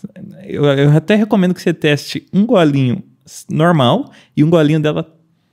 eu, 0.44 0.64
eu 0.64 0.90
até 0.90 1.14
recomendo 1.14 1.54
que 1.54 1.62
você 1.62 1.72
teste 1.72 2.26
um 2.32 2.44
golinho 2.44 3.02
normal 3.48 4.10
e 4.36 4.42
um 4.44 4.50
golinho 4.50 4.80
dela 4.80 5.06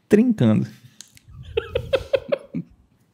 trincando. 0.09 0.67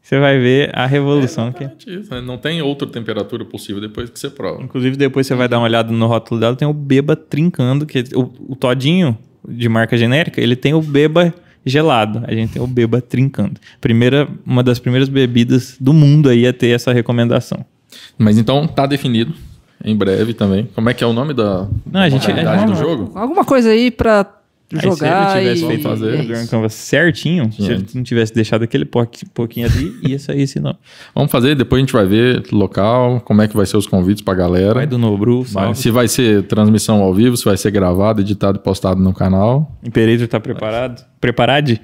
você 0.09 0.19
vai 0.19 0.39
ver 0.39 0.71
a 0.73 0.85
revolução 0.87 1.51
que 1.51 1.63
é. 1.63 1.67
Exatamente 1.67 1.99
isso, 2.01 2.13
né? 2.13 2.19
Não 2.21 2.37
tem 2.37 2.61
outra 2.63 2.87
temperatura 2.87 3.45
possível 3.45 3.79
depois 3.79 4.09
que 4.09 4.19
você 4.19 4.29
prova. 4.29 4.63
Inclusive, 4.63 4.97
depois 4.97 5.27
você 5.27 5.35
vai 5.35 5.47
dar 5.47 5.59
uma 5.59 5.65
olhada 5.65 5.91
no 5.91 6.07
rótulo 6.07 6.39
dela, 6.39 6.55
tem 6.55 6.67
o 6.67 6.73
Beba 6.73 7.15
trincando, 7.15 7.85
que 7.85 8.03
o, 8.15 8.31
o 8.49 8.55
todinho 8.55 9.15
de 9.47 9.69
marca 9.69 9.95
genérica, 9.97 10.41
ele 10.41 10.55
tem 10.55 10.73
o 10.73 10.81
Beba 10.81 11.31
gelado. 11.65 12.23
A 12.25 12.33
gente 12.33 12.53
tem 12.53 12.61
o 12.61 12.65
Beba 12.67 12.99
trincando. 13.01 13.59
Primeira, 13.79 14.27
uma 14.45 14.63
das 14.63 14.79
primeiras 14.79 15.07
bebidas 15.07 15.75
do 15.79 15.93
mundo 15.93 16.27
aí 16.29 16.47
a 16.47 16.53
ter 16.53 16.69
essa 16.69 16.91
recomendação. 16.91 17.63
Mas 18.17 18.37
então 18.37 18.67
tá 18.67 18.85
definido. 18.87 19.33
Em 19.85 19.95
breve 19.95 20.33
também. 20.33 20.67
Como 20.75 20.89
é 20.89 20.93
que 20.93 21.03
é 21.03 21.07
o 21.07 21.13
nome 21.13 21.33
da 21.33 21.67
Não, 21.89 22.01
a 22.01 22.09
gente- 22.09 22.27
modalidade 22.27 22.63
é- 22.63 22.65
do 22.65 22.75
jogo? 22.75 23.11
Alguma 23.15 23.45
coisa 23.45 23.69
aí 23.69 23.89
Aí, 24.71 24.81
jogar 24.81 25.31
se 25.31 25.37
ele 25.37 25.43
tivesse 25.55 25.63
e... 25.63 25.67
feito 25.67 25.83
fazer 25.83 26.31
é 26.31 26.45
Canvas 26.45 26.73
certinho, 26.73 27.51
se 27.51 27.63
ele 27.63 27.85
não 27.95 28.03
tivesse 28.03 28.33
deixado 28.33 28.61
aquele 28.63 28.85
po- 28.85 29.07
pouquinho 29.33 29.65
ali, 29.65 29.97
ia 30.07 30.19
sair 30.19 30.41
esse 30.43 30.59
nome. 30.59 30.77
Vamos 31.15 31.31
fazer, 31.31 31.55
depois 31.55 31.79
a 31.79 31.81
gente 31.81 31.93
vai 31.93 32.05
ver 32.05 32.43
local, 32.51 33.19
como 33.21 33.41
é 33.41 33.47
que 33.47 33.55
vai 33.57 33.65
ser 33.65 33.77
os 33.77 33.87
convites 33.87 34.21
pra 34.23 34.35
galera. 34.35 34.75
Vai 34.75 34.85
do 34.87 34.97
Nobru, 34.99 35.41
Vai- 35.43 35.73
se 35.73 35.89
vai 35.89 36.07
ser 36.07 36.43
transmissão 36.43 37.01
ao 37.01 37.13
vivo, 37.13 37.35
se 37.35 37.45
vai 37.45 37.57
ser 37.57 37.71
gravado, 37.71 38.21
editado 38.21 38.59
e 38.59 38.61
postado 38.63 39.01
no 39.01 39.11
canal. 39.13 39.75
Imperator 39.83 40.27
tá 40.27 40.39
preparado? 40.39 41.03
Preparado? 41.19 41.79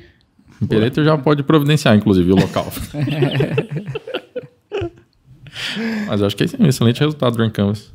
O 0.61 0.65
Imperator 0.65 1.03
já 1.03 1.17
pode 1.17 1.41
providenciar, 1.43 1.95
inclusive, 1.95 2.31
o 2.31 2.35
local. 2.35 2.71
Mas 6.07 6.21
eu 6.21 6.27
acho 6.27 6.35
que 6.35 6.43
esse 6.43 6.55
é 6.59 6.63
um 6.63 6.67
excelente 6.67 6.99
resultado 6.99 7.37
do 7.37 7.51
Canvas. 7.51 7.93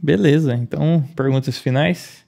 Beleza, 0.00 0.54
então, 0.54 1.04
perguntas 1.16 1.58
finais? 1.58 2.24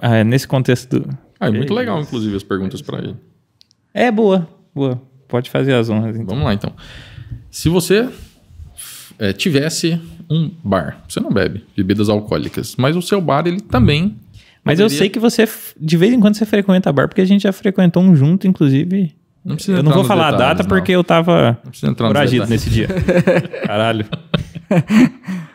Ah, 0.00 0.22
nesse 0.24 0.46
contexto 0.46 1.00
do... 1.00 1.18
Ah, 1.38 1.48
é 1.48 1.50
muito 1.50 1.72
legal, 1.72 2.00
inclusive, 2.00 2.36
as 2.36 2.42
perguntas 2.42 2.82
pra 2.82 2.98
ele. 2.98 3.16
É 3.92 4.10
boa, 4.10 4.48
boa. 4.74 5.00
Pode 5.26 5.50
fazer 5.50 5.74
as 5.74 5.88
honras, 5.88 6.16
então. 6.16 6.26
Vamos 6.26 6.44
lá, 6.44 6.54
então. 6.54 6.72
Se 7.50 7.68
você 7.68 8.08
é, 9.18 9.32
tivesse 9.32 10.00
um 10.30 10.50
bar, 10.62 11.02
você 11.08 11.18
não 11.20 11.32
bebe 11.32 11.64
bebidas 11.76 12.08
alcoólicas, 12.08 12.76
mas 12.76 12.96
o 12.96 13.02
seu 13.02 13.20
bar, 13.20 13.46
ele 13.46 13.60
também... 13.60 14.16
Mas 14.62 14.78
eu 14.78 14.86
poderia- 14.86 14.98
sei 14.98 15.08
que 15.08 15.18
você, 15.18 15.48
de 15.80 15.96
vez 15.96 16.12
em 16.12 16.20
quando, 16.20 16.34
você 16.34 16.44
frequenta 16.44 16.92
bar, 16.92 17.08
porque 17.08 17.22
a 17.22 17.24
gente 17.24 17.42
já 17.42 17.52
frequentou 17.52 18.02
um 18.02 18.14
junto, 18.14 18.46
inclusive. 18.46 19.14
Não 19.44 19.54
precisa 19.56 19.78
eu 19.78 19.82
não 19.82 19.92
vou 19.92 20.04
falar 20.04 20.28
a 20.28 20.32
detalhes, 20.32 20.58
data 20.58 20.62
não. 20.62 20.68
porque 20.68 20.92
eu 20.92 21.02
tava 21.02 21.58
foragido 21.96 22.46
nesse 22.46 22.68
dia. 22.68 22.88
Caralho. 23.64 24.04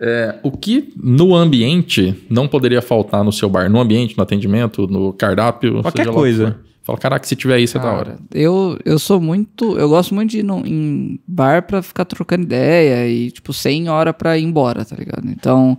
É, 0.00 0.38
o 0.42 0.50
que 0.50 0.92
no 1.02 1.34
ambiente 1.34 2.14
não 2.28 2.46
poderia 2.46 2.82
faltar 2.82 3.24
no 3.24 3.32
seu 3.32 3.48
bar? 3.48 3.70
No 3.70 3.80
ambiente, 3.80 4.16
no 4.16 4.22
atendimento, 4.22 4.86
no 4.86 5.12
cardápio? 5.12 5.80
Qualquer 5.82 6.08
coisa. 6.08 6.58
Fala, 6.82 6.98
caraca, 6.98 7.26
se 7.26 7.34
tiver 7.34 7.58
isso 7.58 7.76
é 7.76 7.80
da 7.80 7.86
Cara, 7.86 7.96
hora. 7.98 8.18
Eu, 8.32 8.78
eu 8.84 8.98
sou 8.98 9.20
muito. 9.20 9.76
Eu 9.76 9.88
gosto 9.88 10.14
muito 10.14 10.30
de 10.30 10.38
ir 10.38 10.42
num- 10.44 10.64
em 10.64 11.18
bar 11.26 11.62
pra 11.66 11.82
ficar 11.82 12.04
trocando 12.04 12.44
ideia 12.44 13.08
e, 13.08 13.30
tipo, 13.32 13.52
sem 13.52 13.88
hora 13.88 14.12
pra 14.12 14.38
ir 14.38 14.44
embora, 14.44 14.84
tá 14.84 14.94
ligado? 14.94 15.26
Então, 15.28 15.76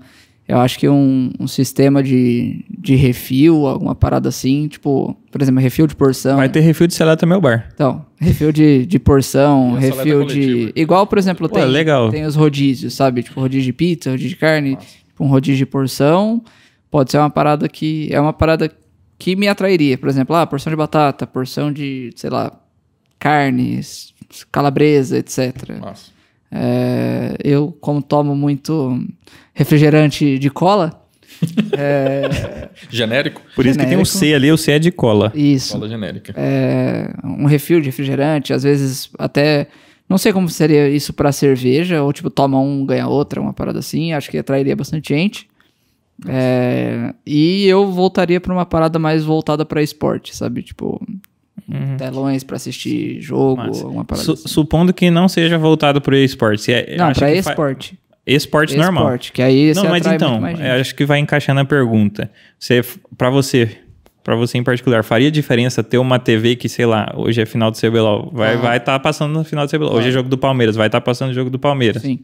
eu 0.48 0.60
acho 0.60 0.80
que 0.80 0.88
um, 0.88 1.30
um 1.38 1.46
sistema 1.46 2.02
de, 2.02 2.64
de 2.70 2.96
refil, 2.96 3.68
alguma 3.68 3.94
parada 3.94 4.30
assim, 4.30 4.70
tipo, 4.70 5.14
por 5.30 5.42
exemplo, 5.42 5.60
refil 5.60 5.86
de 5.86 5.96
porção. 5.96 6.38
Vai 6.38 6.48
ter 6.48 6.62
refil 6.62 6.88
de 6.88 6.94
seleta 6.94 7.26
no 7.26 7.32
meu 7.32 7.42
bar. 7.42 7.70
Então, 7.74 8.06
refil 8.18 8.54
de, 8.54 8.86
de 8.86 8.98
porção, 8.98 9.74
refil 9.74 10.24
de. 10.26 10.40
coletiva? 10.40 10.72
Igual, 10.74 11.06
por 11.06 11.18
exemplo, 11.18 11.50
Pô, 11.50 11.56
tem, 11.56 11.66
legal. 11.66 12.10
tem 12.10 12.26
os 12.26 12.36
rodízios, 12.36 12.94
sabe? 12.94 13.24
Tipo, 13.24 13.42
rodízio 13.42 13.66
de 13.66 13.74
pizza, 13.74 14.10
rodízio 14.10 14.30
de 14.30 14.36
carne, 14.38 14.78
tipo, 14.78 15.26
um 15.26 15.28
rodízio 15.28 15.58
de 15.58 15.66
porção. 15.66 16.42
Pode 16.90 17.12
ser 17.12 17.18
uma 17.18 17.30
parada 17.30 17.68
que. 17.68 18.08
É 18.10 18.22
uma 18.22 18.32
parada 18.32 18.72
que 19.20 19.36
me 19.36 19.50
atrairia. 19.50 19.98
Por 19.98 20.08
exemplo, 20.08 20.34
ah, 20.34 20.48
porção 20.48 20.72
de 20.72 20.78
batata, 20.78 21.28
porção 21.28 21.74
de, 21.74 22.12
sei 22.16 22.30
lá, 22.30 22.58
carnes, 23.20 24.14
calabresa, 24.50 25.18
etc. 25.18 25.78
Nossa. 25.82 26.17
É, 26.52 27.36
eu, 27.44 27.76
como 27.82 28.02
tomo 28.02 28.36
muito 28.36 29.00
refrigerante 29.54 30.40
de 30.40 30.50
cola, 30.50 31.04
é, 31.78 32.70
Genérico? 32.90 33.42
Por 33.56 33.66
isso 33.66 33.78
que 33.78 33.86
tem 33.86 33.98
um 33.98 34.06
Genérico. 34.06 34.18
C 34.18 34.34
ali, 34.34 34.52
o 34.52 34.58
C 34.58 34.72
é 34.72 34.80
de 34.80 34.92
cola. 34.92 35.32
isso. 35.36 35.74
Cola 35.74 35.88
genérica. 35.88 36.34
é, 36.36 37.14
um 37.24 37.46
refil 37.46 37.80
de 37.80 37.88
refrigerante, 37.88 38.54
às 38.54 38.64
vezes 38.64 39.10
até. 39.20 39.68
Não 40.10 40.18
sei 40.18 40.32
como 40.32 40.48
seria 40.50 40.88
isso 40.90 41.12
pra 41.14 41.34
cerveja, 41.34 42.02
ou 42.02 42.14
tipo, 42.14 42.30
toma 42.30 42.60
um, 42.60 42.86
ganha 42.86 43.08
outra, 43.08 43.42
uma 43.42 43.54
parada 43.54 43.80
assim. 43.80 44.14
Acho 44.14 44.32
que 44.32 44.38
atrairia 44.38 44.76
bastante 44.76 45.10
gente. 45.14 45.48
É, 46.28 47.14
e 47.26 47.68
eu 47.68 47.92
voltaria 47.92 48.40
pra 48.42 48.54
uma 48.54 48.66
parada 48.66 48.98
mais 48.98 49.24
voltada 49.24 49.66
pra 49.66 49.84
esporte, 49.84 50.36
sabe? 50.36 50.64
Tipo, 50.64 51.00
telões 51.98 52.44
pra 52.44 52.56
assistir 52.56 53.20
jogo, 53.22 53.58
Massa. 53.58 53.84
alguma 53.84 54.06
parada 54.06 54.26
Su- 54.26 54.34
assim. 54.34 54.48
Supondo 54.48 54.94
que 54.94 55.10
não 55.10 55.28
seja 55.28 55.58
voltado 55.58 56.00
pro 56.02 56.16
esporte. 56.16 56.62
Se 56.62 56.74
é, 56.74 56.96
Não, 56.98 57.14
fa- 57.14 57.32
esporte. 57.32 57.98
Esporte 58.26 58.76
normal. 58.76 59.04
Esporte, 59.06 59.32
que 59.32 59.42
aí 59.42 59.74
Não, 59.74 59.86
mas 59.86 60.06
então, 60.06 60.46
eu 60.50 60.82
acho 60.82 60.94
que 60.96 61.06
vai 61.06 61.20
encaixar 61.20 61.56
na 61.56 61.64
pergunta. 61.64 62.30
Você, 62.60 62.82
para 63.18 63.30
você, 63.30 63.78
para 64.24 64.36
você 64.36 64.58
em 64.58 64.64
particular, 64.64 65.02
faria 65.04 65.32
diferença 65.32 65.82
ter 65.82 65.98
uma 65.98 66.20
TV 66.20 66.56
que, 66.58 66.68
sei 66.68 66.86
lá, 66.86 67.14
hoje 67.16 67.42
é 67.42 67.46
final 67.46 67.72
do 67.72 67.78
CBLOL, 67.78 68.30
vai 68.34 68.56
Ah. 68.56 68.58
vai 68.58 68.78
estar 68.78 69.00
passando 69.00 69.32
no 69.34 69.44
final 69.46 69.66
do 69.66 69.70
CBLOL. 69.72 69.94
Hoje 69.94 70.10
é 70.10 70.12
jogo 70.12 70.28
do 70.28 70.38
Palmeiras, 70.38 70.76
vai 70.76 70.88
estar 70.88 71.00
passando 71.00 71.30
o 71.32 71.34
jogo 71.34 71.50
do 71.50 71.58
Palmeiras. 71.58 72.02
Sim, 72.02 72.20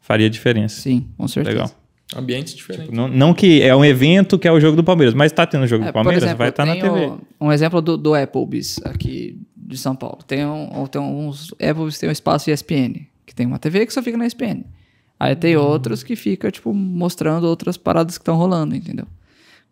Faria 0.00 0.28
diferença. 0.30 0.80
sim, 0.80 1.06
com 1.16 1.28
certeza. 1.28 1.54
Legal. 1.56 1.70
Ambientes 2.14 2.54
diferentes. 2.54 2.92
Não, 2.94 3.08
não 3.08 3.32
que 3.34 3.62
é 3.62 3.74
um 3.74 3.84
evento 3.84 4.38
que 4.38 4.46
é 4.46 4.52
o 4.52 4.60
jogo 4.60 4.76
do 4.76 4.84
Palmeiras, 4.84 5.14
mas 5.14 5.32
tá 5.32 5.46
tendo 5.46 5.64
o 5.64 5.66
jogo 5.66 5.84
É, 5.84 5.86
do 5.86 5.92
por 5.92 5.94
Palmeiras, 5.94 6.22
exemplo, 6.22 6.38
vai 6.38 6.48
estar 6.50 6.64
na 6.66 6.72
tem 6.72 6.82
TV. 6.82 7.06
o- 7.06 7.20
Um 7.40 7.50
exemplo 7.52 7.80
do, 7.80 7.96
do 7.96 8.14
Applebee's 8.14 8.78
aqui 8.84 9.38
de 9.56 9.76
São 9.78 9.96
Paulo. 9.96 10.18
Tem, 10.26 10.44
um, 10.46 10.86
tem 10.86 11.00
uns 11.00 11.52
Applebee's 11.54 11.98
tem 11.98 12.08
um 12.08 12.12
espaço 12.12 12.50
ESPN, 12.50 13.06
que 13.24 13.34
tem 13.34 13.46
uma 13.46 13.58
TV 13.58 13.86
que 13.86 13.92
só 13.92 14.02
fica 14.02 14.18
na 14.18 14.26
ESPN. 14.26 14.64
Aí 15.18 15.34
tem 15.34 15.56
Hum. 15.56 15.60
outros 15.62 16.02
que 16.02 16.14
fica, 16.14 16.50
tipo, 16.50 16.74
mostrando 16.74 17.44
outras 17.44 17.76
paradas 17.76 18.18
que 18.18 18.22
estão 18.22 18.36
rolando, 18.36 18.74
entendeu? 18.76 19.06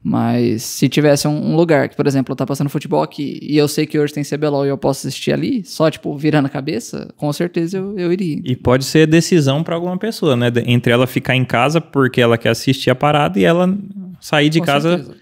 Mas 0.04 0.64
se 0.64 0.88
tivesse 0.88 1.28
um, 1.28 1.52
um 1.52 1.54
lugar 1.54 1.88
que, 1.88 1.94
por 1.94 2.08
exemplo, 2.08 2.34
tá 2.34 2.44
passando 2.44 2.68
futebol 2.68 3.02
aqui 3.02 3.38
e 3.40 3.56
eu 3.56 3.68
sei 3.68 3.86
que 3.86 3.96
hoje 3.96 4.12
tem 4.12 4.24
CBLOL 4.24 4.66
e 4.66 4.68
eu 4.68 4.76
posso 4.76 5.06
assistir 5.06 5.32
ali, 5.32 5.64
só, 5.64 5.88
tipo, 5.90 6.16
virando 6.16 6.46
a 6.46 6.48
cabeça, 6.48 7.12
com 7.16 7.32
certeza 7.32 7.78
eu, 7.78 7.96
eu 7.96 8.12
iria. 8.12 8.40
E 8.44 8.56
pode 8.56 8.84
ser 8.84 9.06
decisão 9.06 9.62
para 9.62 9.76
alguma 9.76 9.96
pessoa, 9.96 10.34
né? 10.34 10.50
Entre 10.66 10.92
ela 10.92 11.06
ficar 11.06 11.36
em 11.36 11.44
casa 11.44 11.80
porque 11.80 12.20
ela 12.20 12.36
quer 12.36 12.48
assistir 12.48 12.90
a 12.90 12.96
parada 12.96 13.38
e 13.38 13.44
ela 13.44 13.78
sair 14.20 14.48
de 14.48 14.58
Com 14.58 14.66
casa. 14.66 14.96
certeza. 14.96 15.16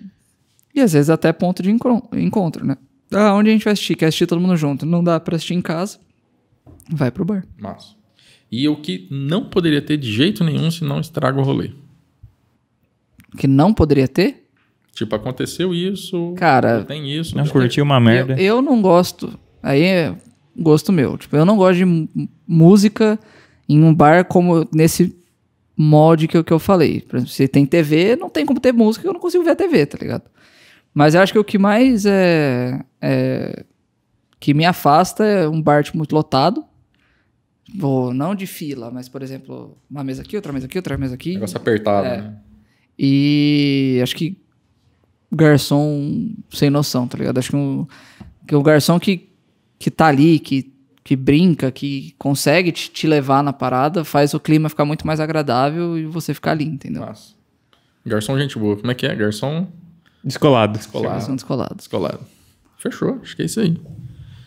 E 0.74 0.80
às 0.80 0.92
vezes 0.94 1.10
até 1.10 1.30
ponto 1.32 1.62
de 1.62 1.70
encontro, 1.70 2.64
né? 2.64 2.76
Ah, 3.12 3.34
onde 3.34 3.50
a 3.50 3.52
gente 3.52 3.64
vai 3.64 3.72
assistir? 3.74 3.96
Quer 3.96 4.06
assistir 4.06 4.26
todo 4.26 4.40
mundo 4.40 4.56
junto? 4.56 4.86
Não 4.86 5.04
dá 5.04 5.20
pra 5.20 5.36
assistir 5.36 5.54
em 5.54 5.60
casa? 5.60 5.98
Vai 6.90 7.10
pro 7.10 7.24
bar. 7.24 7.44
Massa. 7.58 7.94
E 8.50 8.66
o 8.68 8.76
que 8.76 9.06
não 9.10 9.44
poderia 9.44 9.82
ter 9.82 9.96
de 9.96 10.10
jeito 10.10 10.42
nenhum 10.42 10.70
se 10.70 10.84
não 10.84 11.00
estraga 11.00 11.38
o 11.38 11.42
rolê. 11.42 11.72
Que 13.36 13.46
não 13.46 13.74
poderia 13.74 14.08
ter? 14.08 14.39
Tipo, 15.04 15.16
aconteceu 15.16 15.72
isso. 15.74 16.34
Cara, 16.36 16.84
tem 16.84 17.10
isso. 17.10 17.36
Não 17.36 17.44
já 17.44 17.50
curtiu 17.52 17.84
uma 17.84 17.98
merda. 17.98 18.34
Eu, 18.34 18.56
eu 18.56 18.62
não 18.62 18.82
gosto. 18.82 19.38
Aí 19.62 19.82
é 19.82 20.14
gosto 20.56 20.92
meu. 20.92 21.16
Tipo, 21.16 21.36
eu 21.36 21.44
não 21.46 21.56
gosto 21.56 21.78
de 21.78 22.08
música 22.46 23.18
em 23.68 23.82
um 23.82 23.94
bar 23.94 24.24
como 24.26 24.68
nesse 24.74 25.16
molde 25.76 26.28
que 26.28 26.36
eu, 26.36 26.44
que 26.44 26.52
eu 26.52 26.58
falei. 26.58 27.00
Por 27.00 27.16
exemplo, 27.16 27.32
se 27.32 27.48
tem 27.48 27.64
TV, 27.64 28.14
não 28.16 28.28
tem 28.28 28.44
como 28.44 28.60
ter 28.60 28.72
música, 28.72 29.06
eu 29.08 29.12
não 29.14 29.20
consigo 29.20 29.42
ver 29.42 29.50
a 29.52 29.56
TV, 29.56 29.86
tá 29.86 29.96
ligado? 29.98 30.24
Mas 30.92 31.14
eu 31.14 31.22
acho 31.22 31.32
que 31.32 31.38
o 31.38 31.44
que 31.44 31.56
mais 31.56 32.04
é, 32.04 32.78
é- 33.00 33.64
que 34.38 34.52
me 34.52 34.66
afasta 34.66 35.24
é 35.24 35.48
um 35.48 35.62
bar 35.62 35.82
tipo, 35.82 35.96
muito 35.96 36.14
lotado. 36.14 36.62
Ou 37.80 38.12
não 38.12 38.34
de 38.34 38.46
fila, 38.46 38.90
mas, 38.90 39.08
por 39.08 39.22
exemplo, 39.22 39.78
uma 39.88 40.02
mesa 40.04 40.22
aqui, 40.22 40.34
outra 40.36 40.52
mesa 40.52 40.66
aqui, 40.66 40.76
outra 40.76 40.98
mesa 40.98 41.14
aqui. 41.14 41.34
Negócio 41.34 41.56
apertado, 41.56 42.06
É. 42.06 42.16
né? 42.20 42.36
E 42.98 43.98
acho 44.02 44.14
que 44.16 44.36
garçom 45.32 46.30
sem 46.50 46.70
noção, 46.70 47.06
tá 47.06 47.16
ligado? 47.18 47.38
Acho 47.38 47.50
que, 47.50 47.56
um, 47.56 47.86
que 48.46 48.54
o 48.54 48.62
garçom 48.62 48.98
que, 48.98 49.28
que 49.78 49.90
tá 49.90 50.06
ali, 50.06 50.38
que, 50.38 50.72
que 51.04 51.16
brinca, 51.16 51.70
que 51.70 52.14
consegue 52.18 52.72
te, 52.72 52.90
te 52.90 53.06
levar 53.06 53.42
na 53.42 53.52
parada, 53.52 54.04
faz 54.04 54.34
o 54.34 54.40
clima 54.40 54.68
ficar 54.68 54.84
muito 54.84 55.06
mais 55.06 55.20
agradável 55.20 55.98
e 55.98 56.04
você 56.06 56.34
ficar 56.34 56.52
ali, 56.52 56.64
entendeu? 56.64 57.02
Massa. 57.02 57.34
Garçom, 58.04 58.38
gente 58.38 58.58
boa. 58.58 58.76
Como 58.76 58.90
é 58.90 58.94
que 58.94 59.06
é? 59.06 59.14
Garçom 59.14 59.66
Descolado. 60.24 60.76
descolado. 60.76 61.14
Garçom 61.14 61.34
descolado. 61.34 61.74
Descolado. 61.76 62.20
Fechou, 62.78 63.18
acho 63.22 63.36
que 63.36 63.42
é 63.42 63.44
isso 63.44 63.60
aí. 63.60 63.76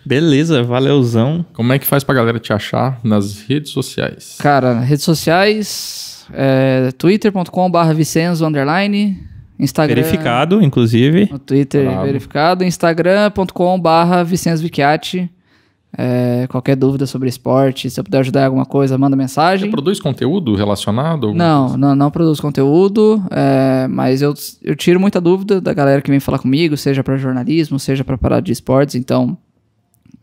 Beleza, 0.05 0.63
valeuzão. 0.63 1.45
Como 1.53 1.71
é 1.71 1.79
que 1.79 1.85
faz 1.85 2.03
pra 2.03 2.13
galera 2.13 2.39
te 2.39 2.51
achar 2.51 2.99
nas 3.03 3.39
redes 3.41 3.71
sociais? 3.71 4.35
Cara, 4.39 4.79
redes 4.79 5.05
sociais, 5.05 6.27
é, 6.33 6.91
twitter.com.br 6.97 7.93
Vicenzo, 7.95 8.45
underline, 8.45 9.23
Instagram... 9.63 10.01
Verificado, 10.01 10.61
inclusive. 10.61 11.29
No 11.31 11.39
Twitter 11.39 11.85
Bravo. 11.85 12.05
verificado, 12.05 12.63
instagram.com.br 12.63 14.23
Vicenzo 14.25 14.61
Vicchiati. 14.61 15.29
É, 15.95 16.47
qualquer 16.47 16.75
dúvida 16.75 17.05
sobre 17.05 17.29
esporte, 17.29 17.87
se 17.87 17.99
eu 17.99 18.03
puder 18.03 18.19
ajudar 18.21 18.41
em 18.41 18.45
alguma 18.45 18.65
coisa, 18.65 18.97
manda 18.97 19.15
Você 19.15 19.21
mensagem. 19.21 19.69
produz 19.69 19.99
conteúdo 19.99 20.55
relacionado? 20.55 21.31
Não, 21.35 21.61
coisa? 21.65 21.77
não, 21.77 21.95
não 21.95 22.09
produzo 22.09 22.41
conteúdo, 22.41 23.23
é, 23.29 23.87
mas 23.87 24.23
eu, 24.23 24.33
eu 24.63 24.75
tiro 24.75 24.99
muita 24.99 25.21
dúvida 25.21 25.61
da 25.61 25.71
galera 25.71 26.01
que 26.01 26.09
vem 26.09 26.19
falar 26.19 26.39
comigo, 26.39 26.75
seja 26.75 27.03
para 27.03 27.15
jornalismo, 27.15 27.77
seja 27.77 28.03
para 28.03 28.17
parada 28.17 28.41
de 28.41 28.51
esportes. 28.51 28.95
Então, 28.95 29.37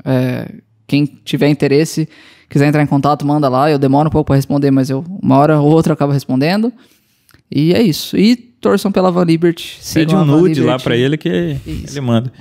é, 0.05 0.57
quem 0.89 1.07
tiver 1.25 1.49
interesse, 1.49 2.09
quiser 2.49 2.67
entrar 2.67 2.83
em 2.83 2.87
contato, 2.87 3.25
manda 3.25 3.49
lá. 3.49 3.71
Eu 3.71 3.79
demoro 3.79 4.09
um 4.09 4.13
pouco 4.13 4.27
para 4.27 4.37
responder, 4.37 4.73
mas 4.73 4.91
eu 4.91 5.05
uma 5.23 5.37
hora 5.39 5.61
ou 5.61 5.71
outra 5.71 5.93
eu 5.93 5.95
acabo 5.95 6.13
respondendo. 6.13 6.73
E 7.49 7.73
é 7.73 7.81
isso. 7.81 8.17
E 8.17 8.50
torçam 8.61 8.91
pela 8.93 9.11
Van 9.11 9.25
Liberty. 9.25 9.79
Pede 9.95 10.15
um 10.15 10.25
nude 10.25 10.61
lá 10.61 10.77
Liberty. 10.77 10.85
pra 10.85 10.97
ele 10.97 11.17
que 11.17 11.57
Isso. 11.67 11.93
ele 11.95 12.01
manda. 12.01 12.33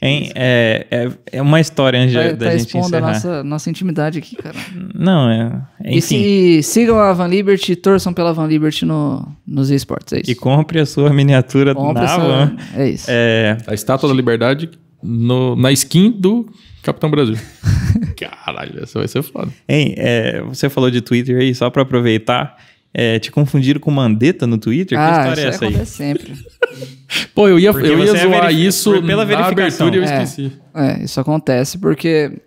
Hein, 0.00 0.30
é, 0.34 0.86
é, 0.90 1.10
é 1.38 1.42
uma 1.42 1.58
história 1.58 1.98
antes 1.98 2.12
Tá, 2.14 2.22
da 2.32 2.36
tá 2.36 2.50
gente 2.50 2.66
expondo 2.66 2.84
a 2.84 2.98
encerrar. 2.98 3.12
nossa, 3.12 3.42
nossa 3.44 3.70
intimidade 3.70 4.18
aqui, 4.18 4.36
cara. 4.36 4.54
Não, 4.94 5.30
é. 5.30 5.62
E 5.86 5.96
Enfim. 5.98 6.00
se, 6.02 6.62
sigam 6.64 6.98
a 6.98 7.14
Van 7.14 7.26
Liberty, 7.26 7.74
torçam 7.74 8.12
pela 8.12 8.30
Van 8.34 8.46
Liberty 8.46 8.84
no, 8.84 9.26
nos 9.46 9.70
esportes, 9.70 10.12
é 10.12 10.20
isso. 10.20 10.30
E 10.30 10.34
compre 10.34 10.80
a 10.80 10.86
sua 10.86 11.08
miniatura 11.14 11.74
Compre 11.74 11.94
na 12.02 12.04
essa- 12.04 12.18
Van. 12.18 12.56
É 12.74 12.88
isso. 12.90 13.06
É, 13.08 13.56
A 13.66 13.72
Estátua 13.72 14.06
da 14.10 14.14
Liberdade 14.14 14.68
no- 15.02 15.56
na 15.56 15.72
skin 15.72 16.10
do 16.10 16.46
Capitão 16.82 17.10
Brasil. 17.10 17.36
Caralho, 18.20 18.82
essa 18.82 18.98
vai 18.98 19.08
ser 19.08 19.22
foda. 19.22 19.50
hein, 19.66 19.94
é, 19.96 20.42
você 20.42 20.68
falou 20.68 20.90
de 20.90 21.00
Twitter 21.00 21.38
aí, 21.38 21.54
só 21.54 21.70
pra 21.70 21.82
aproveitar. 21.82 22.54
É, 22.98 23.18
te 23.18 23.30
confundiram 23.30 23.78
com 23.78 23.90
Mandetta 23.90 24.46
no 24.46 24.56
Twitter? 24.56 24.96
que 24.96 25.04
ah, 25.04 25.18
história 25.18 25.40
é 25.42 25.48
essa 25.48 25.64
aí? 25.66 25.84
sempre. 25.86 26.32
Pô, 27.34 27.46
eu 27.46 27.58
ia, 27.58 27.70
Porque 27.70 27.88
eu 27.88 27.98
ia 27.98 28.04
é 28.10 28.22
zoar 28.22 28.42
verifi- 28.46 28.66
isso 28.66 29.02
pela 29.02 29.16
na 29.22 29.24
verificação. 29.24 29.88
abertura 29.88 29.96
e 29.96 29.98
eu 29.98 30.02
É. 30.04 30.22
esqueci. 30.22 30.52
É, 30.74 31.04
isso 31.04 31.20
acontece 31.20 31.76
porque 31.76 32.40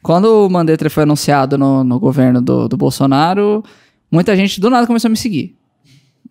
quando 0.00 0.46
o 0.46 0.48
Mandetra 0.48 0.88
foi 0.88 1.02
anunciado 1.02 1.58
no, 1.58 1.82
no 1.82 1.98
governo 1.98 2.40
do, 2.40 2.68
do 2.68 2.76
Bolsonaro, 2.76 3.64
muita 4.12 4.36
gente 4.36 4.60
do 4.60 4.70
nada 4.70 4.86
começou 4.86 5.08
a 5.08 5.10
me 5.10 5.16
seguir. 5.16 5.56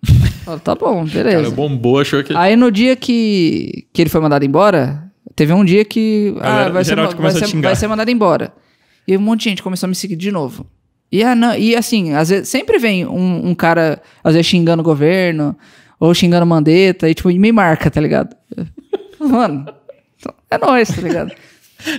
Falei, 0.45 0.60
tá 0.61 0.73
bom, 0.73 1.03
beleza. 1.03 1.44
Cara, 1.44 1.52
bombou, 1.52 1.99
achou 1.99 2.23
que... 2.23 2.34
Aí 2.38 2.56
no 2.56 2.72
dia 2.72 2.95
que, 2.95 3.86
que 3.91 4.02
ele 4.02 4.10
foi 4.10 4.22
mandado 4.22 4.45
embora, 4.45 5.03
teve 5.36 5.52
um 5.52 5.65
dia 5.65 5.84
que 5.84 6.34
ah, 6.40 6.69
vai, 6.69 6.86
ser, 6.86 6.95
vai, 6.95 7.31
ser, 7.31 7.61
vai 7.61 7.76
ser 7.76 7.88
mandado 7.88 8.10
embora. 8.10 8.53
E 9.06 9.18
um 9.18 9.22
monte 9.22 9.41
de 9.44 9.49
gente 9.49 9.61
começou 9.64 9.86
a 9.86 9.90
me 9.90 9.95
seguir 9.95 10.15
de 10.15 10.31
novo. 10.31 10.65
E, 11.11 11.23
ah, 11.23 11.34
não, 11.34 11.56
e 11.56 11.76
assim, 11.76 12.14
às 12.14 12.30
vezes 12.30 12.49
sempre 12.49 12.77
vem 12.77 13.06
um, 13.06 13.49
um 13.49 13.56
cara, 13.56 14.02
às 14.23 14.34
vezes 14.34 14.48
xingando 14.48 14.81
o 14.81 14.86
governo, 14.86 15.57
ou 15.99 16.14
xingando 16.14 16.45
Mandetta, 16.45 17.10
e 17.10 17.14
tipo, 17.14 17.30
me 17.30 17.52
marca, 17.52 17.90
tá 17.90 17.99
ligado? 17.99 18.36
Mano, 19.19 19.65
então, 20.18 20.34
é 20.49 20.57
nóis, 20.57 20.90
tá 20.90 21.02
ligado? 21.02 21.31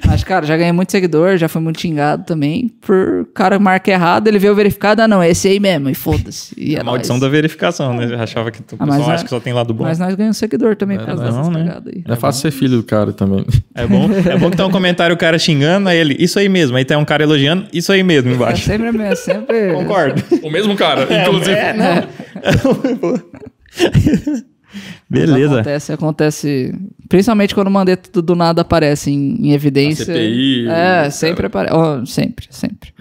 Mas, 0.07 0.23
cara, 0.23 0.44
já 0.44 0.57
ganhei 0.57 0.73
muito 0.73 0.93
seguidor, 0.93 1.36
já 1.39 1.48
fui 1.48 1.61
muito 1.62 1.81
xingado 1.81 2.24
também. 2.24 2.69
Por 2.81 3.27
cara 3.35 3.59
marca 3.59 3.90
errado, 3.90 4.28
ele 4.28 4.39
veio 4.39 4.55
verificado, 4.55 5.01
ah, 5.02 5.09
não, 5.09 5.23
é 5.23 5.31
esse 5.31 5.48
aí 5.48 5.59
mesmo, 5.59 5.89
e 5.89 5.94
foda-se. 5.94 6.55
E 6.57 6.77
é 6.77 6.81
A 6.81 6.85
maldição 6.85 7.16
nóis. 7.16 7.23
da 7.23 7.28
verificação, 7.28 7.94
né? 7.94 8.12
Eu 8.12 8.20
achava 8.20 8.51
que 8.51 8.61
o 8.61 8.65
Ah, 8.78 8.86
pessoal 8.86 9.11
é- 9.11 9.15
acha 9.15 9.24
que 9.24 9.31
só 9.31 9.40
tem 9.40 9.52
lado 9.52 9.73
bom. 9.73 9.85
Mas 9.85 9.98
nós 9.98 10.15
ganhamos 10.15 10.36
seguidor 10.36 10.77
também 10.77 10.98
por 10.98 11.07
causa 11.07 11.31
não, 11.31 11.51
né? 11.51 11.81
aí. 11.86 12.05
É 12.07 12.16
fácil 12.16 12.43
ser 12.43 12.51
filho 12.51 12.77
do 12.77 12.82
cara 12.82 13.12
também. 13.12 13.44
É 13.74 13.86
bom, 13.86 14.09
é 14.12 14.36
bom 14.36 14.51
que 14.51 14.57
tem 14.57 14.66
um 14.66 14.70
comentário 14.70 15.15
o 15.15 15.19
cara 15.19 15.39
xingando, 15.39 15.89
aí 15.89 15.97
ele, 15.98 16.16
isso 16.19 16.39
aí 16.39 16.48
mesmo. 16.48 16.77
Aí 16.77 16.85
tem 16.85 16.97
um 16.97 17.05
cara 17.05 17.23
elogiando, 17.23 17.66
isso 17.73 17.90
aí 17.93 18.02
mesmo 18.02 18.31
É 18.31 18.35
embaixo. 18.35 18.65
sempre, 18.66 19.02
é 19.02 19.15
sempre... 19.15 19.73
Concordo. 19.73 20.23
o 20.43 20.51
mesmo 20.51 20.77
cara, 20.77 21.07
inclusive. 21.23 21.57
É, 21.61 21.73
não. 21.73 22.09
Beleza. 25.09 25.55
Acontece, 25.55 25.93
acontece. 25.93 26.75
Principalmente 27.09 27.55
quando 27.55 27.69
o 27.69 27.71
mandato 27.71 28.23
do 28.23 28.37
nada 28.37 28.63
aparece 28.63 29.11
em, 29.11 29.49
em 29.49 29.53
evidência. 29.53 30.03
A 30.03 30.07
CPI, 30.07 30.69
É, 30.69 31.11
sempre 31.11 31.47
aparece. 31.47 31.75
Ó, 31.75 32.05
sempre, 32.05 32.47
sempre. 32.51 32.93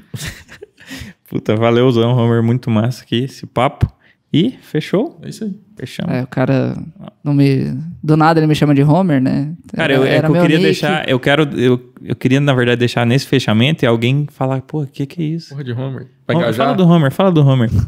Puta, 1.30 1.56
valeuzão, 1.56 2.16
Homer. 2.18 2.42
Muito 2.42 2.72
massa 2.72 3.04
aqui 3.04 3.24
esse 3.24 3.46
papo. 3.46 3.92
E 4.34 4.56
fechou? 4.62 5.20
É 5.24 5.30
isso 5.30 5.44
aí. 5.44 5.56
Fechamos. 5.80 6.14
É, 6.14 6.24
o 6.24 6.28
cara 6.28 6.78
não 7.24 7.34
me. 7.34 7.74
Do 8.04 8.18
nada 8.18 8.40
ele 8.40 8.48
me 8.48 8.56
chama 8.56 8.76
de 8.76 8.84
Homer, 8.84 9.22
né? 9.22 9.54
Cara, 9.74 9.94
eu, 9.94 10.04
é 10.04 10.20
que 10.20 10.26
eu 10.26 10.32
meu 10.32 10.42
queria 10.42 10.58
nick. 10.58 10.68
deixar. 10.68 11.08
Eu 11.08 11.18
quero. 11.20 11.44
Eu, 11.58 11.80
eu 12.04 12.16
queria, 12.18 12.42
na 12.42 12.54
verdade, 12.54 12.80
deixar 12.80 13.06
nesse 13.06 13.26
fechamento 13.26 13.86
e 13.86 13.88
alguém 13.88 14.28
falar, 14.30 14.62
pô, 14.62 14.82
o 14.82 14.88
que, 14.88 15.06
que 15.06 15.22
é 15.22 15.26
isso? 15.26 15.50
Porra 15.50 15.64
de 15.64 15.72
Homer. 15.72 16.08
Vai 16.28 16.36
Homer, 16.36 16.54
fala 16.54 16.74
do 16.74 16.86
Homer, 16.86 17.12
fala 17.12 17.32
do 17.32 17.46
Homer. 17.46 17.70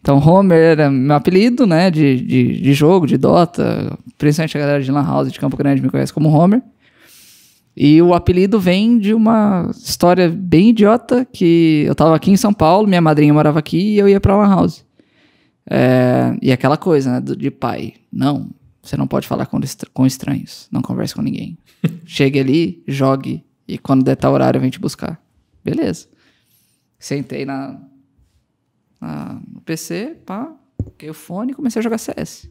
Então, 0.00 0.18
Homer 0.18 0.58
era 0.58 0.90
meu 0.90 1.14
apelido, 1.14 1.64
né? 1.64 1.90
De, 1.90 2.20
de, 2.20 2.60
de 2.60 2.72
jogo, 2.74 3.06
de 3.06 3.16
Dota. 3.16 3.96
Principalmente 4.18 4.58
a 4.58 4.60
galera 4.60 4.82
de 4.82 4.90
Lan 4.90 5.04
House 5.06 5.32
de 5.32 5.38
Campo 5.38 5.56
Grande 5.56 5.80
me 5.80 5.88
conhece 5.88 6.12
como 6.12 6.28
Homer. 6.28 6.60
E 7.74 8.02
o 8.02 8.12
apelido 8.12 8.58
vem 8.58 8.98
de 8.98 9.14
uma 9.14 9.70
história 9.70 10.28
bem 10.28 10.70
idiota 10.70 11.24
que 11.24 11.84
eu 11.86 11.94
tava 11.94 12.16
aqui 12.16 12.30
em 12.30 12.36
São 12.36 12.52
Paulo, 12.52 12.86
minha 12.86 13.00
madrinha 13.00 13.32
morava 13.32 13.58
aqui 13.60 13.94
e 13.94 13.98
eu 13.98 14.08
ia 14.08 14.20
pra 14.20 14.36
Lan 14.36 14.48
House. 14.48 14.84
É, 15.72 16.36
e 16.42 16.50
aquela 16.50 16.76
coisa, 16.76 17.12
né, 17.12 17.34
de 17.36 17.50
pai. 17.50 17.94
Não, 18.12 18.50
você 18.82 18.96
não 18.96 19.06
pode 19.06 19.28
falar 19.28 19.46
com, 19.46 19.60
com 19.94 20.04
estranhos. 20.06 20.66
Não 20.70 20.82
converse 20.82 21.14
com 21.14 21.22
ninguém. 21.22 21.56
Chegue 22.04 22.40
ali, 22.40 22.82
jogue 22.88 23.44
e 23.68 23.78
quando 23.78 24.02
der 24.02 24.16
tal 24.16 24.32
horário, 24.32 24.60
vem 24.60 24.68
te 24.70 24.80
buscar. 24.80 25.22
Beleza. 25.64 26.08
Sentei 26.98 27.44
na, 27.44 27.80
na- 29.00 29.40
no 29.52 29.60
PC, 29.60 30.16
pá, 30.26 30.52
peguei 30.98 31.10
o 31.10 31.14
fone 31.14 31.52
e 31.52 31.54
comecei 31.54 31.78
a 31.80 31.82
jogar 31.82 31.98
CS. 31.98 32.48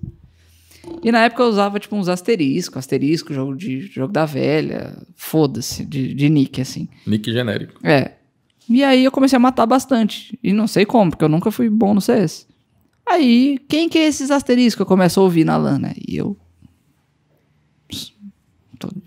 E 1.03 1.11
na 1.11 1.25
época 1.25 1.43
eu 1.43 1.47
usava, 1.49 1.77
tipo, 1.79 1.95
uns 1.95 2.07
asteriscos, 2.07 2.77
asterisco, 2.77 3.33
jogo 3.33 3.55
de 3.55 3.81
jogo 3.81 4.13
da 4.13 4.25
velha, 4.25 4.97
foda-se, 5.15 5.83
de, 5.85 6.13
de 6.13 6.29
nick, 6.29 6.61
assim. 6.61 6.87
Nick 7.05 7.31
genérico. 7.31 7.85
É. 7.85 8.13
E 8.67 8.83
aí 8.83 9.03
eu 9.03 9.11
comecei 9.11 9.35
a 9.35 9.39
matar 9.39 9.65
bastante. 9.65 10.39
E 10.41 10.53
não 10.53 10.67
sei 10.67 10.85
como, 10.85 11.11
porque 11.11 11.23
eu 11.25 11.29
nunca 11.29 11.51
fui 11.51 11.69
bom 11.69 11.93
no 11.93 11.99
CS. 12.01 12.47
Aí, 13.09 13.59
quem 13.67 13.89
que 13.89 13.97
é 13.97 14.07
esses 14.07 14.29
asteriscos? 14.29 14.81
Eu 14.81 14.85
começo 14.85 15.19
a 15.19 15.23
ouvir 15.23 15.43
na 15.43 15.57
LAN, 15.57 15.79
né? 15.79 15.93
E 16.07 16.17
eu. 16.17 16.37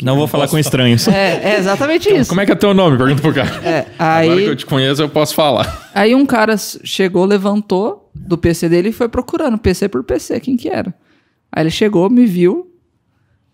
Não 0.03 0.17
vou 0.17 0.27
falar 0.27 0.49
com 0.49 0.59
estranhos. 0.59 1.09
É, 1.09 1.55
é 1.55 1.59
exatamente 1.59 2.13
isso. 2.13 2.29
Como 2.29 2.41
é 2.41 2.47
que 2.47 2.53
é 2.53 2.55
teu 2.55 2.75
nome? 2.75 2.99
Pergunta 2.99 3.23
pro 3.23 3.33
cara. 3.33 3.49
É, 3.67 3.87
Agora 3.99 4.27
que 4.27 4.41
aí, 4.43 4.45
eu 4.45 4.57
te 4.57 4.67
conheço, 4.67 5.01
eu 5.01 5.09
posso 5.09 5.35
falar. 5.35 5.91
aí 5.95 6.15
um 6.15 6.27
cara 6.27 6.57
chegou, 6.59 7.25
levantou 7.25 8.11
do 8.15 8.37
PC 8.37 8.69
dele 8.69 8.91
e 8.91 8.93
foi 8.93 9.09
procurando 9.09 9.57
PC 9.57 9.89
por 9.89 10.05
PC, 10.05 10.41
quem 10.41 10.57
que 10.59 10.69
era. 10.69 10.93
Aí 11.51 11.63
ele 11.63 11.71
chegou, 11.71 12.11
me 12.11 12.27
viu. 12.27 12.71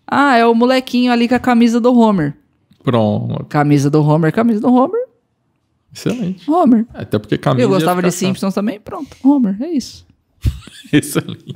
Ah, 0.05 0.35
é 0.35 0.45
o 0.45 0.53
molequinho 0.53 1.11
ali 1.11 1.27
com 1.27 1.35
a 1.35 1.39
camisa 1.39 1.79
do 1.79 1.97
Homer. 1.97 2.35
Pronto. 2.83 3.45
Camisa 3.45 3.89
do 3.89 4.03
Homer, 4.03 4.33
camisa 4.33 4.59
do 4.59 4.73
Homer, 4.73 5.07
Excelente. 5.93 6.49
Homer. 6.49 6.85
Até 6.93 7.17
porque 7.17 7.37
camisa 7.37 7.63
Eu 7.63 7.69
gostava 7.69 8.01
de 8.01 8.11
Simpsons 8.11 8.53
também, 8.53 8.79
pronto. 8.79 9.15
Homer, 9.23 9.55
é 9.61 9.69
isso. 9.69 10.05
Excelente. 10.91 11.53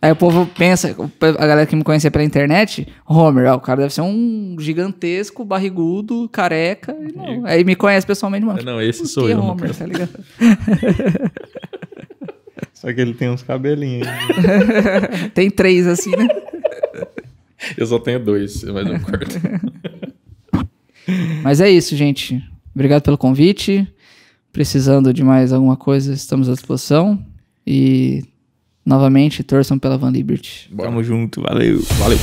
Aí 0.00 0.12
o 0.12 0.16
povo 0.16 0.46
pensa, 0.46 0.94
a 1.20 1.46
galera 1.46 1.66
que 1.66 1.74
me 1.74 1.82
conhecia 1.82 2.08
pela 2.10 2.22
internet, 2.22 2.86
Homer, 3.04 3.50
ó, 3.50 3.56
o 3.56 3.60
cara 3.60 3.80
deve 3.80 3.92
ser 3.92 4.02
um 4.02 4.54
gigantesco, 4.60 5.44
barrigudo, 5.44 6.28
careca. 6.28 6.96
e 7.00 7.16
não. 7.16 7.44
Aí 7.44 7.64
me 7.64 7.74
conhece 7.74 8.06
pessoalmente, 8.06 8.46
mano. 8.46 8.62
Não, 8.62 8.80
esse 8.80 9.06
sou 9.08 9.26
que 9.26 9.32
eu, 9.32 9.38
no 9.38 9.50
Homer, 9.50 9.74
tá 9.74 9.86
ligado? 9.86 10.24
Só 12.72 12.92
que 12.92 13.00
ele 13.00 13.12
tem 13.12 13.28
uns 13.28 13.42
cabelinhos. 13.42 14.06
aí. 14.06 15.30
Tem 15.34 15.50
três 15.50 15.84
assim, 15.84 16.10
né? 16.10 16.28
Eu 17.76 17.84
só 17.86 17.98
tenho 17.98 18.20
dois, 18.20 18.62
mas 18.62 18.86
um 18.88 18.98
quarto. 19.00 19.36
Mas 21.42 21.60
é 21.60 21.68
isso, 21.68 21.96
gente. 21.96 22.40
Obrigado 22.72 23.02
pelo 23.02 23.18
convite. 23.18 23.86
Precisando 24.52 25.12
de 25.12 25.24
mais 25.24 25.52
alguma 25.52 25.76
coisa, 25.76 26.12
estamos 26.12 26.48
à 26.48 26.52
disposição. 26.52 27.18
E, 27.70 28.24
novamente, 28.84 29.42
torçam 29.42 29.78
pela 29.78 29.98
Van 29.98 30.10
Liberty. 30.10 30.70
Tamo 30.74 31.02
junto, 31.04 31.42
valeu. 31.42 31.82
Valeu. 31.98 32.18